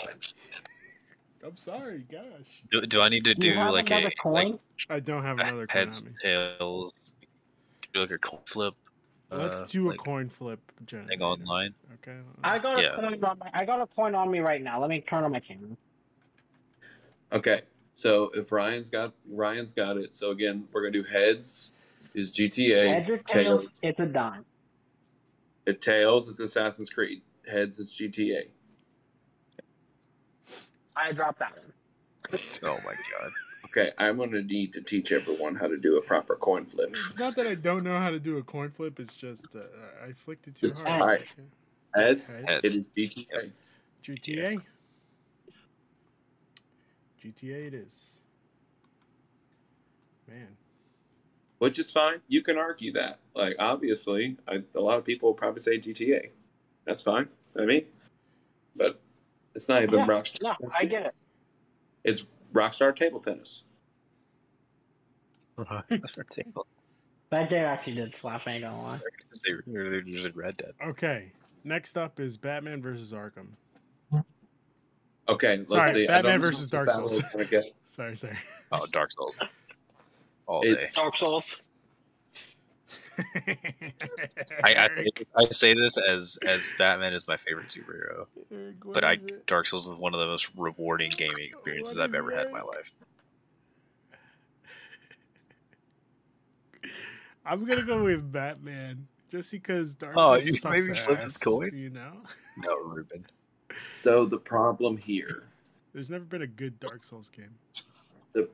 I'm 1.44 1.58
sorry, 1.58 2.04
gosh. 2.12 2.64
Do, 2.70 2.82
do 2.82 3.02
I 3.02 3.10
need 3.10 3.26
to 3.26 3.34
Do 3.34 3.54
do 3.54 3.60
like 3.60 3.90
a 3.92 4.12
coin? 4.22 4.34
like 4.34 4.60
I 4.90 5.00
don't 5.00 5.24
have 5.24 5.40
another 5.40 5.64
a 5.64 5.68
coin 5.68 5.78
heads 5.84 6.02
on 6.04 6.10
me. 6.10 6.14
tails? 6.22 7.16
Do 7.94 8.02
like 8.02 8.12
a 8.12 8.18
coin 8.18 8.42
flip. 8.46 8.74
Let's 9.32 9.62
uh, 9.62 9.66
do 9.70 9.88
a 9.88 9.90
like, 9.90 10.00
coin 10.00 10.30
flip 10.30 10.60
generator. 10.86 11.10
thing 11.10 11.22
online. 11.22 11.74
Okay. 11.96 12.18
I 12.44 12.60
got 12.60 12.80
a 12.80 12.82
Yeah. 12.84 12.96
coin 12.96 13.24
on 13.24 13.40
my. 13.40 13.50
I 13.54 13.66
got 13.66 13.82
a 13.82 13.88
coin 13.88 14.14
on 14.16 14.30
me 14.30 14.40
right 14.40 14.62
now. 14.62 14.80
Let 14.80 14.90
me 14.90 15.02
turn 15.02 15.24
on 15.24 15.32
my 15.32 15.40
camera. 15.40 15.70
Okay, 17.34 17.62
so 17.94 18.30
if 18.36 18.52
Ryan's 18.52 18.90
got 18.90 19.14
Ryan's 19.30 19.74
got 19.74 19.98
it. 19.98 20.14
So 20.14 20.32
again, 20.32 20.68
we're 20.72 20.82
gonna 20.82 20.92
do 20.92 21.04
heads 21.04 21.72
is 22.14 22.32
GTA. 22.32 22.88
Heads 22.90 23.10
or 23.10 23.18
tails, 23.20 23.70
it's 23.82 24.02
a 24.02 24.06
dime. 24.06 24.46
If 25.66 25.80
tails 25.80 26.28
is 26.28 26.40
Assassin's 26.40 26.90
Creed. 26.90 27.22
Heads 27.50 27.80
is 27.80 27.92
GTA. 27.94 28.48
I 30.96 31.12
dropped 31.12 31.40
that 31.40 31.58
one. 31.58 32.40
Oh 32.64 32.78
my 32.86 32.94
god. 32.94 33.32
Okay, 33.66 33.92
I'm 33.98 34.18
gonna 34.18 34.42
need 34.42 34.74
to 34.74 34.82
teach 34.82 35.12
everyone 35.12 35.56
how 35.56 35.68
to 35.68 35.78
do 35.78 35.98
a 35.98 36.02
proper 36.02 36.36
coin 36.36 36.66
flip. 36.66 36.90
It's 37.08 37.18
not 37.18 37.36
that 37.38 37.48
I 37.48 37.56
don't 37.56 37.84
know 37.84 37.98
how 37.98 38.10
to 38.10 38.20
do 38.20 38.38
a 38.38 38.44
coin 38.44 38.70
flip. 38.70 39.00
It's 39.00 39.16
just 39.16 39.46
uh, 39.56 39.60
I 40.06 40.12
flicked 40.12 40.48
it 40.48 40.56
too 40.56 40.68
It's 40.68 40.82
hard. 40.84 41.02
Alright. 41.02 41.34
Okay. 41.38 41.48
Heads, 42.08 42.36
Heads. 42.48 42.64
it 42.64 42.78
is 42.78 42.88
GTA. 42.98 43.52
GTA. 44.04 44.62
GTA 47.24 47.68
it 47.68 47.74
is. 47.74 48.06
Man. 50.28 50.48
which 51.60 51.78
is 51.78 51.92
fine. 51.92 52.22
You 52.30 52.42
can 52.42 52.58
argue 52.58 52.94
that. 52.94 53.20
Like, 53.36 53.56
obviously, 53.60 54.38
I, 54.48 54.64
a 54.76 54.80
lot 54.80 54.98
of 54.98 55.04
people 55.04 55.30
will 55.30 55.34
probably 55.34 55.62
say 55.62 55.78
GTA. 55.78 56.30
That's 56.86 57.02
fine. 57.02 57.28
I 57.60 57.66
mean, 57.66 57.86
but 58.76 59.02
it's 59.56 59.68
not 59.70 59.84
even 59.84 60.00
Yeah, 60.00 60.08
Rockstar. 60.08 60.42
no, 60.44 60.56
I 60.78 60.86
get 60.86 61.06
it. 61.08 61.16
It's 62.04 62.26
Rockstar 62.54 62.96
Table 62.96 63.20
Tennis. 63.20 63.64
Rockstar 65.58 66.30
table. 66.32 66.66
That 67.30 67.50
game 67.50 67.66
actually 67.66 67.96
did 67.96 68.14
slap. 68.14 68.42
I 68.48 68.52
ain't 68.54 68.64
gonna 68.64 68.82
lie. 68.82 69.00
they, 69.46 69.54
they're 69.90 70.02
just 70.02 70.36
Red 70.36 70.58
Dead. 70.58 70.74
Okay. 70.86 71.32
Next 71.64 71.98
up 71.98 72.20
is 72.20 72.38
Batman 72.38 72.82
versus 72.82 73.12
Arkham. 73.12 73.48
Okay, 75.30 75.58
let's 75.68 75.72
Sorry, 75.72 75.94
see. 75.94 76.08
Batman 76.08 76.34
I 76.34 76.38
versus 76.40 76.68
Dark 76.68 76.90
Souls. 76.90 77.14
is 77.20 77.30
gonna 77.32 77.46
get- 77.46 77.66
Sorry, 77.86 78.16
sorry. 78.18 78.38
Oh, 78.72 78.84
Dark 78.92 79.12
Souls. 79.12 79.40
All 80.48 80.62
day. 80.62 80.68
It's- 80.70 80.94
Dark 80.94 81.16
Souls. 81.16 81.46
I, 84.64 84.88
I 84.88 84.90
I 85.36 85.46
say 85.52 85.74
this 85.74 85.98
as 85.98 86.38
as 86.46 86.68
Batman 86.78 87.14
is 87.14 87.28
my 87.28 87.38
favorite 87.38 87.68
superhero, 87.68 88.28
Eric, 88.52 88.76
but 88.94 89.04
I 89.04 89.14
it? 89.14 89.46
Dark 89.48 89.68
Souls 89.68 89.88
is 89.88 89.96
one 89.96 90.14
of 90.14 90.20
the 90.20 90.28
most 90.28 90.50
rewarding 90.56 91.12
gaming 91.12 91.36
experiences 91.48 91.98
I've 91.98 92.10
is 92.10 92.16
ever 92.16 92.32
had 92.32 92.48
in 92.48 92.54
my 92.54 92.62
life. 92.62 92.92
I'm 97.46 97.66
gonna 97.66 97.84
go 97.84 98.04
with 98.04 98.32
Batman 98.32 99.08
just 99.32 99.52
because 99.52 99.96
Dark 99.96 100.16
Oh, 100.18 100.34
Souls 100.34 100.46
you 100.46 100.54
sucks 100.54 100.88
maybe 100.88 100.94
flip 101.00 101.24
his 101.24 101.38
coin? 101.38 101.72
You 101.74 101.90
know, 101.90 102.14
No, 102.58 102.78
Ruben. 102.78 103.26
So 103.88 104.26
the 104.26 104.38
problem 104.38 104.98
here, 104.98 105.44
there's 105.94 106.10
never 106.12 106.26
been 106.26 106.42
a 106.44 106.48
good 106.48 106.80
Dark 106.80 107.04
Souls 107.04 107.30
game. 107.30 107.56
the 108.34 108.48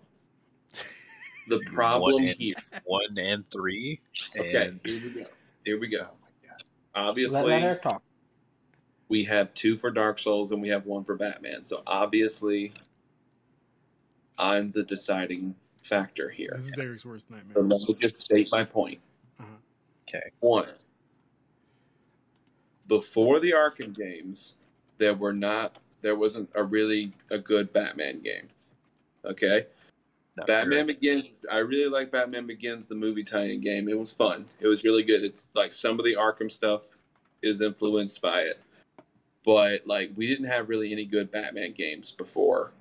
problem 1.65 2.13
one 2.13 2.27
here. 2.37 2.55
one 2.85 3.17
and 3.17 3.49
three. 3.49 3.99
Okay, 4.39 4.67
And 4.67 4.79
here 4.83 5.01
we 5.03 5.09
go. 5.09 5.25
Here 5.65 5.79
we 5.79 5.87
go. 5.87 6.07
Obviously, 6.95 7.41
let 7.43 7.61
Eric 7.61 7.83
talk. 7.83 8.01
we 9.07 9.23
have 9.25 9.53
two 9.53 9.77
for 9.77 9.91
Dark 9.91 10.17
Souls 10.17 10.51
and 10.51 10.61
we 10.61 10.69
have 10.69 10.85
one 10.85 11.03
for 11.03 11.15
Batman. 11.15 11.63
So 11.63 11.83
obviously, 11.85 12.73
I'm 14.37 14.71
the 14.71 14.83
deciding 14.83 15.55
factor 15.83 16.29
here. 16.29 16.53
This 16.55 16.67
is 16.69 16.77
Eric's 16.79 17.05
worst 17.05 17.29
nightmare. 17.29 17.53
So 17.55 17.61
let 17.61 17.87
me 17.87 17.95
just 18.01 18.21
state 18.21 18.49
my 18.51 18.63
point. 18.63 18.99
Uh-huh. 19.39 19.47
okay, 20.07 20.31
One, 20.39 20.67
before 22.87 23.39
the 23.39 23.51
Arkham 23.51 23.95
games, 23.95 24.55
there 24.97 25.13
were 25.13 25.33
not 25.33 25.77
there 26.01 26.15
wasn't 26.15 26.49
a 26.55 26.63
really 26.63 27.11
a 27.29 27.37
good 27.37 27.71
Batman 27.73 28.21
game. 28.21 28.47
Okay, 29.25 29.67
no, 30.37 30.43
Batman 30.45 30.87
Begins. 30.87 31.33
I 31.51 31.57
really 31.57 31.89
like 31.89 32.11
Batman 32.11 32.45
Begins, 32.45 32.87
the 32.87 32.95
movie 32.95 33.23
tie-in 33.23 33.61
game. 33.61 33.89
It 33.89 33.97
was 33.97 34.13
fun. 34.13 34.45
It 34.59 34.67
was 34.67 34.83
really 34.83 35.03
good. 35.03 35.23
It's 35.23 35.47
like 35.55 35.71
some 35.71 35.99
of 35.99 36.05
the 36.05 36.15
Arkham 36.15 36.51
stuff 36.51 36.83
is 37.41 37.61
influenced 37.61 38.21
by 38.21 38.41
it, 38.41 38.59
but 39.43 39.85
like 39.87 40.11
we 40.15 40.27
didn't 40.27 40.47
have 40.47 40.69
really 40.69 40.91
any 40.91 41.05
good 41.05 41.31
Batman 41.31 41.73
games 41.73 42.11
before. 42.11 42.71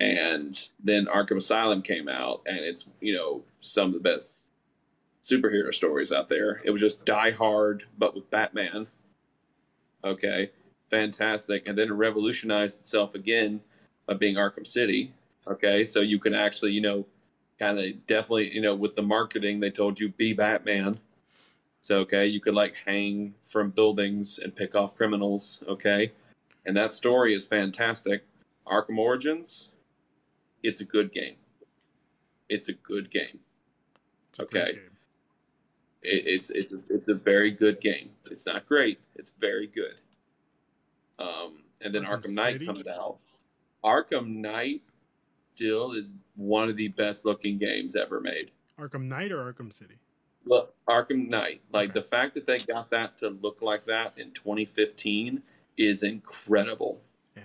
And 0.00 0.58
then 0.82 1.06
Arkham 1.06 1.36
Asylum 1.36 1.80
came 1.80 2.08
out, 2.08 2.42
and 2.46 2.58
it's 2.58 2.88
you 3.00 3.14
know 3.14 3.42
some 3.60 3.88
of 3.88 3.94
the 3.94 4.00
best 4.00 4.46
superhero 5.24 5.72
stories 5.72 6.12
out 6.12 6.28
there. 6.28 6.60
It 6.64 6.70
was 6.70 6.80
just 6.80 7.04
Die 7.04 7.30
Hard, 7.30 7.84
but 7.96 8.14
with 8.14 8.30
Batman. 8.30 8.88
Okay, 10.04 10.50
fantastic. 10.90 11.62
And 11.66 11.78
then 11.78 11.88
it 11.88 11.92
revolutionized 11.92 12.80
itself 12.80 13.14
again 13.14 13.60
by 14.06 14.14
being 14.14 14.34
Arkham 14.34 14.66
City. 14.66 15.14
Okay, 15.48 15.84
so 15.84 16.00
you 16.00 16.18
can 16.18 16.34
actually, 16.34 16.72
you 16.72 16.80
know, 16.80 17.04
kind 17.58 17.78
of 17.78 18.06
definitely, 18.06 18.54
you 18.54 18.60
know, 18.60 18.74
with 18.74 18.94
the 18.94 19.02
marketing, 19.02 19.60
they 19.60 19.70
told 19.70 19.98
you 19.98 20.08
be 20.10 20.32
Batman. 20.32 20.94
So, 21.82 21.98
okay, 22.00 22.26
you 22.26 22.40
could 22.40 22.54
like 22.54 22.76
hang 22.76 23.34
from 23.42 23.70
buildings 23.70 24.38
and 24.38 24.54
pick 24.54 24.74
off 24.74 24.96
criminals. 24.96 25.62
Okay, 25.66 26.12
and 26.64 26.76
that 26.76 26.92
story 26.92 27.34
is 27.34 27.46
fantastic. 27.46 28.24
Arkham 28.66 28.98
Origins, 28.98 29.68
it's 30.62 30.80
a 30.80 30.84
good 30.84 31.10
game. 31.10 31.34
It's 32.48 32.68
a 32.68 32.72
good 32.72 33.10
game. 33.10 33.40
It's 34.30 34.38
a 34.38 34.42
okay. 34.42 34.72
game. 34.72 34.80
It, 36.02 36.26
it's 36.26 36.50
it's 36.50 36.72
a, 36.72 36.78
it's 36.88 37.08
a 37.08 37.14
very 37.14 37.50
good 37.50 37.80
game. 37.80 38.10
It's 38.30 38.46
not 38.46 38.66
great. 38.66 39.00
It's 39.16 39.30
very 39.30 39.66
good. 39.66 39.94
Um, 41.18 41.62
and 41.80 41.94
then 41.94 42.04
Arkham 42.04 42.26
Arkham 42.26 42.34
Knight 42.34 42.66
comes 42.66 42.86
out. 42.86 43.18
Arkham 43.84 44.36
Knight 44.36 44.82
still 45.54 45.92
is 45.92 46.14
one 46.36 46.68
of 46.68 46.76
the 46.76 46.88
best 46.88 47.24
looking 47.24 47.58
games 47.58 47.96
ever 47.96 48.20
made. 48.20 48.50
Arkham 48.78 49.04
Knight 49.04 49.32
or 49.32 49.52
Arkham 49.52 49.72
City? 49.72 49.94
Look, 50.44 50.74
Arkham 50.88 51.30
Knight, 51.30 51.60
like 51.72 51.90
Okay. 51.90 52.00
the 52.00 52.06
fact 52.06 52.34
that 52.34 52.46
they 52.46 52.58
got 52.58 52.90
that 52.90 53.16
to 53.18 53.30
look 53.30 53.62
like 53.62 53.84
that 53.86 54.14
in 54.16 54.32
2015 54.32 55.42
is 55.76 56.02
incredible. 56.02 57.00
Yeah. 57.36 57.42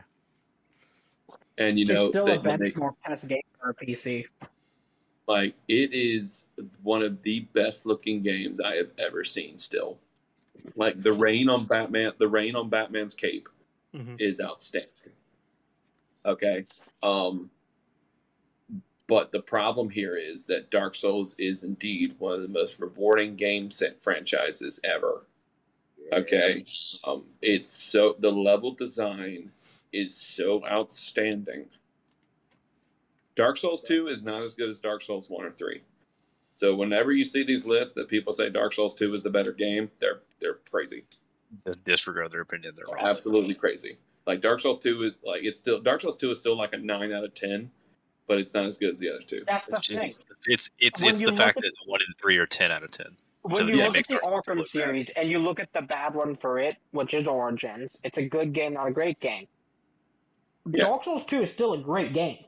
And 1.58 1.78
you 1.78 1.86
know, 1.86 2.02
it's 2.02 2.08
still 2.10 2.26
they- 2.26 2.38
a 2.38 2.42
when 2.42 2.60
they- 2.60 2.72
benchmark 2.72 2.96
test 3.06 3.28
game 3.28 3.42
for 3.60 3.70
a 3.70 3.74
PC. 3.76 4.26
like 5.28 5.56
it 5.68 5.94
is 5.94 6.46
one 6.84 7.02
of 7.04 7.22
the 7.22 7.42
best 7.54 7.86
looking 7.86 8.24
games 8.24 8.60
I 8.60 8.76
have 8.78 8.92
ever 8.98 9.24
seen. 9.24 9.58
Still, 9.58 10.00
like 10.76 11.00
the 11.02 11.12
rain 11.14 11.50
on 11.50 11.66
Batman, 11.66 12.14
the 12.18 12.28
rain 12.30 12.56
on 12.56 12.70
Batman's 12.70 13.14
cape 13.14 13.50
hmm 13.94 14.16
is 14.20 14.40
outstanding. 14.42 14.90
Okay, 16.26 16.66
um, 17.04 17.50
But 19.08 19.32
the 19.32 19.42
problem 19.42 19.90
here 19.90 20.18
is 20.18 20.46
that 20.48 20.70
Dark 20.70 20.94
Souls 20.94 21.34
is 21.40 21.64
indeed 21.64 22.16
one 22.20 22.34
of 22.34 22.42
the 22.42 22.48
most 22.50 22.80
rewarding 22.80 23.36
game 23.36 23.72
set 23.72 24.02
franchises 24.04 24.80
ever. 24.84 25.26
Okay. 26.12 26.48
Um, 27.06 27.24
it's 27.42 27.70
so 27.70 28.16
the 28.20 28.32
level 28.32 28.72
design 28.72 29.52
is 29.94 30.16
so 30.16 30.66
outstanding. 30.66 31.66
Dark 33.36 33.58
Souls 33.58 33.82
2 33.84 34.08
is 34.08 34.24
not 34.24 34.42
as 34.42 34.56
good 34.56 34.70
as 34.70 34.82
Dark 34.82 35.02
Souls 35.02 35.30
1 35.30 35.46
or 35.46 35.52
3. 35.52 35.82
So 36.54 36.76
whenever 36.76 37.12
you 37.12 37.24
see 37.24 37.44
these 37.44 37.66
lists 37.66 37.94
that 37.94 38.08
people 38.08 38.34
say 38.34 38.50
Dark 38.50 38.74
Souls 38.74 38.96
2 38.96 39.14
is 39.14 39.24
the 39.24 39.30
better 39.30 39.52
game, 39.52 39.92
they're 40.00 40.22
they're 40.42 40.58
crazy. 40.70 41.04
disregard 41.86 42.32
their 42.32 42.42
opinion. 42.42 42.74
They're 42.76 42.94
wrong. 42.94 43.06
Absolutely 43.08 43.54
crazy. 43.54 43.98
Like 44.26 44.42
Dark 44.42 44.60
Souls 44.60 44.80
2 44.80 45.04
is 45.04 45.18
like 45.24 45.44
it's 45.44 45.60
still 45.60 45.80
Dark 45.80 46.02
Souls 46.02 46.18
2 46.18 46.32
is 46.32 46.40
still 46.40 46.58
like 46.58 46.74
a 46.74 46.78
9 46.78 47.12
out 47.12 47.24
of 47.24 47.34
10, 47.36 47.70
but 48.28 48.38
it's 48.38 48.54
not 48.54 48.66
as 48.66 48.78
good 48.78 48.92
as 48.92 49.00
the 49.00 49.10
other 49.10 49.22
two. 49.26 49.44
That's 49.48 49.66
the 49.66 49.76
It's 49.78 49.88
thing. 49.88 50.00
it's 50.04 50.20
it's, 50.48 50.70
it's, 50.80 51.02
it's 51.02 51.20
the 51.22 51.32
fact 51.36 51.58
at- 51.58 51.64
that 51.64 51.72
one 51.86 52.00
in 52.08 52.14
three 52.22 52.38
are 52.38 52.46
ten 52.46 52.72
out 52.72 52.84
of 52.84 52.92
ten. 52.92 53.08
When 53.44 53.56
So, 53.56 53.66
you 53.68 53.76
look 53.78 53.98
at 53.98 54.08
the 54.08 54.14
Dark 54.16 54.24
Souls 54.24 54.44
Arkham 54.46 54.56
look 54.58 54.66
bad. 54.66 54.72
series 54.72 55.10
and 55.16 55.30
you 55.30 55.40
look 55.40 55.60
at 55.62 55.72
the 55.74 55.82
bad 55.82 56.14
one 56.14 56.36
for 56.36 56.60
it, 56.60 56.76
which 56.92 57.14
is 57.14 57.28
Origins, 57.28 57.98
it's 58.04 58.18
a 58.18 58.24
good 58.28 58.52
game, 58.52 58.74
not 58.74 58.88
a 58.88 58.92
great 58.92 59.20
game. 59.22 59.48
Yeah. 60.70 60.84
Dark 60.86 61.06
Souls 61.06 61.24
2 61.28 61.44
is 61.44 61.52
still 61.52 61.74
a 61.74 61.78
great 61.78 62.14
game. 62.14 62.40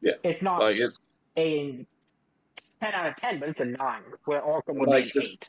Yeah. 0.00 0.14
It's 0.24 0.42
not 0.42 0.58
Like 0.60 0.80
it 0.80 0.90
a 1.36 1.86
10 2.82 2.94
out 2.94 3.06
of 3.10 3.16
10, 3.16 3.38
but 3.38 3.48
it's 3.50 3.60
a 3.60 3.64
9, 3.66 4.02
where 4.24 4.40
Arkham 4.40 4.74
would 4.80 4.88
Like, 4.88 5.04
be 5.12 5.20
just- 5.20 5.32
8. 5.44 5.48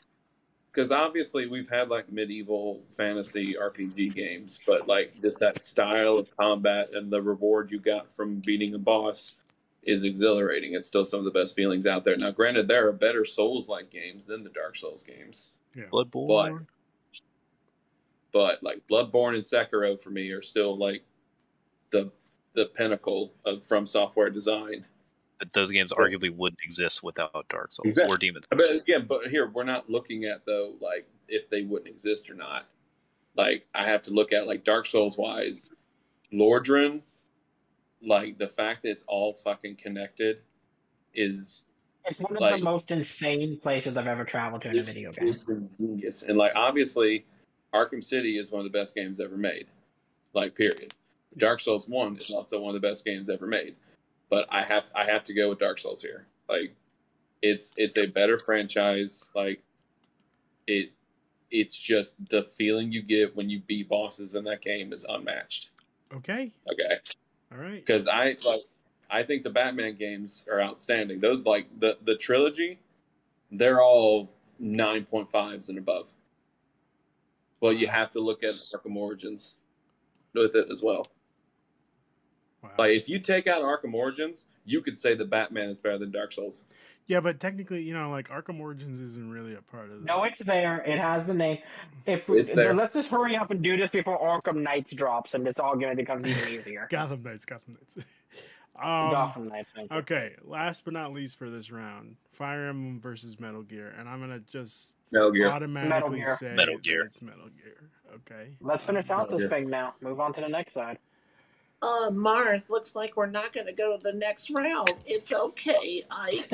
because 0.70 0.92
obviously 0.92 1.46
we've 1.48 1.68
had 1.68 1.88
like 1.88 2.12
medieval 2.12 2.80
fantasy 2.90 3.54
RPG 3.54 4.14
games, 4.14 4.60
but 4.64 4.86
like 4.86 5.20
just 5.20 5.40
that 5.40 5.64
style 5.64 6.16
of 6.16 6.34
combat 6.36 6.90
and 6.94 7.10
the 7.10 7.20
reward 7.20 7.72
you 7.72 7.80
got 7.80 8.08
from 8.08 8.36
beating 8.36 8.74
a 8.74 8.78
boss 8.78 9.38
is 9.82 10.04
exhilarating. 10.04 10.74
It's 10.74 10.86
still 10.86 11.04
some 11.04 11.18
of 11.18 11.24
the 11.24 11.30
best 11.32 11.54
feelings 11.56 11.86
out 11.86 12.04
there. 12.04 12.16
Now, 12.16 12.30
granted, 12.30 12.68
there 12.68 12.86
are 12.88 12.92
better 12.92 13.24
Souls 13.24 13.68
like 13.68 13.90
games 13.90 14.26
than 14.26 14.44
the 14.44 14.50
Dark 14.50 14.76
Souls 14.76 15.02
games, 15.02 15.52
Yeah. 15.74 15.84
Bloodborne. 15.92 16.66
but 18.32 18.62
like 18.62 18.86
Bloodborne 18.86 19.34
and 19.34 19.42
Sekiro 19.42 20.00
for 20.00 20.10
me 20.10 20.30
are 20.30 20.42
still 20.42 20.76
like 20.76 21.02
the 21.90 22.10
the 22.54 22.66
pinnacle 22.66 23.32
of 23.46 23.60
FromSoftware 23.60 24.32
design. 24.32 24.84
But 25.38 25.52
those 25.54 25.72
games 25.72 25.92
Yes. 25.98 26.10
arguably 26.16 26.34
wouldn't 26.36 26.60
exist 26.62 27.02
without 27.02 27.32
Dark 27.48 27.72
Souls 27.72 27.88
Exactly. 27.88 28.14
or 28.14 28.18
Demons. 28.18 28.46
But 28.50 28.70
again, 28.70 29.06
but 29.08 29.28
here 29.28 29.48
we're 29.48 29.64
not 29.64 29.88
looking 29.90 30.24
at 30.26 30.44
though 30.46 30.74
like 30.80 31.08
if 31.28 31.48
they 31.50 31.62
wouldn't 31.62 31.88
exist 31.88 32.30
or 32.30 32.34
not. 32.34 32.66
Like 33.36 33.66
I 33.74 33.84
have 33.86 34.02
to 34.02 34.10
look 34.12 34.32
at 34.32 34.46
like 34.46 34.64
Dark 34.64 34.86
Souls 34.86 35.16
wise, 35.18 35.70
Lordran, 36.32 37.02
like 38.04 38.38
the 38.38 38.48
fact 38.48 38.82
that 38.82 38.90
it's 38.90 39.04
all 39.06 39.32
fucking 39.34 39.76
connected 39.76 40.40
is 41.14 41.62
It's 42.04 42.20
one 42.20 42.34
of 42.36 42.40
like- 42.40 42.58
the 42.58 42.64
most 42.64 42.90
insane 42.90 43.58
places 43.60 43.96
I've 43.96 44.06
ever 44.06 44.24
traveled 44.24 44.62
to 44.62 44.70
in 44.70 44.78
a 44.78 44.82
video 44.82 45.12
game. 45.12 45.24
is 45.24 45.44
genius. 45.78 46.22
And 46.22 46.36
like 46.36 46.52
obviously, 46.54 47.24
Arkham 47.72 48.02
City 48.02 48.38
is 48.38 48.50
one 48.50 48.64
of 48.64 48.70
the 48.70 48.76
best 48.76 48.94
games 48.94 49.20
ever 49.20 49.36
made. 49.36 49.66
Like 50.34 50.54
period. 50.54 50.94
Dark 51.38 51.60
Souls 51.60 51.88
One 51.88 52.16
is 52.18 52.30
also 52.30 52.60
one 52.60 52.74
of 52.74 52.80
the 52.80 52.86
best 52.86 53.04
games 53.04 53.30
ever 53.30 53.46
made. 53.46 53.76
But 54.28 54.46
I 54.50 54.62
have 54.62 54.90
I 54.94 55.04
have 55.04 55.24
to 55.24 55.34
go 55.34 55.48
with 55.48 55.58
Dark 55.58 55.78
Souls 55.78 56.02
here. 56.02 56.26
Like 56.48 56.74
it's 57.40 57.72
it's 57.76 57.96
a 57.96 58.06
better 58.06 58.38
franchise. 58.38 59.30
Like 59.34 59.62
it 60.66 60.92
it's 61.50 61.76
just 61.78 62.16
the 62.30 62.42
feeling 62.42 62.90
you 62.92 63.02
get 63.02 63.36
when 63.36 63.48
you 63.50 63.60
beat 63.60 63.88
bosses 63.88 64.34
in 64.34 64.44
that 64.44 64.62
game 64.62 64.92
is 64.92 65.04
unmatched. 65.08 65.70
Okay. 66.14 66.50
Okay 66.70 66.98
All 67.52 67.62
right. 67.62 67.84
because 67.84 68.06
I 68.08 68.36
like 68.46 68.60
I 69.10 69.22
think 69.22 69.42
the 69.42 69.50
Batman 69.50 69.96
games 69.96 70.44
are 70.50 70.60
outstanding. 70.60 71.20
Those 71.20 71.44
like 71.44 71.66
the 71.80 71.98
the 72.04 72.16
trilogy, 72.16 72.78
they're 73.50 73.82
all 73.82 74.30
nine 74.58 75.04
point 75.04 75.30
fives 75.30 75.68
and 75.68 75.78
above. 75.78 76.12
Well, 77.60 77.72
you 77.72 77.86
have 77.86 78.10
to 78.10 78.20
look 78.20 78.42
at 78.42 78.52
Arkham 78.52 78.96
Origins 78.96 79.56
with 80.34 80.56
it 80.56 80.68
as 80.70 80.82
well. 80.82 81.06
Wow. 82.62 82.70
Like 82.78 82.90
if 82.92 83.08
you 83.08 83.18
take 83.18 83.46
out 83.46 83.62
Arkham 83.62 83.92
Origins, 83.94 84.46
you 84.64 84.80
could 84.82 84.96
say 84.96 85.14
the 85.14 85.24
Batman 85.24 85.68
is 85.68 85.78
better 85.78 85.98
than 85.98 86.10
Dark 86.12 86.32
Souls. 86.32 86.62
yeah, 87.08 87.18
but 87.20 87.40
technically, 87.40 87.82
you 87.82 87.92
know, 87.92 88.08
like 88.10 88.28
Arkham 88.28 88.60
Origins 88.60 89.00
isn't 89.00 89.30
really 89.30 89.54
a 89.54 89.62
part 89.62 89.90
of 89.90 90.00
the. 90.00 90.04
No, 90.06 90.22
it's 90.22 90.38
there. 90.38 90.78
It 90.86 90.98
has 90.98 91.26
the 91.26 91.34
name. 91.34 91.58
If 92.06 92.28
we, 92.28 92.40
It's 92.40 92.54
there. 92.54 92.72
let's 92.72 92.92
just 92.92 93.08
hurry 93.08 93.36
up 93.36 93.50
and 93.50 93.62
do 93.62 93.76
this 93.76 93.90
before 93.90 94.18
Arkham 94.20 94.62
Knights 94.62 94.92
drops, 94.92 95.34
and 95.34 95.44
this 95.44 95.58
argument 95.58 95.96
becomes 95.96 96.24
even 96.24 96.48
easier. 96.52 96.86
Gotham 96.90 97.22
Knights. 97.24 97.44
Gotham 97.44 97.74
Knights. 97.74 97.96
um, 98.76 99.10
Gotham 99.10 99.48
Knights. 99.48 99.72
thank 99.74 99.90
you. 99.90 99.96
Okay, 99.98 100.34
last 100.44 100.84
but 100.84 100.94
not 100.94 101.12
least 101.12 101.36
for 101.38 101.50
this 101.50 101.70
round, 101.72 102.14
Fire 102.32 102.68
Emblem 102.68 103.00
versus 103.00 103.40
Metal 103.40 103.62
Gear, 103.62 103.92
and 103.98 104.08
I'm 104.08 104.20
gonna 104.20 104.38
just 104.52 104.94
Metal 105.10 105.32
Gear. 105.32 105.48
automatically 105.50 106.20
Gear. 106.20 106.36
say 106.38 106.54
Metal 106.54 106.78
Gear. 106.78 107.06
it's 107.06 107.20
Metal 107.20 107.48
Gear. 107.62 107.90
Okay. 108.14 108.50
Let's 108.60 108.84
finish 108.84 109.10
out 109.10 109.28
this 109.30 109.42
Yeah. 109.42 109.48
thing 109.48 109.68
now. 109.68 109.94
Move 110.00 110.20
on 110.20 110.32
to 110.34 110.40
the 110.40 110.48
next 110.48 110.74
side. 110.74 110.98
Uh, 111.82 112.10
Marth, 112.10 112.62
looks 112.68 112.94
like 112.94 113.16
we're 113.16 113.26
not 113.26 113.52
going 113.52 113.66
to 113.66 113.72
go 113.72 113.96
to 113.96 114.02
the 114.02 114.12
next 114.12 114.50
round. 114.50 114.92
It's 115.04 115.32
okay. 115.32 116.04
I 116.12 116.44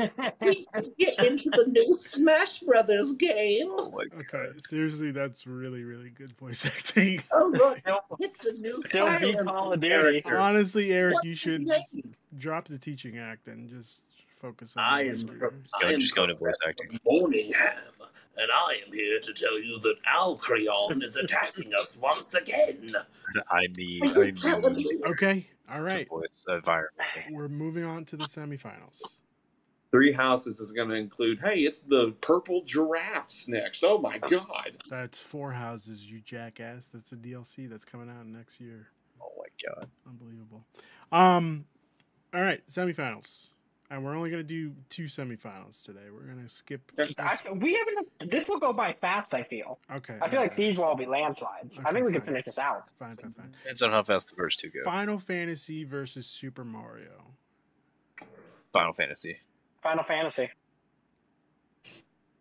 get 0.99 1.19
into 1.19 1.51
the 1.51 1.67
new 1.69 1.95
Smash 1.99 2.61
Brothers 2.61 3.13
game. 3.13 3.69
Oh 3.71 3.91
my 3.91 4.05
Okay. 4.21 4.47
Seriously, 4.67 5.11
that's 5.11 5.47
really 5.47 5.85
really 5.85 6.09
good 6.09 6.33
voice 6.39 6.65
acting. 6.79 7.23
Oh, 7.31 7.53
look, 7.55 7.79
it's 8.21 8.45
a 8.47 8.59
new 8.61 8.71
still 8.87 9.07
Fire 9.07 9.21
beat 9.21 9.37
Emblem 9.37 9.47
Call 9.47 9.73
of 9.75 9.81
Duty. 9.81 10.23
Sure. 10.23 10.39
Honestly, 10.39 10.93
Eric, 10.93 11.15
What's 11.17 11.27
you 11.27 11.35
should 11.35 11.67
name? 11.67 12.15
drop 12.39 12.67
the 12.69 12.79
teaching 12.79 13.19
act 13.19 13.49
and 13.49 13.69
just 13.69 14.03
focus 14.39 14.75
on. 14.77 14.85
I 14.85 15.09
am 15.09 15.17
from- 15.19 15.39
careers. 15.39 15.53
Go- 15.81 15.89
I 15.89 15.93
am 15.93 16.01
just 16.01 16.15
go 16.15 16.27
to 16.27 16.35
voice 16.35 16.55
acting. 16.67 16.99
Morningham, 17.07 17.79
and 18.37 18.51
I 18.53 18.81
am 18.87 18.93
here 18.93 19.19
to 19.21 19.33
tell 19.35 19.59
you 19.59 19.79
that 19.81 19.97
Alcreon 20.07 21.03
is 21.03 21.17
attacking 21.17 21.73
us 21.75 21.97
once 21.97 22.35
again. 22.35 22.89
I 23.51 23.67
mean, 23.77 24.03
I 24.05 24.69
mean. 24.71 25.01
Okay. 25.11 25.47
All 25.71 25.83
it's 25.85 25.93
a 25.93 25.97
right. 25.97 26.09
voice 26.09 26.47
environment. 26.49 26.93
We're 27.31 27.49
moving 27.49 27.85
on 27.85 28.05
to 28.07 28.17
the 28.17 28.25
semifinals. 28.25 29.03
Three 29.91 30.13
Houses 30.13 30.61
is 30.61 30.71
going 30.73 30.89
to 30.91 30.95
include. 30.95 31.41
Hey, 31.41 31.61
it's 31.61 31.81
the 31.81 32.13
purple 32.21 32.63
giraffes 32.63 33.49
next. 33.49 33.83
Oh 33.85 33.99
my 33.99 34.19
god! 34.31 34.83
That's 34.89 35.19
Four 35.19 35.53
Houses, 35.53 36.11
you 36.11 36.21
jackass. 36.21 36.89
That's 36.89 37.13
a 37.13 37.17
DLC 37.17 37.69
that's 37.71 37.85
coming 37.87 38.09
out 38.11 38.27
next 38.27 38.61
year. 38.61 38.89
Oh 39.21 39.33
my 39.39 39.47
god. 39.67 39.89
Unbelievable. 40.07 40.65
Um, 41.11 41.65
all 42.35 42.43
right, 42.43 42.63
semifinals, 42.69 43.47
and 43.91 44.05
we're 44.05 44.15
only 44.15 44.31
gonna 44.31 44.43
do 44.43 44.73
two 44.91 45.05
semifinals 45.05 45.83
today. 45.83 46.11
We're 46.13 46.33
gonna 46.33 46.49
skip. 46.49 46.93
I, 46.99 47.39
we 47.53 47.75
haven't. 47.75 48.31
This 48.31 48.49
will 48.49 48.59
go 48.59 48.73
by 48.73 48.95
fast. 49.01 49.33
I 49.33 49.43
feel. 49.43 49.79
Okay. 49.91 50.17
I 50.21 50.29
feel 50.29 50.41
like 50.41 50.51
alright. 50.53 50.57
these 50.57 50.77
will 50.77 50.85
all 50.85 50.97
be 50.97 51.07
landslides. 51.07 51.81
I 51.85 51.93
think 51.93 52.07
we 52.07 52.13
can 52.13 52.21
finish 52.23 52.45
this 52.45 52.59
out. 52.59 52.89
Fine, 52.99 53.17
fine, 53.17 53.33
fine. 53.33 53.55
Depends 53.63 53.83
on 53.83 53.93
how 53.93 54.03
fast 54.03 54.29
the 54.29 54.37
first 54.37 54.59
two 54.59 54.69
go. 54.71 54.81
Final 54.85 55.19
Fantasy 55.19 55.85
versus 55.85 56.27
Super 56.27 56.65
Mario. 56.65 57.33
Final 58.73 58.93
Fantasy. 58.93 59.39
Final 59.83 60.05
Fantasy. 60.05 60.51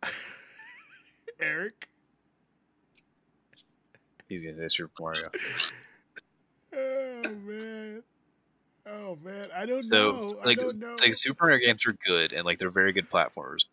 Eric. 1.40 1.88
He's 4.28 4.44
gonna 4.46 4.58
say 4.58 4.68
Super 4.68 4.92
Mario. 5.00 5.30
Oh 6.80 7.22
man. 7.46 8.04
Oh 8.90 9.18
man. 9.24 9.48
I 9.56 9.66
don't 9.66 9.82
So, 9.84 10.12
know. 10.12 10.34
like, 10.46 10.60
I 10.60 10.64
don't 10.64 10.80
know. 10.80 10.96
like 11.02 11.14
Super 11.14 11.46
Mario 11.46 11.66
games 11.66 11.86
are 11.86 11.94
good 12.06 12.34
and 12.34 12.46
like 12.46 12.60
they're 12.60 12.70
very 12.70 12.94
good 12.94 13.10
platformers. 13.10 13.66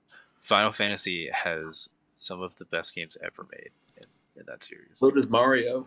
Final 0.43 0.73
Fantasy 0.73 1.28
has 1.32 1.89
some 2.16 2.43
of 2.43 2.55
the 2.57 2.65
best 2.66 2.95
games 2.95 3.16
ever 3.23 3.47
made 3.53 3.70
in, 3.97 4.41
in 4.41 4.47
that 4.47 4.62
series. 4.62 4.89
So 4.95 5.11
does 5.11 5.28
Mario. 5.28 5.86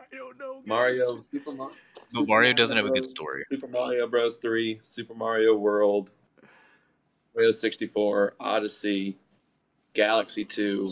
I 0.00 0.04
don't 0.16 0.38
know. 0.38 0.54
guys. 0.56 0.66
Mario, 0.66 1.16
Super 1.18 1.52
Mario. 1.54 1.74
But 2.12 2.26
Mario 2.26 2.52
doesn't 2.52 2.76
have 2.76 2.86
a 2.86 2.90
good 2.90 3.04
story. 3.04 3.44
Super 3.50 3.68
Mario 3.68 4.06
Bros. 4.08 4.38
Three, 4.38 4.78
Super 4.82 5.14
Mario 5.14 5.54
World, 5.56 6.10
Mario 7.34 7.52
sixty 7.52 7.86
four, 7.86 8.34
Odyssey, 8.40 9.16
Galaxy 9.94 10.44
Two. 10.44 10.88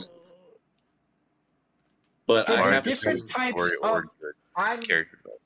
But 2.26 2.46
There 2.46 2.58
I 2.58 2.60
are 2.60 2.72
have 2.72 2.84
to 2.84 2.90
different 2.90 3.20
say, 3.22 3.26
types 3.28 3.52
Story 3.56 3.72
of. 3.82 4.04
I'm 4.54 4.82
character 4.82 5.16
development. 5.16 5.37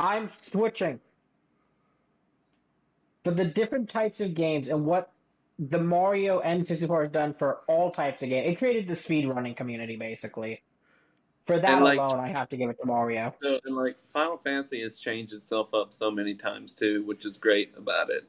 I'm 0.00 0.30
switching. 0.50 0.98
For 3.22 3.32
the 3.32 3.44
different 3.44 3.90
types 3.90 4.18
of 4.20 4.34
games 4.34 4.68
and 4.68 4.86
what 4.86 5.12
the 5.58 5.78
Mario 5.78 6.40
N64 6.40 7.02
has 7.02 7.12
done 7.12 7.34
for 7.34 7.58
all 7.68 7.90
types 7.90 8.22
of 8.22 8.30
games, 8.30 8.50
it 8.50 8.58
created 8.58 8.88
the 8.88 8.94
speedrunning 8.94 9.54
community 9.54 9.96
basically. 9.96 10.62
For 11.44 11.58
that 11.58 11.82
like- 11.82 11.98
alone, 11.98 12.18
I 12.18 12.28
have 12.28 12.48
to 12.48 12.56
give 12.56 12.70
it 12.70 12.78
to 12.80 12.86
Mario. 12.86 13.34
So, 13.42 13.58
and 13.64 13.76
like 13.76 13.96
Final 14.10 14.38
Fantasy 14.38 14.82
has 14.82 14.98
changed 14.98 15.34
itself 15.34 15.74
up 15.74 15.92
so 15.92 16.10
many 16.10 16.34
times 16.34 16.74
too, 16.74 17.04
which 17.04 17.26
is 17.26 17.36
great 17.36 17.74
about 17.76 18.08
it. 18.08 18.24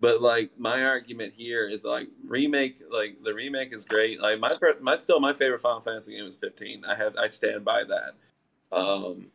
But 0.00 0.20
like 0.20 0.50
my 0.58 0.84
argument 0.84 1.32
here 1.34 1.66
is 1.66 1.82
like 1.82 2.08
remake, 2.26 2.82
like 2.90 3.22
the 3.24 3.32
remake 3.32 3.72
is 3.72 3.86
great. 3.86 4.20
Like 4.20 4.38
my 4.38 4.50
my 4.80 4.96
still 4.96 5.20
my 5.20 5.32
favorite 5.32 5.60
Final 5.62 5.80
Fantasy 5.80 6.14
game 6.14 6.26
is 6.26 6.36
15. 6.36 6.84
I 6.84 6.94
have 6.94 7.16
I 7.16 7.28
stand 7.28 7.64
by 7.64 7.84
that. 7.84 8.76
Um, 8.76 9.28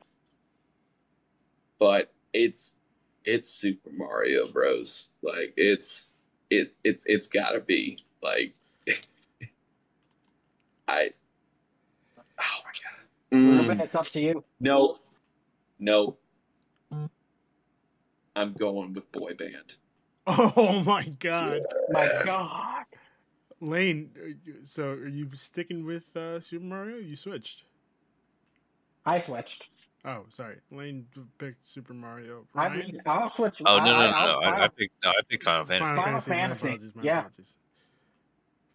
but 1.82 2.14
it's 2.32 2.76
it's 3.26 3.50
Super 3.50 3.90
Mario 3.92 4.50
Bros. 4.50 5.10
Like 5.24 5.54
it's 5.58 6.14
it 6.50 6.74
it's 6.86 7.04
it's 7.08 7.28
gotta 7.28 7.60
be 7.60 7.98
like 8.22 8.54
I 10.88 11.10
oh 12.40 12.60
my 12.64 12.72
god. 12.84 13.02
Mm, 13.34 13.62
Ruben, 13.62 13.82
it's 13.82 13.96
up 13.96 14.06
to 14.10 14.22
you. 14.22 14.44
no, 14.60 14.94
no. 15.80 16.18
I'm 18.36 18.54
going 18.54 18.94
with 18.94 19.12
boy 19.12 19.34
band. 19.34 19.76
Oh 20.28 20.84
my 20.86 21.04
god, 21.20 21.62
My 21.90 22.24
God. 22.28 22.86
Lane. 23.60 24.38
So 24.64 24.90
are 24.90 25.08
you 25.08 25.28
sticking 25.34 25.84
with 25.84 26.16
uh, 26.16 26.40
Super 26.40 26.64
Mario? 26.64 26.98
You 26.98 27.16
switched. 27.16 27.64
I 29.04 29.18
switched. 29.18 29.71
Oh, 30.04 30.26
sorry. 30.30 30.58
Lane 30.72 31.06
picked 31.38 31.64
Super 31.66 31.94
Mario. 31.94 32.46
I 32.56 32.70
mean, 32.70 33.02
I'll 33.06 33.30
switch. 33.30 33.62
Oh 33.66 33.78
no 33.78 33.86
no 33.86 33.92
no! 33.98 33.98
I'll- 34.08 34.42
no. 34.42 34.48
I, 34.48 34.64
I 34.64 34.68
picked 34.68 34.94
no, 35.04 35.10
I 35.12 35.22
picked 35.30 35.44
Final 35.44 35.66
Fantasy. 35.66 35.96
Final 35.96 36.12
My 36.14 36.20
Fantasy, 36.20 36.68
apologies, 36.68 36.96
my 36.96 37.04
yeah. 37.04 37.20
apologies. 37.20 37.56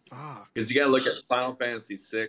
Fuck. 0.09 0.49
Because 0.53 0.71
you 0.71 0.79
gotta 0.79 0.91
look 0.91 1.05
at 1.05 1.13
Final 1.27 1.53
Fantasy 1.55 1.97
VI 1.97 2.27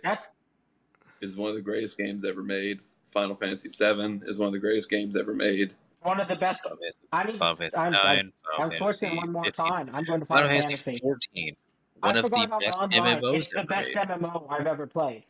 is 1.21 1.35
one 1.37 1.49
of 1.49 1.55
the 1.55 1.61
greatest 1.61 1.97
games 1.97 2.25
ever 2.25 2.43
made. 2.43 2.81
Final 3.05 3.35
Fantasy 3.35 3.69
VII 3.69 4.21
is 4.27 4.37
one 4.37 4.47
of 4.47 4.53
the 4.53 4.59
greatest 4.59 4.89
games 4.89 5.15
ever 5.15 5.33
made. 5.33 5.73
one 6.01 6.19
of 6.19 6.27
the 6.27 6.35
best. 6.35 6.61
Final 6.63 6.77
Fantasy, 6.77 6.99
I 7.13 7.23
need. 7.23 7.39
Final 7.39 7.55
Fantasy 7.55 7.77
I'm, 7.77 7.91
nine. 7.93 8.03
I'm, 8.19 8.31
Final 8.57 8.71
I'm 8.71 8.77
switching 8.77 9.15
one 9.15 9.31
more 9.31 9.43
15, 9.45 9.65
time. 9.65 9.89
I'm 9.93 10.03
going 10.03 10.19
to 10.19 10.25
Final 10.25 10.49
Final 10.49 10.61
Fantasy 10.61 10.75
Fantasy. 10.75 11.01
fourteen. 11.01 11.55
One 12.01 12.15
I 12.15 12.19
of 12.19 12.25
the 12.29 12.59
best 12.61 12.77
online. 12.77 13.21
MMOs 13.21 13.35
It's 13.37 13.47
the 13.47 13.63
best 13.63 13.95
made. 13.95 14.07
MMO 14.07 14.45
I've 14.49 14.67
ever 14.67 14.87
played, 14.87 15.23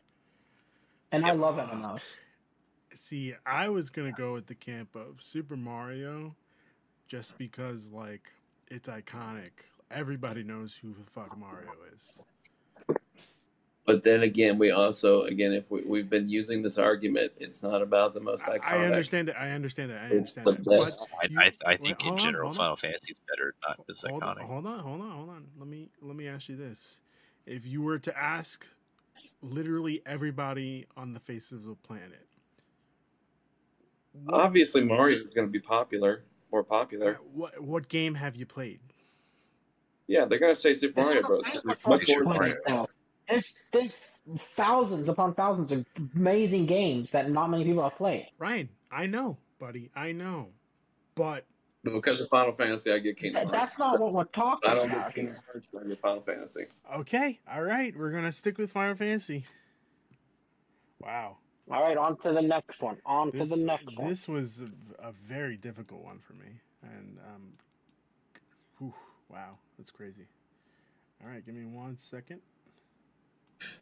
and 1.12 1.24
I 1.26 1.32
love 1.34 1.58
MMOs. 1.58 2.02
See, 2.94 3.34
I 3.46 3.70
was 3.70 3.90
gonna 3.90 4.12
go 4.12 4.34
with 4.34 4.48
the 4.48 4.56
camp 4.56 4.96
of 4.96 5.22
Super 5.22 5.56
Mario, 5.56 6.36
just 7.08 7.38
because 7.38 7.92
like 7.92 8.32
it's 8.70 8.90
iconic. 8.90 9.52
Everybody 9.92 10.44
knows 10.44 10.76
who 10.76 10.94
the 10.94 11.10
fuck 11.10 11.38
Mario 11.38 11.70
is. 11.94 12.22
But 13.86 14.04
then 14.04 14.22
again, 14.22 14.60
we 14.60 14.70
also 14.72 15.24
again 15.24 15.52
if 15.52 15.72
we, 15.72 15.82
we've 15.82 16.10
been 16.10 16.30
using 16.30 16.62
this 16.62 16.78
argument, 16.78 17.32
it's 17.40 17.64
not 17.64 17.82
about 17.82 18.14
the 18.14 18.20
most 18.20 18.46
iconic. 18.46 18.64
I 18.64 18.86
understand 18.86 19.28
that. 19.30 19.40
I 19.40 19.50
understand 19.50 19.90
that. 19.90 20.02
I 20.02 20.10
understand 20.12 20.48
the 20.48 20.52
that. 20.52 20.64
But 20.64 21.08
I, 21.24 21.28
you- 21.28 21.40
I, 21.40 21.52
I 21.66 21.72
wait, 21.72 21.80
think 21.80 21.90
in 21.90 22.10
hold 22.10 22.14
on, 22.14 22.20
general, 22.20 22.48
hold 22.50 22.52
on. 22.52 22.56
Final 22.58 22.78
Fantasy 22.78 23.14
is 23.14 23.20
better, 23.28 23.56
not 23.68 23.80
as 23.90 24.04
hold 24.04 24.24
on, 24.24 24.36
iconic. 24.36 24.48
hold 24.48 24.66
on, 24.68 24.80
hold 24.80 25.02
on, 25.02 25.12
hold 25.12 25.30
on. 25.30 25.48
Let 25.58 25.68
me 25.68 25.90
let 26.02 26.16
me 26.16 26.28
ask 26.28 26.50
you 26.50 26.56
this: 26.56 27.02
If 27.48 27.66
you 27.66 27.82
were 27.82 27.98
to 28.00 28.16
ask 28.16 28.66
literally 29.42 30.04
everybody 30.06 30.86
on 30.96 31.14
the 31.14 31.20
face 31.20 31.52
of 31.52 31.64
the 31.64 31.74
planet, 31.76 32.28
what, 32.28 32.29
Obviously, 34.28 34.84
Mario 34.84 35.14
is 35.14 35.22
going 35.22 35.48
to 35.48 35.52
be 35.52 35.60
popular, 35.60 36.24
more 36.52 36.62
uh, 36.62 36.64
popular. 36.64 37.20
what 37.34 37.62
what 37.62 37.88
game 37.88 38.16
have 38.16 38.36
you 38.36 38.46
played? 38.46 38.80
Yeah, 40.08 40.26
they're 40.26 40.40
going 40.40 40.54
to 40.54 40.60
say 40.60 40.74
Super 40.74 41.02
Mario 41.02 41.22
Bros. 41.22 41.44
There's 41.44 41.58
It's 41.66 41.84
so 41.84 41.90
much 41.90 42.02
Super 42.06 42.24
Mario. 42.24 42.88
There's, 43.28 43.54
there's 43.72 43.92
thousands 44.38 45.08
upon 45.08 45.36
thousands 45.36 45.72
of 45.72 45.86
amazing 46.16 46.66
games 46.66 47.12
that 47.12 47.30
not 47.30 47.48
many 47.52 47.64
people 47.64 47.84
have 47.84 47.96
played. 47.96 48.28
Ryan, 48.40 48.70
I 48.92 49.06
know, 49.06 49.38
buddy, 49.60 49.92
I 49.96 50.12
know, 50.12 50.50
but 51.14 51.46
But 51.84 51.94
because 51.94 52.20
of 52.20 52.28
Final 52.30 52.54
Fantasy, 52.54 52.92
I 52.92 52.98
get 52.98 53.18
Kingdom 53.18 53.42
Th- 53.42 53.52
Hearts. 53.52 53.52
that's 53.52 53.78
not 53.80 54.00
what 54.00 54.14
we're 54.14 54.24
talking 54.26 54.70
I 54.70 54.74
don't 54.74 54.90
about. 54.90 55.08
get 55.08 55.16
Kingdom 55.16 55.36
Hearts, 55.46 55.68
but 55.72 55.84
I 55.86 55.88
get 55.90 56.02
Final 56.02 56.22
Fantasy. 56.22 56.66
okay, 56.98 57.40
all 57.52 57.62
right, 57.64 57.96
we're 57.96 58.12
gonna 58.12 58.32
stick 58.32 58.58
with 58.58 58.72
Final 58.72 58.96
Fantasy. 58.96 59.46
Wow. 61.00 61.38
All 61.72 61.84
right, 61.84 61.98
on 61.98 62.18
to 62.18 62.32
the 62.32 62.42
next 62.42 62.82
one. 62.82 62.98
On 63.06 63.32
to 63.32 63.46
the 63.46 63.58
next 63.58 63.98
one. 63.98 64.10
this 64.10 64.28
was 64.28 64.62
a, 64.62 65.10
a 65.10 65.12
very 65.12 65.56
difficult 65.56 66.04
one 66.04 66.20
for 66.20 66.34
me, 66.34 66.62
and 66.82 67.18
um, 67.20 67.54
whew, 68.80 68.94
wow, 69.30 69.58
that's 69.78 69.92
crazy. 69.92 70.28
All 71.24 71.30
right, 71.30 71.46
give 71.46 71.54
me 71.54 71.66
one 71.66 71.98
second. 71.98 72.40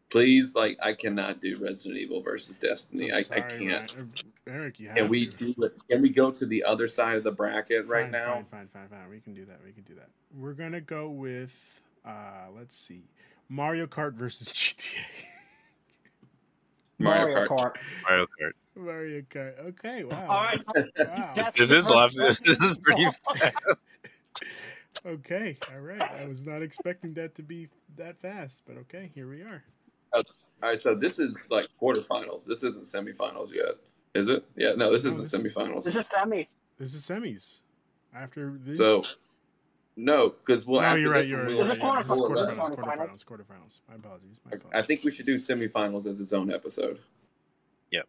Please, 0.09 0.55
like, 0.55 0.77
I 0.81 0.93
cannot 0.93 1.39
do 1.39 1.57
Resident 1.61 1.97
Evil 1.99 2.21
versus 2.21 2.57
Destiny. 2.57 3.11
I'm 3.11 3.25
I, 3.31 3.35
I 3.35 3.41
can't. 3.41 3.95
Ryan. 3.95 4.11
Uh, 4.47 4.51
Eric, 4.51 4.79
you 4.79 4.87
have 4.87 4.97
Can 4.97 5.09
we 5.09 5.27
to. 5.27 5.53
do 5.53 5.63
it? 5.63 5.75
Can 5.89 6.01
we 6.01 6.09
go 6.09 6.31
to 6.31 6.45
the 6.45 6.63
other 6.63 6.87
side 6.87 7.17
of 7.17 7.23
the 7.23 7.31
bracket 7.31 7.87
right 7.87 8.05
fine, 8.05 8.11
now? 8.11 8.33
Fine, 8.33 8.45
fine, 8.45 8.67
fine, 8.73 8.87
fine. 8.89 9.09
We 9.09 9.19
can 9.19 9.33
do 9.33 9.45
that. 9.45 9.59
We 9.63 9.71
can 9.71 9.83
do 9.83 9.95
that. 9.95 10.09
We're 10.33 10.53
gonna 10.53 10.81
go 10.81 11.09
with 11.09 11.83
uh, 12.05 12.47
let's 12.55 12.77
see, 12.77 13.03
Mario 13.49 13.85
Kart 13.85 14.13
versus 14.13 14.47
GTA. 14.53 14.95
Mario 16.99 17.27
Mario 17.33 17.47
Kart. 17.47 17.57
Kart. 17.57 17.77
Mario 18.03 18.25
Kart. 18.41 18.51
Mario 18.75 19.21
Kart. 19.21 19.59
Okay, 19.67 20.03
wow. 20.03 20.25
All 20.29 20.43
right. 20.43 20.61
Wow. 20.75 21.31
That's 21.35 21.49
This 21.57 21.71
is 21.71 21.87
first 21.87 21.91
laughing. 21.91 22.19
This 22.21 22.39
is 22.41 22.79
pretty 22.79 23.05
fast. 23.05 23.55
Okay, 25.05 25.57
all 25.73 25.79
right. 25.79 26.01
I 26.01 26.25
was 26.27 26.45
not 26.45 26.61
expecting 26.63 27.13
that 27.13 27.35
to 27.35 27.43
be 27.43 27.69
that 27.97 28.19
fast, 28.19 28.63
but 28.67 28.77
okay, 28.77 29.11
here 29.13 29.29
we 29.29 29.41
are. 29.41 29.63
Oh, 30.11 30.23
all 30.63 30.69
right, 30.69 30.79
so 30.79 30.95
this 30.95 31.19
is 31.19 31.47
like 31.49 31.67
quarterfinals. 31.81 32.45
This 32.45 32.63
isn't 32.63 32.85
semifinals 32.85 33.53
yet, 33.53 33.75
is 34.15 34.27
it? 34.27 34.43
Yeah, 34.55 34.73
no, 34.75 34.91
this 34.91 35.03
No, 35.05 35.11
isn't 35.11 35.21
this- 35.31 35.33
semifinals. 35.55 35.83
This 35.83 35.95
is 35.95 36.07
semis. 36.07 36.55
This 36.79 36.93
is 36.95 37.03
semis. 37.07 37.53
After 38.13 38.57
this, 38.59 38.77
So, 38.77 39.03
no, 39.97 40.29
because 40.29 40.65
well, 40.65 40.81
no, 40.81 40.87
after 40.87 40.99
you're 40.99 41.11
right. 41.11 41.17
this 41.23 41.29
You're 41.29 41.39
right. 41.43 41.47
we'll 41.49 41.57
This 41.65 41.77
You're 41.77 41.77
is 41.77 41.83
right. 41.83 42.05
have 42.05 42.07
yeah, 42.07 42.13
quarterfinals. 42.15 42.47
This 42.47 42.69
quarterfinals. 42.69 42.69
left. 42.69 43.25
Quarterfinals. 43.25 43.25
Quarterfinals. 43.25 43.79
My 43.89 43.95
apologies. 43.95 44.37
My 44.45 44.51
apologies. 44.55 44.71
I 44.73 44.81
think 44.83 45.03
we 45.03 45.11
should 45.11 45.25
do 45.25 45.35
semifinals 45.35 46.05
as 46.05 46.19
its 46.21 46.31
own 46.33 46.51
episode. 46.53 46.99
Yep. 47.91 48.05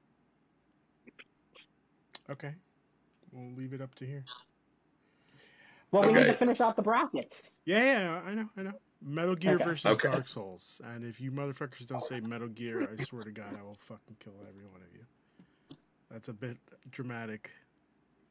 Okay, 2.30 2.54
we'll 3.32 3.52
leave 3.56 3.72
it 3.72 3.80
up 3.80 3.94
to 3.96 4.04
here. 4.06 4.24
Well, 5.90 6.06
we 6.06 6.12
need 6.12 6.24
to 6.26 6.34
finish 6.34 6.60
out 6.60 6.76
the 6.76 6.82
brackets. 6.82 7.48
Yeah, 7.64 7.82
yeah, 7.82 8.20
I 8.26 8.34
know, 8.34 8.48
I 8.58 8.62
know. 8.62 8.72
Metal 9.00 9.34
Gear 9.34 9.54
Okay. 9.54 9.64
versus 9.64 9.86
Okay. 9.86 10.10
Dark 10.10 10.28
Souls, 10.28 10.80
and 10.84 11.04
if 11.04 11.20
you 11.20 11.30
motherfuckers 11.30 11.86
don't 11.86 12.04
say 12.04 12.20
Metal 12.20 12.48
Gear, 12.48 12.94
I 12.98 13.02
swear 13.04 13.22
to 13.22 13.30
God, 13.30 13.48
I 13.58 13.62
will 13.62 13.76
fucking 13.80 14.16
kill 14.20 14.34
every 14.46 14.66
one 14.66 14.82
of 14.82 14.92
you. 14.94 15.04
That's 16.10 16.28
a 16.28 16.32
bit 16.34 16.58
dramatic 16.90 17.50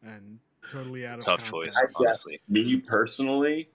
and 0.04 0.40
totally 0.70 1.06
out 1.06 1.20
of 1.20 1.26
Tough 1.26 1.44
context. 1.50 1.80
choice, 1.82 1.96
honestly. 2.00 2.42
Me 2.50 2.78
personally, 2.78 3.70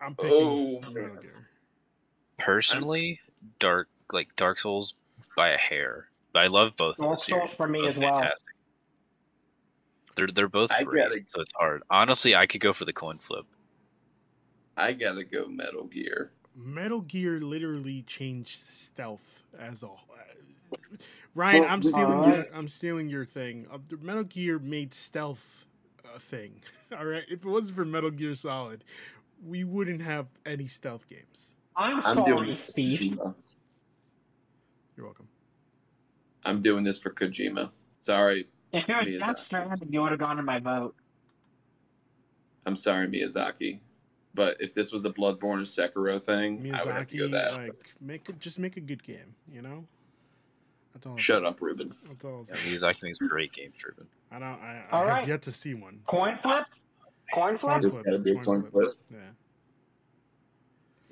I'm 0.00 0.14
oh, 0.18 0.80
picking 0.82 1.04
Oh. 1.04 1.20
Personally, 2.38 3.18
Dark 3.58 3.88
like 4.12 4.34
Dark 4.36 4.58
Souls 4.58 4.94
by 5.36 5.50
a 5.50 5.56
hair. 5.56 6.08
But 6.32 6.44
I 6.44 6.46
love 6.48 6.76
both 6.76 6.96
Dark. 6.98 7.18
Souls 7.20 7.56
for 7.56 7.66
me 7.66 7.80
Both 7.80 7.88
as 7.90 7.98
well. 7.98 8.14
fantastic. 8.20 8.54
They're 10.16 10.26
they're 10.28 10.48
both 10.48 10.70
I 10.72 10.82
great, 10.82 11.02
gotta- 11.04 11.24
so 11.28 11.40
it's 11.40 11.52
hard. 11.54 11.82
Honestly, 11.90 12.34
I 12.34 12.46
could 12.46 12.60
go 12.60 12.72
for 12.72 12.84
the 12.84 12.92
coin 12.92 13.18
flip. 13.18 13.44
I 14.76 14.92
gotta 14.92 15.24
go 15.24 15.46
Metal 15.46 15.84
Gear. 15.84 16.30
Metal 16.54 17.00
Gear 17.00 17.40
literally 17.40 18.02
changed 18.02 18.68
stealth 18.68 19.44
as 19.58 19.82
a. 19.82 19.88
Ryan, 21.36 21.60
Well, 21.60 21.70
I'm 21.70 21.82
stealing 21.82 22.32
your. 22.32 22.46
I'm 22.54 22.68
stealing 22.68 23.08
your 23.10 23.24
thing. 23.26 23.66
Uh, 23.70 23.78
Metal 24.00 24.24
Gear 24.24 24.58
made 24.58 24.94
stealth 24.94 25.66
a 26.14 26.18
thing. 26.18 26.62
All 26.98 27.04
right, 27.04 27.24
if 27.28 27.44
it 27.44 27.48
wasn't 27.48 27.76
for 27.76 27.84
Metal 27.84 28.10
Gear 28.10 28.34
Solid, 28.34 28.82
we 29.46 29.62
wouldn't 29.62 30.00
have 30.00 30.28
any 30.46 30.66
stealth 30.66 31.06
games. 31.08 31.54
I'm, 31.76 32.00
I'm 32.06 32.24
doing 32.24 32.26
sorry, 32.26 32.46
this 32.52 32.60
for 32.62 32.70
Steve. 32.70 32.98
Kojima. 33.00 33.34
You're 34.96 35.06
welcome. 35.06 35.28
I'm 36.44 36.62
doing 36.62 36.84
this 36.84 36.98
for 36.98 37.10
Kojima. 37.10 37.70
Sorry, 38.00 38.46
If 38.72 38.88
it 38.88 38.96
was 38.96 39.06
Miyazaki. 39.06 39.18
Death 39.20 39.44
Stranding, 39.44 39.92
you 39.92 40.00
would 40.00 40.10
have 40.12 40.20
gone 40.20 40.36
to 40.38 40.42
my 40.42 40.58
vote. 40.58 40.94
I'm 42.64 42.76
sorry, 42.76 43.08
Miyazaki. 43.08 43.80
But 44.34 44.56
if 44.60 44.72
this 44.72 44.90
was 44.92 45.04
a 45.04 45.10
Bloodborne 45.10 45.42
or 45.42 45.64
Sekiro 45.64 46.22
thing, 46.22 46.72
I 46.74 46.82
would 46.84 46.94
have 46.94 47.06
to 47.08 47.16
go 47.18 47.28
Miyazaki, 47.28 47.30
that. 47.32 47.52
like 47.58 47.94
make 48.00 48.28
it 48.30 48.38
just 48.40 48.58
make 48.58 48.76
a 48.78 48.80
good 48.80 49.02
game. 49.02 49.34
You 49.52 49.60
know, 49.60 49.72
that's 49.72 49.74
all. 49.74 49.84
I'm 49.84 49.95
Shut 51.16 51.44
up, 51.44 51.60
Ruben. 51.60 51.88
saying. 51.88 51.96
That's 52.08 52.24
all. 52.24 52.40
I'm 52.40 52.44
Yeah, 52.46 52.56
saying. 52.56 52.76
Miyazaki 52.76 53.02
makes 53.02 53.18
great 53.18 53.52
games, 53.52 53.74
Ruben. 53.84 54.06
I 54.30 54.38
don't. 54.38 54.48
I, 54.48 54.84
I 54.90 54.96
All 54.96 55.04
have 55.04 55.08
right. 55.08 55.28
yet 55.28 55.42
to 55.42 55.52
see 55.52 55.74
one. 55.74 56.00
Coin 56.06 56.36
flip? 56.42 56.64
Coin 57.32 57.56
flip? 57.58 57.72
Coin 57.74 57.82
This 57.82 57.92
flip. 57.92 58.04
gotta 58.04 58.18
be 58.18 58.30
a 58.32 58.34
coin 58.34 58.44
coin 58.44 58.60
flip. 58.62 58.72
flip. 58.72 58.88
Yeah. 59.12 59.18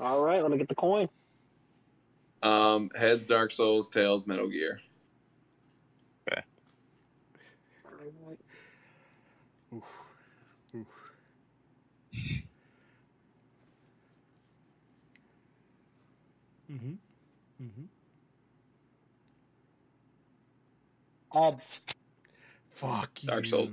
All 0.05 0.23
right, 0.23 0.43
let 0.43 0.51
me 0.51 0.59
get 0.59 0.69
the 0.69 0.75
coin. 0.75 1.09
Um, 2.43 2.91
heads 2.95 3.27
Dark 3.27 3.51
Souls, 3.53 3.89
tails 3.89 4.27
Metal 4.27 4.49
Gear. 4.49 4.81
Oof. 9.75 9.83
Oof. 10.75 10.87
Mhm. 16.71 16.99
Mhm. 17.61 17.89
Heads. 21.35 21.81
Fuck 22.71 23.23
you. 23.23 23.29
Dark 23.29 23.45
Souls. 23.45 23.71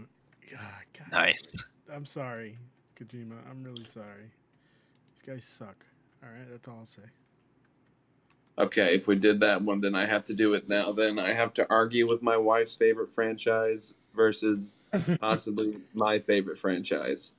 God, 0.49 0.59
God. 0.97 1.11
Nice. 1.11 1.65
I'm 1.93 2.05
sorry, 2.05 2.57
Kojima. 2.99 3.37
I'm 3.49 3.63
really 3.63 3.85
sorry. 3.85 4.31
These 5.13 5.21
guys 5.25 5.45
suck. 5.45 5.85
All 6.23 6.29
right, 6.29 6.47
that's 6.49 6.67
all 6.67 6.77
I'll 6.79 6.85
say. 6.85 7.01
Okay, 8.57 8.95
if 8.95 9.07
we 9.07 9.15
did 9.15 9.39
that 9.39 9.61
one, 9.61 9.81
then 9.81 9.95
I 9.95 10.05
have 10.05 10.23
to 10.25 10.33
do 10.33 10.53
it 10.53 10.67
now. 10.67 10.91
Then 10.91 11.17
I 11.17 11.33
have 11.33 11.53
to 11.55 11.67
argue 11.69 12.07
with 12.07 12.21
my 12.21 12.37
wife's 12.37 12.75
favorite 12.75 13.13
franchise 13.13 13.93
versus 14.15 14.75
possibly 15.19 15.73
my 15.93 16.19
favorite 16.19 16.57
franchise. 16.57 17.31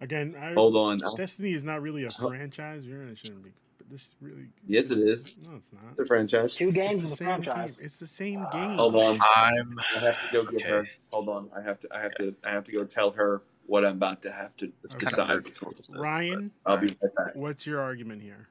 Again, 0.00 0.36
I, 0.40 0.52
Hold 0.54 0.76
on. 0.76 0.98
Destiny 1.16 1.52
is 1.52 1.62
not 1.62 1.80
really 1.80 2.04
a 2.04 2.10
franchise. 2.10 2.84
You're 2.84 3.04
it 3.04 3.18
shouldn't 3.18 3.44
be. 3.44 3.52
But 3.92 3.98
this 3.98 4.06
is 4.08 4.14
really. 4.22 4.46
Yes, 4.66 4.90
it 4.90 4.98
is. 4.98 5.36
No, 5.46 5.56
it's 5.56 5.70
not. 5.72 5.82
It's 5.92 6.00
a 6.00 6.06
franchise. 6.06 6.54
Two 6.54 6.72
games 6.72 6.94
It's 6.94 7.04
in 7.04 7.10
the 7.10 7.16
the 7.16 7.24
franchise. 7.24 7.76
game. 7.76 7.84
It's 7.84 7.98
the 7.98 8.06
same 8.06 8.46
game. 8.50 8.78
Hold 8.78 8.96
on. 8.96 9.20
I'm 9.34 9.78
I 9.94 10.00
have 10.00 10.14
to 10.22 10.28
go 10.32 10.44
get 10.44 10.62
Okay. 10.62 10.70
her. 10.70 10.86
Hold 11.10 11.28
on. 11.28 11.50
I 11.54 11.60
have 11.60 11.78
to. 11.80 11.88
I 11.94 12.00
have 12.00 12.14
to. 12.14 12.34
I 12.42 12.52
have 12.52 12.64
to 12.64 12.72
go 12.72 12.84
tell 12.84 13.10
her 13.10 13.42
what 13.66 13.84
I'm 13.84 13.96
about 13.96 14.22
to 14.22 14.32
have 14.32 14.56
to 14.58 14.72
Okay. 14.94 14.98
decide. 14.98 15.28
nervous. 15.28 15.60
Ryan, 15.90 16.50
I'll 16.64 16.78
be 16.78 16.86
right 16.86 17.14
back. 17.14 17.34
what's 17.36 17.66
your 17.66 17.80
argument 17.82 18.22
here? 18.22 18.48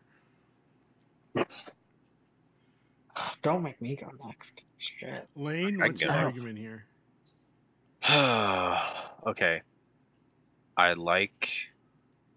Don't 3.41 3.63
make 3.63 3.81
me 3.81 3.95
go 3.95 4.11
next. 4.27 4.61
Shit. 4.77 5.27
Lane, 5.35 5.79
what's 5.79 6.01
your 6.01 6.11
go. 6.11 6.17
argument 6.17 6.59
here? 6.59 6.85
okay. 9.27 9.61
I 10.77 10.93
like 10.93 11.49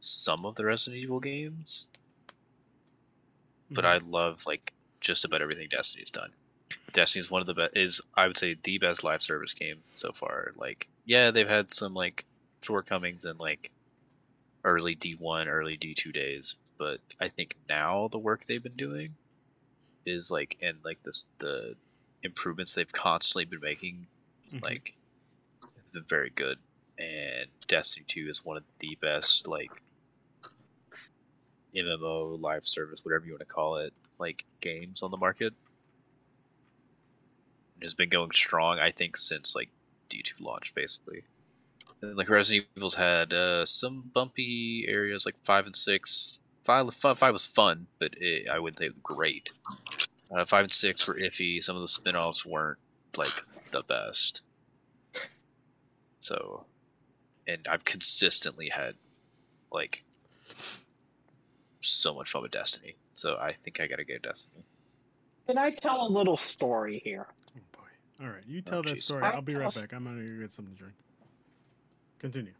some 0.00 0.44
of 0.44 0.54
the 0.54 0.64
Resident 0.64 1.02
Evil 1.02 1.20
games, 1.20 1.88
but 3.70 3.84
I 3.84 3.98
love 3.98 4.44
like 4.46 4.72
just 5.00 5.24
about 5.24 5.42
everything 5.42 5.68
Destiny's 5.70 6.10
done. 6.10 6.30
Destiny 6.92 7.20
is 7.20 7.30
one 7.30 7.40
of 7.40 7.46
the 7.46 7.54
best. 7.54 7.76
Is 7.76 8.00
I 8.14 8.26
would 8.26 8.36
say 8.38 8.56
the 8.62 8.78
best 8.78 9.04
live 9.04 9.22
service 9.22 9.54
game 9.54 9.82
so 9.96 10.12
far. 10.12 10.52
Like, 10.56 10.86
yeah, 11.04 11.30
they've 11.30 11.48
had 11.48 11.74
some 11.74 11.94
like 11.94 12.24
shortcomings 12.62 13.24
in 13.24 13.36
like 13.38 13.70
early 14.64 14.94
D 14.94 15.14
one, 15.18 15.48
early 15.48 15.76
D 15.76 15.94
two 15.94 16.12
days, 16.12 16.54
but 16.78 17.00
I 17.20 17.28
think 17.28 17.54
now 17.68 18.08
the 18.08 18.18
work 18.18 18.44
they've 18.44 18.62
been 18.62 18.76
doing 18.76 19.14
is 20.06 20.30
like 20.30 20.56
and 20.62 20.78
like 20.84 21.02
this 21.02 21.26
the 21.38 21.74
improvements 22.22 22.74
they've 22.74 22.92
constantly 22.92 23.44
been 23.44 23.60
making 23.60 24.06
Mhm. 24.50 24.62
like 24.62 24.94
they're 25.92 26.02
very 26.02 26.30
good 26.30 26.58
and 26.98 27.48
destiny 27.66 28.04
2 28.06 28.28
is 28.28 28.44
one 28.44 28.56
of 28.56 28.64
the 28.78 28.96
best 29.00 29.46
like 29.48 29.70
mmo 31.74 32.40
live 32.40 32.64
service 32.64 33.04
whatever 33.04 33.24
you 33.26 33.32
want 33.32 33.40
to 33.40 33.46
call 33.46 33.76
it 33.76 33.92
like 34.18 34.44
games 34.60 35.02
on 35.02 35.10
the 35.10 35.16
market? 35.16 35.52
It 37.80 37.84
has 37.84 37.94
been 37.94 38.08
going 38.08 38.30
strong 38.32 38.78
i 38.78 38.90
think 38.90 39.16
since 39.16 39.54
like 39.54 39.68
d2 40.10 40.32
launch 40.40 40.74
basically. 40.74 41.24
And, 42.00 42.16
like 42.16 42.28
resident 42.28 42.66
evil's 42.76 42.94
had 42.94 43.32
uh, 43.32 43.66
some 43.66 44.10
bumpy 44.14 44.86
areas 44.88 45.26
like 45.26 45.36
5 45.44 45.66
and 45.66 45.76
6 45.76 46.40
5, 46.64 46.94
five, 46.94 47.18
five 47.18 47.32
was 47.32 47.46
fun 47.46 47.86
but 47.98 48.14
it, 48.16 48.48
i 48.48 48.58
wouldn't 48.58 48.78
say 48.78 48.90
great. 49.02 49.52
Uh, 50.30 50.44
5 50.44 50.64
and 50.64 50.72
6 50.72 51.08
were 51.08 51.14
iffy. 51.14 51.62
Some 51.62 51.76
of 51.76 51.82
the 51.82 51.88
spin-offs 51.88 52.44
weren't 52.44 52.78
like 53.16 53.44
the 53.70 53.82
best. 53.82 54.42
So, 56.20 56.64
and 57.46 57.66
I've 57.70 57.84
consistently 57.84 58.68
had 58.68 58.94
like 59.70 60.02
so 61.84 62.14
much 62.14 62.30
fun 62.30 62.42
with 62.42 62.52
Destiny. 62.52 62.96
So 63.14 63.36
I 63.36 63.54
think 63.64 63.80
I 63.80 63.86
gotta 63.86 64.04
go 64.04 64.14
Destiny. 64.22 64.62
Can 65.46 65.58
I 65.58 65.70
tell 65.70 66.06
a 66.06 66.08
little 66.08 66.36
story 66.36 67.00
here? 67.04 67.26
Oh 67.56 67.60
boy. 67.72 68.24
All 68.26 68.32
right, 68.32 68.44
you 68.46 68.62
oh, 68.66 68.70
tell 68.70 68.82
that 68.82 68.96
jeez. 68.96 69.04
story. 69.04 69.22
I- 69.22 69.30
I'll 69.32 69.42
be 69.42 69.54
right 69.54 69.74
back. 69.74 69.92
I'm 69.92 70.04
gonna 70.04 70.22
go 70.22 70.40
get 70.40 70.52
something 70.52 70.74
to 70.74 70.78
drink. 70.78 70.94
Continue. 72.18 72.52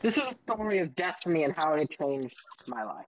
This 0.00 0.16
is 0.16 0.24
a 0.24 0.34
story 0.44 0.78
of 0.78 0.94
Destiny 0.94 1.44
and 1.44 1.54
how 1.56 1.74
it 1.74 1.88
changed 1.90 2.34
my 2.66 2.82
life. 2.82 3.06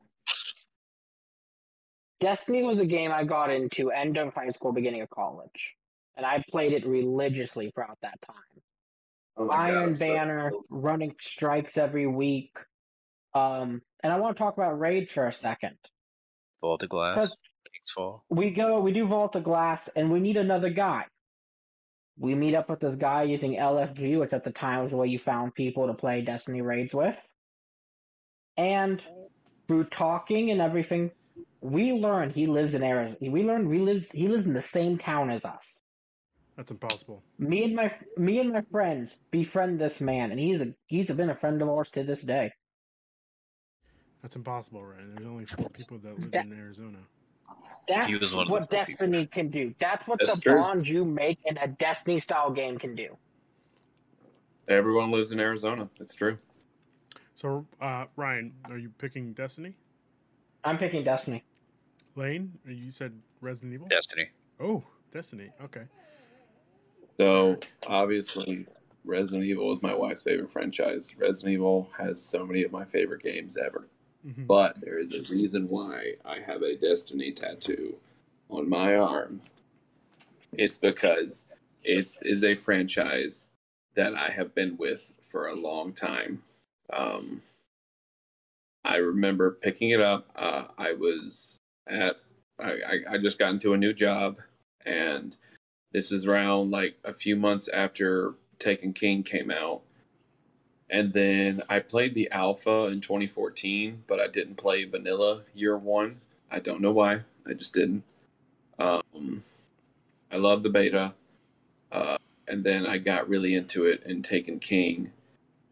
Destiny 2.20 2.62
was 2.62 2.78
a 2.78 2.86
game 2.86 3.10
I 3.10 3.24
got 3.24 3.50
into 3.50 3.90
end 3.90 4.16
of 4.16 4.32
high 4.32 4.50
school, 4.50 4.72
beginning 4.72 5.02
of 5.02 5.10
college, 5.10 5.74
and 6.16 6.24
I 6.24 6.42
played 6.50 6.72
it 6.72 6.86
religiously 6.86 7.70
throughout 7.74 7.98
that 8.02 8.18
time. 8.22 8.36
Oh 9.36 9.46
my 9.46 9.54
God, 9.54 9.60
Iron 9.60 9.96
so- 9.96 10.14
Banner, 10.14 10.52
running 10.70 11.14
strikes 11.20 11.76
every 11.76 12.06
week. 12.06 12.56
Um, 13.34 13.82
and 14.02 14.12
I 14.12 14.18
want 14.18 14.36
to 14.36 14.42
talk 14.42 14.56
about 14.56 14.78
raids 14.78 15.10
for 15.10 15.26
a 15.26 15.32
second. 15.32 15.76
Vault 16.60 16.82
of 16.82 16.88
Glass, 16.88 17.14
Because 17.14 17.36
King's 17.72 18.22
we 18.30 18.50
go, 18.50 18.80
we 18.80 18.92
do 18.92 19.04
Vault 19.04 19.36
of 19.36 19.44
Glass, 19.44 19.88
and 19.94 20.10
we 20.10 20.20
need 20.20 20.36
another 20.36 20.70
guy. 20.70 21.04
We 22.16 22.34
meet 22.34 22.54
up 22.54 22.70
with 22.70 22.80
this 22.80 22.94
guy 22.94 23.24
using 23.24 23.56
LFG, 23.56 24.18
which 24.20 24.32
at 24.32 24.44
the 24.44 24.52
time 24.52 24.82
was 24.82 24.92
the 24.92 24.96
way 24.96 25.08
you 25.08 25.18
found 25.18 25.54
people 25.54 25.88
to 25.88 25.94
play 25.94 26.22
Destiny 26.22 26.62
raids 26.62 26.94
with. 26.94 27.20
And 28.56 29.02
through 29.66 29.84
talking 29.84 30.50
and 30.50 30.60
everything, 30.60 31.10
we 31.60 31.92
learn 31.92 32.30
he 32.30 32.46
lives 32.46 32.74
in 32.74 32.82
Arizona. 32.84 33.16
We 33.20 33.42
learn 33.42 33.68
we 33.68 33.78
lives 33.78 34.10
he 34.12 34.28
lives 34.28 34.44
in 34.44 34.52
the 34.52 34.62
same 34.62 34.98
town 34.98 35.30
as 35.30 35.44
us. 35.44 35.80
That's 36.56 36.70
impossible. 36.70 37.24
Me 37.38 37.64
and 37.64 37.74
my 37.74 37.92
me 38.16 38.38
and 38.38 38.52
my 38.52 38.62
friends 38.70 39.18
befriend 39.32 39.80
this 39.80 40.00
man, 40.00 40.30
and 40.30 40.38
he's 40.38 40.60
a 40.60 40.74
he's 40.86 41.10
been 41.10 41.30
a 41.30 41.36
friend 41.36 41.60
of 41.62 41.68
ours 41.68 41.90
to 41.90 42.04
this 42.04 42.22
day. 42.22 42.52
That's 44.24 44.36
impossible, 44.36 44.82
Ryan. 44.82 45.14
There's 45.14 45.26
only 45.26 45.44
four 45.44 45.68
people 45.68 45.98
that 45.98 46.18
live 46.18 46.30
That- 46.30 46.46
in 46.46 46.58
Arizona. 46.58 46.96
That's 47.86 48.06
He 48.06 48.14
was 48.16 48.34
one 48.34 48.48
what 48.48 48.70
the 48.70 48.76
four 48.76 48.84
people. 48.86 49.06
Destiny 49.06 49.26
can 49.26 49.50
do. 49.50 49.74
That's 49.78 50.08
what 50.08 50.18
That's 50.18 50.36
the 50.36 50.40
true. 50.40 50.56
bond 50.56 50.88
you 50.88 51.04
make 51.04 51.40
in 51.44 51.58
a 51.58 51.68
Destiny 51.68 52.20
style 52.20 52.50
game 52.50 52.78
can 52.78 52.94
do. 52.94 53.18
Everyone 54.66 55.10
lives 55.10 55.30
in 55.30 55.40
Arizona. 55.40 55.90
It's 56.00 56.14
true. 56.14 56.38
So, 57.34 57.66
uh, 57.82 58.06
Ryan, 58.16 58.54
are 58.70 58.78
you 58.78 58.88
picking 58.96 59.34
Destiny? 59.34 59.74
I'm 60.64 60.78
picking 60.78 61.04
Destiny. 61.04 61.44
Lane, 62.16 62.58
uh, 62.66 62.70
you 62.70 62.90
said 62.92 63.20
Resident 63.42 63.74
Evil. 63.74 63.88
Destiny. 63.88 64.30
Oh, 64.58 64.82
Destiny. 65.10 65.50
Okay. 65.64 65.82
So 67.18 67.58
obviously, 67.86 68.66
Resident 69.04 69.44
Evil 69.44 69.70
is 69.70 69.82
my 69.82 69.94
wife's 69.94 70.22
favorite 70.22 70.50
franchise. 70.50 71.14
Resident 71.18 71.52
Evil 71.52 71.90
has 71.98 72.22
so 72.22 72.46
many 72.46 72.62
of 72.62 72.72
my 72.72 72.86
favorite 72.86 73.22
games 73.22 73.58
ever. 73.58 73.86
Mhm. 74.26 74.46
But 74.46 74.80
there 74.80 74.98
is 74.98 75.12
a 75.12 75.34
reason 75.34 75.68
why 75.68 76.14
I 76.24 76.40
have 76.40 76.62
a 76.62 76.76
Destiny 76.76 77.32
tattoo 77.32 77.96
on 78.48 78.68
my 78.68 78.96
arm. 78.96 79.42
It's 80.52 80.76
because 80.76 81.46
it 81.82 82.08
is 82.22 82.44
a 82.44 82.54
franchise 82.54 83.48
that 83.94 84.14
I 84.14 84.30
have 84.30 84.54
been 84.54 84.76
with 84.76 85.12
for 85.22 85.46
a 85.46 85.54
long 85.54 85.92
time. 85.92 86.42
Um, 86.92 87.42
I 88.84 88.96
remember 88.96 89.50
picking 89.50 89.90
it 89.90 90.00
up. 90.00 90.30
Uh, 90.36 90.66
I 90.78 90.92
was 90.92 91.58
at, 91.86 92.18
I, 92.58 93.00
I 93.10 93.18
just 93.18 93.38
got 93.38 93.50
into 93.52 93.72
a 93.74 93.78
new 93.78 93.92
job, 93.92 94.38
and 94.84 95.36
this 95.92 96.12
is 96.12 96.26
around 96.26 96.70
like 96.70 96.96
a 97.04 97.12
few 97.12 97.36
months 97.36 97.68
after 97.68 98.34
Taken 98.58 98.92
King 98.92 99.22
came 99.22 99.50
out. 99.50 99.82
And 100.90 101.12
then 101.12 101.62
I 101.68 101.80
played 101.80 102.14
the 102.14 102.30
alpha 102.30 102.84
in 102.86 103.00
2014, 103.00 104.04
but 104.06 104.20
I 104.20 104.26
didn't 104.26 104.56
play 104.56 104.84
vanilla 104.84 105.42
year 105.54 105.76
one. 105.76 106.20
I 106.50 106.60
don't 106.60 106.80
know 106.80 106.92
why. 106.92 107.22
I 107.46 107.54
just 107.54 107.74
didn't. 107.74 108.04
Um, 108.78 109.42
I 110.30 110.36
love 110.36 110.62
the 110.62 110.70
beta. 110.70 111.14
Uh, 111.90 112.18
and 112.46 112.64
then 112.64 112.86
I 112.86 112.98
got 112.98 113.28
really 113.28 113.54
into 113.54 113.86
it 113.86 114.02
in 114.04 114.22
Taken 114.22 114.58
King. 114.58 115.12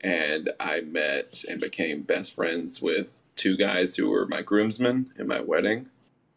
And 0.01 0.51
I 0.59 0.81
met 0.81 1.45
and 1.49 1.61
became 1.61 2.03
best 2.03 2.35
friends 2.35 2.83
with 2.83 3.23
two 3.37 3.57
guys 3.57 3.97
who 3.97 4.11
were 4.11 4.27
my 4.27 4.43
groomsmen 4.43 5.13
in 5.19 5.29
my 5.29 5.41
wedding 5.41 5.87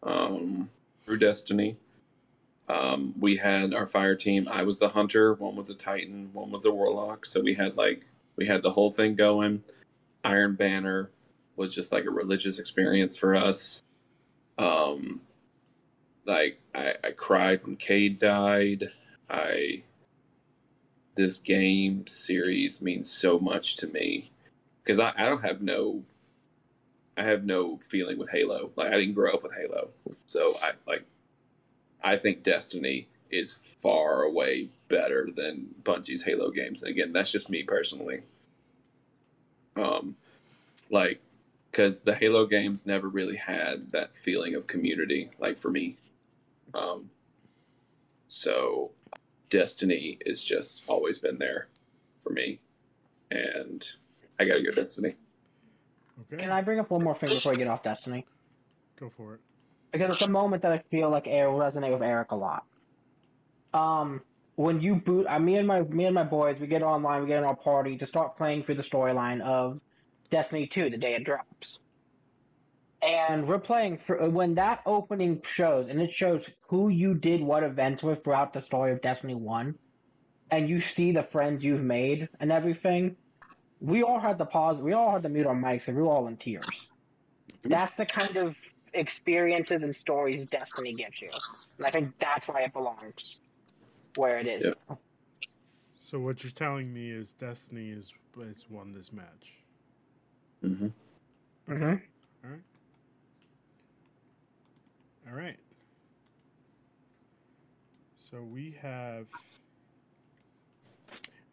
um, 0.02 0.70
through 1.04 1.18
Destiny. 1.18 1.76
Um, 2.68 3.14
we 3.18 3.36
had 3.36 3.74
our 3.74 3.86
fire 3.86 4.14
team. 4.14 4.48
I 4.48 4.62
was 4.62 4.78
the 4.78 4.90
hunter. 4.90 5.34
One 5.34 5.56
was 5.56 5.70
a 5.70 5.74
titan. 5.74 6.30
One 6.32 6.50
was 6.50 6.64
a 6.64 6.70
warlock. 6.70 7.26
So 7.26 7.40
we 7.40 7.54
had 7.54 7.76
like 7.76 8.04
we 8.36 8.46
had 8.46 8.62
the 8.62 8.72
whole 8.72 8.90
thing 8.90 9.14
going. 9.14 9.62
Iron 10.24 10.54
Banner 10.54 11.10
was 11.56 11.74
just 11.74 11.92
like 11.92 12.04
a 12.04 12.10
religious 12.10 12.58
experience 12.58 13.16
for 13.16 13.34
us. 13.34 13.82
Um, 14.58 15.22
like 16.26 16.58
I, 16.74 16.94
I 17.02 17.10
cried 17.12 17.64
when 17.64 17.76
Cayde 17.76 18.18
died. 18.18 18.90
I 19.28 19.82
this 21.16 21.38
game 21.38 22.06
series 22.06 22.82
means 22.82 23.10
so 23.10 23.38
much 23.38 23.76
to 23.76 23.86
me 23.86 24.30
because 24.82 24.98
I, 24.98 25.12
I 25.16 25.24
don't 25.24 25.42
have 25.42 25.62
no 25.62 26.02
I 27.16 27.22
have 27.22 27.44
no 27.44 27.78
feeling 27.78 28.18
with 28.18 28.30
Halo. 28.30 28.70
Like 28.76 28.92
I 28.92 28.98
didn't 28.98 29.14
grow 29.14 29.32
up 29.32 29.42
with 29.42 29.54
Halo, 29.56 29.88
so 30.26 30.54
I 30.62 30.72
like 30.86 31.04
I 32.02 32.16
think 32.16 32.42
Destiny 32.42 33.08
is 33.30 33.58
far 33.82 34.22
away 34.22 34.68
better 34.88 35.28
than 35.34 35.74
Bungie's 35.82 36.24
Halo 36.24 36.50
games. 36.50 36.82
And 36.82 36.90
again, 36.90 37.12
that's 37.12 37.32
just 37.32 37.50
me 37.50 37.62
personally. 37.62 38.22
Um, 39.76 40.16
like, 40.90 41.20
because 41.70 42.02
the 42.02 42.14
Halo 42.14 42.46
games 42.46 42.86
never 42.86 43.08
really 43.08 43.36
had 43.36 43.92
that 43.92 44.16
feeling 44.16 44.54
of 44.54 44.66
community, 44.66 45.30
like 45.38 45.58
for 45.58 45.70
me. 45.70 45.96
Um, 46.72 47.10
so 48.28 48.92
Destiny 49.50 50.18
is 50.24 50.42
just 50.42 50.82
always 50.88 51.18
been 51.18 51.38
there 51.38 51.68
for 52.20 52.30
me, 52.30 52.58
and 53.30 53.92
I 54.38 54.44
gotta 54.44 54.62
go 54.62 54.70
Destiny. 54.72 55.14
Okay. 56.32 56.42
Can 56.42 56.50
I 56.50 56.62
bring 56.62 56.78
up 56.80 56.90
one 56.90 57.02
more 57.02 57.14
thing 57.14 57.28
before 57.28 57.52
I 57.52 57.56
get 57.56 57.68
off 57.68 57.82
Destiny? 57.82 58.24
Go 58.98 59.10
for 59.14 59.34
it. 59.34 59.40
because 59.92 60.12
it's 60.12 60.22
a 60.22 60.28
moment 60.28 60.62
that 60.62 60.72
I 60.72 60.78
feel 60.90 61.10
like 61.10 61.26
it 61.26 61.46
will 61.46 61.58
resonate 61.58 61.92
with 61.92 62.02
Eric 62.02 62.30
a 62.32 62.36
lot. 62.36 62.64
Um, 63.76 64.22
when 64.54 64.80
you 64.80 64.96
boot, 64.96 65.26
uh, 65.28 65.38
me 65.38 65.56
and 65.56 65.68
my 65.68 65.82
me 65.82 66.06
and 66.06 66.14
my 66.14 66.24
boys, 66.24 66.58
we 66.58 66.66
get 66.66 66.82
online, 66.82 67.20
we 67.20 67.28
get 67.28 67.38
in 67.38 67.44
our 67.44 67.54
party 67.54 67.98
to 67.98 68.06
start 68.06 68.38
playing 68.38 68.62
through 68.62 68.76
the 68.76 68.82
storyline 68.82 69.42
of 69.42 69.80
Destiny 70.30 70.66
Two, 70.66 70.88
the 70.88 70.96
day 70.96 71.14
it 71.14 71.24
drops, 71.24 71.78
and 73.02 73.46
we're 73.46 73.58
playing 73.58 73.98
for 73.98 74.30
when 74.30 74.54
that 74.54 74.80
opening 74.86 75.42
shows, 75.44 75.88
and 75.90 76.00
it 76.00 76.10
shows 76.10 76.48
who 76.68 76.88
you 76.88 77.14
did 77.14 77.42
what 77.42 77.62
events 77.64 78.02
with 78.02 78.24
throughout 78.24 78.54
the 78.54 78.62
story 78.62 78.92
of 78.92 79.02
Destiny 79.02 79.34
One, 79.34 79.74
and 80.50 80.70
you 80.70 80.80
see 80.80 81.12
the 81.12 81.22
friends 81.22 81.62
you've 81.62 81.82
made 81.82 82.30
and 82.40 82.50
everything. 82.50 83.16
We 83.80 84.02
all 84.02 84.18
had 84.18 84.38
to 84.38 84.46
pause. 84.46 84.80
We 84.80 84.94
all 84.94 85.12
had 85.12 85.22
to 85.24 85.28
mute 85.28 85.46
our 85.46 85.54
mics, 85.54 85.88
and 85.88 85.98
we 85.98 86.02
were 86.02 86.08
all 86.08 86.28
in 86.28 86.38
tears. 86.38 86.88
That's 87.62 87.94
the 87.98 88.06
kind 88.06 88.38
of 88.38 88.56
experiences 88.94 89.82
and 89.82 89.94
stories 89.94 90.48
Destiny 90.48 90.94
gives 90.94 91.20
you. 91.20 91.28
And 91.76 91.86
I 91.86 91.90
think 91.90 92.14
that's 92.18 92.48
why 92.48 92.62
it 92.62 92.72
belongs 92.72 93.36
where 94.16 94.38
it 94.38 94.46
is. 94.46 94.64
Yep. 94.64 94.78
So 96.00 96.20
what 96.20 96.44
you're 96.44 96.52
telling 96.52 96.92
me 96.92 97.10
is 97.10 97.32
Destiny 97.32 97.90
is 97.90 98.12
it's 98.40 98.70
won 98.70 98.92
this 98.94 99.12
match. 99.12 99.54
hmm 100.62 100.88
Mm-hmm. 101.68 101.96
All 105.28 105.34
right. 105.36 105.58
So 108.16 108.42
we 108.42 108.76
have 108.82 109.26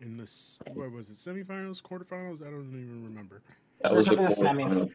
in 0.02 0.18
this 0.18 0.60
what 0.74 0.92
was 0.92 1.10
it 1.10 1.18
semifinals, 1.18 1.82
quarterfinals? 1.82 2.42
I 2.46 2.52
don't 2.52 2.70
even 2.70 3.04
remember. 3.06 3.42
That 3.82 3.96
was 3.96 4.08
the 4.08 4.16
it's 4.16 4.38
the 4.38 4.46
semis. 4.46 4.92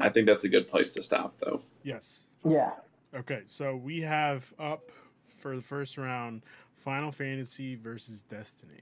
I 0.00 0.08
think 0.10 0.26
that's 0.26 0.44
a 0.44 0.48
good 0.48 0.68
place 0.68 0.94
to 0.94 1.02
stop, 1.02 1.34
though. 1.40 1.62
Yes. 1.84 2.26
Yeah. 2.44 2.72
Okay, 3.14 3.42
so 3.46 3.76
we 3.76 4.00
have 4.02 4.52
up 4.58 4.90
for 5.24 5.54
the 5.56 5.62
first 5.62 5.98
round 5.98 6.42
Final 6.74 7.12
Fantasy 7.12 7.74
versus 7.76 8.22
Destiny. 8.22 8.80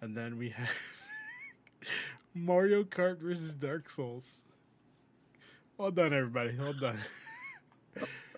And 0.00 0.16
then 0.16 0.36
we 0.36 0.50
have 0.50 0.70
Mario 2.34 2.84
Kart 2.84 3.18
versus 3.18 3.54
Dark 3.54 3.88
Souls. 3.88 4.42
Well 5.78 5.90
done, 5.90 6.12
everybody. 6.12 6.56
Well 6.58 6.74
done. 6.74 6.98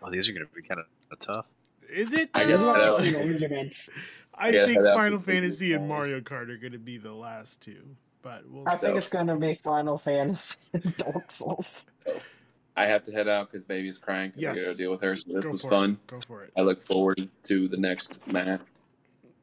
Oh, 0.03 0.11
these 0.11 0.29
are 0.29 0.35
going 0.35 0.47
to 0.47 0.55
be 0.55 0.61
kind 0.61 0.79
of 1.11 1.19
tough. 1.19 1.49
Is 1.89 2.13
it? 2.13 2.29
I 2.35 2.45
guess 2.45 2.59
though? 2.59 2.99
so. 2.99 3.03
You 3.03 3.13
know, 3.13 3.21
arguments. 3.33 3.89
I 4.35 4.51
Yeah, 4.51 4.67
think 4.67 4.85
Final 4.85 5.19
Fantasy 5.19 5.73
and. 5.73 5.89
Mario 5.89 6.21
Kart 6.21 6.51
are 6.51 6.59
going 6.59 6.73
to 6.75 6.79
be 6.79 6.99
the 6.99 7.15
last 7.15 7.63
two, 7.63 7.83
but 8.21 8.43
we'll 8.51 8.69
I 8.69 8.77
see. 8.77 8.83
think 8.89 8.99
it's 8.99 9.09
gonna 9.09 9.35
be 9.39 9.55
Final 9.55 9.97
Fantasy 9.97 10.55
and 10.75 10.97
Dark 10.99 11.33
Souls. 11.33 11.87
I 12.77 12.87
have 12.87 13.03
to 13.05 13.13
head 13.13 13.27
out 13.29 13.51
because 13.51 13.65
baby's 13.65 13.99
crying 13.99 14.31
because 14.31 14.43
Yes. 14.43 14.59
I 14.59 14.65
got 14.65 14.71
to 14.73 14.77
deal 14.77 14.91
with 14.91 15.01
her. 15.03 15.17
So 15.17 15.33
this 15.33 15.45
Go 15.45 15.51
was 15.51 15.63
fun. 15.63 15.93
it. 15.93 16.07
Go 16.07 16.21
for 16.27 16.43
it. 16.43 16.53
I 16.57 16.61
look 16.61 16.83
forward 16.83 17.29
to 17.45 17.69
the 17.69 17.77
next 17.77 18.31
match 18.33 18.61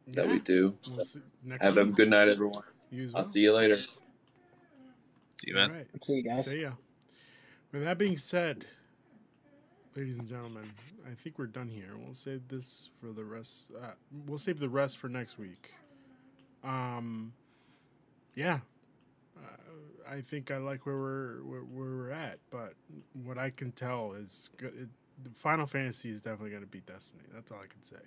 that 0.10 0.28
we 0.28 0.40
do. 0.40 0.76
We'll 0.96 1.04
see. 1.04 1.20
Next 1.44 1.64
Have 1.64 1.78
a 1.78 1.86
good 1.86 2.10
night, 2.10 2.30
everyone. 2.30 2.64
You 2.92 3.06
as 3.06 3.16
I'll 3.16 3.24
see 3.24 3.42
you 3.42 3.54
later. 3.54 3.76
See 3.76 3.96
you, 5.48 5.56
man. 5.56 5.72
All 5.72 5.76
right. 5.78 5.88
See 6.04 6.14
you 6.14 6.24
guys. 6.24 6.46
See 6.46 6.62
ya. 6.62 6.72
With 7.72 7.84
that 7.84 7.98
being 7.98 8.18
said, 8.18 8.66
ladies 9.96 10.20
and 10.20 10.30
gentlemen, 10.30 10.66
I 11.10 11.16
think 11.16 11.40
we're 11.40 11.48
done 11.48 11.70
here. 11.70 11.90
We'll 11.98 12.14
save 12.14 12.48
this 12.48 12.90
for 13.02 13.12
the 13.12 13.24
rest. 13.24 13.68
Uh, 13.76 13.88
we'll 14.28 14.38
save 14.38 14.60
the 14.60 14.70
rest 14.70 15.00
for 15.00 15.10
next 15.10 15.40
week. 15.40 15.72
Um, 16.64 17.34
yeah, 18.36 18.60
I 20.10 20.22
think 20.22 20.52
I 20.52 20.58
like 20.58 20.86
where 20.86 20.98
we're 20.98 21.44
where, 21.44 21.62
where 21.62 21.90
we're 21.90 22.12
at, 22.12 22.40
but 22.52 22.74
what 23.14 23.38
I 23.38 23.50
can 23.50 23.72
tell 23.72 24.14
is 24.14 24.50
it, 24.60 24.90
Final 25.34 25.66
Fantasy 25.66 26.12
is 26.12 26.22
definitely 26.22 26.52
going 26.52 26.62
to 26.62 26.68
beat 26.68 26.86
Destiny. 26.86 27.24
That's 27.34 27.52
all 27.52 27.60
I 27.60 27.68
can 27.68 27.82
say. 27.84 28.04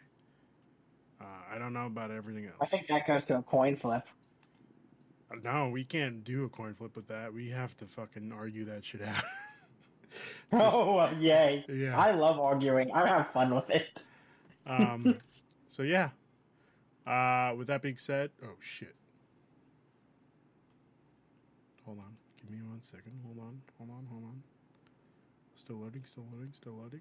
Uh, 1.21 1.25
I 1.55 1.59
don't 1.59 1.73
know 1.73 1.87
about 1.87 2.11
everything 2.11 2.47
else. 2.47 2.57
I 2.61 2.67
think 2.67 2.87
that 2.89 3.07
goes 3.07 3.25
to 3.25 3.39
a 3.39 3.43
coin 3.43 3.77
flip. 3.77 4.05
no, 5.43 5.69
we 5.71 5.85
can't 5.85 6.23
do 6.23 6.45
a 6.45 6.49
coin 6.49 6.75
flip 6.75 6.95
with 6.95 7.09
that. 7.09 7.33
We 7.33 7.49
have 7.51 7.77
to 7.79 7.87
fucking 7.87 8.33
argue 8.33 8.67
that 8.67 8.85
shit 8.85 9.03
out. 9.03 9.23
Oh, 10.53 10.95
well, 10.95 11.15
yay. 11.15 11.65
yeah. 11.69 11.99
I 11.99 12.13
love 12.13 12.39
arguing. 12.39 12.91
I 12.93 13.07
have 13.07 13.33
fun 13.33 13.55
with 13.55 13.69
it. 13.69 14.01
Um, 14.67 15.19
so 15.69 15.83
yeah. 15.83 16.11
Uh, 17.07 17.55
with 17.57 17.67
that 17.69 17.83
being 17.83 17.97
said, 17.97 18.31
oh 18.45 18.57
shit. 18.61 18.95
Hold 21.87 21.99
on. 22.01 22.17
Give 22.41 22.51
me 22.51 22.59
one 22.69 22.83
second. 22.83 23.21
Hold 23.25 23.39
on. 23.39 23.63
Hold 23.79 23.91
on. 23.91 24.07
Hold 24.11 24.25
on. 24.25 24.43
Still 25.57 25.77
loading. 25.77 26.05
Still 26.05 26.27
loading. 26.33 26.53
Still 26.53 26.75
loading. 26.75 27.01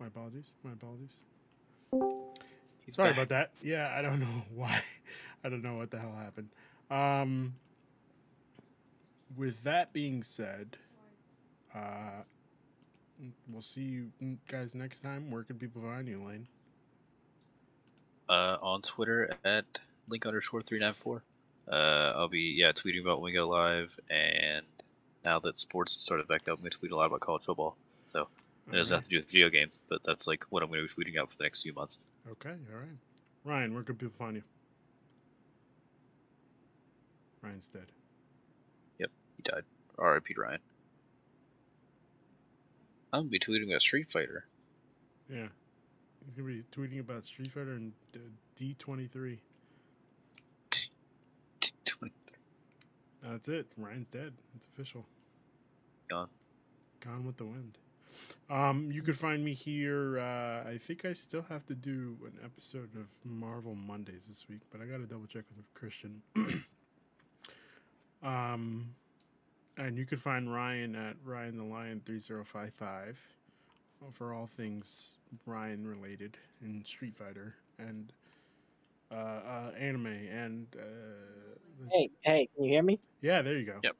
My 0.00 0.06
apologies. 0.08 0.50
My 0.64 0.72
apologies. 0.72 1.12
He's 2.84 2.94
Sorry 2.94 3.10
back. 3.10 3.16
about 3.18 3.28
that. 3.30 3.50
Yeah, 3.62 3.92
I 3.96 4.02
don't 4.02 4.20
know 4.26 4.42
why. 4.54 4.82
I 5.44 5.48
don't 5.48 5.62
know 5.62 5.76
what 5.76 5.90
the 5.90 5.98
hell 5.98 6.14
happened. 6.16 6.48
Um, 6.90 7.54
with 9.36 9.62
that 9.64 9.92
being 9.92 10.22
said, 10.22 10.76
uh, 11.74 12.22
we'll 13.48 13.62
see 13.62 13.80
you 13.82 14.10
guys 14.48 14.74
next 14.74 15.00
time. 15.00 15.30
Where 15.30 15.42
can 15.44 15.56
people 15.58 15.82
find 15.82 16.08
you, 16.08 16.22
Lane? 16.24 16.46
uh, 18.28 18.56
on 18.60 18.82
Twitter 18.82 19.36
at 19.44 19.64
link 20.08 20.26
underscore 20.26 20.62
three 20.62 20.78
nine 20.80 20.94
four. 20.94 21.22
Uh, 21.70 22.12
I'll 22.16 22.28
be 22.28 22.54
yeah 22.56 22.72
tweeting 22.72 23.00
about 23.00 23.20
when 23.20 23.32
we 23.32 23.38
go 23.38 23.48
live, 23.48 23.98
and 24.10 24.64
now 25.24 25.38
that 25.40 25.58
sports 25.58 25.94
has 25.94 26.02
started 26.02 26.28
back 26.28 26.42
up, 26.42 26.58
I'm 26.58 26.62
gonna 26.62 26.70
tweet 26.70 26.92
a 26.92 26.96
lot 26.96 27.06
about 27.06 27.20
college 27.20 27.44
football. 27.44 27.76
So 28.12 28.28
it 28.70 28.76
has 28.76 28.92
Alright. 28.92 29.00
nothing 29.00 29.04
to 29.04 29.10
do 29.10 29.16
with 29.18 29.30
video 29.30 29.50
games, 29.50 29.72
but 29.88 30.02
that's 30.04 30.26
like 30.26 30.44
what 30.50 30.62
I'm 30.62 30.70
gonna 30.70 30.82
be 30.82 30.88
tweeting 30.88 31.18
out 31.20 31.30
for 31.30 31.36
the 31.36 31.44
next 31.44 31.62
few 31.62 31.74
months. 31.74 31.98
Okay, 32.30 32.50
all 32.72 32.78
right. 32.78 32.88
Ryan, 33.44 33.74
where 33.74 33.82
can 33.82 33.96
people 33.96 34.14
find 34.16 34.36
you? 34.36 34.42
Ryan's 37.42 37.68
dead. 37.68 37.86
Yep, 38.98 39.10
he 39.36 39.42
died. 39.42 39.62
R.I.P. 39.98 40.34
Ryan. 40.36 40.60
I'm 43.12 43.20
gonna 43.22 43.30
be 43.30 43.38
tweeting 43.38 43.68
about 43.68 43.82
Street 43.82 44.06
Fighter. 44.06 44.46
Yeah. 45.30 45.46
He's 46.26 46.34
going 46.34 46.48
to 46.48 46.62
be 46.62 46.64
tweeting 46.76 47.00
about 47.00 47.24
Street 47.24 47.52
Fighter 47.52 47.74
and 47.74 47.92
uh, 48.14 48.18
D23. 48.60 49.38
That's 53.22 53.48
it. 53.48 53.66
Ryan's 53.76 54.08
dead. 54.08 54.32
It's 54.56 54.66
official. 54.66 55.06
Gone. 56.08 56.28
Gone 57.00 57.26
with 57.26 57.36
the 57.36 57.44
wind. 57.44 57.78
Um, 58.48 58.90
you 58.92 59.02
could 59.02 59.18
find 59.18 59.44
me 59.44 59.54
here. 59.54 60.18
Uh, 60.18 60.68
I 60.68 60.78
think 60.78 61.04
I 61.04 61.12
still 61.12 61.44
have 61.48 61.66
to 61.66 61.74
do 61.74 62.16
an 62.24 62.38
episode 62.44 62.94
of 62.94 63.06
Marvel 63.24 63.74
Mondays 63.74 64.24
this 64.28 64.46
week, 64.48 64.60
but 64.70 64.80
I 64.80 64.84
got 64.84 64.98
to 64.98 65.06
double 65.06 65.26
check 65.26 65.44
with 65.56 65.72
Christian. 65.74 66.22
um, 68.22 68.94
and 69.76 69.98
you 69.98 70.06
could 70.06 70.20
find 70.20 70.52
Ryan 70.52 70.94
at 70.94 71.16
Ryan 71.24 71.56
the 71.56 71.64
Lion 71.64 72.00
three 72.04 72.18
zero 72.18 72.44
five 72.44 72.72
five 72.74 73.20
for 74.12 74.32
all 74.32 74.46
things 74.46 75.12
Ryan 75.44 75.86
related 75.86 76.36
in 76.62 76.84
Street 76.84 77.16
Fighter 77.16 77.56
and 77.78 78.12
uh, 79.10 79.14
uh, 79.14 79.70
anime 79.78 80.06
and 80.06 80.66
uh, 80.78 80.82
Hey, 81.92 82.10
hey, 82.22 82.48
can 82.54 82.64
you 82.64 82.70
hear 82.72 82.82
me? 82.82 82.98
yeah, 83.20 83.42
there 83.42 83.58
you 83.58 83.66
go. 83.66 83.78
Yep. 83.82 83.96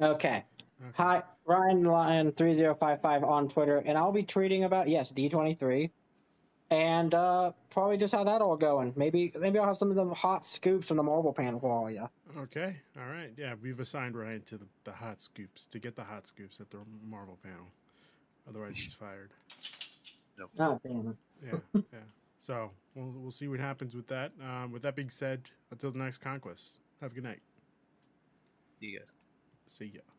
Okay. 0.00 0.44
Okay. 0.82 0.92
Hi, 0.94 1.22
Ryan 1.46 1.84
Lion 1.84 2.32
three 2.32 2.54
zero 2.54 2.74
five 2.74 3.00
five 3.00 3.24
on 3.24 3.48
Twitter, 3.48 3.78
and 3.78 3.96
I'll 3.96 4.12
be 4.12 4.22
tweeting 4.22 4.64
about 4.64 4.88
yes 4.88 5.10
D 5.10 5.28
twenty 5.28 5.54
three, 5.54 5.90
and 6.70 7.14
uh, 7.14 7.52
probably 7.70 7.96
just 7.96 8.12
how 8.14 8.24
that 8.24 8.42
all 8.42 8.56
going. 8.56 8.92
Maybe 8.96 9.32
maybe 9.38 9.58
I'll 9.58 9.66
have 9.68 9.76
some 9.76 9.90
of 9.90 9.96
the 9.96 10.14
hot 10.14 10.46
scoops 10.46 10.88
from 10.88 10.96
the 10.98 11.02
Marvel 11.02 11.32
panel 11.32 11.60
for 11.60 11.70
all 11.70 11.90
you. 11.90 12.08
Okay, 12.36 12.76
all 12.98 13.06
right. 13.06 13.32
Yeah, 13.36 13.54
we've 13.62 13.80
assigned 13.80 14.16
Ryan 14.16 14.42
to 14.42 14.58
the, 14.58 14.66
the 14.84 14.92
hot 14.92 15.22
scoops 15.22 15.66
to 15.68 15.78
get 15.78 15.96
the 15.96 16.04
hot 16.04 16.26
scoops 16.26 16.58
at 16.60 16.70
the 16.70 16.78
Marvel 17.04 17.38
panel. 17.42 17.66
Otherwise, 18.48 18.78
he's 18.78 18.92
fired. 18.92 19.30
Nope. 20.38 20.50
Oh 20.58 20.80
damn. 20.86 21.16
Yeah, 21.44 21.58
yeah. 21.74 21.98
So 22.44 22.72
we'll 22.94 23.10
we'll 23.16 23.30
see 23.30 23.48
what 23.48 23.58
happens 23.58 23.94
with 23.94 24.06
that. 24.08 24.32
Um, 24.38 24.70
with 24.70 24.82
that 24.82 24.94
being 24.94 25.08
said, 25.08 25.48
until 25.70 25.90
the 25.90 25.98
next 25.98 26.18
conquest, 26.18 26.72
have 27.00 27.12
a 27.12 27.14
good 27.14 27.24
night. 27.24 27.40
You 28.80 28.98
guys. 28.98 29.14
See 29.66 29.92
ya. 29.94 30.13